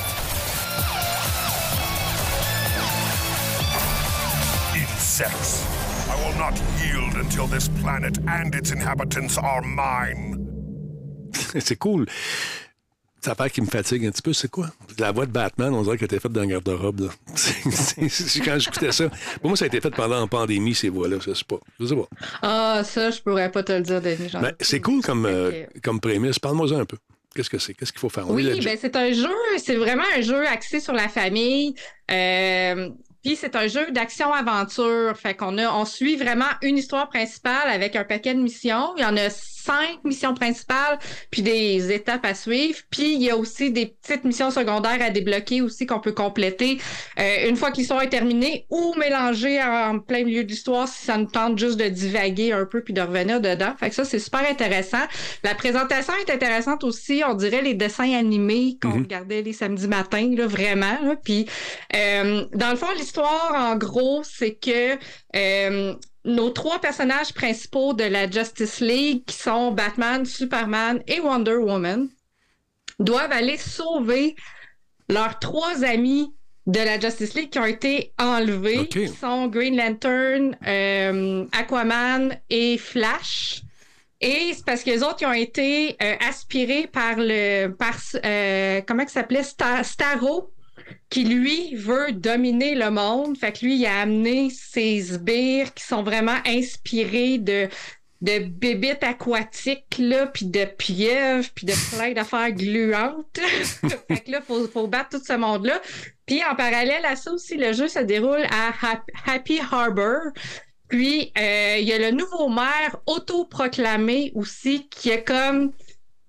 Insects. 5.22 5.66
I 6.10 6.16
will 6.24 6.38
not 6.38 6.60
yield 6.82 7.16
until 7.16 7.46
this 7.46 7.70
planet 7.82 8.18
and 8.28 8.56
its 8.56 8.72
inhabitants 8.72 9.38
are 9.38 9.62
mine. 9.62 10.38
c'est 11.60 11.76
cool. 11.78 12.08
Ça 13.22 13.36
part 13.36 13.52
qui 13.52 13.62
me 13.62 13.68
fatigue 13.68 14.04
un 14.08 14.12
petit 14.12 14.24
peu, 14.24 14.34
c'est 14.34 14.50
quoi? 14.50 14.72
La 14.98 15.12
voix 15.12 15.28
de 15.28 15.32
Batman, 15.32 15.76
on 15.76 15.84
dirait 15.84 15.98
qu'elle 15.98 16.06
était 16.06 16.20
faite 16.20 16.32
dans 16.32 16.42
le 16.42 16.48
garde-robe. 16.48 17.12
Quand 18.46 18.58
j'écoutais 18.58 18.92
ça, 18.92 19.10
pour 19.42 19.52
moi, 19.52 19.58
ça 19.58 19.66
a 19.66 19.68
été 19.68 19.80
fait 19.80 19.92
pendant 19.92 20.20
la 20.20 20.26
pandémie, 20.26 20.74
ces 20.74 20.90
voix-là. 20.90 21.18
Je 21.20 21.36
sais 21.36 21.46
pas. 21.48 21.60
Je 21.80 21.86
sais 21.86 21.96
pas. 21.96 22.08
Ah, 22.42 22.82
ça, 22.84 23.12
je 23.12 23.22
pourrais 23.22 23.52
pas 23.52 23.62
te 23.62 23.74
le 23.74 23.82
dire, 23.82 24.02
Denis. 24.02 24.32
Ben, 24.34 24.54
c'est 24.60 24.82
cool 24.82 25.04
comme, 25.04 25.28
euh, 25.28 25.66
comme 25.84 26.00
prémisse. 26.00 26.40
Parle-moi 26.40 26.74
un 26.74 26.86
peu. 26.86 26.98
Qu'est-ce 27.36 27.50
que 27.50 27.60
c'est? 27.60 27.76
Qu'est-ce 27.76 27.92
qu'il 27.92 28.00
faut 28.00 28.10
faire? 28.10 28.28
On 28.28 28.34
Oui, 28.34 28.60
ben 28.60 28.78
c'est 28.82 28.96
un 28.96 29.14
jeu, 29.14 29.30
c'est 29.58 29.76
vraiment 29.76 30.04
un 30.18 30.22
jeu 30.22 30.48
axé 30.48 30.80
sur 30.80 30.94
la 30.94 31.08
famille. 31.08 31.76
Euh, 32.10 32.90
puis 33.24 33.36
c'est 33.36 33.56
un 33.56 33.68
jeu 33.68 33.92
d'action-aventure. 33.92 35.16
Fait 35.16 35.36
qu'on 35.36 35.58
a, 35.58 35.72
on 35.72 35.86
suit 35.86 36.16
vraiment 36.16 36.50
une 36.62 36.78
histoire 36.78 37.10
principale 37.10 37.70
avec 37.70 37.96
un 37.96 38.04
paquet 38.04 38.34
de 38.34 38.42
missions. 38.42 38.94
Il 38.98 39.04
y 39.04 39.06
en 39.06 39.16
a 39.18 39.30
cinq 39.64 40.04
missions 40.04 40.34
principales, 40.34 40.98
puis 41.30 41.42
des 41.42 41.92
étapes 41.92 42.26
à 42.26 42.34
suivre. 42.34 42.78
Puis 42.90 43.14
il 43.16 43.22
y 43.24 43.30
a 43.30 43.38
aussi 43.38 43.72
des 43.72 43.88
petites 44.02 44.24
missions 44.24 44.52
secondaires 44.52 45.00
à 45.02 45.10
débloquer 45.10 45.62
aussi 45.62 45.86
qu'on 45.86 46.00
peut 46.00 46.12
compléter 46.12 46.80
euh, 47.20 47.50
une 47.50 47.56
fois 47.56 47.72
que 47.72 47.78
l'histoire 47.78 48.02
est 48.02 48.10
terminée 48.10 48.66
ou 48.70 48.94
mélanger 48.98 49.62
en 49.62 50.00
plein 50.00 50.24
milieu 50.24 50.44
de 50.44 50.50
l'histoire 50.50 50.88
si 50.88 51.06
ça 51.06 51.18
nous 51.18 51.26
tente 51.26 51.58
juste 51.58 51.78
de 51.80 51.88
divaguer 51.90 52.52
un 52.54 52.66
peu 52.66 52.82
puis 52.82 52.94
de 52.94 53.02
revenir 53.02 53.40
dedans. 53.42 53.74
Fait 53.80 53.90
que 53.90 53.96
ça, 53.96 54.06
c'est 54.06 54.20
super 54.20 54.50
intéressant. 54.50 55.06
La 55.44 55.56
présentation 55.56 56.14
est 56.26 56.32
intéressante 56.32 56.84
aussi. 56.84 57.22
On 57.28 57.34
dirait 57.34 57.62
les 57.62 57.74
dessins 57.74 58.12
animés 58.14 58.78
qu'on 58.82 58.90
Mhm. 58.90 59.04
regardait 59.04 59.42
les 59.42 59.54
samedis 59.54 59.88
matins, 59.88 60.30
là, 60.36 60.48
vraiment. 60.48 60.98
là. 61.04 61.16
Puis, 61.24 61.46
euh, 61.96 62.46
dans 62.54 62.72
le 62.72 62.76
fond, 62.76 62.88
l'histoire, 62.98 63.54
en 63.56 63.76
gros, 63.76 64.22
c'est 64.24 64.56
que 64.56 64.98
euh, 65.36 65.94
nos 66.26 66.50
trois 66.50 66.80
personnages 66.80 67.34
principaux 67.34 67.94
de 67.94 68.04
la 68.04 68.30
Justice 68.30 68.80
League, 68.80 69.24
qui 69.26 69.36
sont 69.36 69.72
Batman, 69.72 70.26
Superman 70.26 71.02
et 71.08 71.20
Wonder 71.20 71.56
Woman, 71.56 72.10
doivent 73.00 73.32
aller 73.32 73.58
sauver 73.58 74.36
leurs 75.10 75.40
trois 75.40 75.84
amis 75.84 76.34
de 76.68 76.80
la 76.80 77.00
Justice 77.00 77.34
League 77.34 77.50
qui 77.50 77.58
ont 77.60 77.66
été 77.66 78.14
enlevés, 78.20 78.88
qui 78.88 79.08
sont 79.08 79.48
Green 79.48 79.76
Lantern, 79.76 80.56
euh, 80.68 81.46
Aquaman 81.52 82.38
et 82.50 82.78
Flash. 82.78 83.62
Et 84.22 84.54
c'est 84.54 84.64
parce 84.64 84.84
que 84.84 84.92
les 84.92 85.02
autres 85.02 85.18
ils 85.22 85.26
ont 85.26 85.34
été 85.34 85.98
euh, 86.04 86.16
aspirés 86.30 86.86
par 86.86 87.16
le 87.18 87.70
par 87.70 87.96
euh, 88.24 88.82
comment 88.88 89.08
ça 89.08 89.14
s'appelait? 89.22 89.42
Star- 89.42 89.84
Starro 89.84 90.52
qui 91.10 91.24
lui 91.26 91.76
veut 91.76 92.12
dominer 92.12 92.76
le 92.76 92.90
monde. 92.92 93.38
Fait 93.38 93.52
que 93.52 93.66
lui 93.66 93.78
il 93.78 93.86
a 93.86 94.02
amené 94.02 94.50
ses 94.50 95.02
sbires 95.02 95.74
qui 95.74 95.84
sont 95.84 96.04
vraiment 96.04 96.38
inspirés 96.46 97.38
de 97.38 97.68
de 98.22 98.38
bébites 98.38 99.04
aquatiques 99.04 99.96
là 99.98 100.28
puis 100.28 100.46
de 100.46 100.64
pieuvres 100.66 101.50
puis 101.56 101.66
de 101.66 101.74
plein 101.96 102.12
d'affaires 102.14 102.52
gluantes. 102.52 103.40
fait 104.08 104.20
que 104.26 104.32
là 104.32 104.42
faut 104.42 104.68
faut 104.68 104.88
battre 104.88 105.18
tout 105.18 105.26
ce 105.26 105.34
monde 105.34 105.66
là. 105.66 105.82
Puis 106.28 106.42
en 106.44 106.56
parallèle 106.56 107.04
à 107.06 107.16
ça 107.16 107.32
aussi 107.32 107.58
le 107.58 107.74
jeu 107.74 107.88
se 107.88 108.00
déroule 108.00 108.46
à 108.52 108.70
Hap- 108.82 109.10
Happy 109.26 109.60
Harbor. 109.72 110.20
Puis, 110.88 111.32
euh, 111.38 111.78
il 111.80 111.88
y 111.88 111.94
a 111.94 111.98
le 111.98 112.12
nouveau 112.12 112.50
maire 112.50 112.98
autoproclamé 113.06 114.34
aussi 114.36 114.90
qui 114.90 115.10
a 115.14 115.20
comme 115.20 115.72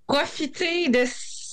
profité 0.06 0.88
de 0.88 1.04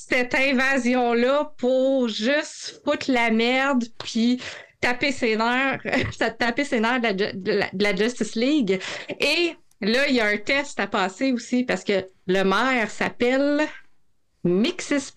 cette 0.10 0.34
invasion-là 0.36 1.54
pour 1.58 2.08
juste 2.08 2.82
foutre 2.84 3.12
la 3.12 3.30
merde, 3.32 3.84
puis 4.00 4.42
taper 4.82 5.12
ses 5.12 5.36
nerfs, 5.36 5.80
taper 6.40 6.64
ses 6.66 6.80
nerfs 6.80 7.00
de 7.02 7.08
la, 7.08 7.14
de 7.14 7.52
la- 7.52 7.70
de 7.72 7.84
la 7.84 7.96
Justice 7.96 8.36
League. 8.36 8.80
Et 9.20 9.56
là, 9.82 10.08
il 10.08 10.16
y 10.16 10.20
a 10.22 10.26
un 10.28 10.38
test 10.38 10.80
à 10.80 10.88
passer 10.88 11.32
aussi 11.32 11.64
parce 11.64 11.84
que 11.84 12.06
le 12.28 12.44
maire 12.44 12.90
s'appelle 12.90 13.62
Mixis 14.44 15.12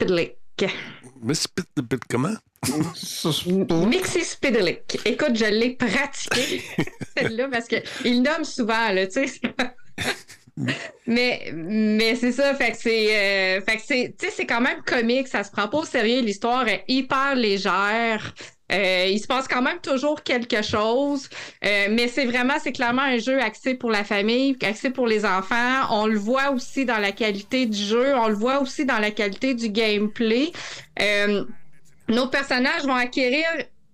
Mais 1.22 1.34
c'est 1.34 1.52
pit- 1.54 1.88
pit- 1.88 2.00
comment? 2.10 2.34
Mixis 3.86 4.24
Spidelic. 4.24 4.98
Écoute, 5.04 5.34
je 5.36 5.44
l'ai 5.46 5.70
pratiqué 5.76 6.62
celle-là 7.16 7.48
parce 7.48 7.66
qu'il 7.66 8.22
nomme 8.22 8.44
souvent, 8.44 8.90
là, 8.92 9.06
tu 9.06 9.26
sais. 9.26 9.40
Mais, 11.06 11.50
mais 11.52 12.14
c'est 12.14 12.30
ça, 12.30 12.54
fait 12.54 12.70
que 12.72 12.76
c'est, 12.76 13.16
euh, 13.16 13.60
fait 13.62 13.76
que 13.76 13.82
c'est, 13.84 14.14
tu 14.16 14.26
sais, 14.26 14.32
c'est 14.32 14.46
quand 14.46 14.60
même 14.60 14.82
comique, 14.82 15.26
ça 15.26 15.42
se 15.42 15.50
prend 15.50 15.66
pas 15.66 15.78
au 15.78 15.84
sérieux, 15.84 16.20
l'histoire 16.20 16.68
est 16.68 16.84
hyper 16.86 17.34
légère. 17.34 18.32
Euh, 18.72 19.06
il 19.10 19.18
se 19.18 19.26
passe 19.26 19.48
quand 19.48 19.60
même 19.60 19.80
toujours 19.80 20.22
quelque 20.22 20.62
chose, 20.62 21.28
euh, 21.64 21.88
mais 21.90 22.08
c'est 22.08 22.24
vraiment, 22.24 22.54
c'est 22.62 22.72
clairement 22.72 23.02
un 23.02 23.18
jeu 23.18 23.38
axé 23.40 23.74
pour 23.74 23.90
la 23.90 24.04
famille, 24.04 24.56
axé 24.62 24.90
pour 24.90 25.06
les 25.06 25.26
enfants. 25.26 25.82
On 25.90 26.06
le 26.06 26.18
voit 26.18 26.50
aussi 26.52 26.86
dans 26.86 26.98
la 26.98 27.12
qualité 27.12 27.66
du 27.66 27.82
jeu, 27.82 28.14
on 28.16 28.28
le 28.28 28.34
voit 28.34 28.62
aussi 28.62 28.86
dans 28.86 28.98
la 28.98 29.10
qualité 29.10 29.54
du 29.54 29.68
gameplay. 29.68 30.52
Euh, 31.00 31.44
nos 32.08 32.28
personnages 32.28 32.84
vont 32.84 32.94
acquérir 32.94 33.46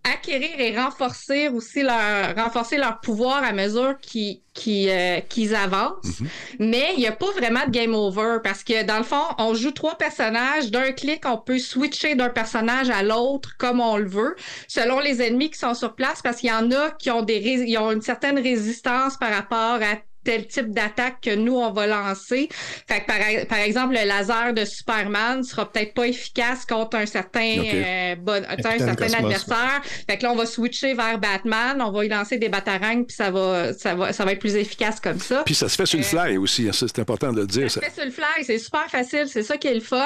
acquérir 0.04 0.58
et 0.58 0.76
renforcer 0.78 1.48
aussi 1.48 1.82
leur 1.82 2.34
renforcer 2.36 2.76
leur 2.76 3.00
pouvoir 3.00 3.42
à 3.44 3.52
mesure 3.52 3.98
qu'ils 4.00 4.40
qu'ils, 4.54 4.88
euh, 4.90 5.20
qu'ils 5.20 5.54
avancent. 5.54 6.20
Mais 6.58 6.92
il 6.94 7.00
n'y 7.00 7.06
a 7.06 7.12
pas 7.12 7.30
vraiment 7.32 7.64
de 7.66 7.70
game 7.70 7.94
over 7.94 8.38
parce 8.42 8.64
que 8.64 8.84
dans 8.84 8.98
le 8.98 9.04
fond, 9.04 9.22
on 9.38 9.54
joue 9.54 9.70
trois 9.70 9.96
personnages. 9.96 10.70
D'un 10.70 10.92
clic, 10.92 11.24
on 11.26 11.38
peut 11.38 11.58
switcher 11.58 12.14
d'un 12.16 12.28
personnage 12.28 12.90
à 12.90 13.02
l'autre 13.02 13.56
comme 13.58 13.80
on 13.80 13.96
le 13.96 14.08
veut, 14.08 14.34
selon 14.66 14.98
les 14.98 15.22
ennemis 15.22 15.50
qui 15.50 15.58
sont 15.58 15.74
sur 15.74 15.94
place, 15.94 16.22
parce 16.22 16.38
qu'il 16.38 16.50
y 16.50 16.52
en 16.52 16.70
a 16.72 16.90
qui 16.90 17.10
ont 17.10 17.22
des 17.22 17.38
ils 17.38 17.78
ont 17.78 17.92
une 17.92 18.02
certaine 18.02 18.38
résistance 18.38 19.16
par 19.16 19.30
rapport 19.30 19.80
à 19.82 19.96
tel 20.28 20.46
type 20.46 20.70
d'attaque 20.72 21.22
que 21.22 21.34
nous, 21.34 21.56
on 21.56 21.72
va 21.72 21.86
lancer. 21.86 22.50
Fait 22.86 23.00
que 23.00 23.06
par, 23.06 23.16
par 23.48 23.58
exemple, 23.60 23.94
le 23.94 24.06
laser 24.06 24.52
de 24.52 24.64
Superman 24.66 25.42
sera 25.42 25.70
peut-être 25.72 25.94
pas 25.94 26.06
efficace 26.06 26.66
contre 26.66 26.98
un 26.98 27.06
certain, 27.06 27.60
Ok. 27.60 27.66
euh, 27.72 28.14
bon- 28.16 28.44
un 28.46 28.56
certain 28.62 28.94
Cosmos, 28.94 29.14
adversaire. 29.14 29.80
Fait 30.08 30.18
que 30.18 30.24
là, 30.24 30.32
on 30.32 30.36
va 30.36 30.44
switcher 30.44 30.92
vers 30.92 31.18
Batman, 31.18 31.80
on 31.80 31.90
va 31.92 32.04
y 32.04 32.08
lancer 32.08 32.36
des 32.36 32.50
batarangs, 32.50 33.04
puis 33.04 33.16
ça 33.16 33.30
va, 33.30 33.72
ça 33.72 33.94
va, 33.94 34.12
ça 34.12 34.24
va 34.26 34.32
être 34.32 34.38
plus 34.40 34.56
efficace 34.56 35.00
comme 35.00 35.18
ça. 35.18 35.44
Puis 35.46 35.54
ça 35.54 35.68
se 35.70 35.76
fait 35.76 35.86
sur 35.86 35.98
le 35.98 36.04
Euh, 36.04 36.08
fly 36.08 36.36
aussi, 36.36 36.68
hein, 36.68 36.72
c'est 36.72 36.98
important 36.98 37.32
de 37.32 37.40
le 37.40 37.46
dire. 37.46 37.70
ça 37.70 37.80
ça. 37.80 37.86
se 37.86 37.90
fait 37.90 37.94
sur 38.00 38.04
le 38.04 38.10
fly, 38.10 38.44
c'est 38.44 38.58
super 38.58 38.86
facile, 38.90 39.24
c'est 39.28 39.42
ça 39.42 39.56
qui 39.56 39.68
est 39.68 39.74
le 39.74 39.80
fun. 39.80 40.04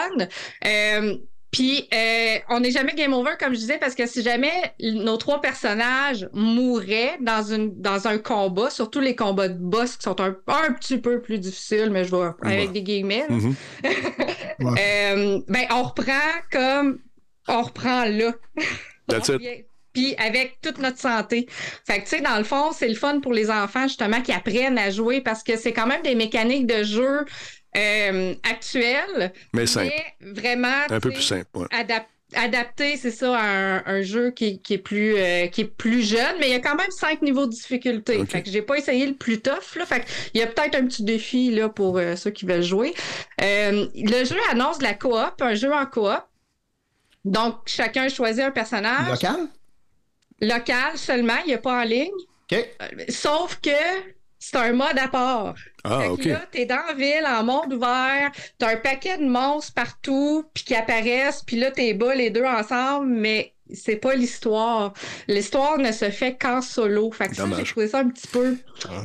Euh, 0.64 1.16
puis 1.52 1.86
euh, 1.94 2.38
on 2.48 2.60
n'est 2.60 2.70
jamais 2.72 2.94
game 2.94 3.12
over 3.12 3.32
comme 3.38 3.52
je 3.54 3.58
disais 3.60 3.78
parce 3.78 3.94
que 3.94 4.06
si 4.06 4.22
jamais 4.22 4.74
nos 4.80 5.16
trois 5.18 5.40
personnages 5.40 6.28
mouraient 6.32 7.18
dans 7.20 7.42
une 7.42 7.80
dans 7.80 8.08
un 8.08 8.18
combat, 8.18 8.70
surtout 8.70 9.00
les 9.00 9.14
combats 9.14 9.48
de 9.48 9.58
boss 9.58 9.96
qui 9.96 10.02
sont 10.02 10.20
un, 10.20 10.34
un 10.48 10.72
petit 10.72 10.98
peu 10.98 11.20
plus 11.22 11.38
difficiles, 11.38 11.90
mais 11.92 12.04
je 12.04 12.10
vais 12.10 12.22
avec 12.42 12.42
Ouais. 12.42 12.68
des 12.68 12.82
guillemets. 12.82 13.26
Mhm. 13.28 13.54
Euh, 14.60 15.40
ben 15.48 15.66
on 15.70 15.82
reprend 15.82 16.12
comme 16.52 17.00
on 17.48 17.62
reprend 17.62 18.04
là. 18.04 18.32
That's 19.08 19.28
it. 19.28 19.40
Puis 19.92 20.14
avec 20.16 20.58
toute 20.62 20.78
notre 20.78 20.98
santé. 20.98 21.46
Fait 21.86 21.98
que, 21.98 22.04
tu 22.04 22.16
sais, 22.16 22.20
dans 22.22 22.38
le 22.38 22.44
fond, 22.44 22.70
c'est 22.72 22.88
le 22.88 22.94
fun 22.94 23.20
pour 23.20 23.32
les 23.34 23.50
enfants, 23.50 23.82
justement, 23.88 24.22
qui 24.22 24.32
apprennent 24.32 24.78
à 24.78 24.88
jouer 24.90 25.20
parce 25.20 25.42
que 25.42 25.56
c'est 25.58 25.72
quand 25.74 25.86
même 25.86 26.00
des 26.02 26.14
mécaniques 26.14 26.66
de 26.66 26.82
jeu 26.82 27.26
euh, 27.76 28.34
actuelles. 28.42 29.32
Mais 29.52 29.66
simple. 29.66 29.92
vraiment. 30.20 30.82
Un 30.90 31.00
peu 31.00 31.10
plus 31.10 31.22
simple, 31.22 31.46
ouais. 31.54 31.66
adap- 31.70 32.06
adapté, 32.34 32.96
c'est 32.96 33.10
ça, 33.10 33.36
à 33.36 33.44
un, 33.44 33.82
un 33.86 34.02
jeu 34.02 34.30
qui, 34.30 34.60
qui 34.60 34.74
est 34.74 34.78
plus 34.78 35.16
euh, 35.16 35.48
qui 35.48 35.62
est 35.62 35.64
plus 35.66 36.02
jeune, 36.02 36.36
mais 36.40 36.48
il 36.48 36.52
y 36.52 36.54
a 36.56 36.60
quand 36.60 36.76
même 36.76 36.90
cinq 36.90 37.20
niveaux 37.22 37.46
de 37.46 37.52
difficulté. 37.52 38.24
Fait 38.26 38.42
que 38.42 38.50
j'ai 38.50 38.62
pas 38.62 38.76
essayé 38.76 39.06
le 39.06 39.14
plus 39.14 39.40
tough. 39.40 39.76
Là. 39.76 39.84
Fait 39.86 40.00
que 40.00 40.06
il 40.32 40.40
y 40.40 40.42
a 40.42 40.46
peut-être 40.46 40.74
un 40.74 40.86
petit 40.86 41.04
défi 41.04 41.50
là, 41.50 41.68
pour 41.68 41.98
euh, 41.98 42.16
ceux 42.16 42.30
qui 42.30 42.46
veulent 42.46 42.62
jouer. 42.62 42.94
Euh, 43.42 43.86
le 43.94 44.24
jeu 44.24 44.38
annonce 44.50 44.78
de 44.78 44.84
la 44.84 44.94
coop, 44.94 45.34
un 45.40 45.54
jeu 45.54 45.72
en 45.72 45.84
coop. 45.86 46.22
Donc, 47.24 47.56
chacun 47.66 48.08
choisit 48.08 48.42
un 48.42 48.50
personnage. 48.50 49.10
Local? 49.10 49.48
Local 50.40 50.96
seulement, 50.96 51.38
il 51.44 51.48
n'y 51.48 51.54
a 51.54 51.58
pas 51.58 51.82
en 51.82 51.84
ligne. 51.84 52.10
OK. 52.50 52.68
Sauf 53.08 53.60
que 53.62 53.70
c'est 54.44 54.56
un 54.56 54.72
mode 54.72 54.98
à 54.98 55.06
part. 55.06 55.54
Ah, 55.84 56.10
OK. 56.10 56.24
Là, 56.24 56.40
t'es 56.50 56.66
dans 56.66 56.84
la 56.88 56.94
ville, 56.94 57.24
en 57.24 57.44
monde 57.44 57.74
ouvert, 57.74 58.32
t'as 58.58 58.72
un 58.72 58.76
paquet 58.76 59.16
de 59.16 59.24
monstres 59.24 59.72
partout, 59.72 60.44
puis 60.52 60.64
qui 60.64 60.74
apparaissent, 60.74 61.44
puis 61.44 61.56
là, 61.56 61.70
t'es 61.70 61.94
bas 61.94 62.12
les 62.12 62.30
deux 62.30 62.44
ensemble, 62.44 63.06
mais 63.06 63.54
c'est 63.74 63.96
pas 63.96 64.14
l'histoire. 64.14 64.92
L'histoire 65.28 65.78
ne 65.78 65.92
se 65.92 66.10
fait 66.10 66.36
qu'en 66.40 66.62
solo. 66.62 67.10
Fait 67.12 67.28
que 67.28 67.36
ça, 67.36 67.46
j'ai 67.56 67.64
trouvé 67.64 67.88
ça 67.88 68.00
un 68.00 68.08
petit 68.08 68.26
peu... 68.28 68.56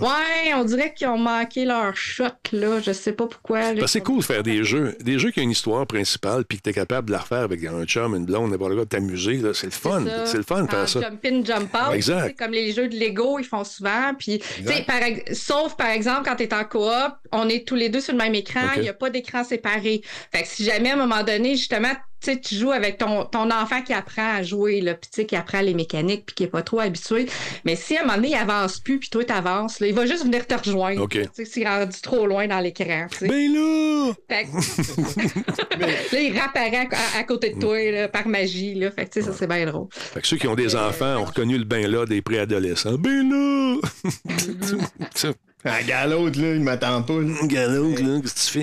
Ouais, 0.01 0.53
on 0.55 0.63
dirait 0.63 0.93
qu'ils 0.93 1.07
ont 1.07 1.17
manqué 1.17 1.65
leur 1.65 1.95
shot, 1.95 2.25
là. 2.51 2.79
Je 2.79 2.91
sais 2.91 3.11
pas 3.13 3.27
pourquoi. 3.27 3.61
c'est 3.87 4.01
cool 4.01 4.19
de 4.19 4.23
faire 4.23 4.43
des 4.43 4.63
jeux, 4.63 4.95
des 5.01 5.19
jeux 5.19 5.31
qui 5.31 5.39
ont 5.39 5.43
une 5.43 5.51
histoire 5.51 5.85
principale, 5.85 6.45
puis 6.45 6.57
que 6.57 6.63
tu 6.63 6.69
es 6.69 6.73
capable 6.73 7.07
de 7.07 7.11
la 7.13 7.19
refaire 7.19 7.39
avec 7.39 7.63
un 7.63 7.85
chum, 7.85 8.15
une 8.15 8.25
blonde, 8.25 8.51
n'importe 8.51 8.73
quoi, 8.73 8.83
de 8.85 8.89
t'amuser. 8.89 9.37
là. 9.37 9.53
C'est 9.53 9.67
le 9.67 9.71
fun. 9.71 10.03
C'est 10.25 10.37
le 10.37 10.43
fun 10.43 10.63
de 10.63 10.69
faire 10.69 10.89
ça. 10.89 11.01
Jump 11.01 11.25
in, 11.25 11.43
jump 11.43 11.75
out. 11.75 11.93
Exact. 11.93 12.37
Comme 12.37 12.51
les 12.51 12.73
jeux 12.73 12.87
de 12.87 12.95
Lego, 12.95 13.39
ils 13.39 13.45
font 13.45 13.63
souvent. 13.63 14.13
Puis, 14.17 14.41
par 14.87 15.01
sauf 15.33 15.75
par 15.75 15.89
exemple 15.89 16.23
quand 16.25 16.35
tu 16.35 16.43
es 16.43 16.53
en 16.53 16.63
coop, 16.63 17.13
on 17.31 17.49
est 17.49 17.67
tous 17.67 17.75
les 17.75 17.89
deux 17.89 18.01
sur 18.01 18.13
le 18.13 18.19
même 18.19 18.35
écran, 18.35 18.61
il 18.75 18.81
n'y 18.81 18.89
a 18.89 18.93
pas 18.93 19.09
d'écran 19.09 19.43
séparé. 19.43 20.01
Fait 20.31 20.43
que 20.43 20.47
si 20.47 20.63
jamais 20.63 20.91
à 20.91 20.93
un 20.93 20.97
moment 20.97 21.23
donné, 21.23 21.55
justement, 21.55 21.93
sais, 22.21 22.39
tu 22.39 22.55
joues 22.55 22.71
avec 22.71 22.97
ton, 22.97 23.25
ton 23.25 23.49
enfant 23.51 23.81
qui 23.81 23.93
apprend 23.93 24.35
à 24.35 24.43
jouer, 24.43 24.81
là, 24.81 24.93
puis 24.95 25.09
tu 25.11 25.21
sais, 25.21 25.25
qui 25.25 25.35
apprend 25.35 25.61
les 25.61 25.73
mécaniques, 25.73 26.25
puis 26.25 26.35
qui 26.35 26.43
n'est 26.43 26.49
pas 26.49 26.61
trop 26.63 26.79
habitué. 26.79 27.27
Mais 27.65 27.75
si 27.75 27.95
à 27.95 28.01
un 28.01 28.03
moment 28.03 28.15
donné, 28.15 28.29
il 28.29 28.35
avance 28.35 28.79
plus, 28.79 28.99
puis 28.99 29.09
toi, 29.09 29.23
tu 29.23 29.31
avances, 29.33 29.77
il 29.81 29.93
va 29.93 30.05
juste 30.05 30.23
venir 30.23 30.45
te 30.47 30.55
rejoindre. 30.55 31.01
OK. 31.03 31.11
Tu 31.11 31.29
sais, 31.33 31.45
s'il 31.45 31.63
est 31.63 31.67
rendu 31.69 32.01
trop 32.01 32.25
loin 32.25 32.47
dans 32.47 32.59
l'écran. 32.59 33.07
tu 33.11 33.17
sais. 33.19 33.27
Ben 33.27 33.53
là! 33.53 34.13
Fait 34.29 34.43
que- 34.45 35.79
là, 36.15 36.21
il 36.21 36.31
réapparaît 36.33 36.87
à, 36.91 37.19
à 37.19 37.23
côté 37.23 37.51
de 37.51 37.59
toi 37.59 37.91
là, 37.91 38.07
par 38.07 38.27
magie. 38.27 38.73
Là. 38.75 38.91
Fait 38.91 39.05
que, 39.05 39.11
tu 39.13 39.21
sais, 39.21 39.27
ça, 39.27 39.33
c'est 39.37 39.47
bien 39.47 39.65
drôle. 39.65 39.87
Fait 39.91 40.21
que 40.21 40.27
ceux 40.27 40.37
qui 40.37 40.47
ont 40.47 40.55
des 40.55 40.75
enfants 40.75 41.17
ont 41.17 41.25
reconnu 41.25 41.57
le 41.57 41.63
bain 41.65 41.87
là 41.87 42.05
des 42.05 42.21
préadolescents. 42.21 42.97
Ben 42.97 43.29
là! 43.29 43.75
Ah, 45.65 45.81
gars, 45.83 46.05
l'autre, 46.07 46.39
là, 46.39 46.53
il 46.53 46.61
m'attend 46.61 47.01
pas. 47.01 47.19
là. 47.19 47.33
Gars, 47.43 47.67
l'autre, 47.67 48.01
là, 48.01 48.21
qu'est-ce 48.21 48.51
que 48.53 48.59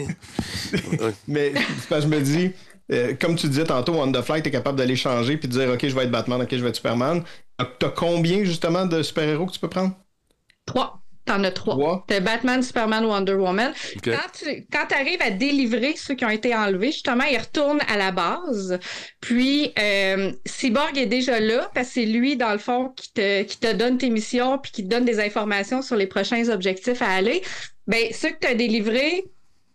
tu 0.79 0.87
fais? 0.97 1.13
Mais 1.29 1.53
parce 1.91 2.05
que 2.07 2.11
je 2.11 2.17
me 2.17 2.21
dis, 2.23 2.53
euh, 2.93 3.15
comme 3.19 3.37
tu 3.37 3.49
disais 3.49 3.65
tantôt, 3.65 3.95
on 3.95 4.11
the 4.11 4.23
fly, 4.23 4.43
t'es 4.43 4.51
capable 4.51 4.79
d'aller 4.79 4.97
changer 4.97 5.37
puis 5.37 5.49
de 5.49 5.53
dire, 5.53 5.71
OK, 5.71 5.87
je 5.87 5.95
vais 5.95 6.05
être 6.05 6.11
Batman, 6.11 6.43
OK, 6.43 6.49
je 6.51 6.63
vais 6.63 6.69
être 6.69 6.77
Superman. 6.77 7.23
T'as 7.79 7.89
combien, 7.91 8.45
justement, 8.45 8.87
de 8.87 9.03
super-héros 9.03 9.47
que 9.47 9.53
tu 9.53 9.61
peux 9.61 9.69
prendre? 9.69 9.95
Trois. 10.67 11.01
T'en 11.25 11.43
as 11.43 11.53
trois. 11.53 12.05
T'as 12.07 12.21
Batman, 12.21 12.63
Superman, 12.63 13.07
Wonder 13.07 13.33
Woman. 13.33 13.73
Quand 14.03 14.31
tu 14.39 14.67
quand 14.71 14.93
arrives 14.93 15.23
à 15.23 15.31
délivrer 15.31 15.95
ceux 15.97 16.15
qui 16.15 16.25
ont 16.27 16.31
été 16.31 16.55
enlevés, 16.55 16.93
justement, 16.93 17.25
ils 17.25 17.39
retournent 17.39 17.81
à 17.89 17.97
la 17.97 18.13
base. 18.13 18.79
Puis, 19.23 19.73
euh, 19.79 20.33
Cyborg 20.45 20.99
est 20.99 21.07
déjà 21.07 21.41
là 21.41 21.71
parce 21.75 21.89
que 21.89 21.95
c'est 21.95 22.05
lui, 22.05 22.37
dans 22.37 22.53
le 22.53 22.59
fond, 22.59 22.91
qui 22.91 23.11
te, 23.15 23.43
qui 23.45 23.59
te 23.59 23.73
donne 23.73 23.97
tes 23.97 24.11
missions 24.11 24.59
puis 24.59 24.71
qui 24.71 24.85
te 24.85 24.89
donne 24.89 25.07
des 25.07 25.19
informations 25.19 25.81
sur 25.81 25.97
les 25.97 26.07
prochains 26.07 26.51
objectifs 26.51 27.01
à 27.01 27.09
aller. 27.09 27.43
Ben, 27.87 28.09
ceux 28.13 28.31
que 28.31 28.41
tu 28.41 28.47
as 28.49 28.55
délivrés, 28.55 29.25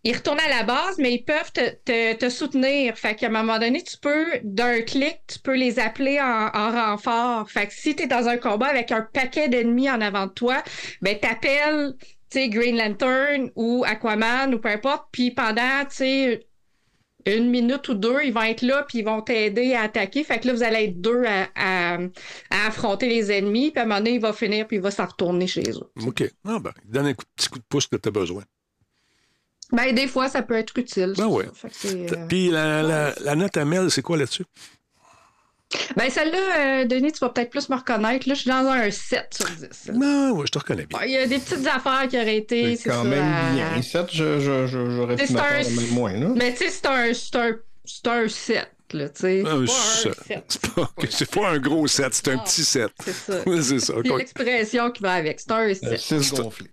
ils 0.03 0.15
retournent 0.15 0.39
à 0.39 0.49
la 0.49 0.63
base, 0.63 0.97
mais 0.97 1.13
ils 1.13 1.23
peuvent 1.23 1.51
te, 1.51 1.69
te, 1.83 2.15
te 2.15 2.29
soutenir. 2.29 2.97
Fait 2.97 3.15
qu'à 3.15 3.27
un 3.27 3.29
moment 3.29 3.59
donné, 3.59 3.83
tu 3.83 3.97
peux, 3.97 4.27
d'un 4.43 4.81
clic, 4.81 5.19
tu 5.27 5.39
peux 5.39 5.55
les 5.55 5.79
appeler 5.79 6.19
en, 6.19 6.49
en 6.53 6.71
renfort. 6.71 7.49
Fait 7.49 7.67
que 7.67 7.73
si 7.73 7.95
tu 7.95 8.03
es 8.03 8.07
dans 8.07 8.27
un 8.27 8.37
combat 8.37 8.67
avec 8.67 8.91
un 8.91 9.01
paquet 9.01 9.49
d'ennemis 9.49 9.89
en 9.89 9.99
avant 10.01 10.27
de 10.27 10.31
toi, 10.31 10.63
ben 11.01 11.19
t'appelles, 11.19 11.95
tu 12.29 12.39
sais, 12.39 12.49
Green 12.49 12.77
Lantern 12.77 13.51
ou 13.55 13.83
Aquaman 13.85 14.53
ou 14.53 14.59
peu 14.59 14.69
importe, 14.69 15.07
puis 15.11 15.31
pendant, 15.31 15.85
tu 15.89 15.95
sais, 15.95 16.47
une 17.25 17.49
minute 17.49 17.87
ou 17.89 17.93
deux, 17.93 18.21
ils 18.23 18.33
vont 18.33 18.43
être 18.43 18.61
là, 18.61 18.85
puis 18.87 18.99
ils 18.99 19.05
vont 19.05 19.21
t'aider 19.21 19.73
à 19.73 19.81
attaquer. 19.81 20.23
Fait 20.23 20.39
que 20.39 20.47
là, 20.47 20.53
vous 20.53 20.63
allez 20.63 20.85
être 20.85 21.01
deux 21.01 21.23
à, 21.25 21.97
affronter 22.49 23.09
les 23.09 23.31
ennemis, 23.31 23.71
puis 23.71 23.79
à 23.79 23.83
un 23.83 23.85
moment 23.85 23.99
donné, 23.99 24.13
il 24.15 24.21
va 24.21 24.33
finir, 24.33 24.67
puis 24.67 24.77
il 24.77 24.81
va 24.81 24.91
s'en 24.91 25.05
retourner 25.05 25.47
chez 25.47 25.69
eux. 25.69 26.05
OK. 26.05 26.23
Ah, 26.45 26.59
ben, 26.59 26.71
donne 26.85 27.07
un 27.07 27.13
petit 27.13 27.49
coup 27.49 27.59
de 27.59 27.65
pouce 27.67 27.87
que 27.87 27.97
tu 27.97 28.07
as 28.07 28.11
besoin. 28.11 28.43
Ben, 29.71 29.93
des 29.93 30.07
fois, 30.07 30.29
ça 30.29 30.41
peut 30.41 30.55
être 30.55 30.75
utile. 30.77 31.13
Ben 31.17 31.27
que 31.29 31.43
c'est, 31.71 32.11
euh, 32.11 32.25
Puis 32.27 32.49
la, 32.49 32.81
la, 32.81 33.13
la 33.21 33.35
note 33.35 33.55
à 33.57 33.65
Mel, 33.65 33.91
c'est 33.91 34.01
quoi 34.01 34.17
là-dessus? 34.17 34.45
Ben, 35.95 36.09
celle-là, 36.09 36.37
euh, 36.81 36.85
Denis, 36.85 37.11
tu 37.11 37.19
vas 37.19 37.29
peut-être 37.29 37.51
plus 37.51 37.69
me 37.69 37.75
reconnaître. 37.75 38.27
Là, 38.27 38.33
je 38.33 38.39
suis 38.41 38.49
dans 38.49 38.65
un 38.67 38.89
7 38.89 39.27
sur 39.35 39.45
10. 39.47 39.91
Non, 39.93 40.31
ouais, 40.31 40.47
je 40.47 40.51
te 40.51 40.57
reconnais 40.57 40.87
bien. 40.87 40.99
Il 41.05 41.11
y 41.11 41.17
a 41.17 41.27
des 41.27 41.37
petites 41.37 41.67
affaires 41.67 42.07
qui 42.09 42.17
auraient 42.17 42.37
été. 42.37 42.75
C'est 42.75 42.89
quand 42.89 43.03
ça, 43.03 43.07
même 43.09 43.21
à- 43.23 43.51
bien. 43.75 43.81
7, 43.83 44.07
je, 44.11 44.39
je, 44.39 44.65
je- 44.65 44.89
j'aurais 44.89 45.15
pu 45.15 45.31
m'attendre 45.33 45.53
un- 45.53 45.65
à 45.65 45.69
même 45.81 45.89
moins. 45.91 46.13
Là. 46.13 46.27
Mais 46.35 46.51
tu 46.53 46.57
sais, 46.65 46.69
c'est 46.69 46.85
un, 46.87 47.13
c'est 47.13 47.35
un, 47.35 47.51
c'est 47.85 48.07
un 48.07 48.27
7, 48.27 48.71
là, 48.93 49.09
tu 49.09 49.21
sais. 49.21 49.43
Un 49.45 49.65
C'est 49.65 50.09
pas 50.09 50.13
set. 50.13 50.19
un 50.19 50.23
7. 50.23 50.43
C'est 51.09 51.31
pas, 51.31 51.41
pas 51.41 51.49
un 51.49 51.57
gros 51.59 51.87
set, 51.87 52.13
c'est 52.13 52.27
un 52.29 52.37
petit 52.39 52.63
set. 52.63 52.91
C'est 53.03 53.13
ça. 53.13 53.33
C'est 53.61 53.79
ça. 53.79 53.93
Puis 54.01 54.11
l'expression 54.17 54.91
qui 54.91 55.03
va 55.03 55.13
avec, 55.13 55.39
c'est 55.39 55.51
un 55.51 55.73
7. 55.73 55.97
6 55.99 56.33
gonflé. 56.33 56.67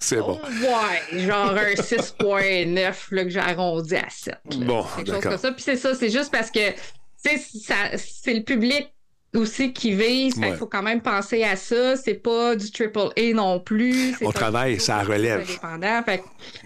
c'est 0.00 0.16
bon. 0.18 0.40
Ouais, 0.62 1.20
genre 1.26 1.50
un 1.50 1.74
6.9 1.74 2.94
là, 3.10 3.24
que 3.24 3.30
j'ai 3.30 3.38
arrondi 3.40 3.96
à 3.96 4.08
7. 4.08 4.34
là. 4.34 4.40
Bon, 4.66 4.82
Quelque 4.96 5.06
chose 5.06 5.06
d'accord. 5.16 5.30
comme 5.32 5.40
ça. 5.40 5.52
Puis 5.52 5.62
c'est 5.62 5.76
ça, 5.76 5.94
c'est 5.94 6.10
juste 6.10 6.30
parce 6.30 6.50
que 6.50 6.70
tu 6.70 6.76
sais, 7.16 7.38
ça- 7.64 7.96
c'est 7.96 8.34
le 8.34 8.42
public 8.42 8.92
aussi 9.36 9.72
qui 9.72 9.92
vise. 9.94 10.36
Ouais. 10.38 10.56
faut 10.56 10.66
quand 10.66 10.82
même 10.82 11.00
penser 11.00 11.42
à 11.44 11.56
ça. 11.56 11.96
C'est 11.96 12.14
pas 12.14 12.56
du 12.56 12.70
triple 12.70 13.08
A 13.16 13.32
non 13.34 13.60
plus. 13.60 14.14
On 14.22 14.30
travaille, 14.32 14.80
ça 14.80 15.02
relève. 15.02 15.46
que, 15.46 16.22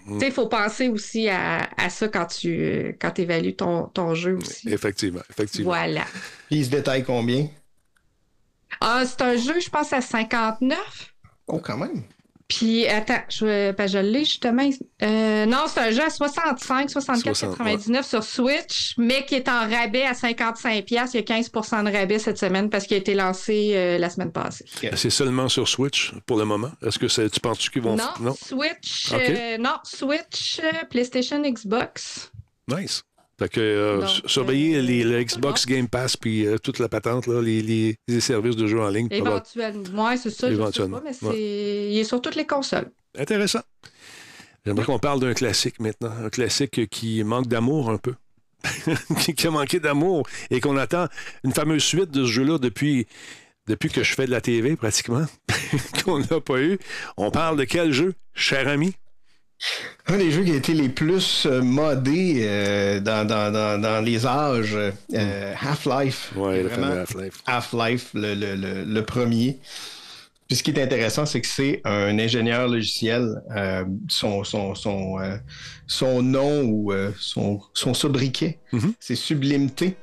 Mm. 0.07 0.19
il 0.23 0.33
faut 0.33 0.47
penser 0.49 0.89
aussi 0.89 1.29
à, 1.29 1.69
à 1.77 1.89
ça 1.91 2.09
quand 2.09 2.27
tu 2.27 2.97
quand 3.01 3.19
évalues 3.19 3.55
ton, 3.55 3.85
ton 3.89 4.15
jeu 4.15 4.37
aussi. 4.37 4.69
Effectivement, 4.69 5.21
effectivement. 5.31 5.71
Voilà. 5.71 6.05
Puis 6.49 6.59
il 6.61 6.65
se 6.65 6.71
détaille 6.71 7.05
combien? 7.05 7.49
Ah, 8.81 9.03
c'est 9.07 9.21
un 9.23 9.37
jeu, 9.37 9.61
je 9.61 9.69
pense, 9.69 9.93
à 9.93 10.01
59. 10.01 10.79
Oh, 11.49 11.59
quand 11.59 11.77
même. 11.77 12.03
Puis, 12.51 12.87
attends, 12.89 13.23
je, 13.29 13.71
ben, 13.71 13.87
je 13.89 13.99
l'ai 13.99 14.25
justement. 14.25 14.69
Euh, 15.03 15.47
non, 15.47 15.65
c'est 15.69 15.81
un 15.81 15.91
jeu 15.93 16.03
à 16.03 16.11
65, 16.11 16.91
64, 16.91 17.35
60, 17.37 17.57
99 17.59 18.05
sur 18.07 18.25
Switch, 18.25 18.95
mais 18.99 19.25
qui 19.25 19.37
est 19.37 19.49
en 19.49 19.61
rabais 19.71 20.03
à 20.05 20.13
55$. 20.13 20.83
Il 20.89 20.95
y 20.95 20.99
a 20.99 21.05
15% 21.07 21.85
de 21.85 21.97
rabais 21.97 22.19
cette 22.19 22.39
semaine 22.39 22.69
parce 22.69 22.87
qu'il 22.87 22.97
a 22.97 22.99
été 22.99 23.15
lancé 23.15 23.71
euh, 23.75 23.99
la 23.99 24.11
semaine 24.11 24.33
passée. 24.33 24.65
C'est 24.97 25.11
seulement 25.11 25.49
sur 25.49 25.69
Switch 25.69 26.13
pour 26.27 26.39
le 26.39 26.45
moment. 26.45 26.73
Est-ce 26.85 26.99
que 26.99 27.07
c'est- 27.07 27.31
tu 27.31 27.39
penses 27.39 27.69
qu'ils 27.69 27.83
vont. 27.83 27.97
Non, 27.97 28.35
Switch, 28.35 29.13
OK. 29.13 29.21
euh, 29.21 29.57
non, 29.59 29.77
Switch, 29.85 30.59
euh, 30.63 30.85
PlayStation, 30.91 31.41
Xbox. 31.43 32.33
Nice. 32.69 33.03
Fait 33.41 33.49
que 33.49 33.59
euh, 33.61 34.01
Donc, 34.03 34.09
surveillez 34.27 34.83
les, 34.83 35.03
le 35.03 35.25
Xbox 35.25 35.65
Game 35.65 35.89
Pass 35.89 36.15
puis 36.15 36.47
euh, 36.47 36.59
toute 36.59 36.79
la 36.79 36.91
patente, 36.91 37.27
là, 37.27 37.41
les, 37.41 37.63
les- 37.63 37.97
les 38.07 38.21
services 38.21 38.55
de 38.55 38.67
jeux 38.67 38.81
en 38.83 38.91
ligne. 38.91 39.09
Éventuellement. 39.11 40.05
Ouais, 40.09 40.19
c'est 40.19 40.29
ça, 40.29 40.47
je 40.49 40.53
sais 40.55 40.61
Éventuellement, 40.61 40.99
pas, 40.99 41.05
mais 41.07 41.13
c'est... 41.15 41.27
ouais. 41.27 41.89
il 41.91 41.99
est 41.99 42.05
sur 42.05 42.21
toutes 42.21 42.37
les 42.37 42.47
consoles. 42.47 42.91
Intéressant. 43.19 43.61
J'aimerais 44.67 44.85
qu'on 44.85 44.99
parle 44.99 45.21
d'un 45.21 45.33
classique 45.33 45.81
maintenant. 45.81 46.13
Un 46.23 46.29
classique 46.29 46.87
qui 46.91 47.25
manque 47.25 47.47
d'amour 47.49 47.89
un 47.89 47.97
peu. 47.97 48.15
qui 49.21 49.33
qui 49.33 49.47
a 49.47 49.51
manqué 49.51 49.81
d'amour 49.81 50.29
et 50.51 50.61
qu'on 50.61 50.77
attend 50.77 51.07
une 51.43 51.53
fameuse 51.55 51.83
suite 51.83 52.11
de 52.11 52.27
ce 52.27 52.31
jeu-là 52.31 52.59
depuis, 52.59 53.07
depuis 53.69 53.89
que 53.89 54.03
je 54.03 54.13
fais 54.15 54.27
de 54.27 54.31
la 54.31 54.43
TV 54.43 54.77
pratiquement, 54.77 55.25
qu'on 56.05 56.19
n'a 56.19 56.41
pas 56.43 56.61
eu. 56.61 56.79
On 57.17 57.31
parle 57.31 57.57
de 57.57 57.65
quel 57.65 57.91
jeu, 57.95 58.13
cher 58.35 58.69
ami? 58.69 58.93
Un 60.07 60.17
des 60.17 60.31
jeux 60.31 60.43
qui 60.43 60.53
a 60.53 60.57
été 60.57 60.73
les 60.73 60.89
plus 60.89 61.47
euh, 61.47 61.61
modés 61.63 62.39
euh, 62.45 63.01
dans, 63.01 63.27
dans- 63.27 63.53
dans- 63.53 63.81
dans 63.81 64.01
les 64.05 64.27
âges, 64.27 64.75
euh, 65.15 65.55
Half-Life. 65.61 66.33
Ouais, 66.37 66.63
le 66.63 66.69
fameux 66.71 66.99
Half-Life. 67.01 67.43
Half-Life, 67.47 68.11
le, 68.15 68.35
le- 68.35 68.55
le- 68.57 68.85
le 68.85 69.05
premier. 69.05 69.59
Puis 70.49 70.57
ce 70.57 70.63
qui 70.65 70.73
est 70.73 70.83
intéressant, 70.83 71.27
c'est 71.27 71.41
que 71.41 71.47
c'est 71.47 71.81
un 71.85 72.19
ingénieur 72.19 72.67
logiciel. 72.69 73.41
euh, 73.55 73.85
son, 74.09 74.43
son, 74.45 74.75
son, 74.75 75.17
son 75.87 76.23
nom 76.23 76.63
ou 76.65 76.93
son, 77.19 77.61
son 77.75 77.95
sobriquet, 77.95 78.59
c'est 78.99 79.15
Sublimité. 79.15 79.95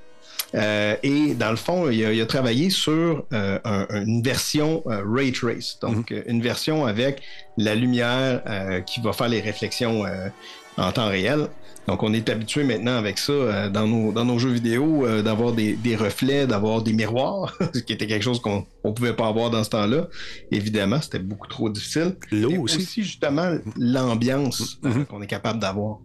Euh, 0.55 0.95
et 1.03 1.33
dans 1.33 1.49
le 1.51 1.57
fond, 1.57 1.89
il 1.89 2.05
a, 2.05 2.13
il 2.13 2.21
a 2.21 2.25
travaillé 2.25 2.69
sur 2.69 3.25
euh, 3.33 3.59
un- 3.65 3.87
une 4.05 4.21
version 4.21 4.81
euh, 4.87 5.03
Ray 5.05 5.31
Trace, 5.33 5.77
donc 5.81 6.11
euh, 6.11 6.23
une 6.27 6.41
version 6.41 6.85
avec 6.85 7.21
la 7.57 7.75
lumière 7.75 8.41
qui 8.85 9.01
va 9.01 9.11
faire 9.13 9.27
les 9.27 9.41
réflexions 9.41 10.03
en 10.77 10.91
temps 10.91 11.07
réel. 11.09 11.47
Donc 11.87 12.03
on 12.03 12.13
est 12.13 12.27
habitué 12.29 12.63
maintenant 12.63 12.97
avec 12.97 13.17
ça 13.17 13.69
dans, 13.69 13.87
nos, 13.87 14.11
dans 14.11 14.25
nos 14.25 14.37
jeux 14.37 14.51
vidéo 14.51 15.07
d'avoir 15.23 15.53
des, 15.53 15.73
des 15.73 15.95
reflets, 15.95 16.45
d'avoir 16.45 16.81
des 16.83 16.93
miroirs, 16.93 17.57
ce 17.73 17.79
qui 17.79 17.93
était 17.93 18.05
quelque 18.07 18.23
chose 18.23 18.39
qu'on 18.41 18.65
ne 18.85 18.91
pouvait 18.91 19.13
pas 19.13 19.27
avoir 19.27 19.49
dans 19.49 19.63
ce 19.63 19.69
temps-là. 19.71 20.07
Évidemment, 20.51 21.01
c'était 21.01 21.17
beaucoup 21.19 21.47
trop 21.47 21.69
difficile. 21.69 22.15
L'eau 22.31 22.51
Et 22.51 22.57
aussi. 22.57 23.01
justement 23.03 23.57
l'ambiance 23.77 24.77
euh, 24.85 25.03
qu'on 25.05 25.21
est 25.21 25.27
capable 25.27 25.59
d'avoir. 25.59 25.97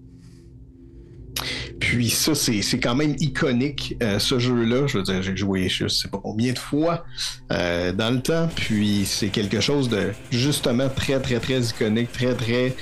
Puis 1.81 2.11
ça, 2.11 2.35
c'est 2.35 2.79
quand 2.79 2.95
même 2.95 3.17
iconique, 3.19 3.97
euh, 4.03 4.19
ce 4.19 4.39
jeu-là. 4.39 4.87
Je 4.87 4.99
veux 4.99 5.05
dire, 5.05 5.23
j'ai 5.23 5.37
joué 5.37 5.69
je 5.69 5.89
sais 5.89 6.09
pas 6.09 6.19
combien 6.23 6.53
de 6.53 6.59
fois 6.59 7.05
euh, 7.53 7.93
dans 7.93 8.11
le 8.11 8.21
temps. 8.21 8.49
Puis 8.55 9.05
c'est 9.07 9.29
quelque 9.29 9.61
chose 9.61 9.89
de 9.89 10.13
justement 10.31 10.89
très, 10.89 11.21
très, 11.21 11.39
très 11.39 11.61
iconique, 11.61 12.13
très, 12.13 12.35
très 12.35 12.75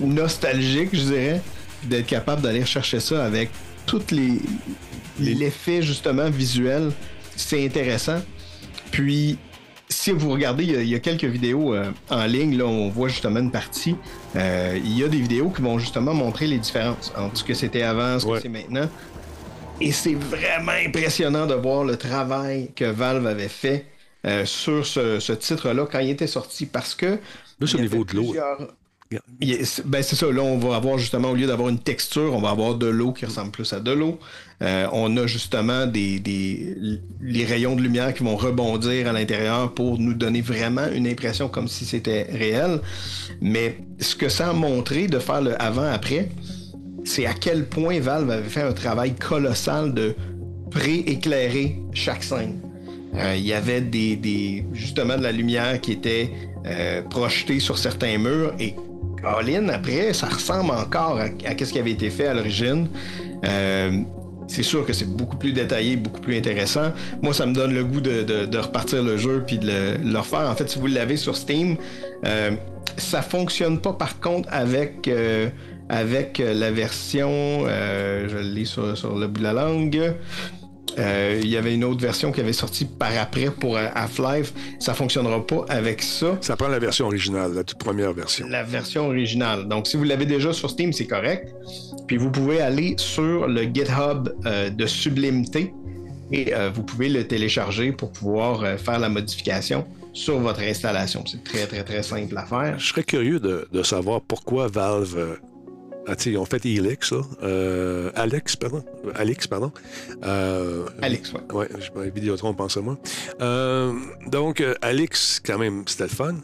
nostalgique, 0.00 0.90
je 0.92 1.02
dirais. 1.02 1.42
D'être 1.84 2.06
capable 2.06 2.42
d'aller 2.42 2.64
chercher 2.64 2.98
ça 2.98 3.24
avec 3.24 3.50
toutes 3.86 4.10
les 4.10 4.40
l'effet 5.20 5.82
justement 5.82 6.30
visuel, 6.30 6.92
c'est 7.36 7.64
intéressant. 7.64 8.20
Puis 8.90 9.38
si 9.88 10.10
vous 10.12 10.30
regardez, 10.30 10.64
il 10.64 10.72
y 10.72 10.76
a, 10.76 10.80
il 10.82 10.88
y 10.88 10.94
a 10.94 10.98
quelques 10.98 11.24
vidéos 11.24 11.74
euh, 11.74 11.90
en 12.10 12.24
ligne, 12.26 12.56
là, 12.56 12.64
on 12.66 12.88
voit 12.88 13.08
justement 13.08 13.40
une 13.40 13.50
partie. 13.50 13.96
Euh, 14.36 14.78
il 14.82 14.98
y 14.98 15.02
a 15.04 15.08
des 15.08 15.18
vidéos 15.20 15.50
qui 15.50 15.62
vont 15.62 15.78
justement 15.78 16.14
montrer 16.14 16.46
les 16.46 16.58
différences 16.58 17.12
entre 17.16 17.38
ce 17.38 17.44
que 17.44 17.54
c'était 17.54 17.82
avant, 17.82 18.18
ce 18.18 18.26
que 18.26 18.40
c'est 18.40 18.48
maintenant. 18.48 18.88
Et 19.80 19.92
c'est 19.92 20.14
vraiment 20.14 20.72
impressionnant 20.86 21.46
de 21.46 21.54
voir 21.54 21.84
le 21.84 21.96
travail 21.96 22.70
que 22.74 22.84
Valve 22.84 23.26
avait 23.26 23.48
fait 23.48 23.86
euh, 24.26 24.44
sur 24.44 24.84
ce, 24.84 25.20
ce 25.20 25.32
titre-là 25.32 25.86
quand 25.90 26.00
il 26.00 26.10
était 26.10 26.26
sorti 26.26 26.66
parce 26.66 26.94
que. 26.94 27.18
Plus 27.58 27.74
au 27.74 27.78
il 27.78 27.84
y 27.84 27.88
niveau 27.88 28.04
de 28.04 28.14
l'eau. 28.14 28.22
plusieurs- 28.24 28.68
ben 29.86 30.02
c'est 30.02 30.16
ça, 30.16 30.30
là 30.30 30.42
on 30.42 30.58
va 30.58 30.76
avoir 30.76 30.98
justement, 30.98 31.30
au 31.30 31.34
lieu 31.34 31.46
d'avoir 31.46 31.70
une 31.70 31.78
texture, 31.78 32.34
on 32.34 32.40
va 32.40 32.50
avoir 32.50 32.74
de 32.74 32.86
l'eau 32.86 33.12
qui 33.12 33.24
ressemble 33.24 33.50
plus 33.50 33.72
à 33.72 33.80
de 33.80 33.90
l'eau. 33.90 34.18
Euh, 34.62 34.86
on 34.92 35.16
a 35.16 35.26
justement 35.26 35.86
des, 35.86 36.18
des- 36.20 36.76
les 37.22 37.44
rayons 37.46 37.74
de 37.76 37.80
lumière 37.80 38.12
qui 38.12 38.22
vont 38.24 38.36
rebondir 38.36 39.08
à 39.08 39.12
l'intérieur 39.12 39.72
pour 39.72 39.98
nous 39.98 40.12
donner 40.14 40.40
vraiment 40.42 40.86
une 40.92 41.06
impression 41.06 41.48
comme 41.48 41.68
si 41.68 41.84
c'était 41.86 42.24
réel. 42.30 42.80
Mais 43.40 43.78
ce 43.98 44.14
que 44.14 44.28
ça 44.28 44.50
a 44.50 44.52
montré 44.52 45.06
de 45.06 45.18
faire 45.20 45.40
le 45.40 45.60
avant-après, 45.62 46.28
c'est 47.04 47.24
à 47.24 47.32
quel 47.34 47.66
point 47.66 48.00
Valve 48.00 48.30
avait 48.30 48.48
fait 48.48 48.62
un 48.62 48.72
travail 48.72 49.14
colossal 49.14 49.94
de 49.94 50.14
pré-éclairer 50.70 51.78
chaque 51.94 52.22
scène. 52.22 52.60
Euh, 53.14 53.34
Il 53.36 53.46
y 53.46 53.52
avait 53.54 53.80
des, 53.80 54.16
des- 54.16 54.64
justement 54.72 55.16
de 55.16 55.22
la 55.22 55.32
lumière 55.32 55.80
qui 55.80 55.92
était 55.92 56.30
euh, 56.66 57.00
projetée 57.02 57.60
sur 57.60 57.78
certains 57.78 58.18
murs 58.18 58.52
et 58.58 58.74
Colin, 59.22 59.68
après, 59.68 60.12
ça 60.12 60.26
ressemble 60.26 60.70
encore 60.70 61.18
à, 61.18 61.26
ce 61.28 61.72
qui 61.72 61.78
avait 61.78 61.92
été 61.92 62.10
fait 62.10 62.26
à 62.28 62.34
l'origine. 62.34 62.88
Euh, 63.44 64.02
c'est 64.46 64.62
sûr 64.62 64.86
que 64.86 64.92
c'est 64.92 65.08
beaucoup 65.08 65.36
plus 65.36 65.52
détaillé, 65.52 65.96
beaucoup 65.96 66.20
plus 66.20 66.36
intéressant. 66.36 66.92
Moi, 67.22 67.34
ça 67.34 67.44
me 67.46 67.52
donne 67.52 67.74
le 67.74 67.84
goût 67.84 68.00
de, 68.00 68.22
de- 68.22 68.58
repartir 68.58 69.02
le 69.02 69.16
jeu 69.16 69.44
puis 69.46 69.58
de 69.58 69.66
le, 70.02 70.18
refaire. 70.18 70.48
En 70.50 70.54
fait, 70.54 70.68
si 70.70 70.78
vous 70.78 70.86
l'avez 70.86 71.16
sur 71.16 71.36
Steam, 71.36 71.76
euh, 72.24 72.52
ça 72.96 73.22
fonctionne 73.22 73.78
pas 73.78 73.92
par 73.92 74.18
contre 74.20 74.48
avec, 74.50 75.06
euh, 75.06 75.48
la 75.90 76.70
version, 76.70 77.30
euh, 77.30 78.26
je 78.28 78.38
l'ai 78.38 78.64
sur, 78.64 78.96
sur 78.96 79.16
le 79.16 79.26
bout 79.26 79.40
de 79.40 79.44
la 79.44 79.52
langue. 79.52 80.14
Euh, 80.98 81.40
il 81.42 81.48
y 81.48 81.56
avait 81.56 81.74
une 81.74 81.84
autre 81.84 82.00
version 82.00 82.32
qui 82.32 82.40
avait 82.40 82.52
sorti 82.52 82.84
par 82.84 83.10
après 83.18 83.50
pour 83.50 83.76
euh, 83.76 83.86
Half-Life. 83.94 84.52
Ça 84.78 84.94
fonctionnera 84.94 85.46
pas 85.46 85.64
avec 85.68 86.02
ça. 86.02 86.36
Ça 86.40 86.56
prend 86.56 86.68
la 86.68 86.78
version 86.78 87.06
originale, 87.06 87.54
la 87.54 87.64
toute 87.64 87.78
première 87.78 88.12
version. 88.12 88.46
La 88.48 88.62
version 88.62 89.06
originale. 89.06 89.68
Donc, 89.68 89.86
si 89.86 89.96
vous 89.96 90.04
l'avez 90.04 90.26
déjà 90.26 90.52
sur 90.52 90.70
Steam, 90.70 90.92
c'est 90.92 91.06
correct. 91.06 91.54
Puis 92.06 92.16
vous 92.16 92.30
pouvez 92.30 92.60
aller 92.60 92.94
sur 92.96 93.46
le 93.46 93.62
GitHub 93.62 94.30
euh, 94.46 94.70
de 94.70 94.86
Sublimité 94.86 95.72
et 96.32 96.54
euh, 96.54 96.70
vous 96.72 96.82
pouvez 96.82 97.08
le 97.08 97.26
télécharger 97.26 97.92
pour 97.92 98.12
pouvoir 98.12 98.62
euh, 98.62 98.76
faire 98.76 98.98
la 98.98 99.08
modification 99.08 99.86
sur 100.12 100.38
votre 100.38 100.60
installation. 100.60 101.24
C'est 101.26 101.44
très, 101.44 101.66
très, 101.66 101.84
très 101.84 102.02
simple 102.02 102.36
à 102.36 102.44
faire. 102.44 102.78
Je 102.78 102.86
serais 102.86 103.04
curieux 103.04 103.40
de, 103.40 103.68
de 103.72 103.82
savoir 103.82 104.20
pourquoi 104.20 104.68
Valve. 104.68 105.38
Ah, 106.08 106.14
ils 106.24 106.38
ont 106.38 106.46
fait 106.46 106.64
Helix, 106.64 107.12
là. 107.12 107.20
Euh, 107.42 108.10
Alex, 108.14 108.56
pardon. 108.56 108.82
Alex, 109.14 109.46
pardon. 109.46 109.70
Euh, 110.24 110.86
Alex, 111.02 111.32
ouais. 111.34 111.40
Ouais, 111.52 111.68
je 111.78 111.90
pas 111.90 112.04
Vidéotron 112.04 112.54
pense 112.54 112.78
à 112.78 112.80
moi. 112.80 112.96
Euh, 113.42 113.92
donc, 114.26 114.62
euh, 114.62 114.74
Alex, 114.80 115.40
quand 115.44 115.58
même, 115.58 115.84
c'était 115.86 116.04
le 116.04 116.08
fun. 116.08 116.36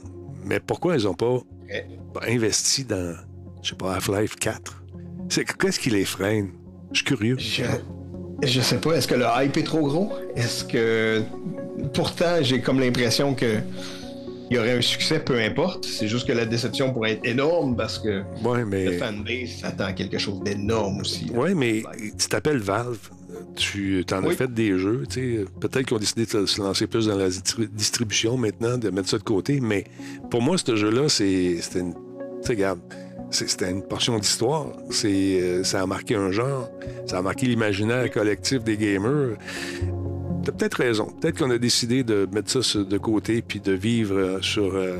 Mais 0.44 0.60
pourquoi 0.60 0.96
ils 0.96 1.04
n'ont 1.04 1.14
pas 1.14 1.40
investi 2.26 2.84
dans, 2.84 3.16
je 3.62 3.70
sais 3.70 3.76
pas, 3.76 3.94
Half-Life 3.94 4.36
4? 4.36 4.84
C'est, 5.30 5.44
qu'est-ce 5.44 5.80
qui 5.80 5.88
les 5.88 6.04
freine? 6.04 6.50
Je 6.92 6.98
suis 6.98 7.06
curieux. 7.06 7.36
Je, 7.38 7.64
je 8.42 8.60
sais 8.60 8.76
pas, 8.78 8.92
est-ce 8.92 9.08
que 9.08 9.14
le 9.14 9.24
hype 9.24 9.56
est 9.56 9.62
trop 9.62 9.80
gros? 9.80 10.12
Est-ce 10.36 10.64
que. 10.64 11.22
Pourtant, 11.94 12.42
j'ai 12.42 12.60
comme 12.60 12.80
l'impression 12.80 13.34
que. 13.34 13.60
Il 14.50 14.56
y 14.56 14.58
aurait 14.58 14.76
un 14.76 14.80
succès, 14.82 15.20
peu 15.20 15.40
importe. 15.40 15.86
C'est 15.86 16.06
juste 16.08 16.26
que 16.28 16.32
la 16.32 16.44
déception 16.44 16.92
pourrait 16.92 17.12
être 17.12 17.26
énorme 17.26 17.76
parce 17.76 17.98
que 17.98 18.22
ouais, 18.44 18.64
mais... 18.64 18.84
le 18.84 18.92
fanbase 18.98 19.48
s'attend 19.60 19.84
à 19.86 19.92
quelque 19.92 20.18
chose 20.18 20.42
d'énorme 20.42 21.00
aussi. 21.00 21.30
Oui, 21.34 21.54
mais 21.54 21.82
tu 22.18 22.28
t'appelles 22.28 22.58
Valve. 22.58 22.98
Tu 23.56 24.04
en 24.12 24.24
as 24.24 24.30
fait 24.32 24.52
des 24.52 24.78
jeux. 24.78 25.04
tu 25.08 25.38
sais. 25.38 25.44
Peut-être 25.60 25.86
qu'ils 25.86 25.96
ont 25.96 26.00
décidé 26.00 26.26
de 26.26 26.46
se 26.46 26.60
lancer 26.60 26.86
plus 26.86 27.06
dans 27.06 27.16
la 27.16 27.28
distri- 27.28 27.68
distribution 27.68 28.36
maintenant, 28.36 28.76
de 28.78 28.90
mettre 28.90 29.08
ça 29.08 29.18
de 29.18 29.22
côté. 29.22 29.60
Mais 29.60 29.84
pour 30.30 30.42
moi, 30.42 30.56
ce 30.58 30.76
jeu-là, 30.76 31.08
c'est, 31.08 31.56
c'était 31.60 31.80
une. 31.80 31.94
Tu 32.44 32.50
regarde, 32.50 32.80
c'était 33.30 33.70
une 33.70 33.82
portion 33.82 34.18
d'histoire. 34.18 34.66
C'est, 34.90 35.40
euh, 35.40 35.64
ça 35.64 35.82
a 35.82 35.86
marqué 35.86 36.14
un 36.14 36.30
genre. 36.30 36.68
Ça 37.06 37.18
a 37.18 37.22
marqué 37.22 37.46
l'imaginaire 37.46 38.10
collectif 38.10 38.62
des 38.62 38.76
gamers. 38.76 39.36
T'as 40.44 40.52
peut-être 40.52 40.74
raison. 40.74 41.06
Peut-être 41.20 41.38
qu'on 41.38 41.50
a 41.50 41.58
décidé 41.58 42.04
de 42.04 42.28
mettre 42.30 42.62
ça 42.62 42.78
de 42.78 42.98
côté 42.98 43.40
puis 43.40 43.60
de 43.60 43.72
vivre 43.72 44.16
euh, 44.16 44.42
sur, 44.42 44.74
euh, 44.74 44.98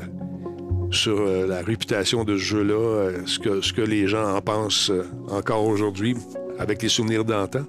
euh, 1.07 1.47
la 1.47 1.61
réputation 1.61 2.25
de 2.25 2.37
ce 2.39 2.43
jeu-là, 2.43 3.11
ce, 3.27 3.39
que, 3.39 3.61
ce 3.61 3.73
que 3.73 3.83
les 3.83 4.07
gens 4.07 4.35
en 4.35 4.41
pensent 4.41 4.91
encore 5.29 5.67
aujourd'hui 5.67 6.17
avec 6.59 6.83
les 6.83 6.89
souvenirs 6.89 7.25
d'antan. 7.25 7.65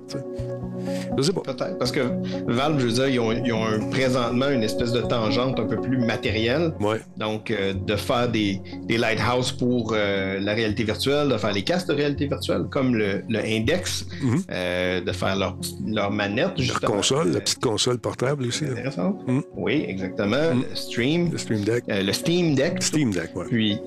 Je 1.17 1.21
sais 1.21 1.33
pas. 1.33 1.41
Peut-être, 1.41 1.77
parce 1.77 1.91
que 1.91 2.01
Valve, 2.47 2.79
je 2.79 2.85
veux 2.87 2.91
dire, 2.91 3.07
ils 3.07 3.19
ont, 3.19 3.31
ils 3.31 3.53
ont 3.53 3.65
un- 3.65 3.89
présentement 3.89 4.49
une 4.49 4.63
espèce 4.63 4.91
de 4.91 5.01
tangente 5.01 5.59
un 5.59 5.65
peu 5.65 5.79
plus 5.79 5.97
matérielle. 5.97 6.73
Donc, 7.17 7.51
euh, 7.51 7.73
de 7.73 7.95
faire 7.95 8.29
des, 8.29 8.61
des 8.83 8.97
lighthouses 8.97 9.51
pour 9.51 9.93
euh, 9.95 10.39
la 10.39 10.53
réalité 10.53 10.83
virtuelle, 10.83 11.29
de 11.29 11.37
faire 11.37 11.51
les 11.53 11.63
casques 11.63 11.87
de 11.87 11.93
réalité 11.93 12.27
virtuelle, 12.27 12.63
comme 12.69 12.95
le, 12.95 13.23
le 13.29 13.39
Index, 13.39 14.05
euh, 14.51 15.01
de 15.01 15.11
faire 15.11 15.35
leur, 15.35 15.57
leur 15.85 16.11
manette, 16.11 16.51
La 16.57 16.63
justement. 16.63 16.93
console, 16.97 17.31
la 17.31 17.39
petite 17.41 17.61
console 17.61 17.97
portable 17.99 18.45
aussi. 18.47 18.65
là. 18.65 18.71
Intéressant. 18.71 19.17
Mm. 19.27 19.39
Oui, 19.55 19.85
exactement. 19.87 20.35
Le 20.69 20.75
Stream. 20.75 21.31
Le 21.31 21.37
Stream 21.37 21.61
Deck. 21.61 21.83
le 21.87 22.11
Steam 22.11 22.55
Deck. 22.55 22.81
Steam 22.83 23.11
Deck, 23.11 23.35
ouais. 23.35 23.45
Puis, 23.49 23.77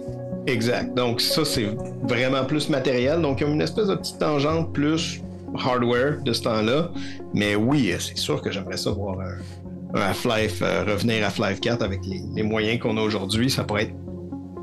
exact. 0.46 0.94
Donc, 0.96 1.20
ça, 1.20 1.44
c'est 1.44 1.68
vraiment 2.02 2.44
plus 2.44 2.68
matériel. 2.68 3.20
Donc, 3.20 3.40
il 3.40 3.46
y 3.46 3.50
a 3.50 3.52
une 3.52 3.60
espèce 3.62 3.86
de 3.88 3.94
petite 3.96 4.18
tangente 4.18 4.72
plus 4.72 5.20
hardware 5.56 6.22
de 6.22 6.32
ce 6.32 6.42
temps-là. 6.42 6.90
Mais 7.34 7.54
oui, 7.54 7.92
c'est 7.98 8.16
sûr 8.18 8.40
que 8.42 8.50
j'aimerais 8.50 8.76
ça 8.76 8.90
voir 8.90 9.18
un, 9.20 9.98
un 9.98 10.02
Half-Life, 10.02 10.60
euh, 10.62 10.84
revenir 10.84 11.22
à 11.24 11.26
Half-Life 11.28 11.60
4 11.60 11.82
avec 11.82 12.00
les, 12.06 12.20
les 12.34 12.42
moyens 12.42 12.80
qu'on 12.80 12.96
a 12.96 13.00
aujourd'hui. 13.02 13.50
Ça 13.50 13.64
pourrait 13.64 13.84
être 13.84 13.94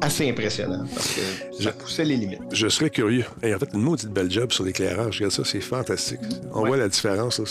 assez 0.02 0.30
impressionnant 0.30 0.84
parce 0.94 1.16
que 1.16 1.64
ça 1.64 1.72
poussait 1.72 2.04
les 2.04 2.18
limites. 2.18 2.42
Je 2.52 2.68
serais 2.68 2.90
curieux. 2.90 3.24
Et 3.42 3.56
en 3.56 3.58
fait, 3.58 3.70
une 3.74 3.82
maudite 3.82 4.10
belle 4.10 4.30
job 4.30 4.52
sur 4.52 4.66
l'éclairage. 4.66 5.16
Regarde 5.18 5.32
ça, 5.32 5.44
c'est 5.46 5.62
fantastique. 5.62 6.20
On 6.54 6.66
voit 6.66 6.78
la 6.78 6.90
différence. 6.90 7.40
là, 7.40 7.46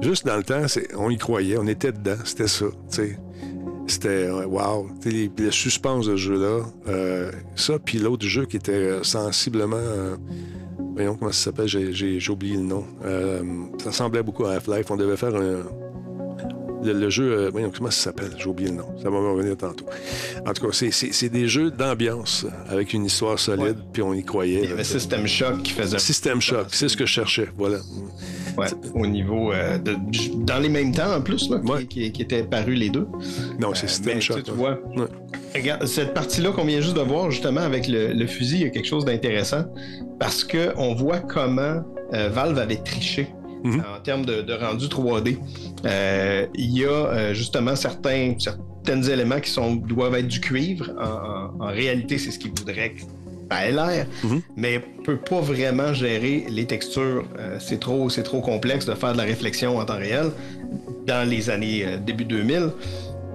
Juste 0.00 0.24
dans 0.24 0.36
le 0.36 0.44
temps, 0.44 0.62
on 0.96 1.10
y 1.10 1.18
croyait, 1.18 1.58
on 1.58 1.66
était 1.66 1.92
dedans. 1.92 2.16
C'était 2.24 2.46
ça. 2.48 2.66
C'était 3.86 4.08
euh, 4.08 4.46
wow. 4.46 4.88
Le 5.04 5.50
suspense 5.50 6.06
de 6.06 6.12
ce 6.12 6.16
jeu-là. 6.16 6.60
euh, 6.88 7.32
ça, 7.56 7.74
puis 7.84 7.98
l'autre 7.98 8.24
jeu 8.24 8.46
qui 8.46 8.56
était 8.56 8.72
euh, 8.72 9.02
sensiblement. 9.02 9.76
euh, 9.76 10.16
voyons 10.94 11.16
comment 11.16 11.32
ça 11.32 11.44
s'appelle, 11.44 11.68
j'ai, 11.68 12.20
oublié 12.30 12.56
le 12.56 12.62
nom. 12.62 12.84
Euh, 13.04 13.42
ça 13.82 13.90
ressemblait 13.90 14.22
beaucoup 14.22 14.44
à 14.46 14.52
Half-Life. 14.54 14.90
On 14.90 14.96
devait 14.96 15.16
faire 15.16 15.34
un. 15.34 15.62
Le, 16.82 16.94
le 16.94 17.10
jeu, 17.10 17.30
euh, 17.32 17.50
voyons, 17.50 17.70
comment 17.76 17.90
ça 17.90 18.04
s'appelle? 18.04 18.30
J'ai 18.38 18.46
oublié 18.46 18.70
le 18.70 18.76
nom. 18.76 18.86
Ça 19.02 19.10
va 19.10 19.20
me 19.20 19.28
revenir 19.30 19.54
tantôt. 19.56 19.84
En 20.46 20.52
tout 20.54 20.66
cas, 20.66 20.72
c'est, 20.72 20.90
c'est- 20.90 21.12
c'est 21.12 21.28
des 21.28 21.46
jeux 21.46 21.70
d'ambiance 21.70 22.46
avec 22.68 22.94
une 22.94 23.04
histoire 23.04 23.38
solide, 23.38 23.76
puis 23.92 24.00
on 24.00 24.14
y 24.14 24.24
croyait. 24.24 24.62
Il 24.64 24.70
y 24.70 24.72
avait 24.72 24.84
System 24.84 25.26
Shock 25.26 25.62
qui 25.62 25.72
faisait. 25.72 25.98
System 25.98 26.40
Shock, 26.40 26.68
c'est 26.72 26.88
ce 26.88 26.96
que 26.96 27.04
je 27.04 27.12
cherchais. 27.12 27.48
Voilà. 27.58 27.80
Ouais, 28.60 28.66
au 28.94 29.06
niveau. 29.06 29.52
euh, 29.52 29.78
de- 29.78 29.96
dans 30.44 30.58
les 30.58 30.68
mêmes 30.68 30.92
temps 30.92 31.14
en 31.16 31.20
plus, 31.20 31.48
là, 31.50 31.58
qui, 31.80 31.86
qui- 31.86 32.12
qui 32.12 32.22
étaient 32.22 32.42
parus 32.44 32.78
les 32.78 32.90
deux. 32.90 33.06
Non, 33.58 33.74
c'est 33.74 33.84
Euh, 33.84 33.88
System 33.88 34.14
mais, 34.16 34.20
Shock. 34.20 34.42
tu 34.44 34.50
vois, 34.52 34.78
Regarde, 35.54 35.84
cette 35.86 36.14
partie-là 36.14 36.50
qu'on 36.52 36.64
vient 36.64 36.80
juste 36.80 36.94
de 36.96 37.00
voir, 37.00 37.30
justement, 37.30 37.60
avec 37.62 37.88
le, 37.88 38.12
le 38.12 38.26
fusil, 38.26 38.56
il 38.56 38.62
y 38.62 38.66
a 38.66 38.70
quelque 38.70 38.86
chose 38.86 39.04
d'intéressant 39.04 39.64
parce 40.18 40.44
qu'on 40.44 40.94
voit 40.94 41.18
comment 41.20 41.82
euh, 42.14 42.28
Valve 42.28 42.58
avait 42.58 42.76
triché 42.76 43.28
Mhm. 43.64 43.82
en 43.96 44.00
termes 44.00 44.24
de, 44.24 44.40
de 44.42 44.52
rendu 44.54 44.86
3D. 44.88 45.38
Euh, 45.84 46.46
il 46.54 46.78
y 46.78 46.84
a 46.84 46.88
euh, 46.88 47.34
justement 47.34 47.76
certains, 47.76 48.34
certains 48.38 49.02
éléments 49.02 49.38
qui 49.40 49.50
sont, 49.50 49.74
doivent 49.76 50.14
être 50.14 50.28
du 50.28 50.40
cuivre. 50.40 50.90
En, 50.98 51.60
en- 51.62 51.66
en 51.66 51.70
réalité, 51.70 52.16
c'est 52.18 52.30
ce 52.30 52.38
qu'ils 52.38 52.52
voudraient 52.58 52.94
que 53.50 53.56
ça 53.56 53.66
ait 53.66 53.72
l'air, 53.72 54.06
mais 54.56 54.80
peut 55.04 55.16
pas 55.16 55.40
vraiment 55.40 55.92
gérer 55.92 56.46
les 56.48 56.66
textures. 56.66 57.24
Euh, 57.38 57.56
c'est 57.58 57.80
trop, 57.80 58.08
c'est 58.08 58.22
trop 58.22 58.40
complexe 58.40 58.86
de 58.86 58.94
faire 58.94 59.12
de 59.12 59.18
la 59.18 59.24
réflexion 59.24 59.78
en 59.78 59.84
temps 59.84 59.96
réel 59.98 60.30
dans 61.06 61.28
les 61.28 61.50
années 61.50 61.82
euh, 61.84 61.96
début 61.98 62.24
2000. 62.24 62.70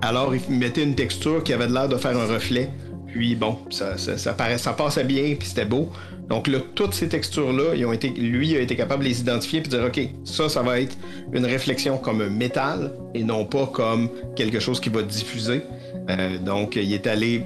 Alors, 0.02 0.34
il 0.36 0.56
mettait 0.58 0.84
une 0.84 0.96
texture 0.96 1.44
qui 1.44 1.54
avait 1.54 1.68
l'air 1.68 1.90
de 1.90 1.98
faire 1.98 2.18
un 2.18 2.26
reflet. 2.28 2.70
Puis 3.08 3.36
bon, 3.36 3.58
ça, 3.70 3.98
ça, 3.98 4.18
ça, 4.18 4.34
paraît- 4.34 4.58
ça 4.58 4.74
passait 4.74 5.04
bien, 5.06 5.36
puis 5.40 5.48
c'était 5.48 5.66
beau. 5.66 5.90
Donc 6.30 6.48
là, 6.48 6.58
toutes 6.74 6.94
ces 6.94 7.08
textures-là, 7.08 7.76
ils 7.76 7.86
ont 7.86 7.94
été, 7.94 8.10
lui 8.10 8.56
a 8.56 8.60
été 8.60 8.76
capable 8.76 9.04
de 9.04 9.10
les 9.10 9.22
identifier 9.22 9.62
puis 9.62 9.70
de 9.72 9.78
dire, 9.78 9.86
OK, 9.86 10.02
ça, 10.24 10.50
ça 10.50 10.62
va 10.64 10.80
être 10.82 10.98
une 11.34 11.46
réflexion 11.46 11.98
comme 11.98 12.22
un 12.22 12.30
métal 12.30 12.94
et 13.14 13.24
non 13.24 13.46
pas 13.46 13.68
comme 13.68 14.10
quelque 14.36 14.60
chose 14.60 14.80
qui 14.80 14.90
va 14.90 15.02
diffuser. 15.04 15.62
Euh, 16.10 16.38
donc, 16.40 16.76
il 16.76 16.92
est 16.94 17.06
allé 17.08 17.44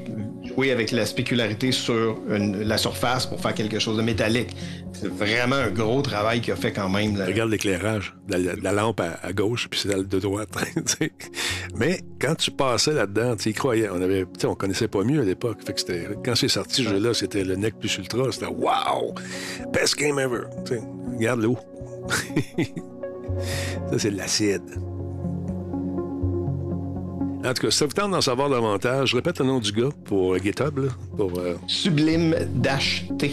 jouer 0.60 0.72
avec 0.72 0.92
la 0.92 1.06
spécularité 1.06 1.72
sur 1.72 2.20
une- 2.30 2.64
la 2.64 2.78
surface 2.78 3.26
pour 3.26 3.40
faire 3.40 3.54
quelque 3.54 3.80
chose 3.80 3.96
de 3.98 4.02
métallique. 4.02 4.56
C'est 4.92 5.08
vraiment 5.08 5.56
un 5.56 5.70
gros 5.70 6.02
travail 6.02 6.42
qu'il 6.42 6.52
a 6.52 6.58
fait 6.58 6.74
quand 6.74 6.90
même. 6.90 7.16
là. 7.16 7.26
Regarde 7.28 7.50
l'éclairage 7.50 8.14
la, 8.28 8.72
lampe 8.74 9.00
à, 9.00 9.20
à 9.24 9.32
gauche, 9.32 9.70
puis 9.70 9.80
c'est 9.80 9.90
celle 9.90 10.08
de 10.08 10.20
droite. 10.20 10.50
Mais 11.78 12.02
quand 12.20 12.36
tu 12.36 12.52
passais 12.52 12.94
là-dedans, 12.94 13.38
tu 13.38 13.50
y 13.50 13.54
croyais. 13.54 13.90
On 13.90 14.02
avait, 14.02 14.26
on 14.44 14.56
connaissait 14.56 14.90
pas 14.90 15.04
mieux 15.04 15.22
à 15.22 15.24
l'époque. 15.24 15.60
Fait 15.66 15.74
que 15.74 15.80
c'était, 15.80 16.08
quand 16.26 16.36
c'est 16.36 16.50
sorti 16.50 16.84
ce 16.84 16.90
jeu-là, 16.90 17.14
c'était 17.14 17.46
le 17.46 17.56
Nec 17.56 17.80
plus 17.80 17.96
ultra. 17.98 18.30
C'était 18.32 18.48
wow, 18.48 19.16
best 19.72 19.98
game 19.98 20.20
ever. 20.20 20.42
Tu 20.66 20.74
sais, 20.76 20.82
regarde 21.16 21.42
l'eau. 21.42 21.58
ça 23.92 23.98
c'est 23.98 24.12
de 24.12 24.18
l'acide. 24.18 24.64
En 27.46 27.54
tout 27.54 27.62
cas, 27.64 27.72
ça 27.72 27.86
vous 27.86 27.94
tente 27.94 28.12
d'en 28.12 28.22
savoir 28.22 28.50
davantage, 28.50 29.10
je 29.12 29.16
répète 29.16 29.40
le 29.40 29.46
nom 29.46 29.60
du 29.60 29.72
gars 29.72 29.90
pour 30.06 30.34
euh, 30.34 30.38
GitHub. 30.40 30.78
Là, 30.78 30.90
pour, 31.16 31.40
euh, 31.40 31.56
Sublime 31.68 32.36
Dash 32.56 33.06
T. 33.18 33.32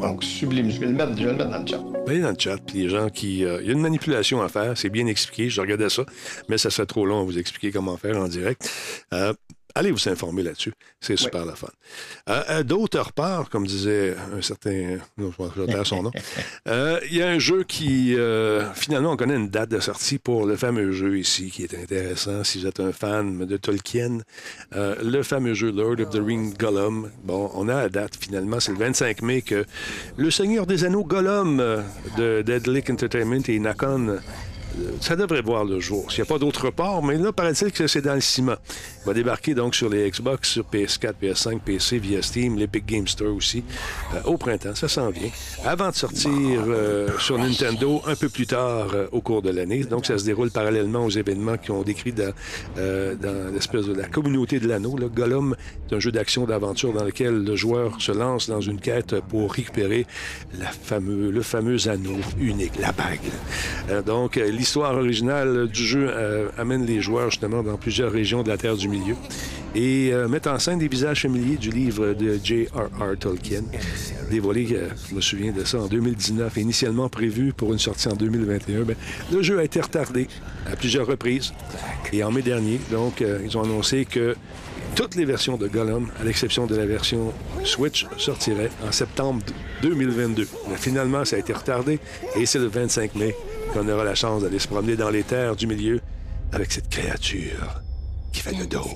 Donc, 0.00 0.24
sublime. 0.24 0.70
Je 0.70 0.80
vais 0.80 0.86
le 0.86 0.92
mettre, 0.92 1.12
je 1.16 1.24
vais 1.24 1.32
le 1.32 1.36
mettre 1.36 1.50
dans 1.50 1.60
le 1.60 1.66
chat. 1.66 1.80
Allez 2.06 2.20
dans 2.20 2.30
le 2.30 2.36
chat, 2.38 2.56
puis 2.66 2.82
les 2.82 2.88
gens 2.88 3.08
qui. 3.10 3.44
euh, 3.44 3.60
Il 3.62 3.66
y 3.66 3.70
a 3.70 3.72
une 3.72 3.80
manipulation 3.80 4.42
à 4.42 4.48
faire, 4.48 4.76
c'est 4.76 4.90
bien 4.90 5.06
expliqué, 5.06 5.48
je 5.50 5.60
regardais 5.60 5.88
ça, 5.90 6.04
mais 6.48 6.58
ça 6.58 6.70
serait 6.70 6.86
trop 6.86 7.04
long 7.06 7.20
à 7.20 7.24
vous 7.24 7.38
expliquer 7.38 7.70
comment 7.70 7.96
faire 7.96 8.16
en 8.18 8.28
direct. 8.28 8.68
Euh, 9.12 9.32
allez 9.74 9.90
vous 9.90 10.08
informer 10.08 10.42
là-dessus, 10.42 10.72
c'est 11.00 11.16
super 11.16 11.44
la 11.44 11.54
fun. 11.54 11.68
Euh, 12.28 12.42
euh, 12.50 12.62
D'autre 12.62 13.12
part, 13.12 13.50
comme 13.50 13.66
disait 13.66 14.14
un 14.36 14.40
certain. 14.42 14.98
Non, 15.18 15.32
je 15.56 15.62
vais 15.62 15.84
son 15.84 16.02
nom. 16.04 16.10
Euh, 16.66 16.98
Il 17.10 17.16
y 17.16 17.22
a 17.22 17.28
un 17.28 17.38
jeu 17.38 17.62
qui. 17.64 18.14
euh, 18.16 18.72
finalement, 18.74 19.12
on 19.12 19.16
connaît 19.16 19.36
une 19.36 19.48
date 19.50 19.70
de 19.70 19.80
sortie 19.80 20.18
pour 20.18 20.46
le 20.46 20.56
fameux 20.56 20.92
jeu 20.92 21.18
ici 21.18 21.50
qui 21.50 21.62
est 21.64 21.74
intéressant 21.74 22.42
si 22.42 22.60
vous 22.60 22.66
êtes 22.66 22.80
un 22.80 22.92
fan 22.92 23.44
de 23.44 23.56
Tolkien. 23.56 24.18
Le 24.72 25.22
fameux 25.22 25.54
jeu 25.54 25.70
Lord 25.70 26.00
of 26.00 26.10
the 26.10 26.20
Ring 26.24 26.56
Gollum. 26.56 27.10
Bon, 27.24 27.50
on 27.54 27.68
a 27.68 27.74
la 27.74 27.88
date 27.88 28.16
finalement, 28.18 28.60
c'est 28.60 28.72
le 28.72 28.78
25 28.78 29.22
mai 29.22 29.42
que 29.42 29.64
le 30.16 30.30
Seigneur 30.30 30.66
des 30.66 30.84
Anneaux 30.84 31.04
Gollum 31.04 31.58
de 32.16 32.42
Deadlick 32.42 32.88
Entertainment 32.90 33.42
et 33.48 33.58
Nakon. 33.58 34.18
Ça 35.00 35.16
devrait 35.16 35.42
voir 35.42 35.64
le 35.64 35.80
jour. 35.80 36.10
S'il 36.10 36.22
n'y 36.22 36.28
a 36.28 36.32
pas 36.32 36.38
d'autre 36.38 36.66
report, 36.66 37.02
mais 37.02 37.16
là, 37.16 37.32
paraît-il 37.32 37.72
que 37.72 37.86
c'est 37.86 38.00
dans 38.00 38.14
le 38.14 38.20
ciment. 38.20 38.56
Il 39.02 39.06
va 39.06 39.14
débarquer 39.14 39.54
donc 39.54 39.74
sur 39.74 39.88
les 39.88 40.10
Xbox, 40.10 40.50
sur 40.50 40.64
PS4, 40.64 41.14
PS5, 41.22 41.60
PC, 41.60 41.98
via 41.98 42.22
Steam, 42.22 42.56
l'Epic 42.56 42.86
Game 42.86 43.06
Store 43.06 43.34
aussi, 43.34 43.64
euh, 44.14 44.22
au 44.24 44.36
printemps. 44.36 44.74
Ça 44.74 44.88
s'en 44.88 45.10
vient. 45.10 45.30
Avant 45.64 45.90
de 45.90 45.94
sortir 45.94 46.30
euh, 46.32 47.08
sur 47.18 47.38
Nintendo 47.38 48.02
un 48.06 48.16
peu 48.16 48.28
plus 48.28 48.46
tard 48.46 48.88
euh, 48.94 49.06
au 49.12 49.20
cours 49.20 49.42
de 49.42 49.50
l'année. 49.50 49.84
Donc, 49.84 50.06
ça 50.06 50.18
se 50.18 50.24
déroule 50.24 50.50
parallèlement 50.50 51.04
aux 51.04 51.10
événements 51.10 51.56
qui 51.56 51.70
ont 51.70 51.82
décrit 51.82 52.12
dans, 52.12 52.32
dans 52.76 53.52
l'espèce 53.52 53.86
de 53.86 53.94
la 53.94 54.08
communauté 54.08 54.60
de 54.60 54.68
l'anneau. 54.68 54.96
là. 54.96 55.06
Gollum 55.08 55.54
est 55.90 55.94
un 55.94 56.00
jeu 56.00 56.12
d'action 56.12 56.44
d'aventure 56.44 56.92
dans 56.92 57.04
lequel 57.04 57.44
le 57.44 57.56
joueur 57.56 58.00
se 58.00 58.12
lance 58.12 58.48
dans 58.48 58.60
une 58.60 58.80
quête 58.80 59.20
pour 59.28 59.52
récupérer 59.52 60.06
le 60.52 61.42
fameux 61.42 61.88
anneau 61.88 62.16
unique, 62.38 62.72
la 62.80 62.92
bague. 62.92 63.20
Donc, 64.06 64.36
euh, 64.36 64.50
l'histoire 64.64 64.96
originale 64.96 65.68
du 65.68 65.84
jeu 65.84 66.08
euh, 66.08 66.48
amène 66.56 66.86
les 66.86 67.02
joueurs 67.02 67.28
justement 67.28 67.62
dans 67.62 67.76
plusieurs 67.76 68.10
régions 68.10 68.42
de 68.42 68.48
la 68.48 68.56
Terre 68.56 68.78
du 68.78 68.88
Milieu 68.88 69.14
et 69.74 70.10
euh, 70.10 70.26
met 70.26 70.48
en 70.48 70.58
scène 70.58 70.78
des 70.78 70.88
visages 70.88 71.20
familiers 71.20 71.56
du 71.56 71.70
livre 71.70 72.14
de 72.14 72.40
J.R.R. 72.42 73.18
Tolkien, 73.20 73.62
dévoilé, 74.30 74.66
euh, 74.72 74.88
je 75.10 75.16
me 75.16 75.20
souviens 75.20 75.52
de 75.52 75.64
ça, 75.64 75.80
en 75.80 75.86
2019, 75.86 76.56
initialement 76.56 77.10
prévu 77.10 77.52
pour 77.52 77.74
une 77.74 77.78
sortie 77.78 78.08
en 78.08 78.14
2021. 78.14 78.84
Ben, 78.84 78.96
le 79.30 79.42
jeu 79.42 79.58
a 79.58 79.64
été 79.64 79.82
retardé 79.82 80.28
à 80.64 80.76
plusieurs 80.76 81.06
reprises 81.06 81.52
et 82.14 82.24
en 82.24 82.30
mai 82.30 82.40
dernier, 82.40 82.80
donc, 82.90 83.20
euh, 83.20 83.40
ils 83.44 83.58
ont 83.58 83.64
annoncé 83.64 84.06
que 84.06 84.34
toutes 84.96 85.14
les 85.14 85.26
versions 85.26 85.58
de 85.58 85.68
Gollum, 85.68 86.08
à 86.18 86.24
l'exception 86.24 86.66
de 86.66 86.74
la 86.74 86.86
version 86.86 87.34
Switch, 87.64 88.06
sortiraient 88.16 88.70
en 88.88 88.92
septembre 88.92 89.42
2022. 89.82 90.48
Mais 90.70 90.76
finalement, 90.78 91.26
ça 91.26 91.36
a 91.36 91.40
été 91.40 91.52
retardé 91.52 91.98
et 92.38 92.46
c'est 92.46 92.60
le 92.60 92.68
25 92.68 93.14
mai 93.16 93.34
qu'on 93.72 93.88
aura 93.88 94.04
la 94.04 94.14
chance 94.14 94.42
d'aller 94.42 94.58
se 94.58 94.68
promener 94.68 94.96
dans 94.96 95.10
les 95.10 95.22
terres 95.22 95.56
du 95.56 95.66
milieu 95.66 96.00
avec 96.52 96.72
cette 96.72 96.88
créature 96.88 97.82
qui 98.32 98.40
fait 98.40 98.54
le 98.54 98.66
dos. 98.66 98.88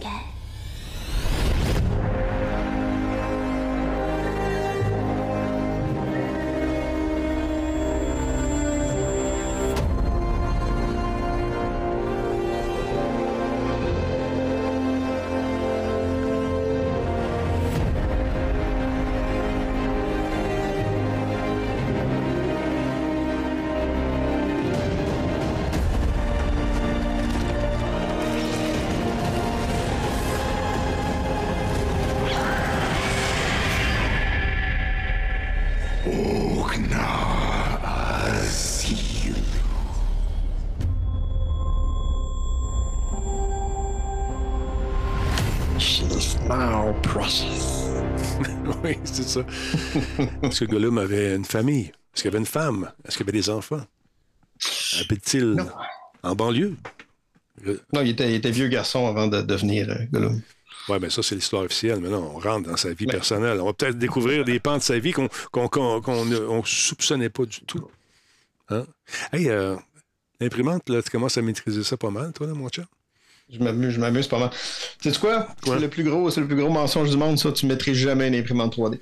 Ça. 49.28 49.40
Est-ce 50.42 50.64
que 50.64 50.70
Gollum 50.70 50.98
avait 50.98 51.36
une 51.36 51.44
famille? 51.44 51.86
Est-ce 51.86 52.22
qu'il 52.22 52.28
avait 52.28 52.38
une 52.38 52.46
femme? 52.46 52.92
Est-ce 53.06 53.16
qu'il 53.16 53.24
avait 53.24 53.38
des 53.38 53.50
enfants? 53.50 53.84
Habite-t-il 55.00 55.56
en 56.22 56.34
banlieue? 56.34 56.76
Non, 57.92 58.02
il 58.02 58.10
était, 58.10 58.30
il 58.30 58.36
était 58.36 58.50
vieux 58.50 58.68
garçon 58.68 59.06
avant 59.06 59.26
de 59.26 59.42
devenir 59.42 59.88
euh, 59.90 60.05
Gollum. 60.12 60.40
Oui, 60.88 60.98
bien 60.98 61.10
ça, 61.10 61.22
c'est 61.22 61.34
l'histoire 61.34 61.62
officielle. 61.62 62.00
Mais 62.00 62.09
non, 62.09 62.32
on 62.34 62.38
rentre 62.38 62.70
dans 62.70 62.76
sa 62.76 62.92
vie 62.92 63.06
personnelle. 63.06 63.60
On 63.60 63.66
va 63.66 63.72
peut-être 63.72 63.98
découvrir 63.98 64.44
des 64.44 64.59
pans 64.59 64.78
de 64.78 64.82
sa 64.82 64.98
vie 64.98 65.12
qu'on 65.12 65.24
ne 65.24 66.46
on 66.46 66.64
soupçonnait 66.64 67.28
pas 67.28 67.44
du 67.44 67.60
tout. 67.60 67.88
Hein? 68.70 68.86
Hey, 69.32 69.48
euh, 69.50 69.76
l'imprimante, 70.40 70.88
là, 70.88 71.02
tu 71.02 71.10
commences 71.10 71.36
à 71.36 71.42
maîtriser 71.42 71.84
ça 71.84 71.96
pas 71.96 72.10
mal, 72.10 72.32
toi, 72.32 72.46
là, 72.46 72.55
mon 72.55 72.68
chat? 72.68 72.86
Je 73.51 73.59
m'amuse, 73.61 73.95
je 73.95 74.01
m'amuse 74.01 74.27
pas 74.29 74.39
mal. 74.39 74.51
Tu 75.01 75.11
sais 75.11 75.19
quoi? 75.19 75.49
C'est 75.65 75.79
le 75.79 75.89
plus 75.89 76.05
gros, 76.05 76.31
c'est 76.31 76.41
le 76.41 76.47
plus 76.47 76.57
gros 76.57 76.69
mensonge 76.69 77.09
du 77.09 77.16
monde, 77.16 77.39
ça. 77.39 77.51
Tu 77.51 77.65
ne 77.65 77.73
mettrais 77.73 77.95
jamais 77.95 78.29
une 78.29 78.35
imprimante 78.35 78.77
3D. 78.77 78.99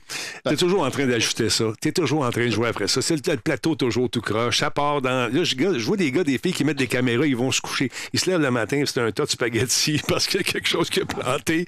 Tu 0.46 0.52
es 0.52 0.56
toujours 0.56 0.82
en 0.82 0.90
train 0.90 1.04
d'ajouter 1.06 1.50
ça. 1.50 1.64
Tu 1.82 1.88
es 1.88 1.92
toujours 1.92 2.22
en 2.24 2.30
train 2.30 2.46
de 2.46 2.50
jouer 2.50 2.68
après 2.68 2.86
ça. 2.86 3.02
C'est 3.02 3.16
le, 3.16 3.32
le 3.32 3.38
plateau 3.40 3.74
toujours 3.74 4.08
tout 4.08 4.20
croche. 4.20 4.58
Ça 4.58 4.70
part 4.70 5.02
dans. 5.02 5.32
Là, 5.32 5.42
je, 5.42 5.56
je 5.56 5.84
vois 5.84 5.96
des 5.96 6.12
gars, 6.12 6.22
des 6.22 6.38
filles 6.38 6.52
qui 6.52 6.62
mettent 6.62 6.78
des 6.78 6.86
caméras, 6.86 7.26
ils 7.26 7.36
vont 7.36 7.50
se 7.50 7.60
coucher. 7.60 7.90
Ils 8.12 8.20
se 8.20 8.30
lèvent 8.30 8.40
le 8.40 8.52
matin, 8.52 8.84
c'est 8.86 9.00
un 9.00 9.10
tas 9.10 9.24
de 9.24 9.30
spaghettis 9.30 10.00
parce 10.08 10.28
qu'il 10.28 10.40
y 10.40 10.44
a 10.44 10.44
quelque 10.44 10.68
chose 10.68 10.90
qui 10.90 11.00
est 11.00 11.04
planté. 11.04 11.66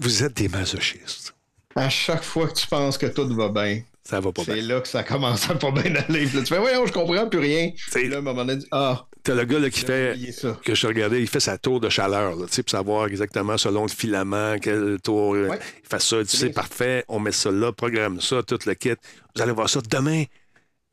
Vous 0.00 0.22
êtes 0.22 0.36
des 0.36 0.48
masochistes. 0.48 1.34
À 1.76 1.88
chaque 1.88 2.24
fois 2.24 2.48
que 2.48 2.54
tu 2.54 2.66
penses 2.66 2.98
que 2.98 3.06
tout 3.06 3.26
va 3.34 3.48
bien, 3.48 3.80
ça 4.04 4.20
va 4.20 4.32
pas 4.32 4.42
bien. 4.44 4.56
C'est 4.56 4.62
là 4.62 4.80
que 4.80 4.88
ça 4.88 5.02
commence 5.02 5.48
à 5.48 5.54
pas 5.54 5.70
bien 5.70 5.94
aller. 5.94 6.24
Là, 6.26 6.40
tu 6.40 6.46
fais, 6.46 6.58
voyons, 6.58 6.84
je 6.86 6.92
comprends 6.92 7.28
plus 7.28 7.38
rien. 7.38 7.70
Puis 7.92 8.08
là, 8.08 8.16
à 8.16 8.18
un 8.18 8.22
moment 8.22 8.44
donné, 8.44 8.62
ah. 8.72 9.06
T'as 9.22 9.34
le 9.34 9.44
gars 9.44 9.58
là, 9.58 9.70
qui 9.70 9.80
fait, 9.80 10.16
que 10.64 10.74
je 10.74 10.86
regardais, 10.86 11.20
il 11.20 11.28
fait 11.28 11.40
sa 11.40 11.58
tour 11.58 11.80
de 11.80 11.88
chaleur, 11.88 12.36
là, 12.36 12.46
pour 12.46 12.70
savoir 12.70 13.06
exactement 13.06 13.56
selon 13.58 13.82
le 13.82 13.88
filament, 13.90 14.56
quel 14.60 14.98
tour. 15.02 15.34
euh, 15.34 15.48
Il 15.82 15.88
fait 15.88 16.00
ça, 16.00 16.24
tu 16.24 16.36
sais, 16.36 16.50
parfait, 16.50 17.04
on 17.08 17.18
met 17.20 17.32
ça 17.32 17.50
là, 17.50 17.72
programme 17.72 18.20
ça, 18.20 18.42
tout 18.42 18.58
le 18.66 18.74
kit. 18.74 18.94
Vous 19.36 19.42
allez 19.42 19.52
voir 19.52 19.68
ça 19.68 19.80
demain, 19.88 20.24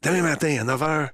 demain 0.04 0.22
matin, 0.24 0.58
à 0.60 0.64
9 0.64 0.82
h. 0.82 1.10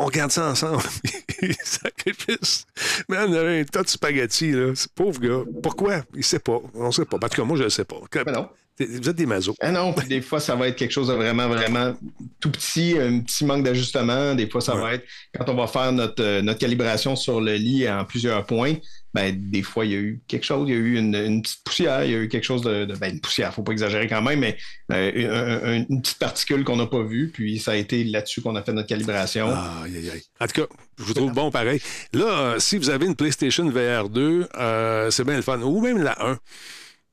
On 0.00 0.04
regarde 0.04 0.30
ça 0.30 0.48
ensemble. 0.48 0.82
Sacrifice. 1.64 2.66
Mais 3.08 3.16
on 3.18 3.32
avait 3.32 3.60
un 3.60 3.64
tas 3.64 3.82
de 3.82 3.88
spaghettis, 3.88 4.52
là. 4.52 4.72
Ce 4.76 4.86
pauvre 4.88 5.20
gars. 5.20 5.42
Pourquoi? 5.60 6.02
Il 6.14 6.22
sait 6.22 6.38
pas. 6.38 6.60
On 6.74 6.92
sait 6.92 7.04
pas. 7.04 7.16
En 7.16 7.20
tout 7.28 7.28
cas, 7.36 7.42
moi, 7.44 7.56
je 7.56 7.64
le 7.64 7.70
sais 7.70 7.84
pas. 7.84 7.96
non. 8.32 8.48
Vous 8.80 9.08
êtes 9.08 9.16
des 9.16 9.26
mazos. 9.26 9.54
Ah 9.60 9.72
non, 9.72 9.92
puis 9.92 10.06
des 10.06 10.20
fois, 10.20 10.38
ça 10.40 10.54
va 10.54 10.68
être 10.68 10.76
quelque 10.76 10.92
chose 10.92 11.08
de 11.08 11.14
vraiment, 11.14 11.48
vraiment 11.48 11.94
tout 12.40 12.50
petit, 12.50 12.96
un 13.00 13.20
petit 13.20 13.44
manque 13.44 13.64
d'ajustement. 13.64 14.34
Des 14.34 14.48
fois, 14.48 14.60
ça 14.60 14.74
va 14.74 14.94
être 14.94 15.04
quand 15.36 15.48
on 15.48 15.54
va 15.54 15.66
faire 15.66 15.90
notre, 15.92 16.22
euh, 16.22 16.42
notre 16.42 16.60
calibration 16.60 17.16
sur 17.16 17.40
le 17.40 17.54
lit 17.54 17.88
en 17.88 18.04
plusieurs 18.04 18.44
points. 18.46 18.74
Ben, 19.14 19.34
des 19.50 19.62
fois, 19.62 19.84
il 19.86 19.90
y 19.90 19.94
a 19.94 19.98
eu 19.98 20.20
quelque 20.28 20.44
chose, 20.44 20.68
il 20.68 20.74
y 20.74 20.76
a 20.76 20.80
eu 20.80 20.96
une, 20.98 21.14
une 21.16 21.42
petite 21.42 21.64
poussière, 21.64 22.04
il 22.04 22.10
y 22.12 22.14
a 22.14 22.18
eu 22.18 22.28
quelque 22.28 22.44
chose 22.44 22.60
de. 22.62 22.84
de- 22.84 22.94
ben, 22.94 23.14
une 23.14 23.20
poussière, 23.20 23.52
faut 23.54 23.62
pas 23.62 23.72
exagérer 23.72 24.06
quand 24.06 24.20
même, 24.22 24.38
mais 24.40 24.56
euh, 24.92 25.62
un- 25.64 25.70
un- 25.80 25.84
une 25.88 26.02
petite 26.02 26.18
particule 26.18 26.62
qu'on 26.62 26.76
n'a 26.76 26.86
pas 26.86 27.02
vue, 27.02 27.30
puis 27.32 27.58
ça 27.58 27.72
a 27.72 27.74
été 27.76 28.04
là-dessus 28.04 28.42
qu'on 28.42 28.54
a 28.54 28.62
fait 28.62 28.72
notre 28.74 28.86
calibration. 28.88 29.48
Aïe, 29.50 29.96
aïe, 29.96 30.10
aïe. 30.10 30.22
En 30.40 30.46
tout 30.46 30.60
cas, 30.60 30.66
je 30.98 31.04
vous 31.04 31.14
trouve 31.14 31.32
bon 31.32 31.50
pareil. 31.50 31.80
Là, 32.12 32.26
euh, 32.26 32.58
si 32.58 32.76
vous 32.76 32.90
avez 32.90 33.06
une 33.06 33.16
PlayStation 33.16 33.68
VR 33.70 34.08
2, 34.10 34.46
euh, 34.56 35.10
c'est 35.10 35.24
bien 35.24 35.36
le 35.36 35.42
fun. 35.42 35.58
Ou 35.62 35.80
même 35.80 36.02
la 36.02 36.16
1. 36.24 36.38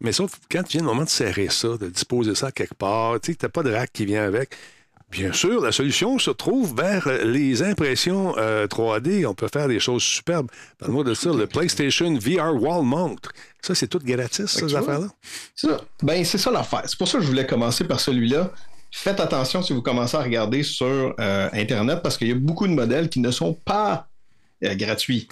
Mais 0.01 0.11
sauf 0.11 0.39
quand 0.51 0.67
vient 0.67 0.81
le 0.81 0.87
moment 0.87 1.03
de 1.03 1.09
serrer 1.09 1.49
ça, 1.49 1.77
de 1.77 1.89
disposer 1.89 2.35
ça 2.35 2.51
quelque 2.51 2.75
part, 2.75 3.19
tu 3.19 3.31
sais, 3.31 3.37
t'as 3.37 3.49
pas 3.49 3.63
de 3.63 3.71
rack 3.71 3.91
qui 3.93 4.05
vient 4.05 4.23
avec. 4.23 4.55
Bien 5.11 5.31
sûr, 5.31 5.61
la 5.61 5.71
solution 5.71 6.17
se 6.19 6.31
trouve 6.31 6.75
vers 6.75 7.07
les 7.23 7.61
impressions 7.61 8.35
euh, 8.37 8.67
3D. 8.67 9.25
On 9.25 9.33
peut 9.33 9.47
faire 9.47 9.67
des 9.67 9.79
choses 9.79 10.03
superbes. 10.03 10.49
Parle-moi 10.77 11.03
de 11.03 11.13
ça, 11.13 11.31
le 11.31 11.47
PlayStation 11.47 12.13
VR 12.17 12.61
Wall 12.61 12.83
Mount. 12.83 13.17
Ça, 13.61 13.75
c'est 13.75 13.87
tout 13.87 13.99
gratis, 14.03 14.47
ces 14.47 14.65
tu 14.65 14.75
affaires-là? 14.75 15.07
Ça, 15.55 15.79
ben, 16.01 16.25
c'est 16.25 16.37
ça 16.37 16.51
l'affaire. 16.51 16.81
C'est 16.85 16.97
pour 16.97 17.07
ça 17.07 17.19
que 17.19 17.23
je 17.23 17.29
voulais 17.29 17.45
commencer 17.45 17.85
par 17.85 17.99
celui-là. 17.99 18.51
Faites 18.91 19.19
attention 19.19 19.61
si 19.61 19.73
vous 19.73 19.81
commencez 19.81 20.17
à 20.17 20.21
regarder 20.21 20.63
sur 20.63 21.13
euh, 21.19 21.49
Internet 21.53 21.99
parce 22.01 22.17
qu'il 22.17 22.27
y 22.27 22.31
a 22.31 22.35
beaucoup 22.35 22.67
de 22.67 22.73
modèles 22.73 23.09
qui 23.09 23.19
ne 23.19 23.31
sont 23.31 23.53
pas 23.53 24.07
euh, 24.63 24.75
gratuits. 24.75 25.27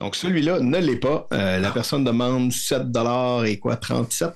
Donc 0.00 0.16
celui-là 0.16 0.60
ne 0.60 0.78
l'est 0.78 0.96
pas. 0.96 1.26
Euh, 1.32 1.58
la 1.58 1.70
personne 1.70 2.04
demande 2.04 2.52
7 2.52 2.82
et 3.46 3.58
quoi, 3.58 3.76
37 3.76 4.30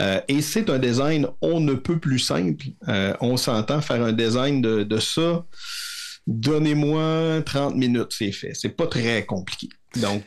Euh, 0.00 0.20
et 0.26 0.40
c'est 0.40 0.70
un 0.70 0.78
design 0.78 1.26
on 1.42 1.60
ne 1.60 1.74
peut 1.74 1.98
plus 1.98 2.18
simple. 2.18 2.64
Euh, 2.88 3.14
on 3.20 3.36
s'entend 3.36 3.82
faire 3.82 4.02
un 4.02 4.12
design 4.12 4.62
de, 4.62 4.84
de 4.84 4.98
ça. 4.98 5.44
Donnez-moi 6.26 7.42
30 7.44 7.76
minutes, 7.76 8.14
c'est 8.16 8.32
fait. 8.32 8.54
C'est 8.54 8.70
pas 8.70 8.86
très 8.86 9.26
compliqué. 9.26 9.68
Donc, 9.96 10.22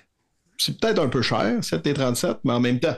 c'est 0.57 0.79
peut-être 0.79 1.01
un 1.01 1.09
peu 1.09 1.21
cher, 1.23 1.63
7 1.63 1.87
et 1.87 1.93
37, 1.93 2.37
mais 2.43 2.53
en 2.53 2.59
même 2.59 2.79
temps, 2.79 2.97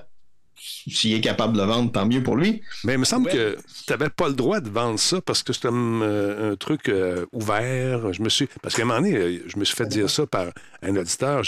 s'il 0.58 1.14
est 1.14 1.22
capable 1.22 1.54
de 1.54 1.60
le 1.60 1.66
vendre, 1.66 1.92
tant 1.92 2.06
mieux 2.06 2.24
pour 2.24 2.36
lui. 2.36 2.62
Mais 2.84 2.94
il 2.94 3.00
me 3.00 3.06
semble 3.06 3.30
que 3.30 3.56
tu 3.56 3.92
n'avais 3.92 4.10
pas 4.10 4.28
le 4.28 4.34
droit 4.34 4.60
de 4.60 4.70
vendre 4.70 5.00
ça 5.00 5.22
parce 5.22 5.44
que 5.44 5.54
c'est 5.54 5.66
euh, 5.66 6.54
un 6.54 6.56
truc 6.56 6.90
euh, 6.90 7.26
ouvert. 7.32 8.14
Je 8.14 8.22
me 8.22 8.30
suis. 8.30 8.48
Parce 8.62 8.76
qu'à 8.76 8.84
un 8.84 8.86
moment 8.86 9.02
donné, 9.02 9.16
euh, 9.16 9.44
je 9.46 9.58
me 9.58 9.66
suis 9.66 9.76
fait 9.76 9.88
dire 9.88 10.10
ça 10.10 10.26
par 10.26 10.48
un 10.82 10.96
auditeur. 10.96 11.44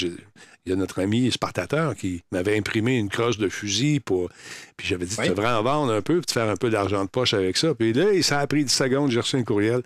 Il 0.70 0.74
y 0.74 0.76
a 0.76 0.76
notre 0.76 1.02
ami 1.02 1.32
Spartateur 1.32 1.96
qui 1.96 2.22
m'avait 2.32 2.56
imprimé 2.56 2.96
une 3.00 3.10
crosse 3.10 3.40
de 3.40 3.50
fusil 3.50 4.00
pour. 4.00 4.30
Puis 4.78 4.86
j'avais 4.88 5.08
dit, 5.08 5.16
tu 5.16 5.30
devrais 5.30 5.50
en 5.50 5.64
vendre 5.64 5.92
un 5.92 6.04
peu, 6.04 6.18
puis 6.18 6.28
te 6.28 6.32
faire 6.34 6.48
un 6.48 6.56
peu 6.58 6.70
d'argent 6.70 7.04
de 7.04 7.10
poche 7.10 7.34
avec 7.34 7.58
ça. 7.58 7.74
Puis 7.74 7.92
là, 7.92 8.06
ça 8.22 8.38
a 8.38 8.46
pris 8.46 8.64
10 8.64 8.72
secondes, 8.72 9.10
j'ai 9.10 9.20
reçu 9.20 9.36
un 9.36 9.44
courriel. 9.44 9.82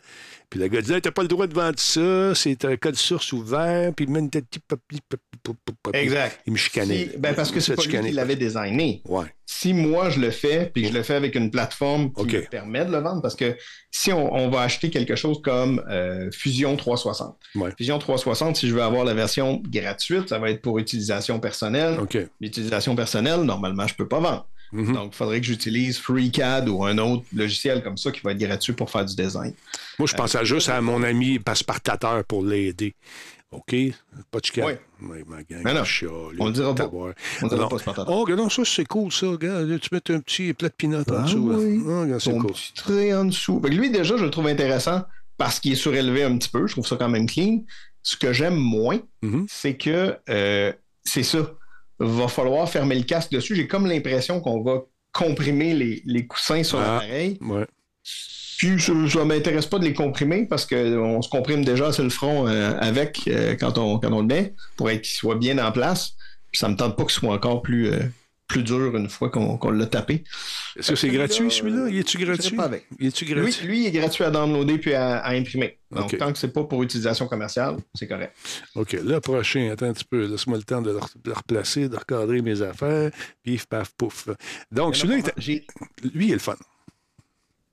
Puis 0.49 0.59
le 0.59 0.67
gars 0.67 0.81
disait, 0.81 0.99
t'as 0.99 1.11
pas 1.11 1.21
le 1.21 1.29
droit 1.29 1.47
de 1.47 1.53
vendre 1.53 1.79
ça, 1.79 2.35
c'est 2.35 2.65
un 2.65 2.75
code 2.75 2.95
source 2.95 3.31
ouvert, 3.31 3.93
puis 3.95 4.07
même. 4.07 4.29
Exact. 5.93 6.41
Il 6.45 6.53
me 6.53 6.57
chicanait. 6.57 7.09
Si- 7.11 7.17
ben 7.17 7.33
parce 7.33 7.49
que 7.51 7.59
c'est 7.61 7.75
pas 7.75 7.83
lui 7.83 7.91
qui 8.09 8.11
l'avait 8.11 8.35
designé. 8.35 9.01
Ouais. 9.05 9.25
Si 9.45 9.73
moi 9.73 10.09
je 10.09 10.19
le 10.19 10.31
fais, 10.31 10.71
puis 10.73 10.85
je 10.85 10.93
le 10.93 11.03
fais 11.03 11.15
avec 11.15 11.35
une 11.35 11.51
plateforme 11.51 12.11
qui 12.13 12.25
me 12.25 12.49
permet 12.49 12.85
de 12.85 12.91
le 12.91 12.99
vendre, 12.99 13.21
parce 13.21 13.35
que 13.35 13.55
si 13.91 14.11
on, 14.11 14.33
on 14.33 14.49
va 14.49 14.61
acheter 14.61 14.89
quelque 14.89 15.15
chose 15.15 15.41
comme 15.41 15.83
euh, 15.89 16.29
Fusion 16.31 16.75
360, 16.75 17.37
Fusion 17.77 17.99
360, 17.99 18.55
si 18.55 18.67
je 18.69 18.73
veux 18.73 18.81
avoir 18.81 19.05
la 19.05 19.13
version 19.13 19.61
gratuite, 19.65 20.29
ça 20.29 20.39
va 20.39 20.49
être 20.49 20.61
pour 20.61 20.79
utilisation 20.79 21.39
personnelle. 21.39 21.97
L'utilisation 22.41 22.95
personnelle, 22.95 23.41
normalement, 23.41 23.87
je 23.87 23.95
peux 23.95 24.07
pas 24.07 24.19
vendre. 24.19 24.47
Mhm. 24.73 24.93
Donc, 24.93 25.13
il 25.13 25.15
faudrait 25.15 25.39
que 25.39 25.45
j'utilise 25.45 25.99
FreeCAD 25.99 26.67
ou 26.67 26.83
un 26.83 26.97
autre 26.97 27.23
logiciel 27.33 27.83
comme 27.83 27.95
ça 27.95 28.11
qui 28.11 28.21
va 28.21 28.31
être 28.31 28.39
gratuit 28.39 28.73
pour 28.73 28.89
faire 28.89 29.05
du 29.05 29.15
design. 29.15 29.53
Moi, 29.99 30.07
je 30.07 30.15
pensais 30.15 30.43
juste 30.45 30.67
à 30.69 30.81
mon 30.81 31.03
ami 31.03 31.37
Passepartateur 31.37 32.23
pour 32.25 32.43
l'aider. 32.43 32.95
OK? 33.53 33.75
Pas 34.31 34.39
de 34.39 34.45
chicane. 34.45 34.77
Oui. 35.01 35.19
Ma 35.27 35.43
gang, 35.43 35.63
non, 35.63 35.83
on 36.39 36.45
le 36.47 36.51
dira 36.53 36.73
pas. 36.75 36.85
On 36.91 37.05
le 37.07 37.13
dira 37.41 37.53
Alors, 37.55 37.69
pas, 37.69 37.77
Spartateur. 37.79 38.13
Oh, 38.13 38.21
regarde, 38.23 38.39
non, 38.39 38.49
ça, 38.49 38.63
c'est 38.65 38.85
cool, 38.85 39.11
ça. 39.11 39.27
Regarde, 39.27 39.67
là, 39.67 39.77
tu 39.79 39.89
mets 39.91 40.11
un 40.15 40.19
petit 40.19 40.53
plat 40.53 40.69
de 40.69 40.73
pinot 40.73 40.99
en 40.99 41.03
Ah 41.15 41.21
dessous. 41.23 41.49
là. 41.49 41.57
oui. 41.57 41.83
Ah, 41.87 42.01
regarde, 42.01 42.21
c'est 42.21 42.31
Ton 42.31 42.39
cool. 42.39 42.51
petit 42.51 42.73
trait 42.73 43.13
en 43.13 43.25
dessous. 43.25 43.59
Fait 43.63 43.69
que 43.69 43.75
lui, 43.75 43.89
déjà, 43.91 44.17
je 44.17 44.23
le 44.25 44.31
trouve 44.31 44.47
intéressant 44.47 45.03
parce 45.37 45.59
qu'il 45.59 45.71
est 45.73 45.75
surélevé 45.75 46.23
un 46.23 46.37
petit 46.37 46.49
peu. 46.49 46.67
Je 46.67 46.73
trouve 46.73 46.87
ça 46.87 46.95
quand 46.95 47.09
même 47.09 47.25
clean. 47.27 47.63
Ce 48.01 48.15
que 48.17 48.33
j'aime 48.33 48.55
moins, 48.55 48.99
Mm-hmm. 49.23 49.45
c'est 49.49 49.77
que 49.77 50.17
euh, 50.29 50.73
c'est 51.03 51.23
ça. 51.23 51.53
Va 51.99 52.27
falloir 52.27 52.67
fermer 52.69 52.95
le 52.95 53.03
casque 53.03 53.31
dessus. 53.31 53.55
J'ai 53.55 53.67
comme 53.67 53.85
l'impression 53.87 54.41
qu'on 54.41 54.61
va 54.63 54.81
comprimer 55.13 55.73
les, 55.73 56.01
les 56.05 56.25
coussins 56.27 56.63
sur 56.63 56.79
Ah, 56.79 56.95
l'appareil. 56.95 57.37
Ouais. 57.41 57.65
Puis 58.67 58.81
ça 58.81 58.93
ne 58.93 59.23
m'intéresse 59.25 59.65
pas 59.65 59.79
de 59.79 59.83
les 59.85 59.93
comprimer 59.93 60.45
parce 60.45 60.65
qu'on 60.65 61.21
se 61.21 61.29
comprime 61.29 61.65
déjà 61.65 61.91
sur 61.91 62.03
le 62.03 62.09
front 62.09 62.47
euh, 62.47 62.73
avec 62.79 63.21
euh, 63.27 63.55
quand, 63.59 63.77
on, 63.77 63.99
quand 63.99 64.11
on 64.11 64.21
le 64.21 64.27
met 64.27 64.53
pour 64.77 64.89
être 64.89 65.01
qu'il 65.01 65.15
soit 65.15 65.35
bien 65.35 65.57
en 65.57 65.71
place. 65.71 66.13
Puis 66.51 66.59
ça 66.59 66.69
me 66.69 66.75
tente 66.75 66.95
pas 66.95 67.03
qu'il 67.03 67.11
soit 67.11 67.33
encore 67.33 67.61
plus, 67.61 67.87
euh, 67.91 67.99
plus 68.47 68.61
dur 68.63 68.95
une 68.95 69.09
fois 69.09 69.29
qu'on 69.29 69.71
l'a 69.71 69.85
tapé. 69.87 70.23
Est-ce 70.77 70.91
que 70.91 70.95
c'est 70.95 71.09
gratuit, 71.09 71.49
celui-là? 71.49 71.87
Il 71.89 71.97
est-tu 71.97 72.17
gratuit? 72.19 72.55
pas 72.55 72.65
avec. 72.65 72.85
Il 72.99 73.07
Lui, 73.09 73.25
gratuit? 73.33 73.67
lui, 73.67 73.79
il 73.81 73.87
est 73.87 73.91
gratuit 73.91 74.23
à 74.23 74.29
downloader 74.29 74.77
puis 74.77 74.93
à, 74.93 75.17
à 75.17 75.33
imprimer. 75.33 75.79
Donc, 75.91 76.15
tant 76.17 76.31
que 76.31 76.37
c'est 76.37 76.53
pas 76.53 76.63
pour 76.63 76.83
utilisation 76.83 77.27
commerciale, 77.27 77.77
c'est 77.95 78.07
correct. 78.07 78.33
OK, 78.75 78.93
le 79.03 79.19
prochain, 79.19 79.69
attends 79.71 79.87
un 79.87 79.93
petit 79.93 80.05
peu. 80.05 80.25
Laisse-moi 80.27 80.57
le 80.57 80.63
temps 80.63 80.81
de 80.81 80.91
le, 80.91 80.97
re- 80.99 81.33
replacer, 81.33 81.89
de 81.89 81.95
recadrer 81.97 82.41
mes 82.41 82.61
affaires. 82.61 83.09
Pif, 83.43 83.65
paf, 83.65 83.91
pouf. 83.97 84.29
Donc, 84.71 84.95
celui-là, 84.95 85.23
il 85.37 85.51
est- 85.51 85.67
lui, 86.13 86.25
il 86.27 86.29
est 86.31 86.33
le 86.33 86.39
fun. 86.39 86.55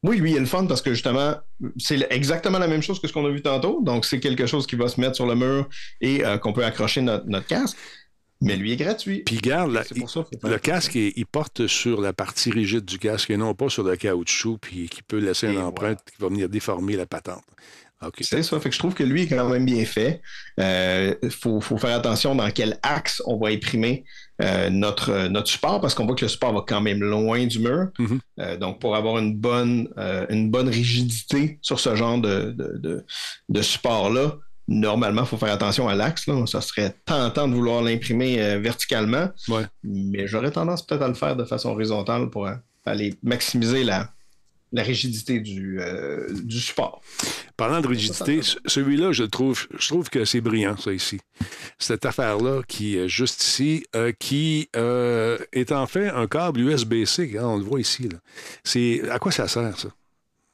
Oui, 0.02 0.16
lui, 0.18 0.31
il 0.31 0.36
est 0.36 0.40
le 0.40 0.47
fun 0.47 0.66
parce 0.66 0.81
que 0.81 0.93
justement, 0.94 1.35
c'est 1.78 2.06
exactement 2.10 2.59
la 2.59 2.68
même 2.68 2.82
chose 2.82 3.01
que 3.01 3.06
ce 3.06 3.12
qu'on 3.12 3.27
a 3.27 3.31
vu 3.31 3.43
tantôt. 3.43 3.82
Donc, 3.82 4.06
c'est 4.06 4.18
quelque 4.18 4.47
chose 4.47 4.66
qui 4.66 4.77
va 4.77 4.89
se 4.89 4.98
mettre 5.01 5.14
sur 5.16 5.27
le 5.27 5.35
mur 5.35 5.68
et 6.01 6.24
euh, 6.24 6.39
qu'on 6.39 6.55
peut 6.55 6.64
accrocher 6.64 7.02
notre, 7.02 7.27
notre 7.27 7.47
casque. 7.47 7.77
Mais 8.43 8.56
lui 8.56 8.72
est 8.72 8.77
gratuit. 8.77 9.18
Puis 9.27 9.36
garde, 9.36 9.70
la- 9.70 9.85
pour 9.85 10.09
ça 10.09 10.24
le 10.44 10.56
casque, 10.59 10.94
il, 10.94 11.12
il 11.14 11.27
porte 11.27 11.66
sur 11.66 12.01
la 12.01 12.14
partie 12.14 12.51
rigide 12.51 12.86
du 12.86 12.98
casque 12.98 13.28
et 13.28 13.36
non 13.36 13.52
pas 13.55 13.68
sur 13.68 13.82
le 13.85 13.94
caoutchouc, 13.97 14.56
puis 14.56 14.89
qui 14.89 15.02
peut 15.02 15.18
laisser 15.18 15.48
une 15.48 15.59
empreinte 15.59 15.98
qui 16.10 16.16
va 16.18 16.28
venir 16.28 16.48
déformer 16.48 16.97
la 16.97 17.05
patente. 17.05 17.44
C'est 18.20 18.43
ça. 18.43 18.59
Fait 18.60 18.68
que 18.70 18.74
je 18.74 18.78
trouve 18.78 18.94
que 18.94 19.02
lui 19.02 19.22
est 19.22 19.27
quand 19.28 19.48
même 19.48 19.64
bien 19.64 19.85
fait. 19.85 20.22
Il 20.59 21.31
faut, 21.31 21.60
faut 21.60 21.77
faire 21.78 21.97
attention 21.97 22.35
dans 22.35 22.51
quel 22.51 22.78
axe 22.82 23.22
on 23.27 23.36
va 23.39 23.48
imprimer 23.48 24.05
euh, 24.43 24.70
notre, 24.70 25.10
euh, 25.10 25.28
notre 25.28 25.48
support 25.48 25.81
parce 25.82 25.94
qu'on 25.94 26.06
voit 26.06 26.14
que 26.14 26.24
le 26.24 26.28
support 26.28 26.52
va 26.55 26.64
quand 26.66 26.81
même 26.81 27.01
loin 27.02 27.47
du 27.47 27.59
mur. 27.59 27.89
Mhm. 27.98 28.20
Euh, 28.40 28.56
donc, 28.56 28.81
pour 28.81 28.97
avoir 28.97 29.18
une 29.18 29.36
bonne, 29.36 29.89
euh, 29.98 30.24
une 30.31 30.51
bonne 30.51 30.68
rigidité 30.68 31.59
sur 31.60 31.78
ce 31.78 31.94
genre 31.94 32.18
de, 32.18 32.52
de, 32.52 32.78
de- 32.78 33.05
de 33.51 33.62
support-là, 33.62 34.36
normalement, 34.66 35.22
il 35.22 35.27
faut 35.27 35.36
faire 35.36 35.52
attention 35.52 35.89
à 35.89 35.94
l'axe. 35.94 36.24
Ça 36.47 36.60
serait 36.62 36.94
tentant 37.05 37.48
de 37.48 37.55
vouloir 37.55 37.82
l'imprimer 37.82 38.40
euh, 38.40 38.59
verticalement, 38.60 39.28
mais 39.85 40.27
j'aurais 40.27 40.52
tendance 40.52 40.86
peut-être 40.86 41.02
à 41.02 41.09
le 41.09 41.14
faire 41.14 41.36
de 41.36 41.44
façon 41.44 41.70
horizontale 41.70 42.31
pour 42.31 42.47
euh, 42.47 42.55
aller 42.86 43.14
maximiser 43.22 43.85
la, 43.85 44.10
la 44.73 44.83
rigidité 44.83 45.41
du, 45.41 45.81
euh, 45.81 46.27
du 46.45 46.61
support. 46.61 47.01
Parlant 47.57 47.81
de 47.81 47.89
rigidité, 47.89 48.43
ce- 48.43 48.57
celui-là, 48.67 49.13
je 49.13 49.25
trouve, 49.25 49.67
je 49.79 49.89
trouve 49.89 50.09
que 50.09 50.25
c'est 50.25 50.41
brillant, 50.41 50.77
ça 50.77 50.93
ici. 50.93 51.19
Cette 51.79 52.07
affaire-là, 52.07 52.63
qui 52.69 52.97
est 52.97 53.09
juste 53.09 53.43
ici, 53.43 53.85
euh, 53.97 54.13
qui 54.19 54.69
euh, 54.77 55.39
est 55.53 55.73
en 55.73 55.87
fait 55.87 56.09
un 56.09 56.27
câble 56.27 56.61
USB-C, 56.61 57.37
hein, 57.39 57.45
on 57.45 57.59
le 57.59 57.65
voit 57.65 57.81
ici. 57.81 58.05
là. 58.09 58.19
C'est 58.65 59.09
à 59.11 59.19
quoi 59.19 59.33
ça 59.33 59.49
sert, 59.49 59.77
ça? 59.79 59.89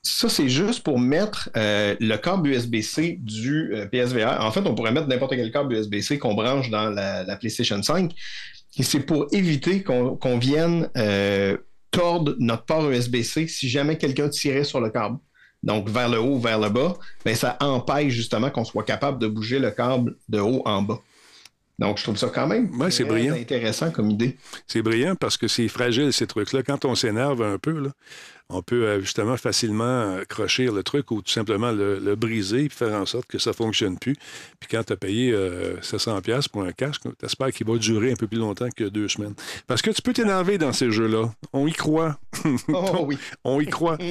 Ça, 0.03 0.29
c'est 0.29 0.49
juste 0.49 0.85
pour 0.85 1.01
mettre 1.01 1.51
euh, 1.57 1.97
le 1.99 2.17
câble 2.17 2.51
USB-C 2.51 3.19
du 3.21 3.73
euh, 3.75 3.87
PSVR. 3.87 4.37
En 4.41 4.53
fait, 4.53 4.61
on 4.61 4.75
pourrait 4.75 4.93
mettre 4.93 5.09
n'importe 5.09 5.33
quel 5.33 5.51
câble 5.51 5.75
USB-C 5.75 6.19
qu'on 6.19 6.35
branche 6.35 6.71
dans 6.71 6.91
la, 6.91 7.25
la 7.25 7.37
PlayStation 7.37 7.83
5. 7.83 8.13
Et 8.79 8.83
c'est 8.85 9.01
pour 9.01 9.27
éviter 9.33 9.83
qu'on 9.83 10.17
qu'on 10.17 10.39
vienne 10.39 10.89
euh, 10.97 11.57
notre 12.39 12.64
port 12.64 12.90
USB-C 12.90 13.48
si 13.48 13.68
jamais 13.68 13.97
quelqu'un 13.98 14.28
tirait 14.28 14.64
sur 14.64 14.81
le 14.81 14.90
câble. 14.90 15.18
Donc, 15.62 15.89
vers 15.89 16.09
le 16.09 16.18
haut 16.20 16.35
ou 16.36 16.40
vers 16.40 16.60
le 16.60 16.68
bas, 16.68 16.94
ben, 17.24 17.35
ça 17.35 17.56
empêche 17.60 18.12
justement 18.12 18.51
qu'on 18.51 18.64
soit 18.64 18.85
capable 18.85 19.18
de 19.18 19.27
bouger 19.27 19.59
le 19.59 19.70
câble 19.70 20.16
de 20.28 20.39
haut 20.39 20.62
en 20.64 20.82
bas. 20.82 21.01
Donc, 21.78 21.98
je 21.98 22.05
trouve 22.05 22.16
ça 22.16 22.28
quand 22.28 22.47
même 22.47 22.70
Ouais, 22.81 22.90
c'est 22.90 23.05
brillant. 23.05 23.35
intéressant 23.35 23.90
comme 23.90 24.10
idée. 24.10 24.36
C'est 24.66 24.81
brillant 24.82 25.14
parce 25.14 25.36
que 25.36 25.47
c'est 25.48 25.68
fragile, 25.68 26.12
ces 26.12 26.27
trucs-là. 26.27 26.62
Quand 26.62 26.85
on 26.85 26.94
s'énerve 26.94 27.43
un 27.43 27.59
peu, 27.59 27.78
là, 27.78 27.90
on 28.48 28.62
peut 28.62 28.86
euh, 28.86 29.01
justement 29.01 29.36
facilement 29.36 29.85
euh, 29.85 30.24
crocher 30.28 30.66
le 30.66 30.82
truc 30.82 31.10
ou 31.10 31.20
tout 31.20 31.32
simplement 31.32 31.73
le, 31.73 31.98
le 31.98 32.14
briser 32.14 32.64
et 32.64 32.68
faire 32.68 32.94
en 32.94 33.06
sorte 33.06 33.27
que 33.27 33.39
ça 33.39 33.51
ne 33.51 33.55
fonctionne 33.55 33.98
plus. 33.98 34.14
Puis 34.60 34.68
quand 34.70 34.85
tu 34.85 34.93
as 34.93 34.97
payé 34.97 35.32
euh, 35.32 35.77
700$ 35.81 36.48
pour 36.48 36.62
un 36.62 36.73
casque, 36.73 37.02
tu 37.02 37.27
espères 37.27 37.51
qu'il 37.51 37.66
va 37.66 37.77
durer 37.77 38.12
un 38.12 38.16
peu 38.16 38.28
plus 38.28 38.39
longtemps 38.39 38.68
que 38.74 38.85
deux 38.85 39.09
semaines. 39.09 39.35
Parce 39.66 39.82
que 39.82 39.90
tu 39.90 40.01
peux 40.01 40.12
t'énerver 40.12 40.59
dans 40.59 40.73
ces 40.73 40.90
jeux-là. 40.90 41.32
On 41.52 41.66
y 41.66 41.73
croit. 41.73 42.18
Oh 42.68 43.05
oui. 43.06 43.18
on 43.44 43.60
y 43.60 43.66
croit. 43.66 43.98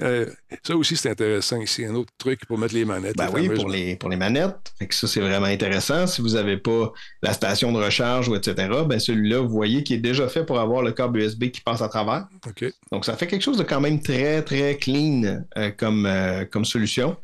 Euh, 0.00 0.26
ça 0.62 0.74
aussi, 0.74 0.96
c'est 0.96 1.10
intéressant 1.10 1.60
ici. 1.60 1.84
Un 1.84 1.94
autre 1.94 2.12
truc 2.16 2.46
pour 2.46 2.58
mettre 2.58 2.74
les 2.74 2.84
manettes. 2.84 3.16
Ben 3.16 3.28
oui, 3.32 3.48
pour 3.50 3.68
les, 3.68 3.94
pour 3.96 4.08
les 4.08 4.16
manettes. 4.16 4.72
Fait 4.78 4.86
que 4.86 4.94
ça, 4.94 5.06
c'est 5.06 5.20
vraiment 5.20 5.46
intéressant. 5.46 6.06
Si 6.06 6.22
vous 6.22 6.30
n'avez 6.30 6.56
pas 6.56 6.92
la 7.22 7.32
station 7.34 7.72
de 7.72 7.78
recharge 7.78 8.26
ou 8.28 8.34
etc., 8.34 8.68
ben 8.86 8.98
celui-là, 8.98 9.40
vous 9.40 9.50
voyez 9.50 9.84
qu'il 9.84 9.96
est 9.96 10.00
déjà 10.00 10.28
fait 10.28 10.44
pour 10.44 10.58
avoir 10.58 10.82
le 10.82 10.92
câble 10.92 11.20
USB 11.20 11.50
qui 11.50 11.60
passe 11.60 11.82
à 11.82 11.88
travers. 11.88 12.26
OK. 12.46 12.64
Donc, 12.90 13.04
ça 13.04 13.16
fait 13.16 13.26
quelque 13.26 13.42
chose 13.42 13.58
de 13.58 13.64
quand 13.72 13.80
même 13.80 14.00
très, 14.00 14.42
très 14.42 14.76
clean 14.76 15.44
euh, 15.56 15.70
comme, 15.70 16.04
euh, 16.04 16.44
comme 16.44 16.64
solution. 16.64 17.16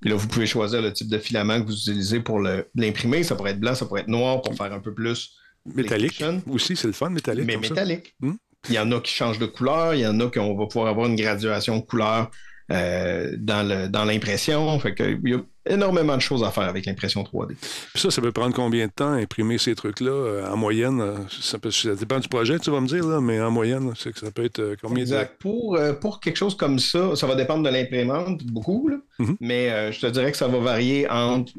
Puis 0.00 0.10
là, 0.10 0.16
vous 0.16 0.28
pouvez 0.28 0.46
choisir 0.46 0.80
le 0.80 0.92
type 0.92 1.08
de 1.08 1.18
filament 1.18 1.60
que 1.60 1.66
vous 1.66 1.74
utilisez 1.74 2.20
pour 2.20 2.38
l'imprimer. 2.40 3.24
Ça 3.24 3.34
pourrait 3.34 3.52
être 3.52 3.60
blanc, 3.60 3.74
ça 3.74 3.86
pourrait 3.86 4.02
être 4.02 4.08
noir 4.08 4.40
pour 4.42 4.54
faire 4.54 4.72
un 4.72 4.80
peu 4.80 4.94
plus 4.94 5.32
Métallique 5.74 6.22
aussi, 6.48 6.76
c'est 6.76 6.86
le 6.86 6.92
fun, 6.92 7.10
métallique. 7.10 7.44
mais 7.44 7.56
métallique. 7.56 8.14
Hmm? 8.20 8.34
Il 8.68 8.76
y 8.76 8.78
en 8.78 8.92
a 8.92 9.00
qui 9.00 9.12
changent 9.12 9.40
de 9.40 9.46
couleur, 9.46 9.94
il 9.94 10.00
y 10.00 10.06
en 10.06 10.20
a 10.20 10.30
qu'on 10.30 10.56
va 10.56 10.66
pouvoir 10.66 10.86
avoir 10.88 11.08
une 11.08 11.16
graduation 11.16 11.78
de 11.78 11.82
couleur 11.82 12.30
euh, 12.70 13.34
dans 13.36 14.04
l'impression. 14.04 14.78
Fait 14.78 14.94
que 14.94 15.18
il 15.24 15.28
y 15.28 15.34
a 15.34 15.40
énormément 15.68 16.16
de 16.16 16.22
choses 16.22 16.42
à 16.44 16.50
faire 16.50 16.64
avec 16.64 16.86
l'impression 16.86 17.22
3D. 17.22 17.54
Puis 17.56 18.00
ça, 18.02 18.10
ça 18.10 18.20
peut 18.22 18.32
prendre 18.32 18.54
combien 18.54 18.86
de 18.86 18.92
temps 18.92 19.12
à 19.12 19.16
imprimer 19.16 19.58
ces 19.58 19.74
trucs-là 19.74 20.10
euh, 20.10 20.50
en 20.50 20.56
moyenne? 20.56 21.00
euh, 21.00 21.14
Ça, 21.40 21.58
peut- 21.58 21.70
ça 21.70 21.94
dépend 21.94 22.18
du 22.18 22.28
projet, 22.28 22.58
tu 22.58 22.70
vas 22.70 22.80
me 22.80 22.86
dire, 22.86 23.06
là, 23.06 23.20
mais 23.20 23.40
en 23.40 23.50
moyenne, 23.50 23.92
c'est 23.96 24.12
que 24.12 24.18
ça 24.18 24.30
peut 24.30 24.44
être 24.44 24.58
euh, 24.60 24.76
combien 24.80 25.02
Exact. 25.02 25.36
Pour, 25.40 25.76
euh, 25.76 25.92
pour 25.92 26.20
quelque 26.20 26.36
chose 26.36 26.56
comme 26.56 26.78
ça, 26.78 27.14
ça 27.16 27.26
va 27.26 27.34
dépendre 27.34 27.62
de 27.64 27.70
l'imprimante 27.70 28.44
beaucoup, 28.44 28.88
là. 28.88 28.96
Mhm. 29.18 29.36
mais 29.40 29.92
je 29.92 30.00
te 30.00 30.06
dirais 30.06 30.30
que 30.30 30.36
ça 30.36 30.46
va 30.48 30.58
varier 30.58 31.08
entre, 31.08 31.52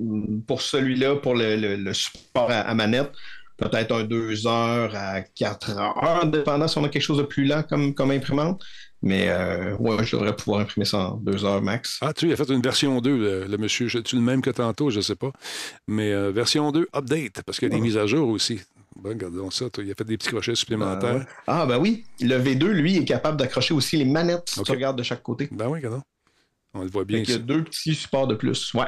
pour 0.46 0.62
celui-là, 0.62 1.16
pour 1.16 1.34
le, 1.36 1.56
le- 1.56 1.76
le 1.76 1.94
support 1.94 2.52
à, 2.52 2.60
à 2.62 2.74
manette, 2.76 3.12
peut-être 3.58 3.92
un 3.96 4.04
2 4.04 4.46
heures 4.46 4.94
à 4.96 5.22
4 5.22 5.72
heures, 5.78 6.26
dépendant 6.28 6.68
si 6.68 6.78
on 6.78 6.84
a 6.84 6.90
quelque 6.90 7.02
chose 7.02 7.18
de 7.18 7.24
plus 7.24 7.46
lent 7.46 7.64
comme, 7.68 7.96
comme 7.96 8.12
imprimante. 8.12 8.62
Mais 9.04 9.30
euh, 9.30 9.76
ouais, 9.78 10.04
je 10.04 10.16
devrais 10.16 10.36
pouvoir 10.36 10.62
imprimer 10.62 10.86
ça 10.86 11.12
en 11.12 11.18
2 11.18 11.46
heures 11.46 11.62
max. 11.62 12.00
Ah, 12.02 12.14
tu 12.14 12.22
sais, 12.22 12.28
il 12.28 12.34
a 12.34 12.36
fait 12.36 12.52
une 12.52 12.62
version 12.62 13.00
2, 13.00 13.18
le, 13.18 13.44
le 13.46 13.58
monsieur. 13.58 13.88
Je- 13.88 14.00
Tu 14.00 14.16
le 14.16 14.22
même 14.22 14.42
que 14.42 14.50
tantôt, 14.50 14.90
je 14.90 14.98
ne 14.98 15.02
sais 15.02 15.16
pas. 15.16 15.32
Mais 15.88 16.12
euh, 16.12 16.32
version 16.32 16.72
2, 16.72 16.88
update, 16.96 17.44
parce 17.46 17.60
qu'il 17.60 17.70
y 17.70 17.72
a 17.72 17.76
des 17.76 17.82
mises 17.82 17.98
à 17.98 18.08
jour 18.08 18.28
aussi. 18.30 18.60
Bon, 18.96 19.10
regardons 19.10 19.52
ça. 19.52 19.66
Il 19.78 19.92
a 19.92 19.94
fait 19.96 20.04
des 20.04 20.18
petits 20.18 20.30
crochets 20.30 20.56
supplémentaires. 20.56 21.12
Ah, 21.14 21.18
ouais. 21.20 21.26
Ah, 21.46 21.66
ben 21.68 21.78
oui. 21.78 22.06
Le 22.22 22.38
V2, 22.40 22.66
lui, 22.72 22.98
est 22.98 23.06
capable 23.06 23.38
d'accrocher 23.38 23.76
aussi 23.76 23.98
les 23.98 24.06
manettes 24.06 24.50
si 24.50 24.64
tu 24.64 24.72
regardes 24.72 24.98
de 24.98 25.04
chaque 25.04 25.22
côté. 25.22 25.48
Ben 25.52 25.68
oui, 25.68 25.78
regardons. 25.80 26.02
On 26.74 26.82
le 26.84 26.90
voit 26.90 27.06
bien 27.06 27.22
qu'il 27.22 27.34
y 27.36 27.38
a 27.38 27.40
deux 27.40 27.64
petits 27.64 27.94
supports 27.94 28.28
de 28.28 28.34
plus. 28.36 28.74
Ouais. 28.74 28.88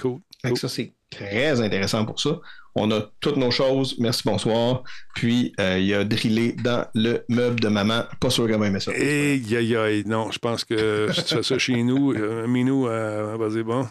Cool. 0.00 0.18
Que 0.42 0.54
ça, 0.56 0.68
c'est 0.68 0.92
très 1.10 1.60
intéressant 1.60 2.04
pour 2.04 2.20
ça. 2.20 2.38
On 2.74 2.90
a 2.92 3.10
toutes 3.20 3.36
nos 3.36 3.50
choses. 3.50 3.96
Merci, 3.98 4.22
bonsoir. 4.24 4.82
Puis, 5.14 5.52
euh, 5.58 5.78
il 5.78 5.92
a 5.94 6.04
drillé 6.04 6.52
dans 6.52 6.86
le 6.94 7.24
meuble 7.28 7.58
de 7.60 7.68
maman. 7.68 8.04
Pas 8.20 8.30
sûr 8.30 8.46
qu'elle 8.46 8.58
va 8.58 8.66
aimer 8.68 8.80
ça. 8.80 8.92
Aïe, 8.92 9.56
aïe, 9.56 9.76
aïe. 9.76 10.04
Non, 10.06 10.30
je 10.30 10.38
pense 10.38 10.64
que 10.64 11.08
si 11.12 11.24
tu 11.24 11.34
fais 11.34 11.42
ça 11.42 11.58
chez 11.58 11.82
nous, 11.82 12.12
euh, 12.12 12.46
Minou, 12.46 12.86
euh, 12.86 13.36
vas-y, 13.36 13.62
bon. 13.64 13.86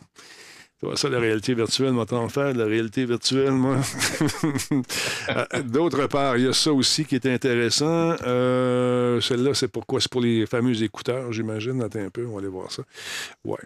Tu 0.80 0.86
vois 0.86 0.96
ça, 0.96 1.10
la 1.10 1.20
réalité 1.20 1.56
virtuelle, 1.56 1.92
moi, 1.92 2.06
t'en 2.06 2.30
faire 2.30 2.54
de 2.54 2.60
la 2.60 2.66
réalité 2.66 3.04
virtuelle, 3.06 3.52
moi. 3.52 3.78
Euh, 5.30 5.64
D'autre 5.64 6.08
part, 6.08 6.38
il 6.38 6.46
y 6.46 6.48
a 6.48 6.54
ça 6.54 6.72
aussi 6.72 7.04
qui 7.04 7.16
est 7.16 7.26
intéressant. 7.26 8.16
Euh, 8.26 9.20
Celle-là, 9.20 9.54
c'est 9.54 9.68
pourquoi? 9.68 10.00
C'est 10.00 10.10
pour 10.10 10.22
les 10.22 10.46
fameux 10.46 10.82
écouteurs, 10.82 11.34
j'imagine. 11.34 11.82
Attends 11.82 12.00
un 12.00 12.10
peu, 12.10 12.26
on 12.26 12.34
va 12.34 12.40
aller 12.40 12.48
voir 12.48 12.72
ça. 12.72 12.84
Ouais. 13.44 13.58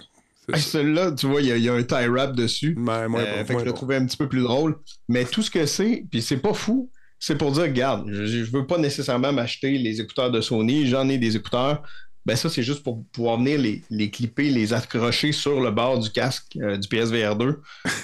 Ça. 0.50 0.58
Celui-là, 0.58 1.12
tu 1.12 1.28
vois, 1.28 1.42
il 1.42 1.48
y, 1.48 1.52
a- 1.52 1.58
il 1.58 1.64
y 1.64 1.70
a 1.70 1.74
un 1.74 1.84
tie 1.84 2.08
wrap 2.08 2.36
dessus. 2.36 2.76
moins 2.76 3.04
Euh, 3.04 3.08
bon, 3.08 3.46
fait 3.46 3.54
que 3.54 3.60
je 3.60 3.66
le 3.66 3.72
bon. 3.72 3.78
trouvais 3.78 3.96
un 3.98 4.06
petit 4.06 4.18
peu 4.18 4.28
plus 4.30 4.42
drôle. 4.42 4.78
Mais 5.10 5.26
tout 5.26 5.42
ce 5.42 5.52
que 5.52 5.66
c'est, 5.66 6.06
puis 6.10 6.22
c'est 6.22 6.38
pas 6.38 6.54
fou, 6.54 6.90
c'est 7.20 7.38
pour 7.38 7.52
dire, 7.52 7.64
regarde, 7.64 8.08
je, 8.12 8.26
je 8.26 8.44
veux 8.52 8.66
pas 8.66 8.78
nécessairement 8.78 9.32
m'acheter 9.32 9.78
les 9.78 10.02
écouteurs 10.02 10.32
de 10.32 10.42
Sony, 10.42 10.88
j'en 10.88 11.08
ai 11.10 11.18
des 11.18 11.36
écouteurs. 11.36 11.84
Ben 12.26 12.36
ça, 12.36 12.50
c'est 12.52 12.62
juste 12.62 12.84
pour 12.84 13.04
pouvoir 13.12 13.38
venir 13.40 13.60
les, 13.60 13.82
les 13.90 14.12
clipper, 14.12 14.52
les 14.52 14.74
accrocher 14.74 15.32
sur 15.32 15.60
le 15.60 15.72
bord 15.72 15.98
du 15.98 16.12
casque 16.12 16.56
euh, 16.62 16.78
du 16.78 16.88
PSVR 16.88 17.36
2. 17.36 17.60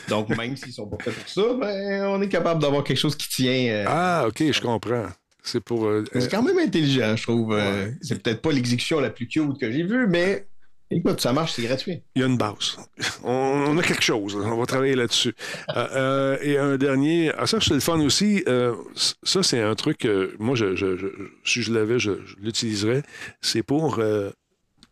Donc, 0.10 0.30
même 0.36 0.58
s'ils 0.58 0.74
sont 0.74 0.88
pas 0.88 0.98
faits 1.04 1.14
pour 1.14 1.30
ça, 1.30 1.54
ben, 1.60 2.06
on 2.08 2.20
est 2.24 2.28
capable 2.30 2.60
d'avoir 2.60 2.84
quelque 2.84 2.98
chose 2.98 3.16
qui 3.16 3.30
tient. 3.30 3.52
euh, 3.70 3.86
Ah, 3.88 4.26
OK, 4.28 4.44
je 4.52 4.60
comprends. 4.60 5.06
C'est 5.44 5.60
pour. 5.64 5.86
euh, 5.86 6.04
c'est 6.14 6.30
quand 6.32 6.42
même 6.42 6.58
intelligent, 6.58 7.16
je 7.16 7.24
trouve. 7.24 7.54
Euh, 7.54 7.92
c'est 8.02 8.22
peut-être 8.22 8.42
pas 8.42 8.52
l'exécution 8.52 9.00
la 9.00 9.12
plus 9.12 9.28
cute 9.28 9.60
que 9.62 9.72
j'ai 9.72 9.84
vue, 9.84 10.08
mais 10.08 10.48
écoute, 10.92 11.20
ça 11.22 11.34
marche, 11.34 11.54
c'est 11.54 11.64
gratuit. 11.64 12.02
Il 12.16 12.22
y 12.22 12.24
a 12.24 12.28
une 12.28 12.38
base. 12.38 12.78
On, 13.24 13.32
on 13.32 13.78
a 13.78 13.84
quelque 13.84 14.04
chose. 14.04 14.36
là. 14.36 14.46
On 14.48 14.58
va 14.58 14.66
travailler 14.66 14.96
là-dessus. 14.96 15.34
Euh, 15.76 15.88
euh, 15.96 16.38
et 16.42 16.58
un 16.58 16.78
dernier. 16.78 17.32
Ah, 17.38 17.46
ça, 17.48 17.60
c'est 17.62 17.74
le 17.74 17.80
fun 17.80 18.00
aussi. 18.00 18.44
Euh, 18.48 18.76
ça, 19.24 19.44
c'est 19.44 19.62
un 19.62 19.76
truc 19.76 20.08
moi, 20.40 20.56
je, 20.56 20.76
je- 20.76 20.98
je- 20.98 21.08
si 21.44 21.62
je 21.64 21.74
l'avais, 21.74 22.00
je, 22.00 22.12
l'utiliserais. 22.40 23.04
C'est 23.42 23.64
pour 23.64 24.00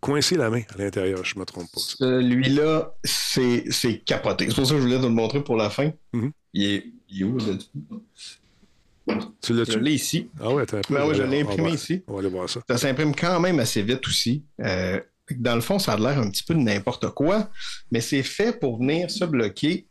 coincer 0.01 0.35
la 0.37 0.49
main 0.51 0.61
à 0.73 0.77
l'intérieur, 0.77 1.23
je 1.25 1.35
ne 1.35 1.39
me 1.39 1.45
trompe 1.45 1.65
pas. 1.73 1.79
Celui-là, 1.81 2.93
c'est 3.03 3.63
c'est 3.71 3.97
capoté. 3.99 4.47
C'est 4.49 4.55
pour 4.55 4.67
ça 4.67 4.73
que 4.75 4.79
je 4.81 4.85
voulais 4.85 4.97
te 4.99 5.03
le 5.03 5.09
montrer 5.09 5.43
pour 5.43 5.55
la 5.55 5.69
fin. 5.71 5.91
Il 6.53 6.63
est, 6.63 6.85
il 7.09 7.21
est 7.21 7.23
où, 7.25 7.37
là? 7.37 7.53
Tu 9.41 9.53
l'as 9.53 9.65
Je 9.65 9.77
l'ai 9.77 9.93
ici. 9.93 10.29
Ah 10.39 10.51
ouais, 10.51 10.63
attends 10.63 10.77
un 10.77 10.81
peu. 10.81 10.93
Ben 10.95 11.07
ouais, 11.07 11.13
je 11.15 11.21
l'ai 11.23 11.41
imprimé 11.41 11.69
va- 11.69 11.75
ici. 11.75 12.03
On 12.07 12.13
va 12.13 12.19
aller 12.19 12.29
voir 12.29 12.49
ça. 12.49 12.61
Ça 12.67 12.77
s'imprime 12.77 13.15
quand 13.15 13.39
même 13.39 13.59
assez 13.59 13.83
vite 13.83 14.05
aussi. 14.07 14.43
Euh, 14.61 14.99
dans 15.31 15.55
le 15.55 15.61
fond, 15.61 15.79
ça 15.79 15.93
a 15.93 15.97
l'air 15.97 16.19
un 16.19 16.29
petit 16.29 16.43
peu 16.43 16.53
de 16.53 16.59
n'importe 16.59 17.09
quoi, 17.09 17.49
mais 17.91 18.01
c'est 18.01 18.23
fait 18.23 18.59
pour 18.59 18.77
venir 18.79 19.09
se 19.09 19.25
bloquer 19.25 19.87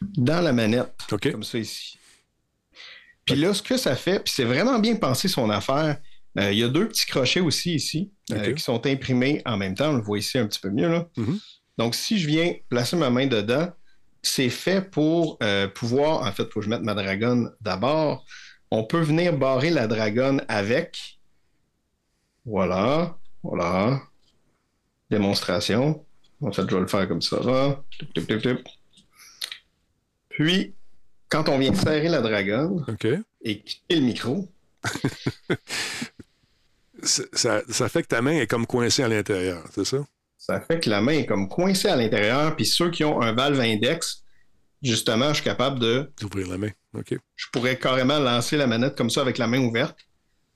dans 0.00 0.40
la 0.40 0.52
manette. 0.52 0.92
Comme 1.30 1.44
ça 1.44 1.58
ici. 1.58 1.98
Puis 3.24 3.36
là, 3.36 3.54
ce 3.54 3.62
que 3.62 3.76
ça 3.76 3.94
fait, 3.94 4.18
puis 4.24 4.32
c'est 4.34 4.44
vraiment 4.44 4.78
bien 4.80 4.96
pensé 4.96 5.28
son 5.28 5.48
affaire. 5.50 5.98
euh, 6.38 6.50
il 6.52 6.58
y 6.58 6.64
a 6.64 6.68
deux 6.68 6.88
petits 6.88 7.06
crochets 7.06 7.40
aussi 7.40 7.74
ici 7.74 8.10
euh, 8.32 8.52
qui 8.54 8.62
sont 8.62 8.84
imprimés 8.86 9.42
en 9.46 9.56
même 9.56 9.74
temps. 9.76 9.90
On 9.90 9.96
le 9.96 10.02
voit 10.02 10.18
ici 10.18 10.38
un 10.38 10.46
petit 10.46 10.58
peu 10.60 10.70
mieux. 10.70 10.88
Là. 10.88 11.06
Donc, 11.78 11.94
si 11.94 12.18
je 12.18 12.26
viens 12.26 12.52
placer 12.68 12.96
ma 12.96 13.10
main 13.10 13.26
dedans, 13.28 13.68
c'est 14.22 14.50
fait 14.50 14.80
pour 14.90 15.38
euh, 15.42 15.68
pouvoir. 15.68 16.22
En 16.26 16.32
fait, 16.32 16.42
il 16.44 16.50
faut 16.50 16.60
que 16.60 16.64
je 16.64 16.70
mette 16.70 16.82
ma 16.82 16.94
dragonne 16.94 17.50
d'abord. 17.60 18.24
On 18.72 18.82
peut 18.84 19.00
venir 19.00 19.36
barrer 19.36 19.70
la 19.70 19.86
dragonne 19.86 20.44
avec. 20.48 21.20
Voilà. 22.44 23.16
Voilà. 23.42 24.00
Démonstration. 25.12 26.04
En 26.40 26.50
fait, 26.52 26.62
je 26.68 26.74
vais 26.74 26.80
le 26.80 26.86
faire 26.88 27.06
comme 27.06 27.22
ça. 27.22 27.38
là. 27.44 27.82
Puis, 30.30 30.74
quand 31.28 31.48
on 31.48 31.58
vient 31.58 31.74
serrer 31.74 32.08
la 32.08 32.20
dragonne 32.20 32.84
et 33.44 33.60
quitter 33.60 33.96
le 33.96 34.02
micro, 34.02 34.48
Ça, 37.04 37.62
ça- 37.68 37.88
fait 37.88 38.02
que 38.02 38.08
ta 38.08 38.22
main 38.22 38.32
est 38.38 38.46
comme 38.46 38.66
coincée 38.66 39.02
à 39.02 39.08
l'intérieur, 39.08 39.64
c'est 39.74 39.84
ça? 39.84 39.98
ça 40.38 40.60
fait 40.60 40.78
que 40.80 40.88
la 40.90 41.00
main 41.00 41.12
est 41.12 41.26
comme 41.26 41.48
coincée 41.48 41.88
à 41.88 41.96
l'intérieur. 41.96 42.54
Puis 42.56 42.66
ceux 42.66 42.90
qui 42.90 43.02
ont 43.04 43.20
un 43.22 43.32
valve 43.32 43.58
index, 43.60 44.24
justement, 44.82 45.28
je 45.30 45.34
suis 45.34 45.44
capable 45.44 45.78
de. 45.80 46.10
D'ouvrir 46.20 46.48
la 46.48 46.58
main. 46.58 46.70
OK. 46.94 47.16
Je 47.36 47.46
pourrais 47.52 47.76
carrément 47.78 48.18
lancer 48.18 48.56
la 48.56 48.66
manette 48.68 48.96
comme 48.96 49.10
ça 49.10 49.20
avec 49.20 49.38
la 49.38 49.46
main 49.48 49.58
ouverte, 49.60 49.96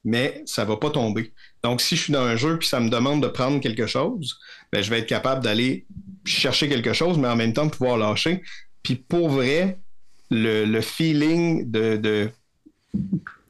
mais 0.04 0.42
ça 0.46 0.64
va 0.64 0.76
pas 0.76 0.90
tomber. 0.90 1.32
Donc, 1.66 1.80
si 1.80 1.96
je 1.96 2.02
suis 2.04 2.12
dans 2.12 2.22
un 2.22 2.36
jeu 2.36 2.58
puis 2.58 2.68
ça 2.68 2.80
me 2.80 2.88
demande 2.88 3.22
de 3.22 3.28
prendre 3.28 3.60
quelque 3.60 3.86
chose, 3.86 4.38
ben, 4.72 4.82
je 4.82 4.90
vais 4.90 5.00
être 5.00 5.06
capable 5.08 5.42
d'aller 5.42 5.84
chercher 6.24 6.68
quelque 6.68 6.92
chose, 6.92 7.18
mais 7.18 7.28
en 7.28 7.36
même 7.36 7.52
temps 7.52 7.68
pouvoir 7.68 7.96
lâcher. 7.98 8.42
Puis 8.82 8.94
pour 8.94 9.28
vrai, 9.30 9.78
le, 10.30 10.64
le 10.64 10.80
feeling 10.80 11.70
de, 11.70 11.96
de 11.96 12.30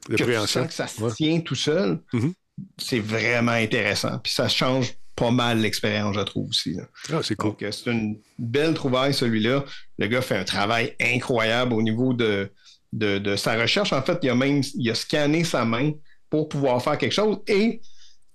que 0.08 0.14
tu 0.16 0.34
sens 0.46 0.66
que 0.68 0.72
ça 0.72 0.86
se 0.86 1.14
tient 1.14 1.40
tout 1.40 1.54
seul, 1.54 1.98
Mhm. 2.12 2.32
c'est 2.78 3.00
vraiment 3.00 3.52
intéressant. 3.52 4.18
Puis 4.18 4.32
ça 4.32 4.48
change 4.48 4.94
pas 5.14 5.30
mal 5.30 5.60
l'expérience, 5.60 6.14
je 6.14 6.20
trouve 6.20 6.48
aussi. 6.50 6.76
Ah, 7.12 7.20
c'est 7.22 7.36
cool. 7.36 7.54
Euh, 7.62 7.70
c'est 7.72 7.90
une 7.90 8.18
belle 8.38 8.74
trouvaille, 8.74 9.14
celui-là. 9.14 9.64
Le 9.98 10.06
gars 10.06 10.20
fait 10.22 10.36
un 10.36 10.44
travail 10.44 10.94
incroyable 11.00 11.72
au 11.72 11.82
niveau 11.82 12.12
de, 12.12 12.50
de, 12.92 13.18
de 13.18 13.36
sa 13.36 13.56
recherche. 13.60 13.92
En 13.92 14.02
fait, 14.02 14.18
il 14.22 14.28
a 14.30 14.34
même 14.34 14.62
il 14.74 14.90
a 14.90 14.94
scanné 14.94 15.42
sa 15.44 15.64
main 15.64 15.92
pour 16.30 16.48
pouvoir 16.48 16.82
faire 16.82 16.98
quelque 16.98 17.12
chose 17.14 17.38
et 17.48 17.80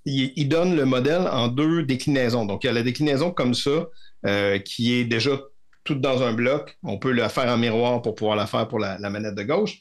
il, 0.06 0.48
donne 0.48 0.76
le 0.76 0.86
modèle 0.86 1.28
en 1.32 1.48
deux 1.48 1.84
déclinaisons. 1.84 2.46
Donc, 2.46 2.64
il 2.64 2.68
y 2.68 2.70
a 2.70 2.74
la 2.74 2.84
déclinaison 2.84 3.32
comme 3.32 3.54
ça, 3.54 3.90
euh, 4.26 4.60
qui 4.60 4.94
est 4.94 5.06
déjà 5.06 5.40
toute 5.84 6.02
dans 6.02 6.24
un 6.24 6.34
bloc. 6.34 6.78
On 6.84 6.98
peut 6.98 7.12
la 7.12 7.30
faire 7.30 7.48
en 7.48 7.58
miroir 7.58 8.02
pour 8.02 8.16
pouvoir 8.16 8.36
la 8.36 8.48
faire 8.48 8.68
pour 8.68 8.80
la, 8.80 8.98
manette 9.10 9.36
de 9.36 9.44
gauche. 9.44 9.80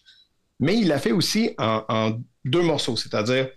Mais 0.59 0.77
il 0.77 0.89
l'a 0.89 0.99
fait 0.99 1.13
aussi 1.13 1.55
en, 1.59 2.19
deux 2.45 2.63
morceaux, 2.63 2.97
c'est-à-dire 2.97 3.49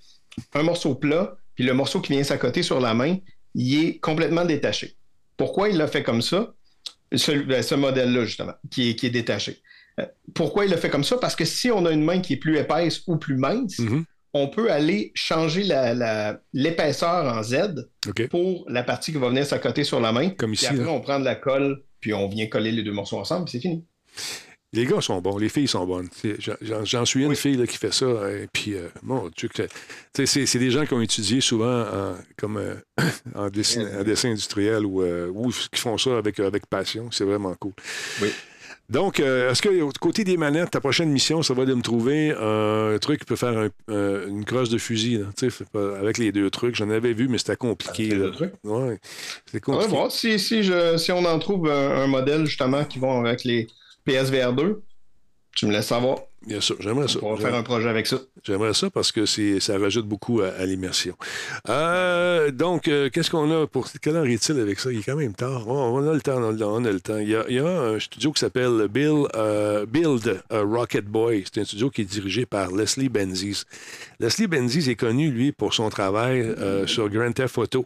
un 0.54 0.64
morceau 0.64 0.96
plat, 0.96 1.38
puis 1.56 1.64
le 1.64 1.74
morceau 1.74 2.02
qui 2.02 2.14
vient 2.14 2.24
s'accoter 2.24 2.64
sur 2.64 2.80
la 2.80 2.94
main, 2.94 3.18
il 3.56 3.86
est 3.86 4.00
complètement 4.00 4.46
détaché. 4.46 4.96
Pourquoi 5.38 5.70
il 5.70 5.78
l'a 5.78 5.88
fait 5.88 6.04
comme 6.04 6.22
ça? 6.22 6.54
Ce, 7.14 7.32
ben, 7.32 7.64
modèle-là, 7.78 8.26
justement, 8.26 8.54
qui 8.72 8.90
est, 8.90 9.10
détaché. 9.10 9.62
Euh, 10.00 10.06
Pourquoi 10.34 10.66
il 10.66 10.72
l'a 10.72 10.78
fait 10.78 10.90
comme 10.90 11.04
ça? 11.04 11.18
Parce 11.18 11.36
que 11.36 11.46
si 11.46 11.70
on 11.70 11.86
a 11.86 11.92
une 11.92 12.04
main 12.04 12.20
qui 12.20 12.34
est 12.34 12.38
plus 12.38 12.58
épaisse 12.58 13.04
ou 13.06 13.18
plus 13.18 13.38
mince, 13.38 13.80
on 14.34 14.48
peut 14.48 14.72
aller 14.72 15.12
changer 15.16 15.64
la- 15.64 15.94
la- 15.94 16.40
l'épaisseur 16.54 17.26
en 17.34 17.44
Z 17.44 17.88
pour 18.30 18.66
la 18.70 18.84
partie 18.84 19.12
qui 19.12 19.18
va 19.20 19.30
venir 19.30 19.46
s'accoter 19.46 19.84
sur 19.84 20.00
la 20.00 20.12
main. 20.12 20.30
Comme 20.32 20.54
ici, 20.54 20.66
Puis 20.68 20.76
après, 20.80 20.86
là. 20.92 20.92
on 20.92 21.02
prend 21.02 21.20
de 21.20 21.26
la 21.26 21.36
colle, 21.36 21.84
puis 22.00 22.14
on 22.14 22.28
vient 22.28 22.48
coller 22.48 22.72
les 22.72 22.84
deux 22.84 22.92
morceaux 22.92 23.20
ensemble, 23.20 23.46
puis 23.46 23.54
c'est 23.54 23.60
fini. 23.62 23.86
Les 24.76 24.86
gars 24.88 25.02
sont 25.02 25.22
bons, 25.22 25.38
les 25.38 25.50
filles 25.50 25.68
sont 25.68 25.86
bonnes. 25.86 26.10
J'en- 26.84 27.06
suis 27.06 27.24
une 27.24 27.36
fille 27.36 27.58
là, 27.58 27.68
qui 27.68 27.78
fait 27.78 27.94
ça. 27.94 28.08
Et 28.32 28.48
puis, 28.52 28.74
euh, 28.74 28.88
mon 29.04 29.30
Dieu, 29.38 29.48
c'est 30.26 30.58
des 30.58 30.72
gens 30.72 30.84
qui 30.88 30.94
ont 30.96 31.02
étudié 31.02 31.42
souvent 31.42 31.82
en, 31.84 32.16
comme, 32.38 32.58
euh, 32.58 32.74
en, 33.36 33.50
dessin, 33.52 34.00
en 34.00 34.04
dessin 34.04 34.32
industriel 34.32 34.84
ou, 34.84 35.04
euh, 35.04 35.28
ou 35.32 35.52
qui 35.72 35.80
font 35.80 35.96
ça 36.00 36.18
avec, 36.18 36.40
avec 36.40 36.66
passion. 36.66 37.10
C'est 37.12 37.24
vraiment 37.24 37.54
cool. 37.60 37.74
Donc, 38.94 39.20
euh, 39.20 39.50
est-ce 39.50 39.62
que 39.64 39.98
côté 40.00 40.24
des 40.24 40.38
manettes, 40.38 40.70
ta 40.72 40.80
prochaine 40.80 41.10
mission, 41.10 41.42
ça 41.42 41.54
va 41.56 41.66
de 41.66 41.74
me 41.74 41.82
trouver 41.82 42.32
un 42.32 42.96
truc 43.00 43.20
qui 43.22 43.26
peut 43.26 43.36
faire 43.36 43.58
un- 43.58 43.70
un- 43.94 44.28
une 44.28 44.46
crosse 44.46 44.70
de 44.70 44.78
fusil, 44.78 45.18
là, 45.18 45.26
avec 46.00 46.20
les 46.20 46.32
deux 46.32 46.50
trucs. 46.52 46.76
J'en 46.76 46.90
avais 46.92 47.14
vu, 47.14 47.28
mais 47.28 47.40
c'était 47.40 47.56
compliqué. 47.56 48.10
là. 48.14 48.30
Ouais, 48.64 49.00
c'est 49.52 49.68
On 49.68 49.72
va 49.72 49.78
compliqué. 49.80 49.88
voir 49.98 50.12
si, 50.12 50.38
si, 50.40 50.62
je- 50.64 50.96
si 50.98 51.12
on 51.12 51.26
en 51.26 51.40
trouve 51.40 51.70
un, 51.70 52.04
un 52.04 52.08
modèle 52.08 52.46
justement 52.46 52.86
qui 52.86 53.00
vont 53.00 53.26
avec 53.26 53.44
les 53.44 53.68
PSVR 54.06 54.54
2. 54.54 54.82
Tu 55.56 55.68
me 55.68 55.72
laisses 55.72 55.88
savoir. 55.88 56.18
Bien 56.46 56.60
sûr, 56.60 56.76
j'aimerais 56.80 57.08
ça. 57.08 57.20
On 57.22 57.36
va 57.36 57.42
faire 57.42 57.56
un 57.56 57.64
projet 57.64 57.88
avec 57.88 58.06
ça. 58.06 58.18
J'aimerais 58.44 58.74
ça 58.74 58.90
parce 58.90 59.14
que 59.14 59.26
ça 59.26 59.78
rajoute 59.78 60.06
beaucoup 60.06 60.42
à, 60.42 60.48
à 60.48 60.66
l'immersion. 60.66 61.16
Euh, 61.70 62.52
donc, 62.52 62.90
euh, 62.90 63.10
qu'est-ce 63.10 63.32
qu'on 63.32 63.50
a 63.50 63.66
pour. 63.66 63.88
Quelle 64.02 64.18
heure 64.18 64.26
est-il 64.26 64.60
avec 64.60 64.80
ça? 64.80 64.92
Il 64.92 65.00
est 65.00 65.04
quand 65.04 65.16
même 65.16 65.36
tard. 65.36 65.64
Oh, 65.68 65.72
on 65.72 66.06
a 66.06 66.14
le 66.14 66.20
temps, 66.20 66.38
on 66.38 66.50
a 66.50 66.52
le, 66.52 66.66
on 66.66 66.84
a 66.84 66.92
le 66.92 67.00
temps. 67.00 67.18
Il 67.18 67.30
y 67.30 67.36
a, 67.36 67.46
il 67.48 67.56
y 67.56 67.60
a 67.60 67.66
un 67.66 68.00
studio 68.00 68.34
qui 68.34 68.40
s'appelle 68.42 68.88
Bill, 68.90 69.26
euh, 69.36 69.86
Build 69.86 70.42
a 70.50 70.60
Rocket 70.60 71.06
Boy. 71.06 71.46
C'est 71.46 71.62
un 71.62 71.66
studio 71.66 71.90
qui 71.90 72.02
est 72.02 72.06
dirigé 72.06 72.46
par 72.46 72.72
Leslie 72.72 73.08
Benzies. 73.10 73.64
Leslie 74.20 74.48
Benzies 74.48 74.90
est 74.90 74.96
connu, 74.96 75.32
lui, 75.32 75.54
pour 75.54 75.74
son 75.74 75.90
travail 75.90 76.54
sur 76.88 77.10
Grand 77.10 77.32
Theft 77.32 77.58
Auto. 77.58 77.86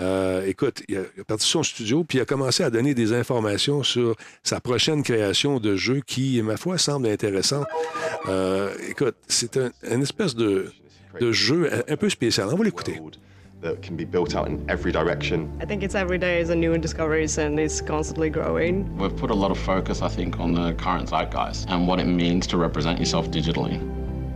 Euh, 0.00 0.46
écoute, 0.46 0.82
il 0.88 0.96
a, 0.96 1.00
il 1.16 1.20
a 1.20 1.24
parti 1.24 1.46
son 1.46 1.62
studio, 1.62 2.02
puis 2.04 2.18
il 2.18 2.20
a 2.22 2.24
commencé 2.24 2.62
à 2.62 2.70
donner 2.70 2.94
des 2.94 3.12
informations 3.12 3.82
sur 3.82 4.16
sa 4.42 4.60
prochaine 4.60 5.02
création 5.02 5.60
de 5.60 5.76
jeu 5.76 6.00
qui, 6.06 6.40
ma 6.42 6.56
foi, 6.56 6.78
semble 6.78 7.08
intéressant. 7.08 7.64
Euh, 8.28 8.70
écoute, 8.88 9.16
c'est 9.28 9.56
un, 9.56 9.70
une 9.90 10.02
espèce 10.02 10.34
de, 10.34 10.72
de 11.20 11.32
jeu 11.32 11.68
un, 11.72 11.92
un 11.92 11.96
peu 11.96 12.08
spécial. 12.08 12.48
On 12.50 12.56
va 12.56 12.64
l'écouter. 12.64 13.00
that 13.60 13.80
can 13.80 13.94
be 13.96 14.04
built 14.04 14.34
out 14.34 14.48
in 14.48 14.58
every 14.68 14.90
direction. 14.90 15.48
I 15.60 15.66
think 15.66 15.84
it's 15.84 15.94
every 15.94 16.18
day 16.18 16.40
is 16.40 16.50
a 16.50 16.54
new 16.56 16.76
discoveries 16.78 17.38
and 17.38 17.60
it's 17.60 17.80
constantly 17.80 18.28
growing. 18.28 18.84
We've 18.98 19.16
put 19.16 19.30
a 19.30 19.34
lot 19.34 19.52
of 19.52 19.58
focus, 19.58 20.02
I 20.02 20.08
think, 20.08 20.40
on 20.40 20.52
the 20.52 20.72
current 20.74 21.08
zeitgeist 21.10 21.68
and 21.70 21.86
what 21.86 22.00
it 22.00 22.06
means 22.06 22.48
to 22.48 22.56
represent 22.56 22.98
yourself 22.98 23.30
digitally. 23.30 23.78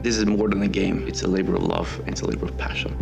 This 0.05 0.17
is 0.17 0.27
more 0.27 0.49
than 0.49 0.63
a 0.63 0.69
game. 0.69 1.09
It's 1.09 1.23
a 1.25 1.27
labor 1.27 1.57
of 1.57 1.65
love. 1.65 1.89
It's 2.07 2.21
a 2.21 2.27
labor 2.27 2.45
of 2.47 2.57
passion. 2.57 2.95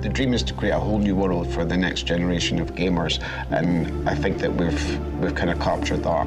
The 0.00 0.08
dream 0.08 0.32
is 0.32 0.42
to 0.44 0.54
create 0.54 0.72
a 0.72 0.78
whole 0.78 0.98
new 0.98 1.14
world 1.14 1.52
for 1.52 1.62
the 1.62 1.76
next 1.76 2.04
generation 2.04 2.58
of 2.58 2.74
gamers, 2.74 3.22
and 3.50 4.08
I 4.08 4.14
think 4.14 4.38
that 4.38 4.50
we've 4.50 5.20
we've 5.20 5.34
kind 5.34 5.50
of 5.50 5.60
captured 5.60 6.04
that. 6.04 6.26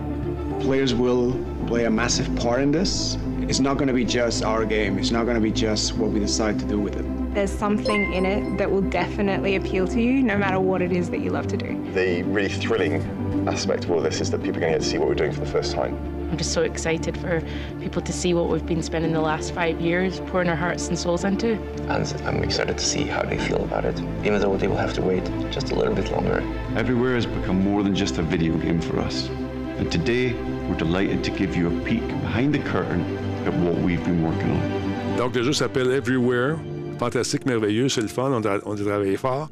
Players 0.60 0.94
will 0.94 1.34
play 1.66 1.86
a 1.86 1.90
massive 1.90 2.36
part 2.36 2.62
in 2.62 2.72
this. 2.72 3.18
It's 3.42 3.60
not 3.60 3.78
going 3.78 3.88
to 3.88 3.94
be 3.94 4.06
just 4.06 4.44
our 4.44 4.64
game. 4.64 5.00
It's 5.00 5.10
not 5.10 5.24
going 5.24 5.38
to 5.38 5.42
be 5.42 5.52
just 5.52 5.98
what 5.98 6.12
we 6.12 6.20
decide 6.20 6.60
to 6.60 6.66
do 6.66 6.80
with 6.80 6.96
it. 6.98 7.34
There's 7.34 7.52
something 7.52 8.14
in 8.14 8.28
it 8.28 8.60
that 8.60 8.70
will 8.70 8.82
definitely 8.84 9.56
appeal 9.56 9.88
to 9.88 10.00
you, 10.00 10.22
no 10.22 10.38
matter 10.38 10.60
what 10.60 10.84
it 10.84 10.92
is 10.92 11.10
that 11.10 11.22
you 11.22 11.32
love 11.32 11.48
to 11.48 11.58
do. 11.58 11.92
The 11.94 12.22
really 12.24 12.50
thrilling 12.50 13.02
aspect 13.48 13.86
of 13.86 13.92
all 13.92 14.02
this 14.02 14.22
is 14.22 14.30
that 14.30 14.44
people 14.44 14.58
are 14.58 14.62
going 14.62 14.74
to 14.74 14.78
get 14.78 14.84
to 14.84 14.88
see 14.88 15.00
what 15.00 15.08
we're 15.08 15.16
doing 15.16 15.32
for 15.32 15.40
the 15.40 15.52
first 15.52 15.74
time. 15.74 16.23
I'm 16.34 16.38
just 16.40 16.54
so 16.54 16.64
excited 16.64 17.16
for 17.16 17.44
people 17.80 18.02
to 18.02 18.12
see 18.12 18.34
what 18.34 18.50
we've 18.50 18.66
been 18.66 18.82
spending 18.82 19.14
the 19.14 19.22
last 19.22 19.54
five 19.54 19.80
years 19.80 20.20
pouring 20.22 20.50
our 20.50 20.56
hearts 20.56 20.88
and 20.88 20.98
souls 20.98 21.26
into. 21.26 21.62
And 21.90 22.12
I'm 22.26 22.42
excited 22.42 22.76
to 22.76 22.84
see 22.84 23.04
how 23.04 23.22
they 23.22 23.38
feel 23.38 23.64
about 23.64 23.86
it, 23.86 24.00
even 24.26 24.42
though 24.42 24.58
they 24.58 24.66
will 24.66 24.78
have 24.78 24.96
to 24.96 25.04
wait 25.04 25.24
just 25.52 25.70
a 25.70 25.76
little 25.76 25.94
bit 25.94 26.12
longer. 26.12 26.42
Everywhere 26.76 27.14
has 27.14 27.28
become 27.28 27.64
more 27.64 27.84
than 27.84 27.94
just 27.94 28.18
a 28.18 28.24
video 28.24 28.58
game 28.58 28.82
for 28.82 29.00
us. 29.00 29.30
And 29.78 29.92
today, 29.92 30.34
we're 30.68 30.76
delighted 30.76 31.24
to 31.24 31.30
give 31.30 31.56
you 31.56 31.68
a 31.68 31.84
peek 31.86 32.08
behind 32.24 32.56
the 32.56 32.64
curtain 32.68 33.04
at 33.46 33.54
what 33.54 33.76
we've 33.76 34.04
been 34.04 34.24
working 34.24 34.50
on. 34.50 35.18
Donc, 35.18 35.36
le 35.36 35.44
jeu 35.44 35.54
s'appelle 35.54 35.92
Everywhere. 35.92 36.58
Fantastique, 36.98 37.46
merveilleux, 37.46 37.90
c'est 37.90 38.02
le 38.02 38.08
fun, 38.08 38.34
on 38.34 38.44
a, 38.44 38.60
on 38.66 38.74
a 38.74 38.84
travaillé 38.84 39.18
fort. 39.18 39.52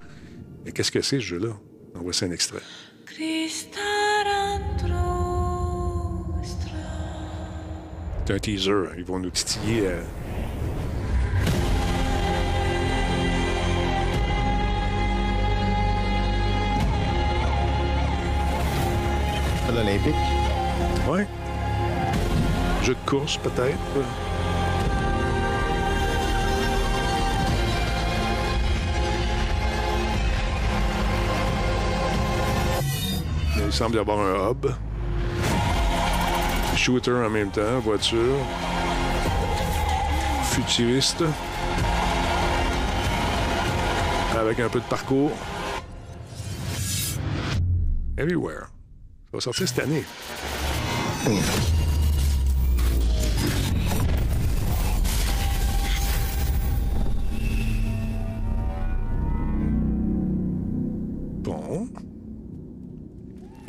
Mais 0.65 0.71
qu'est-ce 0.71 0.91
que 0.91 1.03
c'est, 1.03 1.19
ce 1.19 1.25
jeu-là? 1.25 1.53
On 1.93 1.99
voit 1.99 2.13
un 2.23 2.31
extrait. 2.31 2.63
C'est 8.25 8.33
un 8.33 8.39
teaser. 8.39 8.83
Ils 8.97 9.03
vont 9.03 9.19
nous 9.19 9.29
titiller. 9.29 9.87
euh, 9.87 10.01
À 19.67 19.71
l'Olympique. 19.71 20.15
Ouais. 21.09 21.27
Jeu 22.83 22.93
de 22.95 23.09
course, 23.09 23.37
peut-être. 23.37 23.77
Il 33.57 33.71
semble 33.71 33.95
y 33.95 33.99
avoir 33.99 34.19
un 34.19 34.51
hub. 34.51 34.67
Shooter 36.81 37.11
en 37.11 37.29
même 37.29 37.51
temps, 37.51 37.77
voiture. 37.77 38.37
Futuriste. 40.45 41.23
Avec 44.35 44.59
un 44.59 44.67
peu 44.67 44.79
de 44.79 44.85
parcours. 44.85 45.29
Everywhere. 48.17 48.71
Ça 49.29 49.31
va 49.33 49.41
sortir 49.41 49.67
cette 49.67 49.77
année. 49.77 50.03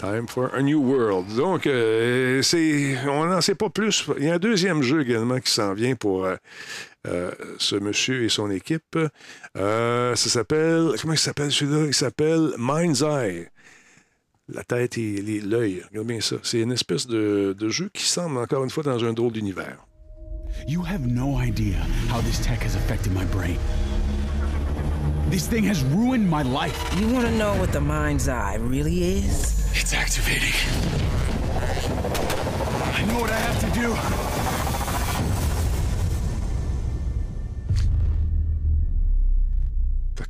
Time 0.03 0.27
for 0.27 0.53
a 0.53 0.61
new 0.61 0.81
world. 0.81 1.33
Donc, 1.37 1.65
euh, 1.65 2.43
c'est, 2.43 2.97
on 3.07 3.24
n'en 3.27 3.41
sait 3.41 3.55
pas 3.55 3.70
plus. 3.70 4.05
Il 4.19 4.24
y 4.24 4.31
a 4.31 4.35
un 4.35 4.39
deuxième 4.41 4.83
jeu 4.83 5.03
également 5.03 5.39
qui 5.39 5.53
s'en 5.53 5.74
vient 5.74 5.95
pour 5.95 6.24
euh, 6.24 6.35
euh, 7.07 7.31
ce 7.59 7.77
monsieur 7.77 8.24
et 8.24 8.29
son 8.29 8.51
équipe. 8.51 8.99
Euh, 9.57 10.16
ça 10.16 10.29
s'appelle. 10.29 10.95
Comment 11.01 11.12
il 11.12 11.20
s'appelle 11.20 11.53
celui-là? 11.53 11.87
Il 11.87 11.95
s'appelle 11.95 12.51
Mind's 12.59 13.03
Eye. 13.03 13.47
La 14.49 14.65
tête 14.65 14.99
et 14.99 15.41
l'œil. 15.41 15.85
Regarde 15.91 16.09
bien 16.09 16.20
ça. 16.20 16.35
C'est 16.43 16.59
une 16.59 16.73
espèce 16.73 17.07
de, 17.07 17.55
de 17.57 17.69
jeu 17.69 17.89
qui 17.95 18.03
semble 18.03 18.39
encore 18.39 18.65
une 18.65 18.70
fois 18.70 18.83
dans 18.83 19.05
un 19.05 19.12
drôle 19.12 19.33
d'univers. 19.33 19.87
You 20.66 20.83
have 20.83 21.07
no 21.07 21.41
idea 21.41 21.79
how 22.11 22.20
this 22.23 22.41
tech 22.41 22.61
has 22.65 22.74
affected 22.74 23.12
my 23.12 23.24
brain. 23.27 23.57
This 25.33 25.47
thing 25.47 25.65
has 25.65 25.83
ruined 25.83 26.29
my 26.29 26.43
life. 26.43 26.77
You 27.01 27.09
want 27.09 27.25
to 27.25 27.33
know 27.33 27.57
what 27.57 27.73
the 27.73 27.81
mind's 27.81 28.29
eye 28.29 28.57
really 28.57 29.17
is? 29.17 29.67
It's 29.73 29.95
activating. 29.95 30.53
I 32.93 33.03
know 33.07 33.19
what 33.19 33.31
I 33.31 33.39
have 33.39 33.59
to 33.65 33.71
do. 33.81 33.97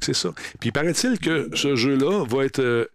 C'est 0.01 0.15
ça. 0.15 0.33
Puis 0.61 0.71
paraît-il 0.71 1.19
que 1.19 1.51
ce 1.53 1.75
jeu-là 1.75 2.25
va 2.25 2.45
être 2.45 2.61
euh, 2.61 2.87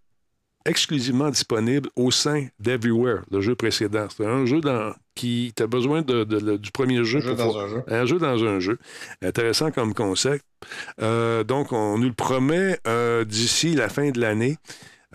exclusivement 0.66 1.30
disponible 1.30 1.90
au 1.98 2.10
sein 2.12 2.48
d'Everywhere, 2.58 3.24
le 3.32 3.42
jeu 3.42 3.56
précédent. 3.56 4.08
C'est 4.16 4.26
un 4.26 4.46
jeu 4.46 4.62
dans, 4.62 4.94
qui 5.18 5.52
tu 5.56 5.64
as 5.64 5.68
besoin 5.68 6.02
de, 6.02 6.24
de- 6.24 6.40
de- 6.40 6.58
du 6.58 6.72
premier 6.72 7.04
jeu. 7.04 7.20
jeu 7.20 7.36
pour 7.36 7.54
dans 7.54 7.58
un 7.60 7.68
jeu. 7.68 7.84
Un 7.88 8.06
jeu 8.06 8.20
dans 8.20 8.44
un 8.46 8.60
jeu. 8.60 8.78
Intéressant 9.22 9.72
comme 9.72 9.94
concept. 9.94 10.46
Euh, 11.02 11.44
donc, 11.44 11.74
on 11.74 11.98
nous 11.98 12.08
le 12.08 12.14
promet 12.14 12.80
euh, 12.88 13.26
d'ici 13.26 13.74
la 13.76 13.90
fin 13.90 14.10
de 14.12 14.20
l'année. 14.22 14.58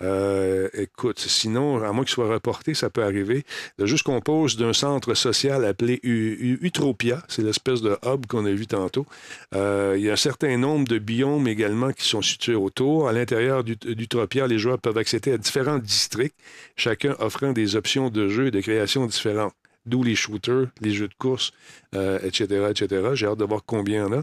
Euh, 0.01 0.69
écoute, 0.73 1.21
sinon, 1.21 1.83
à 1.85 1.93
moins 1.93 2.03
qu'il 2.05 2.13
soit 2.15 2.27
reporté, 2.27 2.73
ça 2.75 2.89
peut 2.91 3.05
arriver. 3.05 3.45
Le 3.79 3.87
jeu 3.87 3.97
se 3.99 4.03
compose 4.03 4.57
d'un 4.57 4.73
centre 4.73 5.15
social 5.15 5.65
appelé 5.65 6.01
U- 6.03 6.59
Utropia. 6.63 7.23
C'est 7.29 7.43
l'espèce 7.43 7.83
de 7.83 7.97
hub 8.05 8.27
qu'on 8.27 8.45
a 8.47 8.51
vu 8.51 8.67
tantôt. 8.67 9.07
Euh, 9.55 9.95
il 9.97 10.03
y 10.05 10.11
a 10.11 10.15
un 10.15 10.17
certain 10.17 10.57
nombre 10.57 10.89
de 10.89 10.99
biomes 10.99 11.47
également 11.47 11.93
qui 11.93 12.05
sont 12.09 12.23
situés 12.23 12.55
autour. 12.57 13.09
À 13.09 13.13
l'intérieur 13.13 13.63
d'Ut- 13.65 13.87
d'Utropia, 13.87 14.47
les 14.47 14.59
joueurs 14.59 14.79
peuvent 14.79 14.99
accéder 14.99 15.33
à 15.33 15.39
différents 15.39 15.79
districts, 15.79 16.37
chacun 16.75 17.15
offrant 17.21 17.53
des 17.53 17.77
options 17.77 18.09
de 18.09 18.29
jeu 18.29 18.47
et 18.47 18.51
de 18.51 18.61
création 18.61 19.07
différentes. 19.07 19.55
D'où 19.85 20.05
les 20.05 20.15
shooters, 20.15 20.69
les 20.81 20.93
jeux 20.93 21.09
de 21.09 21.15
course, 21.15 21.53
euh, 21.97 22.19
etc., 22.23 22.67
etc. 22.71 23.11
J'ai 23.15 23.27
hâte 23.27 23.39
de 23.39 23.45
voir 23.45 23.63
combien 23.67 24.07
il 24.07 24.13
y 24.13 24.15
en 24.15 24.21
a. 24.21 24.23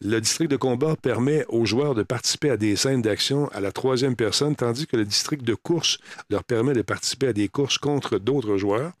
Le 0.00 0.20
district 0.20 0.50
de 0.50 0.56
combat 0.56 0.94
permet 0.94 1.44
aux 1.48 1.66
joueurs 1.66 1.96
de 1.96 2.04
participer 2.04 2.50
à 2.50 2.56
des 2.56 2.76
scènes 2.76 3.02
d'action 3.02 3.48
à 3.48 3.60
la 3.60 3.72
troisième 3.72 4.14
personne, 4.14 4.54
tandis 4.54 4.86
que 4.86 4.96
le 4.96 5.04
district 5.04 5.42
de 5.42 5.54
course 5.54 5.98
leur 6.30 6.44
permet 6.44 6.74
de 6.74 6.82
participer 6.82 7.28
à 7.28 7.32
des 7.32 7.48
courses 7.48 7.78
contre 7.78 8.18
d'autres 8.18 8.56
joueurs. 8.56 8.92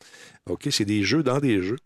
OK, 0.48 0.66
c'est 0.70 0.84
des 0.84 1.02
jeux 1.02 1.22
dans 1.22 1.38
des 1.38 1.62
jeux. 1.62 1.78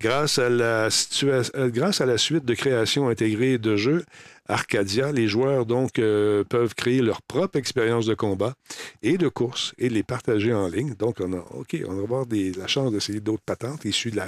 Grâce 0.00 0.38
à 0.38 0.48
la, 0.48 0.88
euh, 1.22 1.70
grâce 1.70 2.00
à 2.00 2.06
la 2.06 2.18
suite 2.18 2.44
de 2.44 2.54
création 2.54 3.08
intégrée 3.08 3.58
de 3.58 3.76
jeux, 3.76 4.04
Arcadia, 4.48 5.12
les 5.12 5.28
joueurs 5.28 5.66
donc 5.66 5.98
euh, 5.98 6.42
peuvent 6.44 6.74
créer 6.74 7.00
leur 7.00 7.22
propre 7.22 7.58
expérience 7.58 8.06
de 8.06 8.14
combat 8.14 8.54
et 9.02 9.16
de 9.16 9.28
course 9.28 9.72
et 9.78 9.88
les 9.88 10.02
partager 10.02 10.52
en 10.52 10.68
ligne. 10.68 10.94
Donc, 10.94 11.18
on 11.20 11.32
a, 11.32 11.44
OK, 11.54 11.76
on 11.86 11.94
va 11.94 12.02
avoir 12.02 12.26
la 12.30 12.66
chance 12.66 12.90
d'essayer 12.92 13.20
d'autres 13.20 13.42
patentes 13.44 13.84
issues 13.84 14.10
de 14.10 14.20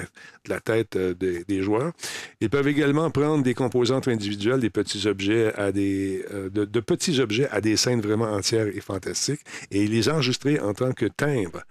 la, 0.48 0.60
tête 0.60 0.96
euh, 0.96 1.14
des- 1.14 1.62
joueurs. 1.62 1.92
Ils 2.40 2.50
peuvent 2.50 2.68
également 2.68 3.10
prendre 3.10 3.42
des 3.42 3.54
composantes 3.54 4.08
individuelles, 4.08 4.60
des 4.60 4.70
petits 4.70 5.06
objets 5.06 5.52
à 5.54 5.72
des, 5.72 6.24
euh, 6.32 6.48
de, 6.48 6.80
petits 6.80 7.20
objets 7.20 7.48
à 7.50 7.60
des 7.60 7.76
scènes 7.76 8.00
vraiment 8.00 8.30
entières 8.30 8.68
et 8.68 8.80
fantastiques 8.80 9.40
et 9.70 9.86
les 9.86 10.08
enregistrer 10.08 10.60
en 10.60 10.74
tant 10.74 10.92
que 10.92 11.06
timbre, 11.06 11.62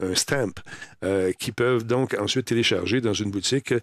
un 0.00 0.14
stamp, 0.14 0.52
qui 1.38 1.52
peuvent 1.52 1.84
donc 1.84 2.14
ensuite 2.18 2.46
télécharger 2.46 3.00
dans 3.00 3.12
une 3.12 3.30
boutique 3.30 3.74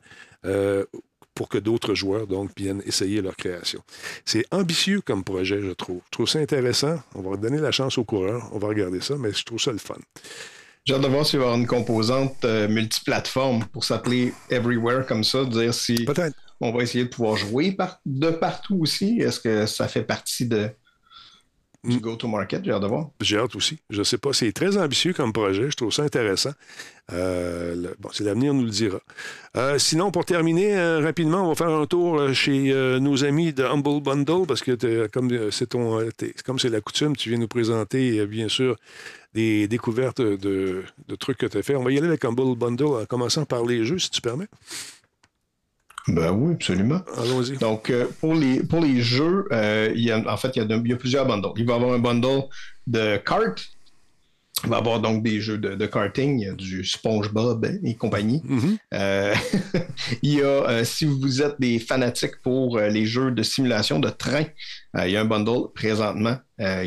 pour 1.40 1.48
que 1.48 1.58
d'autres 1.58 1.96
joueurs 1.96 2.28
donc 2.28 2.52
viennent 2.58 2.84
essayer 2.86 3.22
leur 3.22 3.38
création. 3.38 3.82
C'est 4.26 4.44
ambitieux 4.52 5.00
comme 5.00 5.24
projet, 5.24 5.62
je 5.62 5.72
trouve. 5.72 6.02
Je 6.08 6.12
trouve 6.12 6.28
ça 6.28 6.40
intéressant. 6.40 7.00
On 7.16 7.22
va 7.22 7.38
donner 7.38 7.60
la 7.62 7.72
chance 7.72 7.98
aux 7.98 8.04
coureurs. 8.04 8.50
On 8.52 8.60
va 8.60 8.68
regarder 8.68 9.00
ça, 9.00 9.16
mais 9.18 9.32
je 9.32 9.46
trouve 9.46 9.58
ça 9.58 9.72
le 9.72 9.78
fun. 9.78 9.96
J'ai 10.84 10.96
hâte 10.96 11.02
de 11.02 11.08
voir 11.08 11.26
s'il 11.26 11.40
va 11.40 11.46
y 11.46 11.48
avoir 11.48 11.58
une 11.58 11.66
composante 11.66 12.44
euh, 12.44 12.68
multiplateforme 12.68 13.64
pour 13.72 13.86
s'appeler 13.86 14.34
Everywhere 14.50 15.06
comme 15.06 15.24
ça, 15.24 15.46
dire 15.46 15.74
si 15.74 16.06
on 16.60 16.74
va 16.74 16.84
essayer 16.84 17.06
de 17.06 17.10
pouvoir 17.10 17.38
jouer 17.38 17.72
par- 17.72 18.02
de 18.06 18.32
partout 18.32 18.80
aussi. 18.82 19.22
Est-ce 19.22 19.40
que 19.40 19.66
ça 19.66 19.88
fait 19.88 20.04
partie 20.04 20.46
de, 20.46 20.70
du 21.84 22.00
go-to-market? 22.00 22.64
J'ai 22.66 22.72
hâte 22.72 22.82
de 22.82 22.88
voir. 22.88 23.10
J'ai 23.22 23.38
hâte 23.38 23.56
aussi. 23.56 23.80
Je 23.90 24.00
ne 24.00 24.04
sais 24.04 24.18
pas. 24.18 24.34
C'est 24.34 24.52
très 24.52 24.78
ambitieux 24.78 25.14
comme 25.14 25.32
projet. 25.34 25.70
Je 25.72 25.76
trouve 25.76 25.92
ça 25.94 26.04
intéressant. 26.04 26.52
Euh, 27.12 27.76
le- 27.76 27.96
bon, 28.00 28.10
c'est 28.14 28.24
l'avenir 28.24 28.54
nous 28.54 28.64
le 28.66 28.70
dira. 28.70 29.00
Euh, 29.58 29.80
sinon, 29.80 30.12
pour 30.12 30.26
terminer 30.26 30.78
euh, 30.78 31.00
rapidement, 31.00 31.44
on 31.46 31.50
va 31.50 31.56
faire 31.56 31.70
un 31.70 31.86
tour 31.88 32.34
chez 32.34 32.74
nos 33.00 33.24
amis 33.24 33.54
de 33.54 33.64
Humble 33.64 34.02
Bundle 34.02 34.46
parce 34.48 34.62
que 34.62 35.08
comme 35.08 35.52
c'est 35.52 35.68
ton, 35.70 36.08
t'es- 36.16 36.34
comme 36.46 36.60
c'est 36.60 36.70
la 36.70 36.82
coutume, 36.82 37.16
tu 37.16 37.30
viens 37.30 37.40
nous 37.40 37.48
présenter 37.48 38.26
bien 38.28 38.48
sûr 38.48 38.76
des 39.34 39.68
découvertes 39.68 40.22
de, 40.22 40.84
de 41.08 41.16
trucs 41.16 41.38
que 41.38 41.46
tu 41.46 41.58
as 41.58 41.64
fait. 41.64 41.76
On 41.76 41.84
va 41.84 41.92
y 41.92 41.98
aller 41.98 42.08
avec 42.08 42.26
Humble 42.26 42.56
Bundle 42.56 42.86
en 43.02 43.06
commençant 43.06 43.46
par 43.46 43.64
les 43.66 43.86
jeux, 43.86 44.00
si 44.00 44.10
tu 44.10 44.22
permets. 44.22 44.48
Ben 46.16 46.32
oui, 46.32 46.54
absolument. 46.54 47.02
Allons-y. 47.18 47.58
Donc, 47.58 47.90
euh, 47.90 48.06
pour, 48.20 48.34
les, 48.36 48.64
pour 48.64 48.82
les 48.82 49.02
jeux, 49.02 49.46
euh, 49.52 49.92
il 49.96 50.04
y 50.04 50.12
a, 50.12 50.18
en 50.32 50.38
fait, 50.38 50.56
il 50.56 50.60
y, 50.60 50.62
a, 50.62 50.66
de- 50.66 50.82
il 50.84 50.90
y 50.90 50.94
a 50.94 50.98
plusieurs 50.98 51.26
bundles. 51.28 51.50
Il 51.58 51.66
va 51.66 51.74
y 51.74 51.76
avoir 51.76 51.94
un 51.94 52.00
bundle 52.00 52.44
de 52.88 53.18
cartes. 53.18 53.70
Il 54.64 54.70
va 54.70 54.78
y 54.78 54.80
avoir 54.80 55.00
donc 55.00 55.24
des 55.24 55.40
jeux 55.40 55.58
de, 55.58 55.76
de 55.76 55.86
karting. 55.86 56.40
Il 56.40 56.46
y 56.46 56.50
a 56.50 56.54
du 56.54 56.84
SpongeBob 56.84 57.66
et 57.84 57.96
compagnie. 57.96 58.42
Euh, 58.94 59.34
il 60.22 60.36
y 60.36 60.42
a, 60.42 60.46
euh, 60.46 60.84
si 60.84 61.06
vous 61.06 61.42
êtes 61.42 61.60
des 61.60 61.80
fanatiques 61.80 62.42
pour 62.42 62.78
euh, 62.78 62.90
les 62.90 63.06
jeux 63.06 63.32
de 63.32 63.44
simulation 63.44 64.00
de 64.00 64.10
train, 64.10 64.46
il 64.98 65.12
y 65.12 65.18
a 65.18 65.22
un 65.22 65.26
bundle 65.26 65.72
présentement 65.74 66.38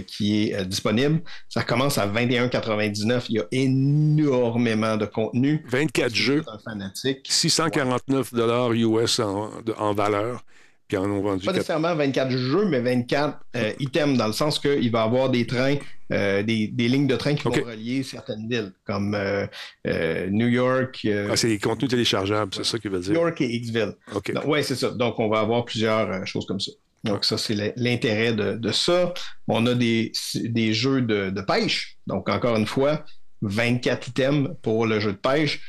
qui 0.07 0.51
est 0.51 0.67
disponible. 0.67 1.23
Ça 1.49 1.63
commence 1.63 1.99
à 1.99 2.07
21,99. 2.07 3.27
Il 3.29 3.37
y 3.37 3.39
a 3.39 3.45
énormément 3.53 4.97
de 4.97 5.07
contenu. 5.07 5.65
24 5.69 6.15
jeux. 6.15 6.43
Un 6.49 6.59
fanatique. 6.59 7.27
649 7.31 8.35
dollars 8.35 8.73
US 8.73 9.21
en, 9.21 9.51
en 9.79 9.95
valeur. 9.95 10.45
Puis 10.93 10.99
en 10.99 11.11
ont 11.11 11.23
vendu 11.23 11.47
Pas 11.47 11.53
nécessairement 11.53 11.95
24 11.95 12.31
jeux, 12.31 12.67
mais 12.67 12.81
24 12.81 13.39
euh, 13.57 13.73
items, 13.81 14.19
dans 14.19 14.27
le 14.27 14.35
sens 14.35 14.59
qu'il 14.59 14.91
va 14.91 15.01
y 15.01 15.03
avoir 15.03 15.31
des 15.31 15.47
trains, 15.47 15.77
euh, 16.13 16.43
des, 16.43 16.69
des 16.69 16.87
lignes 16.87 17.07
de 17.07 17.17
train 17.17 17.35
qui 17.35 17.45
vont 17.45 17.51
relier 17.51 18.03
certaines 18.03 18.47
villes, 18.47 18.73
comme 18.85 19.15
euh, 19.15 19.47
New 20.29 20.49
York. 20.49 21.09
Ah, 21.31 21.35
c'est 21.35 21.49
les 21.49 21.59
contenus 21.59 21.91
téléchargeables, 21.91 22.53
c'est 22.55 22.67
ça 22.67 22.79
qu'il 22.79 22.91
veut 22.91 23.01
dire. 23.01 23.15
New 23.15 23.21
York 23.21 23.41
et 23.41 23.59
Xville. 23.59 23.95
OK. 24.15 24.33
Oui, 24.45 24.63
c'est 24.63 24.75
ça. 24.75 24.91
Donc, 24.91 25.19
on 25.19 25.31
va 25.31 25.41
avoir 25.41 25.65
plusieurs 25.65 26.27
choses 26.27 26.45
comme 26.45 26.61
ça. 26.61 26.73
Donc, 27.05 27.25
ça, 27.25 27.39
c'est 27.39 27.73
l'intérêt 27.79 28.35
de, 28.35 28.53
de 28.59 28.71
ça. 28.71 29.15
On 29.49 29.65
a 29.65 29.75
des, 29.75 30.13
des 30.35 30.75
jeux 30.75 31.01
de, 31.01 31.31
de 31.31 31.41
pêche. 31.41 31.97
Donc, 32.07 32.29
encore 32.29 32.57
une 32.57 32.67
fois, 32.67 33.03
24 33.41 34.09
items 34.09 34.51
pour 34.61 34.85
le 34.85 35.01
jeu 35.01 35.13
de 35.13 35.17
pêche. 35.17 35.63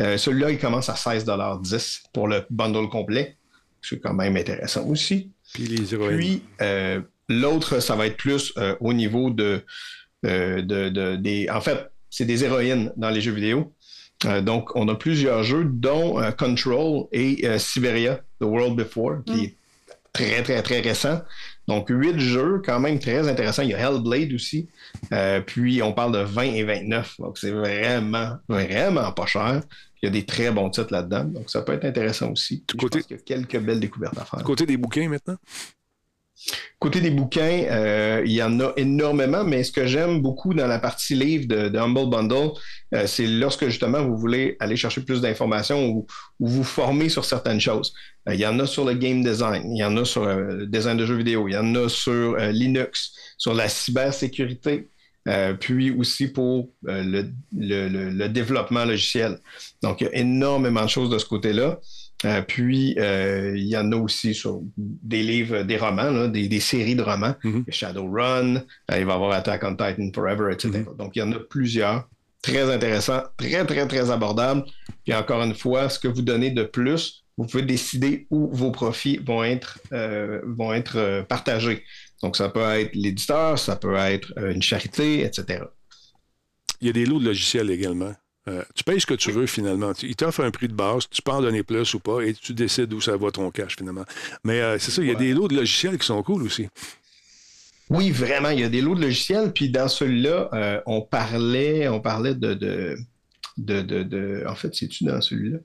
Celui-là, 0.00 0.50
il 0.50 0.58
commence 0.58 0.88
à 0.88 0.94
16,10 0.94 2.00
pour 2.12 2.26
le 2.26 2.44
bundle 2.50 2.88
complet. 2.88 3.38
C'est 3.82 4.00
quand 4.00 4.14
même 4.14 4.36
intéressant 4.36 4.86
aussi. 4.86 5.30
Puis 5.54 5.64
les 5.66 5.94
héroïnes. 5.94 6.16
Puis, 6.18 6.42
euh, 6.60 7.00
l'autre, 7.28 7.80
ça 7.80 7.94
va 7.96 8.06
être 8.06 8.16
plus 8.16 8.52
euh, 8.58 8.74
au 8.80 8.92
niveau 8.92 9.30
de, 9.30 9.64
euh, 10.26 10.62
de, 10.62 10.88
de- 10.88 11.16
des. 11.16 11.48
En 11.50 11.60
fait, 11.60 11.90
c'est 12.10 12.24
des 12.24 12.44
héroïnes 12.44 12.92
dans 12.96 13.10
les 13.10 13.20
jeux 13.20 13.32
vidéo. 13.32 13.72
Euh, 14.24 14.40
donc, 14.40 14.74
on 14.74 14.88
a 14.88 14.94
plusieurs 14.96 15.44
jeux, 15.44 15.64
dont 15.64 16.20
euh, 16.20 16.32
Control 16.32 17.06
et 17.12 17.46
euh, 17.46 17.58
Siberia, 17.58 18.16
The 18.40 18.44
World 18.44 18.74
Before, 18.76 19.18
qui 19.24 19.44
est 19.44 19.54
très, 20.12 20.42
très, 20.42 20.60
très 20.62 20.80
récent. 20.80 21.22
Donc, 21.68 21.86
huit 21.90 22.18
jeux, 22.18 22.60
quand 22.64 22.80
même 22.80 22.98
très 22.98 23.28
intéressants. 23.28 23.62
Il 23.62 23.70
y 23.70 23.74
a 23.74 23.78
Hellblade 23.78 24.32
aussi. 24.32 24.68
Euh, 25.12 25.40
puis, 25.40 25.82
on 25.82 25.92
parle 25.92 26.12
de 26.12 26.18
20 26.18 26.42
et 26.42 26.64
29. 26.64 27.16
Donc, 27.18 27.38
c'est 27.38 27.50
vraiment, 27.50 28.36
vraiment 28.48 29.12
pas 29.12 29.26
cher. 29.26 29.62
Il 30.02 30.06
y 30.06 30.08
a 30.08 30.12
des 30.12 30.24
très 30.24 30.50
bons 30.50 30.70
titres 30.70 30.92
là-dedans. 30.92 31.24
Donc, 31.24 31.50
ça 31.50 31.62
peut 31.62 31.72
être 31.72 31.84
intéressant 31.84 32.30
aussi. 32.30 32.64
Je 32.70 32.76
pense 32.76 33.02
qu'il 33.06 33.16
y 33.16 33.20
a 33.20 33.22
quelques 33.22 33.58
belles 33.58 33.80
découvertes 33.80 34.18
à 34.18 34.24
faire. 34.24 34.38
Du 34.38 34.44
côté 34.44 34.66
des 34.66 34.76
bouquins 34.76 35.08
maintenant? 35.08 35.36
Côté 36.78 37.00
des 37.00 37.10
bouquins, 37.10 37.64
euh, 37.68 38.22
il 38.24 38.32
y 38.32 38.42
en 38.42 38.60
a 38.60 38.72
énormément, 38.76 39.42
mais 39.42 39.64
ce 39.64 39.72
que 39.72 39.86
j'aime 39.86 40.20
beaucoup 40.22 40.54
dans 40.54 40.68
la 40.68 40.78
partie 40.78 41.16
livre 41.16 41.48
de, 41.48 41.68
de 41.68 41.78
Humble 41.78 42.08
Bundle, 42.08 42.52
euh, 42.94 43.06
c'est 43.08 43.26
lorsque 43.26 43.64
justement 43.64 44.04
vous 44.04 44.16
voulez 44.16 44.56
aller 44.60 44.76
chercher 44.76 45.00
plus 45.00 45.20
d'informations 45.20 45.88
ou, 45.88 46.06
ou 46.38 46.46
vous 46.46 46.62
former 46.62 47.08
sur 47.08 47.24
certaines 47.24 47.60
choses. 47.60 47.92
Euh, 48.28 48.34
il 48.34 48.40
y 48.40 48.46
en 48.46 48.60
a 48.60 48.66
sur 48.66 48.84
le 48.84 48.94
game 48.94 49.24
design, 49.24 49.74
il 49.74 49.78
y 49.78 49.84
en 49.84 49.96
a 49.96 50.04
sur 50.04 50.24
le 50.24 50.66
design 50.68 50.96
de 50.96 51.04
jeux 51.04 51.16
vidéo, 51.16 51.48
il 51.48 51.54
y 51.54 51.56
en 51.56 51.74
a 51.74 51.88
sur 51.88 52.36
Linux, 52.36 53.12
sur 53.38 53.54
la 53.54 53.68
cybersécurité, 53.68 54.88
euh, 55.28 55.54
puis 55.54 55.90
aussi 55.90 56.28
pour 56.28 56.70
euh, 56.88 57.02
le, 57.02 57.30
le- 57.56 57.88
le- 57.88 58.10
le 58.10 58.28
développement 58.28 58.84
logiciel. 58.84 59.38
Donc, 59.82 60.00
il 60.00 60.04
y 60.04 60.06
a 60.08 60.14
énormément 60.16 60.82
de 60.84 60.88
choses 60.90 61.08
de 61.10 61.18
ce 61.18 61.24
côté-là. 61.26 61.78
Euh, 62.24 62.42
puis, 62.42 62.96
il 62.98 63.68
y 63.68 63.76
en 63.76 63.92
a 63.92 63.96
aussi 63.96 64.34
sur 64.34 64.60
des 64.76 65.22
livres, 65.22 65.62
des 65.62 65.76
romans, 65.76 66.10
là, 66.10 66.26
des, 66.28 66.48
des 66.48 66.58
séries 66.60 66.96
de 66.96 67.02
romans. 67.02 67.34
Y 67.44 67.70
a 67.70 67.72
Shadowrun, 67.72 68.54
il 68.56 68.62
va 68.88 68.96
y 68.96 69.00
avoir 69.02 69.30
Attack 69.32 69.62
on 69.64 69.76
Titan 69.76 70.10
Forever, 70.14 70.52
etc. 70.52 70.84
Donc, 70.98 71.14
il 71.14 71.20
y 71.20 71.22
en 71.22 71.30
a 71.32 71.38
plusieurs. 71.38 72.08
Très 72.42 72.72
intéressant, 72.72 73.22
très, 73.36 73.64
très, 73.66 73.86
très 73.86 74.10
abordable. 74.10 74.64
Puis, 75.04 75.12
encore 75.14 75.42
une 75.42 75.54
fois, 75.54 75.88
ce 75.88 75.98
que 75.98 76.08
vous 76.08 76.22
donnez 76.22 76.50
de 76.50 76.62
plus, 76.62 77.24
vous 77.36 77.46
pouvez 77.46 77.62
décider 77.64 78.26
où 78.30 78.48
vos 78.52 78.70
profits 78.72 79.18
vont 79.18 79.44
être, 79.44 79.78
vont 80.44 80.72
être 80.72 81.24
partagés. 81.28 81.84
Donc, 82.22 82.36
ça 82.36 82.48
peut 82.48 82.60
être 82.62 82.94
l'éditeur, 82.94 83.58
ça 83.58 83.76
peut 83.76 83.94
être 83.94 84.32
euh, 84.38 84.52
une 84.52 84.62
charité, 84.62 85.24
etc. 85.24 85.64
Il 86.80 86.86
y 86.86 86.90
a 86.90 86.92
des 86.92 87.06
lots 87.06 87.18
de 87.20 87.24
logiciels 87.26 87.70
également. 87.70 88.14
Euh, 88.48 88.62
tu 88.74 88.82
payes 88.82 89.00
ce 89.00 89.06
que 89.06 89.14
tu 89.14 89.30
veux 89.30 89.46
finalement. 89.46 89.92
Tu- 89.92 90.06
Il 90.06 90.16
t'offre 90.16 90.42
un 90.42 90.50
prix 90.50 90.68
de 90.68 90.72
base, 90.72 91.04
tu 91.10 91.20
peux 91.22 91.32
en 91.32 91.42
donner 91.42 91.62
plus 91.62 91.92
ou 91.94 92.00
pas, 92.00 92.20
et 92.22 92.32
tu 92.34 92.54
décides 92.54 92.92
où 92.94 93.00
ça 93.00 93.16
va 93.16 93.30
ton 93.30 93.50
cash 93.50 93.76
finalement. 93.76 94.04
Mais 94.42 94.60
euh, 94.60 94.78
c'est 94.78 94.90
ça, 94.90 95.02
il 95.02 95.08
y 95.08 95.10
a 95.10 95.14
des 95.16 95.34
lots 95.34 95.48
de 95.48 95.54
logiciels 95.56 95.98
qui 95.98 96.06
sont 96.06 96.22
cool 96.22 96.42
aussi. 96.44 96.66
Oui, 97.90 98.10
vraiment, 98.10 98.50
il 98.50 98.60
y 98.60 98.64
a 98.64 98.68
des 98.68 98.80
lots 98.80 98.94
de 98.94 99.02
logiciels. 99.02 99.52
Puis 99.52 99.70
dans 99.70 99.88
celui-là, 99.88 100.48
euh, 100.52 100.80
on 100.86 101.02
parlait, 101.02 101.88
on 101.88 102.00
parlait 102.00 102.34
de, 102.34 102.54
de, 102.54 102.96
de, 103.56 103.80
de- 104.02 104.44
en 104.46 104.54
fait, 104.54 104.74
c'est-tu 104.74 105.04
dans 105.04 105.20
celui-là? 105.20 105.58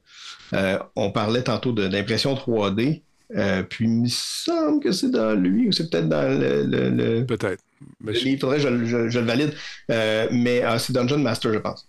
On 0.95 1.11
parlait 1.11 1.43
tantôt 1.43 1.71
d'impression 1.73 2.33
3D. 2.35 3.01
Euh, 3.35 3.63
puis 3.63 3.85
il 3.85 3.91
me 3.91 4.07
semble 4.07 4.81
que 4.83 4.91
c'est 4.91 5.11
dans 5.11 5.33
lui 5.33 5.67
ou 5.67 5.71
c'est 5.71 5.89
peut-être 5.89 6.09
dans 6.09 6.21
le, 6.39 6.63
le- 6.63 6.89
le- 6.89 7.25
Peut-être. 7.25 7.61
livre. 8.01 8.25
Il 8.27 8.39
faudrait 8.39 8.57
que 8.57 8.63
je, 8.63 8.85
je- 8.85 9.09
je 9.09 9.19
le 9.19 9.25
valide. 9.25 9.53
Euh, 9.91 10.27
mais 10.31 10.61
ah, 10.61 10.77
c'est 10.79 10.93
Dungeon 10.93 11.17
Master, 11.19 11.53
je 11.53 11.59
pense. 11.59 11.85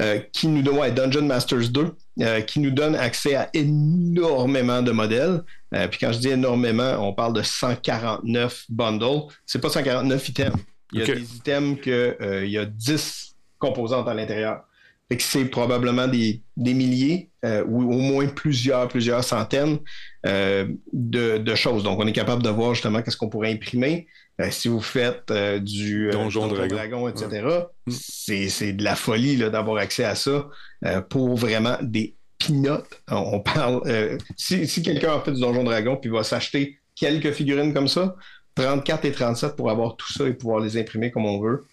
Euh, 0.00 0.18
qui 0.32 0.46
nous 0.46 0.62
donne, 0.62 0.78
ouais, 0.78 0.92
Dungeon 0.92 1.22
Masters 1.26 1.70
2, 1.70 1.90
euh, 2.20 2.40
qui 2.42 2.60
nous 2.60 2.70
donne 2.70 2.94
accès 2.94 3.34
à 3.34 3.50
énormément 3.52 4.80
de 4.82 4.92
modèles. 4.92 5.42
Puis 5.90 5.98
quand 6.00 6.12
je 6.12 6.18
dis 6.18 6.28
énormément, 6.28 6.96
on 7.06 7.12
parle 7.12 7.32
de 7.34 7.42
149 7.42 8.64
bundles. 8.68 9.22
C'est 9.46 9.60
pas 9.60 9.68
149 9.68 10.28
items, 10.28 10.56
Il 10.92 11.00
y 11.00 11.02
a 11.02 11.14
des 11.14 11.36
items 11.36 11.78
que 11.80 12.16
il 12.44 12.50
y 12.50 12.58
a 12.58 12.64
10 12.64 13.34
composantes 13.58 14.08
à 14.08 14.14
l'intérieur. 14.14 14.62
Fait 15.10 15.16
que 15.16 15.22
c'est 15.22 15.44
probablement 15.46 16.06
des, 16.06 16.42
des 16.56 16.74
milliers 16.74 17.30
ou 17.66 17.82
au 17.92 17.98
moins 17.98 18.26
plusieurs, 18.28 18.88
plusieurs 18.88 19.24
centaines 19.24 19.78
de, 20.24 21.38
de 21.38 21.54
choses. 21.54 21.82
Donc, 21.84 21.98
on 22.00 22.06
est 22.06 22.12
capable 22.12 22.42
de 22.42 22.48
voir 22.50 22.74
justement 22.74 23.02
qu'est-ce 23.02 23.16
qu'on 23.16 23.28
pourrait 23.28 23.52
imprimer. 23.52 24.06
Euh, 24.40 24.50
si 24.50 24.68
vous 24.68 24.80
faites 24.80 25.30
euh, 25.30 25.58
du 25.58 26.08
euh, 26.08 26.12
Donjon 26.12 26.46
Donjon 26.48 26.66
Dragon. 26.68 27.08
etc., 27.08 27.46
c'est 27.88 28.48
c'est 28.48 28.72
de 28.72 28.84
la 28.84 28.94
folie 28.94 29.36
d'avoir 29.36 29.78
accès 29.78 30.04
à 30.04 30.14
ça 30.14 30.48
euh, 30.84 31.00
pour 31.00 31.36
vraiment 31.36 31.76
des 31.82 32.14
pinottes. 32.38 33.02
On, 33.10 33.40
parle. 33.40 33.82
euh, 33.86 34.16
si 34.36 34.66
si 34.68 34.82
quelqu'un 34.82 35.16
a 35.16 35.20
fait 35.20 35.32
du 35.32 35.40
Donjon 35.40 35.64
Dragon 35.64 35.96
puis 35.96 36.08
va 36.10 36.22
s'acheter 36.22 36.78
quelques 36.94 37.32
figurines 37.32 37.74
comme 37.74 37.88
ça, 37.88 38.14
34 38.54 39.04
et 39.06 39.12
37 39.12 39.56
pour 39.56 39.70
avoir 39.70 39.96
tout 39.96 40.12
ça 40.12 40.26
et 40.28 40.34
pouvoir 40.34 40.60
les 40.60 40.76
imprimer 40.76 41.10
comme 41.10 41.26
on 41.26 41.40
veut, 41.40 41.64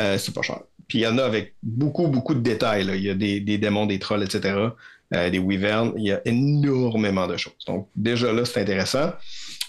euh, 0.00 0.18
c'est 0.18 0.34
pas 0.34 0.42
cher. 0.42 0.60
Puis 0.88 0.98
il 0.98 1.02
y 1.02 1.06
en 1.06 1.16
a 1.16 1.24
avec 1.24 1.54
beaucoup, 1.62 2.08
beaucoup 2.08 2.34
de 2.34 2.40
détails. 2.40 2.84
là. 2.84 2.94
Il 2.94 3.02
y 3.04 3.08
a 3.10 3.14
des, 3.14 3.40
des 3.40 3.56
démons, 3.56 3.86
des 3.86 3.98
trolls, 3.98 4.22
etc., 4.22 4.54
euh, 5.14 5.30
des 5.30 5.38
wyverns. 5.38 5.92
Il 5.96 6.04
y 6.04 6.12
a 6.12 6.20
énormément 6.24 7.26
de 7.26 7.36
choses. 7.36 7.64
Donc, 7.66 7.88
déjà 7.96 8.32
là, 8.32 8.44
c'est 8.44 8.60
intéressant. 8.60 9.12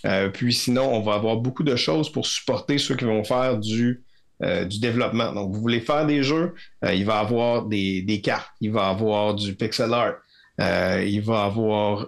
Euh, 0.06 0.30
puis 0.30 0.54
sinon, 0.54 0.94
on 0.94 1.02
va 1.02 1.14
avoir 1.14 1.38
beaucoup 1.38 1.64
de 1.64 1.76
choses 1.76 2.12
pour 2.12 2.26
supporter 2.26 2.78
ceux 2.78 2.96
qui 2.96 3.06
vont 3.06 3.24
faire 3.24 3.58
du, 3.58 4.04
euh, 4.44 4.66
développement. 4.66 5.32
Donc, 5.32 5.54
vous 5.54 5.62
voulez 5.62 5.80
faire 5.80 6.06
des 6.06 6.24
jeux, 6.24 6.54
euh, 6.84 6.94
il 6.94 7.06
va 7.06 7.20
avoir 7.20 7.66
des, 7.66 8.22
cartes, 8.24 8.52
il 8.60 8.72
va 8.72 8.90
avoir 8.90 9.34
du 9.36 9.54
pixel 9.56 9.94
art. 9.94 10.16
Il 10.60 11.22
va 11.22 11.46
avoir 11.46 12.08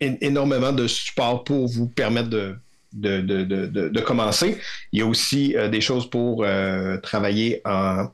énormément 0.00 0.72
de 0.72 0.86
support 0.86 1.44
pour 1.44 1.66
vous 1.68 1.88
permettre 1.88 2.30
de, 2.30 2.56
de, 2.92 3.20
de- 3.20 3.88
de- 3.88 4.00
commencer. 4.00 4.58
Il 4.92 5.00
y 5.00 5.02
a 5.02 5.06
aussi 5.06 5.54
des 5.70 5.80
choses 5.82 6.08
pour 6.08 6.46
travailler 7.02 7.60
en 7.64 8.06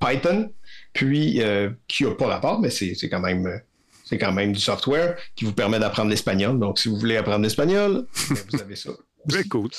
Python, 0.00 0.50
puis 0.92 1.40
euh, 1.42 1.70
qui 1.88 2.04
n'a 2.04 2.12
pas 2.14 2.26
rapport, 2.26 2.60
mais 2.60 2.70
c'est 2.70 2.94
c'est 2.94 3.08
quand 3.08 3.20
même 3.20 3.60
c'est 4.04 4.18
quand 4.18 4.32
même 4.32 4.52
du 4.52 4.60
software 4.60 5.16
qui 5.36 5.44
vous 5.44 5.52
permet 5.54 5.78
d'apprendre 5.78 6.10
l'espagnol. 6.10 6.58
Donc, 6.58 6.78
si 6.78 6.88
vous 6.88 6.96
voulez 6.98 7.16
apprendre 7.16 7.42
l'espagnol, 7.42 8.06
ben, 8.30 8.36
vous 8.52 8.60
avez 8.60 8.76
ça. 8.76 8.90
Très 9.28 9.44
cool. 9.44 9.70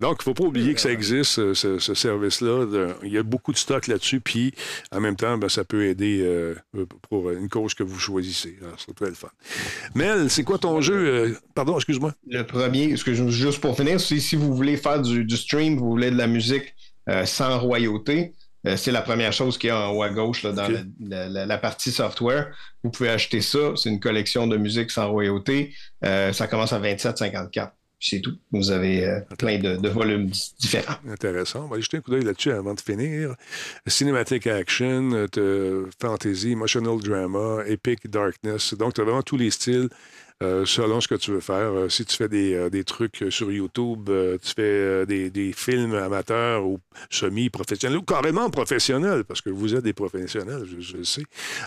Donc, 0.00 0.16
il 0.16 0.20
ne 0.20 0.22
faut 0.24 0.34
pas 0.34 0.44
oublier 0.44 0.72
que 0.72 0.80
ça 0.80 0.90
existe, 0.90 1.52
ce, 1.52 1.78
ce 1.78 1.94
service-là. 1.94 2.64
Il 3.02 3.12
y 3.12 3.18
a 3.18 3.22
beaucoup 3.22 3.52
de 3.52 3.58
stock 3.58 3.86
là-dessus, 3.86 4.20
puis 4.20 4.54
en 4.90 5.00
même 5.00 5.16
temps, 5.16 5.36
ben, 5.36 5.50
ça 5.50 5.64
peut 5.64 5.84
aider 5.84 6.20
euh, 6.22 6.54
pour 7.10 7.30
une 7.30 7.50
cause 7.50 7.74
que 7.74 7.82
vous 7.82 7.98
choisissez. 7.98 8.58
C'est 8.78 8.94
très 8.94 9.10
le 9.10 9.14
fun. 9.14 9.28
Mel, 9.94 10.30
c'est 10.30 10.44
quoi 10.44 10.56
ton 10.58 10.80
jeu? 10.80 10.94
euh, 10.96 11.34
Pardon, 11.54 11.76
excuse-moi? 11.76 12.14
Le 12.26 12.42
premier, 12.42 12.96
je- 12.96 13.28
juste 13.28 13.60
pour 13.60 13.76
finir, 13.76 14.00
c'est 14.00 14.18
si 14.18 14.34
vous 14.34 14.54
voulez 14.56 14.78
faire 14.78 15.02
du, 15.02 15.24
du 15.24 15.36
stream, 15.36 15.76
vous 15.76 15.90
voulez 15.90 16.10
de 16.10 16.16
la 16.16 16.26
musique 16.26 16.74
euh, 17.10 17.26
sans 17.26 17.58
royauté, 17.58 18.32
c'est 18.76 18.92
la 18.92 19.02
première 19.02 19.32
chose 19.32 19.56
qu'il 19.58 19.68
y 19.68 19.70
a 19.70 19.88
en 19.88 19.92
haut 19.92 20.02
à 20.02 20.10
gauche 20.10 20.42
là, 20.42 20.52
dans 20.52 20.68
la, 21.00 21.28
la- 21.28 21.46
la 21.46 21.58
partie 21.58 21.90
software. 21.92 22.54
Vous 22.82 22.90
pouvez 22.90 23.08
acheter 23.10 23.40
ça. 23.40 23.72
C'est 23.76 23.88
une 23.90 24.00
collection 24.00 24.46
de 24.46 24.56
musique 24.56 24.90
sans 24.90 25.10
royauté. 25.10 25.74
Euh, 26.04 26.32
ça 26.32 26.46
commence 26.46 26.72
à 26.72 26.80
27,54. 26.80 27.70
Puis 27.98 28.08
C'est 28.16 28.20
tout. 28.22 28.36
Vous 28.50 28.70
avez 28.70 29.04
euh, 29.06 29.20
plein 29.38 29.58
de, 29.58 29.76
de 29.76 29.88
volumes 29.90 30.30
différents. 30.58 30.96
Intéressant. 31.08 31.64
On 31.64 31.68
va 31.68 31.74
aller 31.74 31.82
jeter 31.82 31.98
un 31.98 32.00
coup 32.00 32.10
d'œil 32.10 32.24
là-dessus 32.24 32.50
avant 32.52 32.72
de 32.74 32.80
finir. 32.80 33.34
Cinematic 33.86 34.46
Action, 34.46 35.10
euh, 35.12 35.26
t'as 35.26 35.90
Fantasy, 36.00 36.52
Emotional 36.52 36.98
Drama, 37.00 37.58
Epic 37.66 38.08
Darkness. 38.08 38.74
Donc, 38.74 38.94
tu 38.94 39.00
as 39.02 39.04
vraiment 39.04 39.22
tous 39.22 39.36
les 39.36 39.50
styles 39.50 39.88
euh, 40.42 40.64
selon 40.64 41.00
ce 41.00 41.08
que 41.08 41.14
tu 41.14 41.30
veux 41.32 41.40
faire. 41.40 41.72
Euh, 41.72 41.88
si 41.88 42.04
tu 42.04 42.16
fais 42.16 42.28
des, 42.28 42.54
euh, 42.54 42.70
des 42.70 42.84
trucs 42.84 43.24
sur 43.30 43.50
YouTube, 43.52 44.10
tu 44.42 44.52
fais 44.54 45.06
des, 45.06 45.30
des 45.30 45.52
films 45.52 45.94
amateurs 45.94 46.64
ou 46.66 46.78
semi-professionnels 47.10 47.98
ou 47.98 48.02
carrément 48.02 48.48
professionnels, 48.50 49.24
parce 49.24 49.40
que 49.40 49.50
vous 49.50 49.74
êtes 49.74 49.84
des 49.84 49.92
professionnels, 49.92 50.64
je, 50.64 50.80
je 50.80 50.96
le 50.96 51.04
sais, 51.04 51.22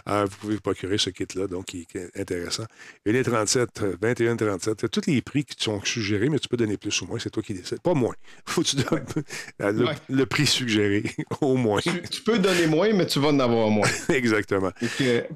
vous 0.05 0.37
pouvez 0.39 0.55
vous 0.55 0.61
procurer 0.61 0.97
ce 0.97 1.09
kit-là, 1.09 1.47
donc 1.47 1.65
qui, 1.65 1.87
est 1.95 2.19
intéressant. 2.19 2.63
Et 3.05 3.11
les 3.11 3.23
37, 3.23 3.69
euh, 3.81 3.95
21, 4.01 4.35
37, 4.37 4.77
t'as 4.77 4.87
tous 4.87 5.01
les 5.07 5.21
prix 5.21 5.43
qui 5.45 5.55
te 5.55 5.63
sont 5.63 5.81
suggérés, 5.83 6.29
mais 6.29 6.39
tu 6.39 6.47
peux 6.47 6.57
donner 6.57 6.77
plus 6.77 6.99
ou 7.01 7.05
moins, 7.05 7.19
c'est 7.19 7.29
toi 7.29 7.43
qui 7.43 7.53
décides. 7.53 7.81
Pas 7.81 7.93
moins. 7.93 8.13
Faut 8.45 8.61
que 8.61 8.67
tu 8.67 8.75
donnes 8.77 9.03
le, 9.59 9.85
Ouais. 9.85 9.95
le 10.09 10.25
prix 10.25 10.47
suggéré, 10.47 11.03
au 11.41 11.55
moins. 11.55 11.79
Tu, 11.81 12.01
tu 12.09 12.21
peux 12.21 12.39
donner 12.39 12.67
moins, 12.67 12.91
mais 12.93 13.05
tu 13.05 13.19
vas 13.19 13.29
en 13.29 13.39
avoir 13.39 13.69
moins. 13.69 13.87
Exactement. 14.09 14.71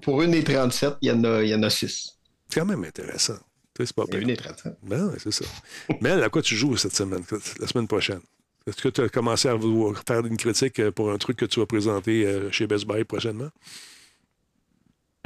Pour 0.01 0.21
une 0.21 0.31
des 0.31 0.43
37, 0.43 0.93
il 1.01 1.09
y 1.09 1.11
en 1.11 1.23
a, 1.23 1.43
il 1.43 1.49
y 1.49 1.55
en 1.55 1.63
a 1.63 1.69
6. 1.69 2.16
C'est 2.49 2.59
quand 2.59 2.65
même 2.65 2.83
intéressant. 2.83 3.37
C'est 3.77 3.93
pas 3.93 4.05
37. 4.05 4.63
Ben 4.83 5.13
c'est 5.19 5.31
ça. 5.31 5.45
Mais 6.01 6.11
à 6.11 6.29
quoi 6.29 6.41
tu 6.41 6.55
joues 6.55 6.77
cette 6.77 6.95
semaine, 6.95 7.23
la 7.59 7.67
semaine 7.67 7.87
prochaine? 7.87 8.21
Est-ce 8.65 8.81
que 8.81 8.89
tu 8.89 9.01
as 9.01 9.09
commencé 9.09 9.47
à 9.47 9.53
vouloir 9.53 10.01
faire 10.05 10.25
une 10.25 10.35
critique 10.35 10.89
pour 10.91 11.11
un 11.11 11.17
truc 11.17 11.37
que 11.37 11.45
tu 11.45 11.59
vas 11.59 11.65
présenter 11.65 12.25
euh, 12.25 12.51
chez 12.51 12.67
Best 12.67 12.85
Buy 12.85 13.03
prochainement? 13.03 13.49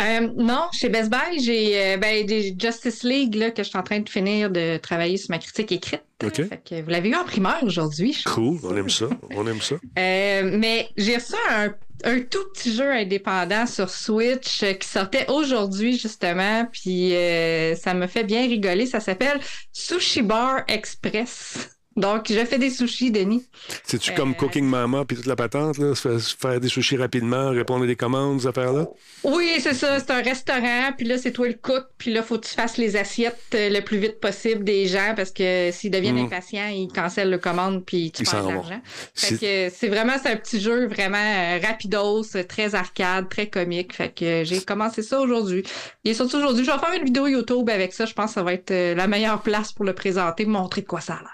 Euh, 0.02 0.28
non, 0.36 0.68
chez 0.74 0.90
Best 0.90 1.10
Buy, 1.10 1.40
j'ai 1.40 1.94
euh, 1.94 1.98
ben, 1.98 2.26
des 2.26 2.56
Justice 2.58 3.04
League 3.04 3.36
là, 3.36 3.52
que 3.52 3.64
je 3.64 3.70
suis 3.70 3.78
en 3.78 3.84
train 3.84 4.00
de 4.00 4.10
finir 4.10 4.50
de 4.50 4.78
travailler 4.78 5.18
sur 5.18 5.30
ma 5.32 5.38
critique 5.38 5.72
écrite. 5.72 6.04
OK. 6.24 6.36
Fait 6.36 6.62
que 6.64 6.82
vous 6.82 6.90
l'avez 6.90 7.10
eu 7.10 7.16
en 7.16 7.24
primaire 7.24 7.60
aujourd'hui. 7.64 8.18
Cool, 8.26 8.60
on 8.64 8.76
aime 8.76 8.90
ça. 8.90 9.08
On 9.36 9.46
aime 9.48 9.62
ça. 9.62 9.76
Euh, 10.00 10.58
mais 10.58 10.88
j'ai 10.98 11.16
reçu 11.16 11.36
un, 11.50 11.74
un 12.04 12.22
tout 12.22 12.44
petit 12.54 12.74
jeu 12.74 12.90
indépendant 12.90 13.66
sur 13.66 13.90
Switch 13.90 14.64
euh, 14.64 14.74
qui 14.74 14.88
sortait 14.88 15.30
aujourd'hui, 15.30 15.98
justement, 15.98 16.66
puis 16.72 17.14
euh, 17.14 17.76
ça 17.76 17.94
me 17.94 18.08
fait 18.08 18.24
bien 18.24 18.42
rigoler. 18.48 18.86
Ça 18.86 19.00
s'appelle 19.00 19.40
Sushi 19.72 20.22
Bar 20.22 20.64
Express. 20.68 21.70
Donc, 21.98 22.28
je 22.30 22.46
fais 22.46 22.58
des 22.58 22.70
sushis, 22.70 23.12
Denis. 23.12 23.46
C'est-tu 23.84 24.12
Euh, 24.12 24.16
comme 24.16 24.34
Cooking 24.34 24.64
Mama 24.66 25.04
puis 25.06 25.18
toute 25.18 25.26
la 25.26 25.36
patente, 25.36 25.78
là? 25.78 25.94
Faire, 25.96 26.60
des 26.62 26.70
sushis 26.70 26.96
rapidement, 26.96 27.50
répondre 27.50 27.84
à 27.84 27.88
des 27.88 27.98
commandes, 27.98 28.40
ces 28.40 28.48
affaires-là? 28.48 28.88
Oui, 29.26 29.52
c'est 29.60 29.74
ça. 29.74 30.00
C'est 30.00 30.10
un 30.12 30.22
restaurant, 30.22 30.94
puis 30.98 31.06
là, 31.06 31.18
c'est 31.18 31.32
toi 31.34 31.48
le 31.50 31.56
cook, 31.56 31.84
puis 31.98 32.14
là, 32.14 32.24
faut 32.24 32.38
que 32.40 32.48
tu 32.48 32.54
fasses 32.56 32.78
les 32.78 32.96
assiettes 32.96 33.38
euh, 33.56 33.70
le 33.70 33.82
plus 33.82 33.98
vite 33.98 34.22
possible 34.22 34.64
des 34.64 34.88
gens 34.88 35.14
parce 35.18 35.32
que 35.32 35.70
s'ils 35.74 35.92
deviennent 35.92 36.16
Mm. 36.16 36.26
impatients, 36.28 36.68
ils 36.68 36.88
cancellent 36.88 37.30
le 37.30 37.38
commande, 37.40 37.84
puis 37.86 38.12
tu 38.12 38.24
Ils 38.24 38.30
perds 38.30 38.48
l'argent. 38.48 38.82
C'est- 39.14 39.36
Fait 39.36 39.70
que 39.70 39.76
c'est 39.76 39.90
vraiment 39.90 40.14
c'est 40.22 40.30
un 40.30 40.38
petit 40.38 40.62
jeu 40.62 40.88
vraiment 40.88 41.18
euh, 41.18 41.60
rapidos, 41.62 42.24
très 42.48 42.74
arcade, 42.74 43.28
très 43.30 43.48
comique. 43.50 43.94
Fait 43.94 44.14
que 44.16 44.44
j'ai 44.46 44.62
commencé 44.62 45.02
ça 45.04 45.20
aujourd'hui. 45.20 45.64
Il 46.06 46.12
est 46.12 46.14
sorti 46.14 46.38
aujourd'hui. 46.38 46.64
Je 46.64 46.72
vais 46.72 46.78
faire 46.80 46.94
une 46.94 47.04
vidéo 47.04 47.28
YouTube 47.28 47.70
avec 47.70 47.92
ça. 47.92 48.06
Je 48.06 48.14
pense 48.14 48.28
que 48.28 48.34
ça 48.36 48.44
va 48.44 48.54
être 48.54 48.72
la 48.72 49.08
meilleure 49.08 49.42
place 49.42 49.74
pour 49.74 49.84
le 49.84 49.94
présenter, 49.94 50.46
montrer 50.46 50.82
de 50.82 50.88
quoi 50.88 51.02
ça 51.02 51.16
a 51.16 51.20
l'air. 51.20 51.32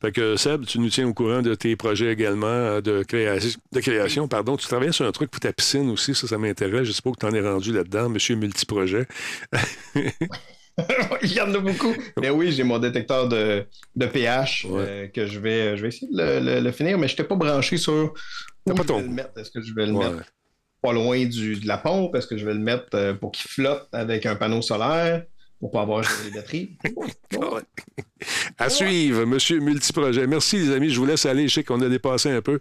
Fait 0.00 0.12
que 0.12 0.36
Seb, 0.36 0.64
tu 0.66 0.78
nous 0.78 0.88
tiens 0.88 1.06
au 1.08 1.14
courant 1.14 1.42
de 1.42 1.54
tes 1.54 1.76
projets 1.76 2.12
également 2.12 2.46
euh, 2.46 2.80
de, 2.80 3.02
création, 3.02 3.58
de 3.72 3.80
création. 3.80 4.28
Pardon. 4.28 4.56
Tu 4.56 4.66
travailles 4.66 4.92
sur 4.92 5.06
un 5.06 5.12
truc 5.12 5.30
pour 5.30 5.40
ta 5.40 5.52
piscine 5.52 5.90
aussi, 5.90 6.14
ça, 6.14 6.26
ça 6.26 6.38
m'intéresse. 6.38 6.84
Je 6.84 6.92
sais 6.92 7.02
pas 7.02 7.10
que 7.10 7.18
tu 7.18 7.26
en 7.26 7.32
es 7.34 7.40
rendu 7.40 7.72
là-dedans, 7.72 8.08
monsieur 8.08 8.36
multiprojet. 8.36 9.06
Il 11.22 11.32
y 11.32 11.40
en 11.40 11.52
a 11.52 11.58
beaucoup. 11.58 11.92
Mais 12.20 12.30
oui, 12.30 12.52
j'ai 12.52 12.62
mon 12.62 12.78
détecteur 12.78 13.28
de, 13.28 13.66
de 13.96 14.06
pH 14.06 14.64
euh, 14.70 15.08
que 15.08 15.26
je 15.26 15.40
vais, 15.40 15.76
je 15.76 15.82
vais 15.82 15.88
essayer 15.88 16.06
de 16.12 16.16
le, 16.22 16.38
le- 16.40 16.60
le 16.60 16.72
finir, 16.72 16.96
mais 16.98 17.08
je 17.08 17.14
n'étais 17.14 17.24
pas 17.24 17.34
branché 17.34 17.76
sur 17.76 17.92
où 17.94 18.12
je 18.66 18.72
vais 18.92 19.02
le 19.02 19.08
mettre. 19.08 19.36
Est-ce 19.38 19.50
que 19.50 19.60
je 19.60 19.74
vais 19.74 19.86
le 19.86 19.92
Ouais. 19.92 20.08
mettre 20.10 20.30
pas 20.80 20.92
loin 20.92 21.24
du, 21.24 21.56
de 21.56 21.66
la 21.66 21.78
pompe? 21.78 22.14
Est-ce 22.14 22.28
que 22.28 22.36
je 22.36 22.46
vais 22.46 22.54
le 22.54 22.60
mettre 22.60 22.86
euh, 22.94 23.12
pour 23.14 23.32
qu'il 23.32 23.50
flotte 23.50 23.88
avec 23.90 24.24
un 24.26 24.36
panneau 24.36 24.62
solaire? 24.62 25.24
Pour 25.60 25.70
pas 25.70 25.82
avoir 25.82 26.04
les 26.24 26.30
batteries? 26.30 26.76
À 28.58 28.68
suivre, 28.68 29.24
monsieur 29.24 29.60
multiprojet. 29.60 30.26
Merci, 30.26 30.58
les 30.58 30.72
amis. 30.72 30.90
Je 30.90 30.98
vous 30.98 31.06
laisse 31.06 31.24
aller. 31.24 31.46
Je 31.46 31.54
sais 31.54 31.64
qu'on 31.64 31.80
a 31.82 31.88
dépassé 31.88 32.30
un 32.30 32.42
peu. 32.42 32.58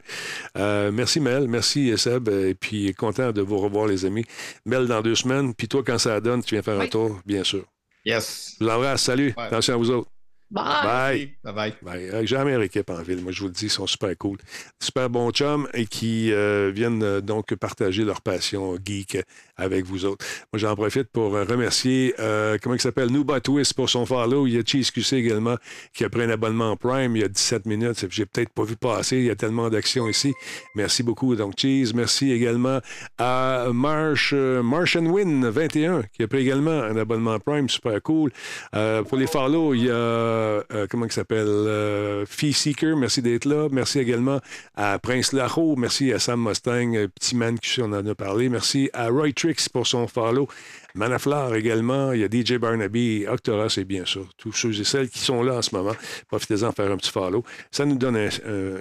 Euh, 0.56 0.91
merci, 0.91 1.19
Mel. 1.19 1.48
Merci, 1.48 1.98
Seb. 1.98 2.30
Et 2.30 2.53
puis, 2.53 2.94
content 2.94 3.32
de 3.32 3.41
vous 3.41 3.57
revoir, 3.57 3.88
les 3.88 4.06
amis. 4.06 4.24
Mel, 4.65 4.86
dans 4.86 5.02
deux 5.02 5.15
semaines. 5.15 5.56
Puis 5.56 5.68
toi, 5.68 5.82
quand 5.86 5.98
ça 5.98 6.22
donne, 6.22 6.44
tu 6.44 6.53
viens 6.53 6.61
faire 6.61 6.80
un 6.80 6.88
tour, 6.88 7.19
bien 7.26 7.44
sûr. 7.44 7.65
Yes. 8.06 8.56
Je 8.60 8.65
vous 8.65 8.72
embrasse. 8.72 9.02
Salut. 9.02 9.34
Attention 9.36 9.74
à 9.74 9.78
vous 9.78 9.90
autres. 9.90 10.10
Bye. 10.49 11.36
Bye. 11.44 11.53
Bye. 11.53 11.74
Bye. 11.82 12.10
Avec 12.10 12.28
jamais 12.28 12.65
équipe 12.65 12.90
en 12.90 13.02
ville, 13.02 13.22
moi 13.22 13.32
je 13.34 13.41
vous 13.41 13.48
le 13.48 13.53
dis, 13.53 13.65
ils 13.65 13.69
sont 13.69 13.86
super 13.86 14.18
cool. 14.18 14.38
Super 14.80 15.10
bons 15.10 15.32
chums 15.32 15.68
et 15.74 15.86
qui 15.86 16.32
euh, 16.32 16.72
viennent 16.74 17.03
euh, 17.03 17.19
donc 17.22 17.53
partager 17.56 18.06
leur 18.06 18.22
passion 18.22 18.78
geek 18.84 19.18
avec 19.57 19.86
vous 19.86 20.06
autres. 20.06 20.26
Moi 20.53 20.60
j'en 20.60 20.76
profite 20.76 21.10
pour 21.11 21.36
euh, 21.36 21.44
remercier, 21.44 22.14
euh, 22.19 22.57
comment 22.61 22.76
il 22.76 22.82
s'appelle, 22.82 23.10
Nuba 23.10 23.41
Twist 23.41 23.74
pour 23.74 23.90
son 23.90 24.06
follow. 24.06 24.48
Il 24.48 24.53
y 24.53 24.57
a 24.57 24.61
Cheese 24.65 24.91
QC 24.94 25.18
également 25.18 25.57
qui 25.94 26.06
a 26.06 26.10
pris 26.10 26.24
un 26.24 26.30
abonnement 26.30 26.78
Prime 26.78 27.15
il 27.15 27.22
y 27.22 27.26
a 27.26 27.28
17 27.28 27.65
minutes. 27.65 28.06
J'ai 28.10 28.26
peut-être 28.26 28.53
pas 28.53 28.64
vu 28.64 28.78
passer, 28.78 29.18
il 29.18 29.26
y 29.26 29.30
a 29.30 29.36
tellement 29.36 29.69
d'actions 29.69 30.07
ici. 30.07 30.34
Merci 30.76 31.03
beaucoup, 31.03 31.36
donc 31.36 31.56
Cheese. 31.57 31.91
Merci 31.94 32.32
également 32.32 32.80
à 33.18 33.68
Marsh, 33.74 34.32
euh, 34.34 34.64
Martian 34.64 35.06
Win 35.06 35.49
21 35.49 36.03
qui 36.14 36.24
a 36.24 36.28
pris 36.28 36.40
également 36.40 36.72
un 36.72 36.95
abonnement 36.95 37.38
Prime, 37.40 37.68
super 37.68 38.02
cool. 38.02 38.32
Euh, 38.76 39.03
pour 39.03 39.18
les 39.18 39.28
follow, 39.28 39.74
il 39.74 39.86
y 39.86 39.90
a 39.90 40.37
euh, 40.74 40.88
comment 40.90 41.06
il 41.06 41.12
s'appelle? 41.12 41.46
Euh, 41.48 42.26
Fee 42.26 42.54
Seeker, 42.54 42.96
merci 42.98 43.22
d'être 43.22 43.46
là. 43.46 43.68
Merci 43.72 44.00
également 44.00 44.40
à 44.76 45.00
Prince 45.00 45.34
Lacho. 45.34 45.76
Merci 45.76 46.14
à 46.14 46.20
Sam 46.20 46.48
Mustang, 46.48 46.96
euh, 46.96 47.08
Petit 47.08 47.36
Man 47.36 47.58
qui 47.60 47.82
on 47.82 47.86
en 47.94 48.06
a 48.06 48.16
parlé. 48.16 48.50
Merci 48.50 48.90
à 48.94 49.10
Roy 49.10 49.32
Trix 49.34 49.68
pour 49.72 49.86
son 49.88 50.08
follow. 50.08 50.48
Manaflar 50.96 51.54
également, 51.54 52.12
il 52.14 52.22
y 52.22 52.24
a 52.24 52.28
DJ 52.28 52.54
Barnaby, 52.58 53.26
Octora, 53.30 53.70
c'est 53.70 53.84
bien 53.84 54.04
sûr. 54.06 54.28
Tous 54.36 54.52
ceux 54.52 54.80
et 54.80 54.84
celles 54.84 55.10
qui 55.10 55.20
sont 55.20 55.44
là 55.44 55.56
en 55.58 55.62
ce 55.62 55.76
moment, 55.76 55.96
profitez-en 56.28 56.72
faire 56.72 56.92
un 56.92 56.98
petit 56.98 57.12
follow. 57.12 57.44
Ça 57.70 57.86
nous 57.86 57.98
donne 57.98 58.16
un, 58.18 58.30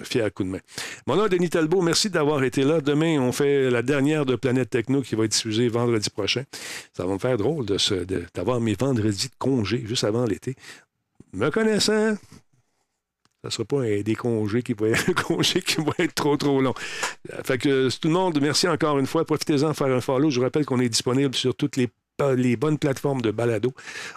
fier 0.02 0.32
coup 0.32 0.44
de 0.44 0.48
main. 0.48 0.60
Mon 1.06 1.16
nom 1.16 1.26
est 1.26 1.28
Denis 1.28 1.50
Talbot, 1.50 1.82
merci 1.82 2.08
d'avoir 2.08 2.42
été 2.42 2.62
là. 2.62 2.80
Demain, 2.80 3.18
on 3.20 3.32
fait 3.32 3.68
la 3.70 3.82
dernière 3.82 4.24
de 4.24 4.34
Planète 4.34 4.70
Techno 4.70 5.02
qui 5.02 5.14
va 5.14 5.24
être 5.24 5.32
diffusée 5.32 5.68
vendredi 5.68 6.08
prochain. 6.08 6.44
Ça 6.96 7.04
va 7.04 7.12
me 7.12 7.18
faire 7.18 7.36
drôle 7.36 7.66
se- 7.78 7.92
de- 8.04 8.24
d'avoir 8.34 8.60
mes 8.60 8.76
vendredis 8.80 9.28
de 9.28 9.34
congé 9.38 9.82
juste 9.84 10.04
avant 10.04 10.24
l'été. 10.24 10.54
Me 11.36 11.50
connaissant, 11.50 12.14
ça 12.14 13.48
ne 13.48 13.50
sera 13.50 13.64
pas 13.66 13.82
un, 13.82 14.00
des 14.00 14.14
congés 14.14 14.62
qui 14.62 14.72
vont 14.72 14.86
être, 14.86 15.12
congé 15.26 15.60
qui 15.60 15.76
vont 15.76 15.92
être 15.98 16.14
trop, 16.14 16.38
trop 16.38 16.62
long. 16.62 16.72
Fait 17.44 17.58
que 17.58 17.94
tout 17.98 18.08
le 18.08 18.14
monde, 18.14 18.40
merci 18.40 18.66
encore 18.66 18.98
une 18.98 19.06
fois. 19.06 19.26
Profitez-en 19.26 19.68
de 19.68 19.74
faire 19.74 19.88
un 19.88 20.00
follow. 20.00 20.30
Je 20.30 20.38
vous 20.38 20.44
rappelle 20.44 20.64
qu'on 20.64 20.80
est 20.80 20.88
disponible 20.88 21.34
sur 21.34 21.54
toutes 21.54 21.76
les, 21.76 21.90
les 22.36 22.56
bonnes 22.56 22.78
plateformes 22.78 23.20
de 23.20 23.30
balado. 23.30 23.74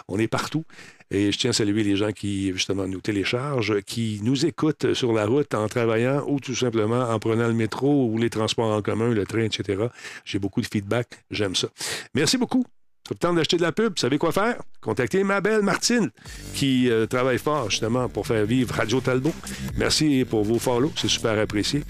On 0.08 0.18
est 0.18 0.28
partout. 0.28 0.64
Et 1.10 1.30
je 1.30 1.38
tiens 1.38 1.50
à 1.50 1.52
saluer 1.52 1.82
les 1.82 1.96
gens 1.96 2.12
qui, 2.12 2.52
justement, 2.54 2.88
nous 2.88 3.02
téléchargent, 3.02 3.82
qui 3.82 4.20
nous 4.22 4.46
écoutent 4.46 4.94
sur 4.94 5.12
la 5.12 5.26
route 5.26 5.52
en 5.52 5.68
travaillant 5.68 6.24
ou 6.26 6.40
tout 6.40 6.54
simplement 6.54 7.02
en 7.02 7.18
prenant 7.18 7.48
le 7.48 7.54
métro 7.54 8.06
ou 8.06 8.16
les 8.16 8.30
transports 8.30 8.72
en 8.72 8.80
commun, 8.80 9.10
le 9.10 9.26
train, 9.26 9.42
etc. 9.42 9.88
J'ai 10.24 10.38
beaucoup 10.38 10.62
de 10.62 10.66
feedback. 10.66 11.08
J'aime 11.30 11.54
ça. 11.54 11.68
Merci 12.14 12.38
beaucoup. 12.38 12.64
C'est 13.06 13.14
le 13.14 13.18
temps 13.18 13.32
d'acheter 13.32 13.56
de 13.56 13.62
la 13.62 13.72
pub. 13.72 13.92
Vous 13.94 14.00
savez 14.00 14.18
quoi 14.18 14.30
faire? 14.30 14.56
Contactez 14.80 15.24
ma 15.24 15.40
belle 15.40 15.62
Martine, 15.62 16.10
qui 16.54 16.88
euh, 16.90 17.06
travaille 17.06 17.38
fort 17.38 17.70
justement 17.70 18.08
pour 18.08 18.26
faire 18.26 18.44
vivre 18.44 18.74
Radio 18.74 19.00
Talbot. 19.00 19.34
Merci 19.76 20.24
pour 20.28 20.44
vos 20.44 20.58
follows, 20.58 20.92
c'est 20.96 21.08
super 21.08 21.38
apprécié. 21.38 21.82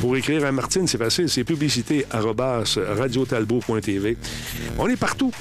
Pour 0.00 0.16
écrire 0.16 0.44
à 0.44 0.52
Martine, 0.52 0.86
c'est 0.86 0.98
facile, 0.98 1.28
c'est 1.28 1.44
publicité 1.44 2.04
arobase 2.10 2.78
radiotalbot.tv. 2.78 4.16
On 4.78 4.88
est 4.88 4.96
partout. 4.96 5.32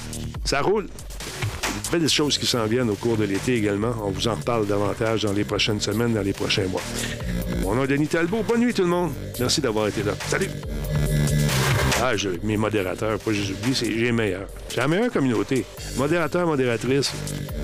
Ça 0.46 0.62
roule. 0.62 0.88
Des 1.92 1.98
belles 1.98 2.10
choses 2.10 2.38
qui 2.38 2.46
s'en 2.46 2.66
viennent 2.66 2.90
au 2.90 2.96
cours 2.96 3.18
de 3.18 3.24
l'été 3.26 3.56
également. 3.56 3.94
On 4.04 4.12
vous 4.12 4.28
en 4.28 4.36
reparle 4.36 4.68
davantage 4.68 5.24
dans 5.24 5.34
les 5.34 5.44
prochaines 5.44 5.82
semaines, 5.82 6.14
dans 6.14 6.22
les 6.22 6.34
prochains 6.34 6.68
mois. 6.68 6.82
Mon 7.64 7.74
nom 7.76 7.84
est 7.84 7.88
Denis 7.88 8.08
Talbot. 8.08 8.44
Bonne 8.48 8.62
nuit 8.62 8.74
tout 8.74 8.84
le 8.84 8.88
monde. 8.90 9.12
Merci 9.40 9.60
d'avoir 9.62 9.88
été 9.88 10.04
là. 10.04 10.14
Salut! 10.28 10.50
Ah, 12.02 12.16
je- 12.16 12.30
mes 12.44 12.58
modérateurs, 12.58 13.18
pas 13.20 13.32
juste 13.34 13.52
oublié, 13.52 13.74
c'est 13.76 13.86
j'ai 13.88 14.06
les 14.06 14.12
meilleurs. 14.12 14.48
J'ai 14.70 14.78
la 14.78 14.88
meilleure 14.88 15.12
communauté. 15.12 15.66
Modérateur, 15.98 16.46
modératrice, 16.48 17.12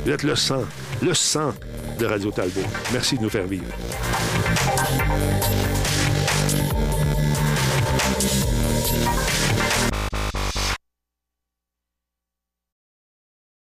vous 0.06 0.12
êtes 0.12 0.24
le 0.24 0.36
sang, 0.36 0.64
le 1.02 1.14
sang 1.14 1.54
de 2.00 2.06
Radio 2.06 2.32
Talbot. 2.32 2.62
Merci 2.92 3.18
de 3.18 3.22
nous 3.24 3.30
faire 3.30 3.46
vivre. 3.48 3.64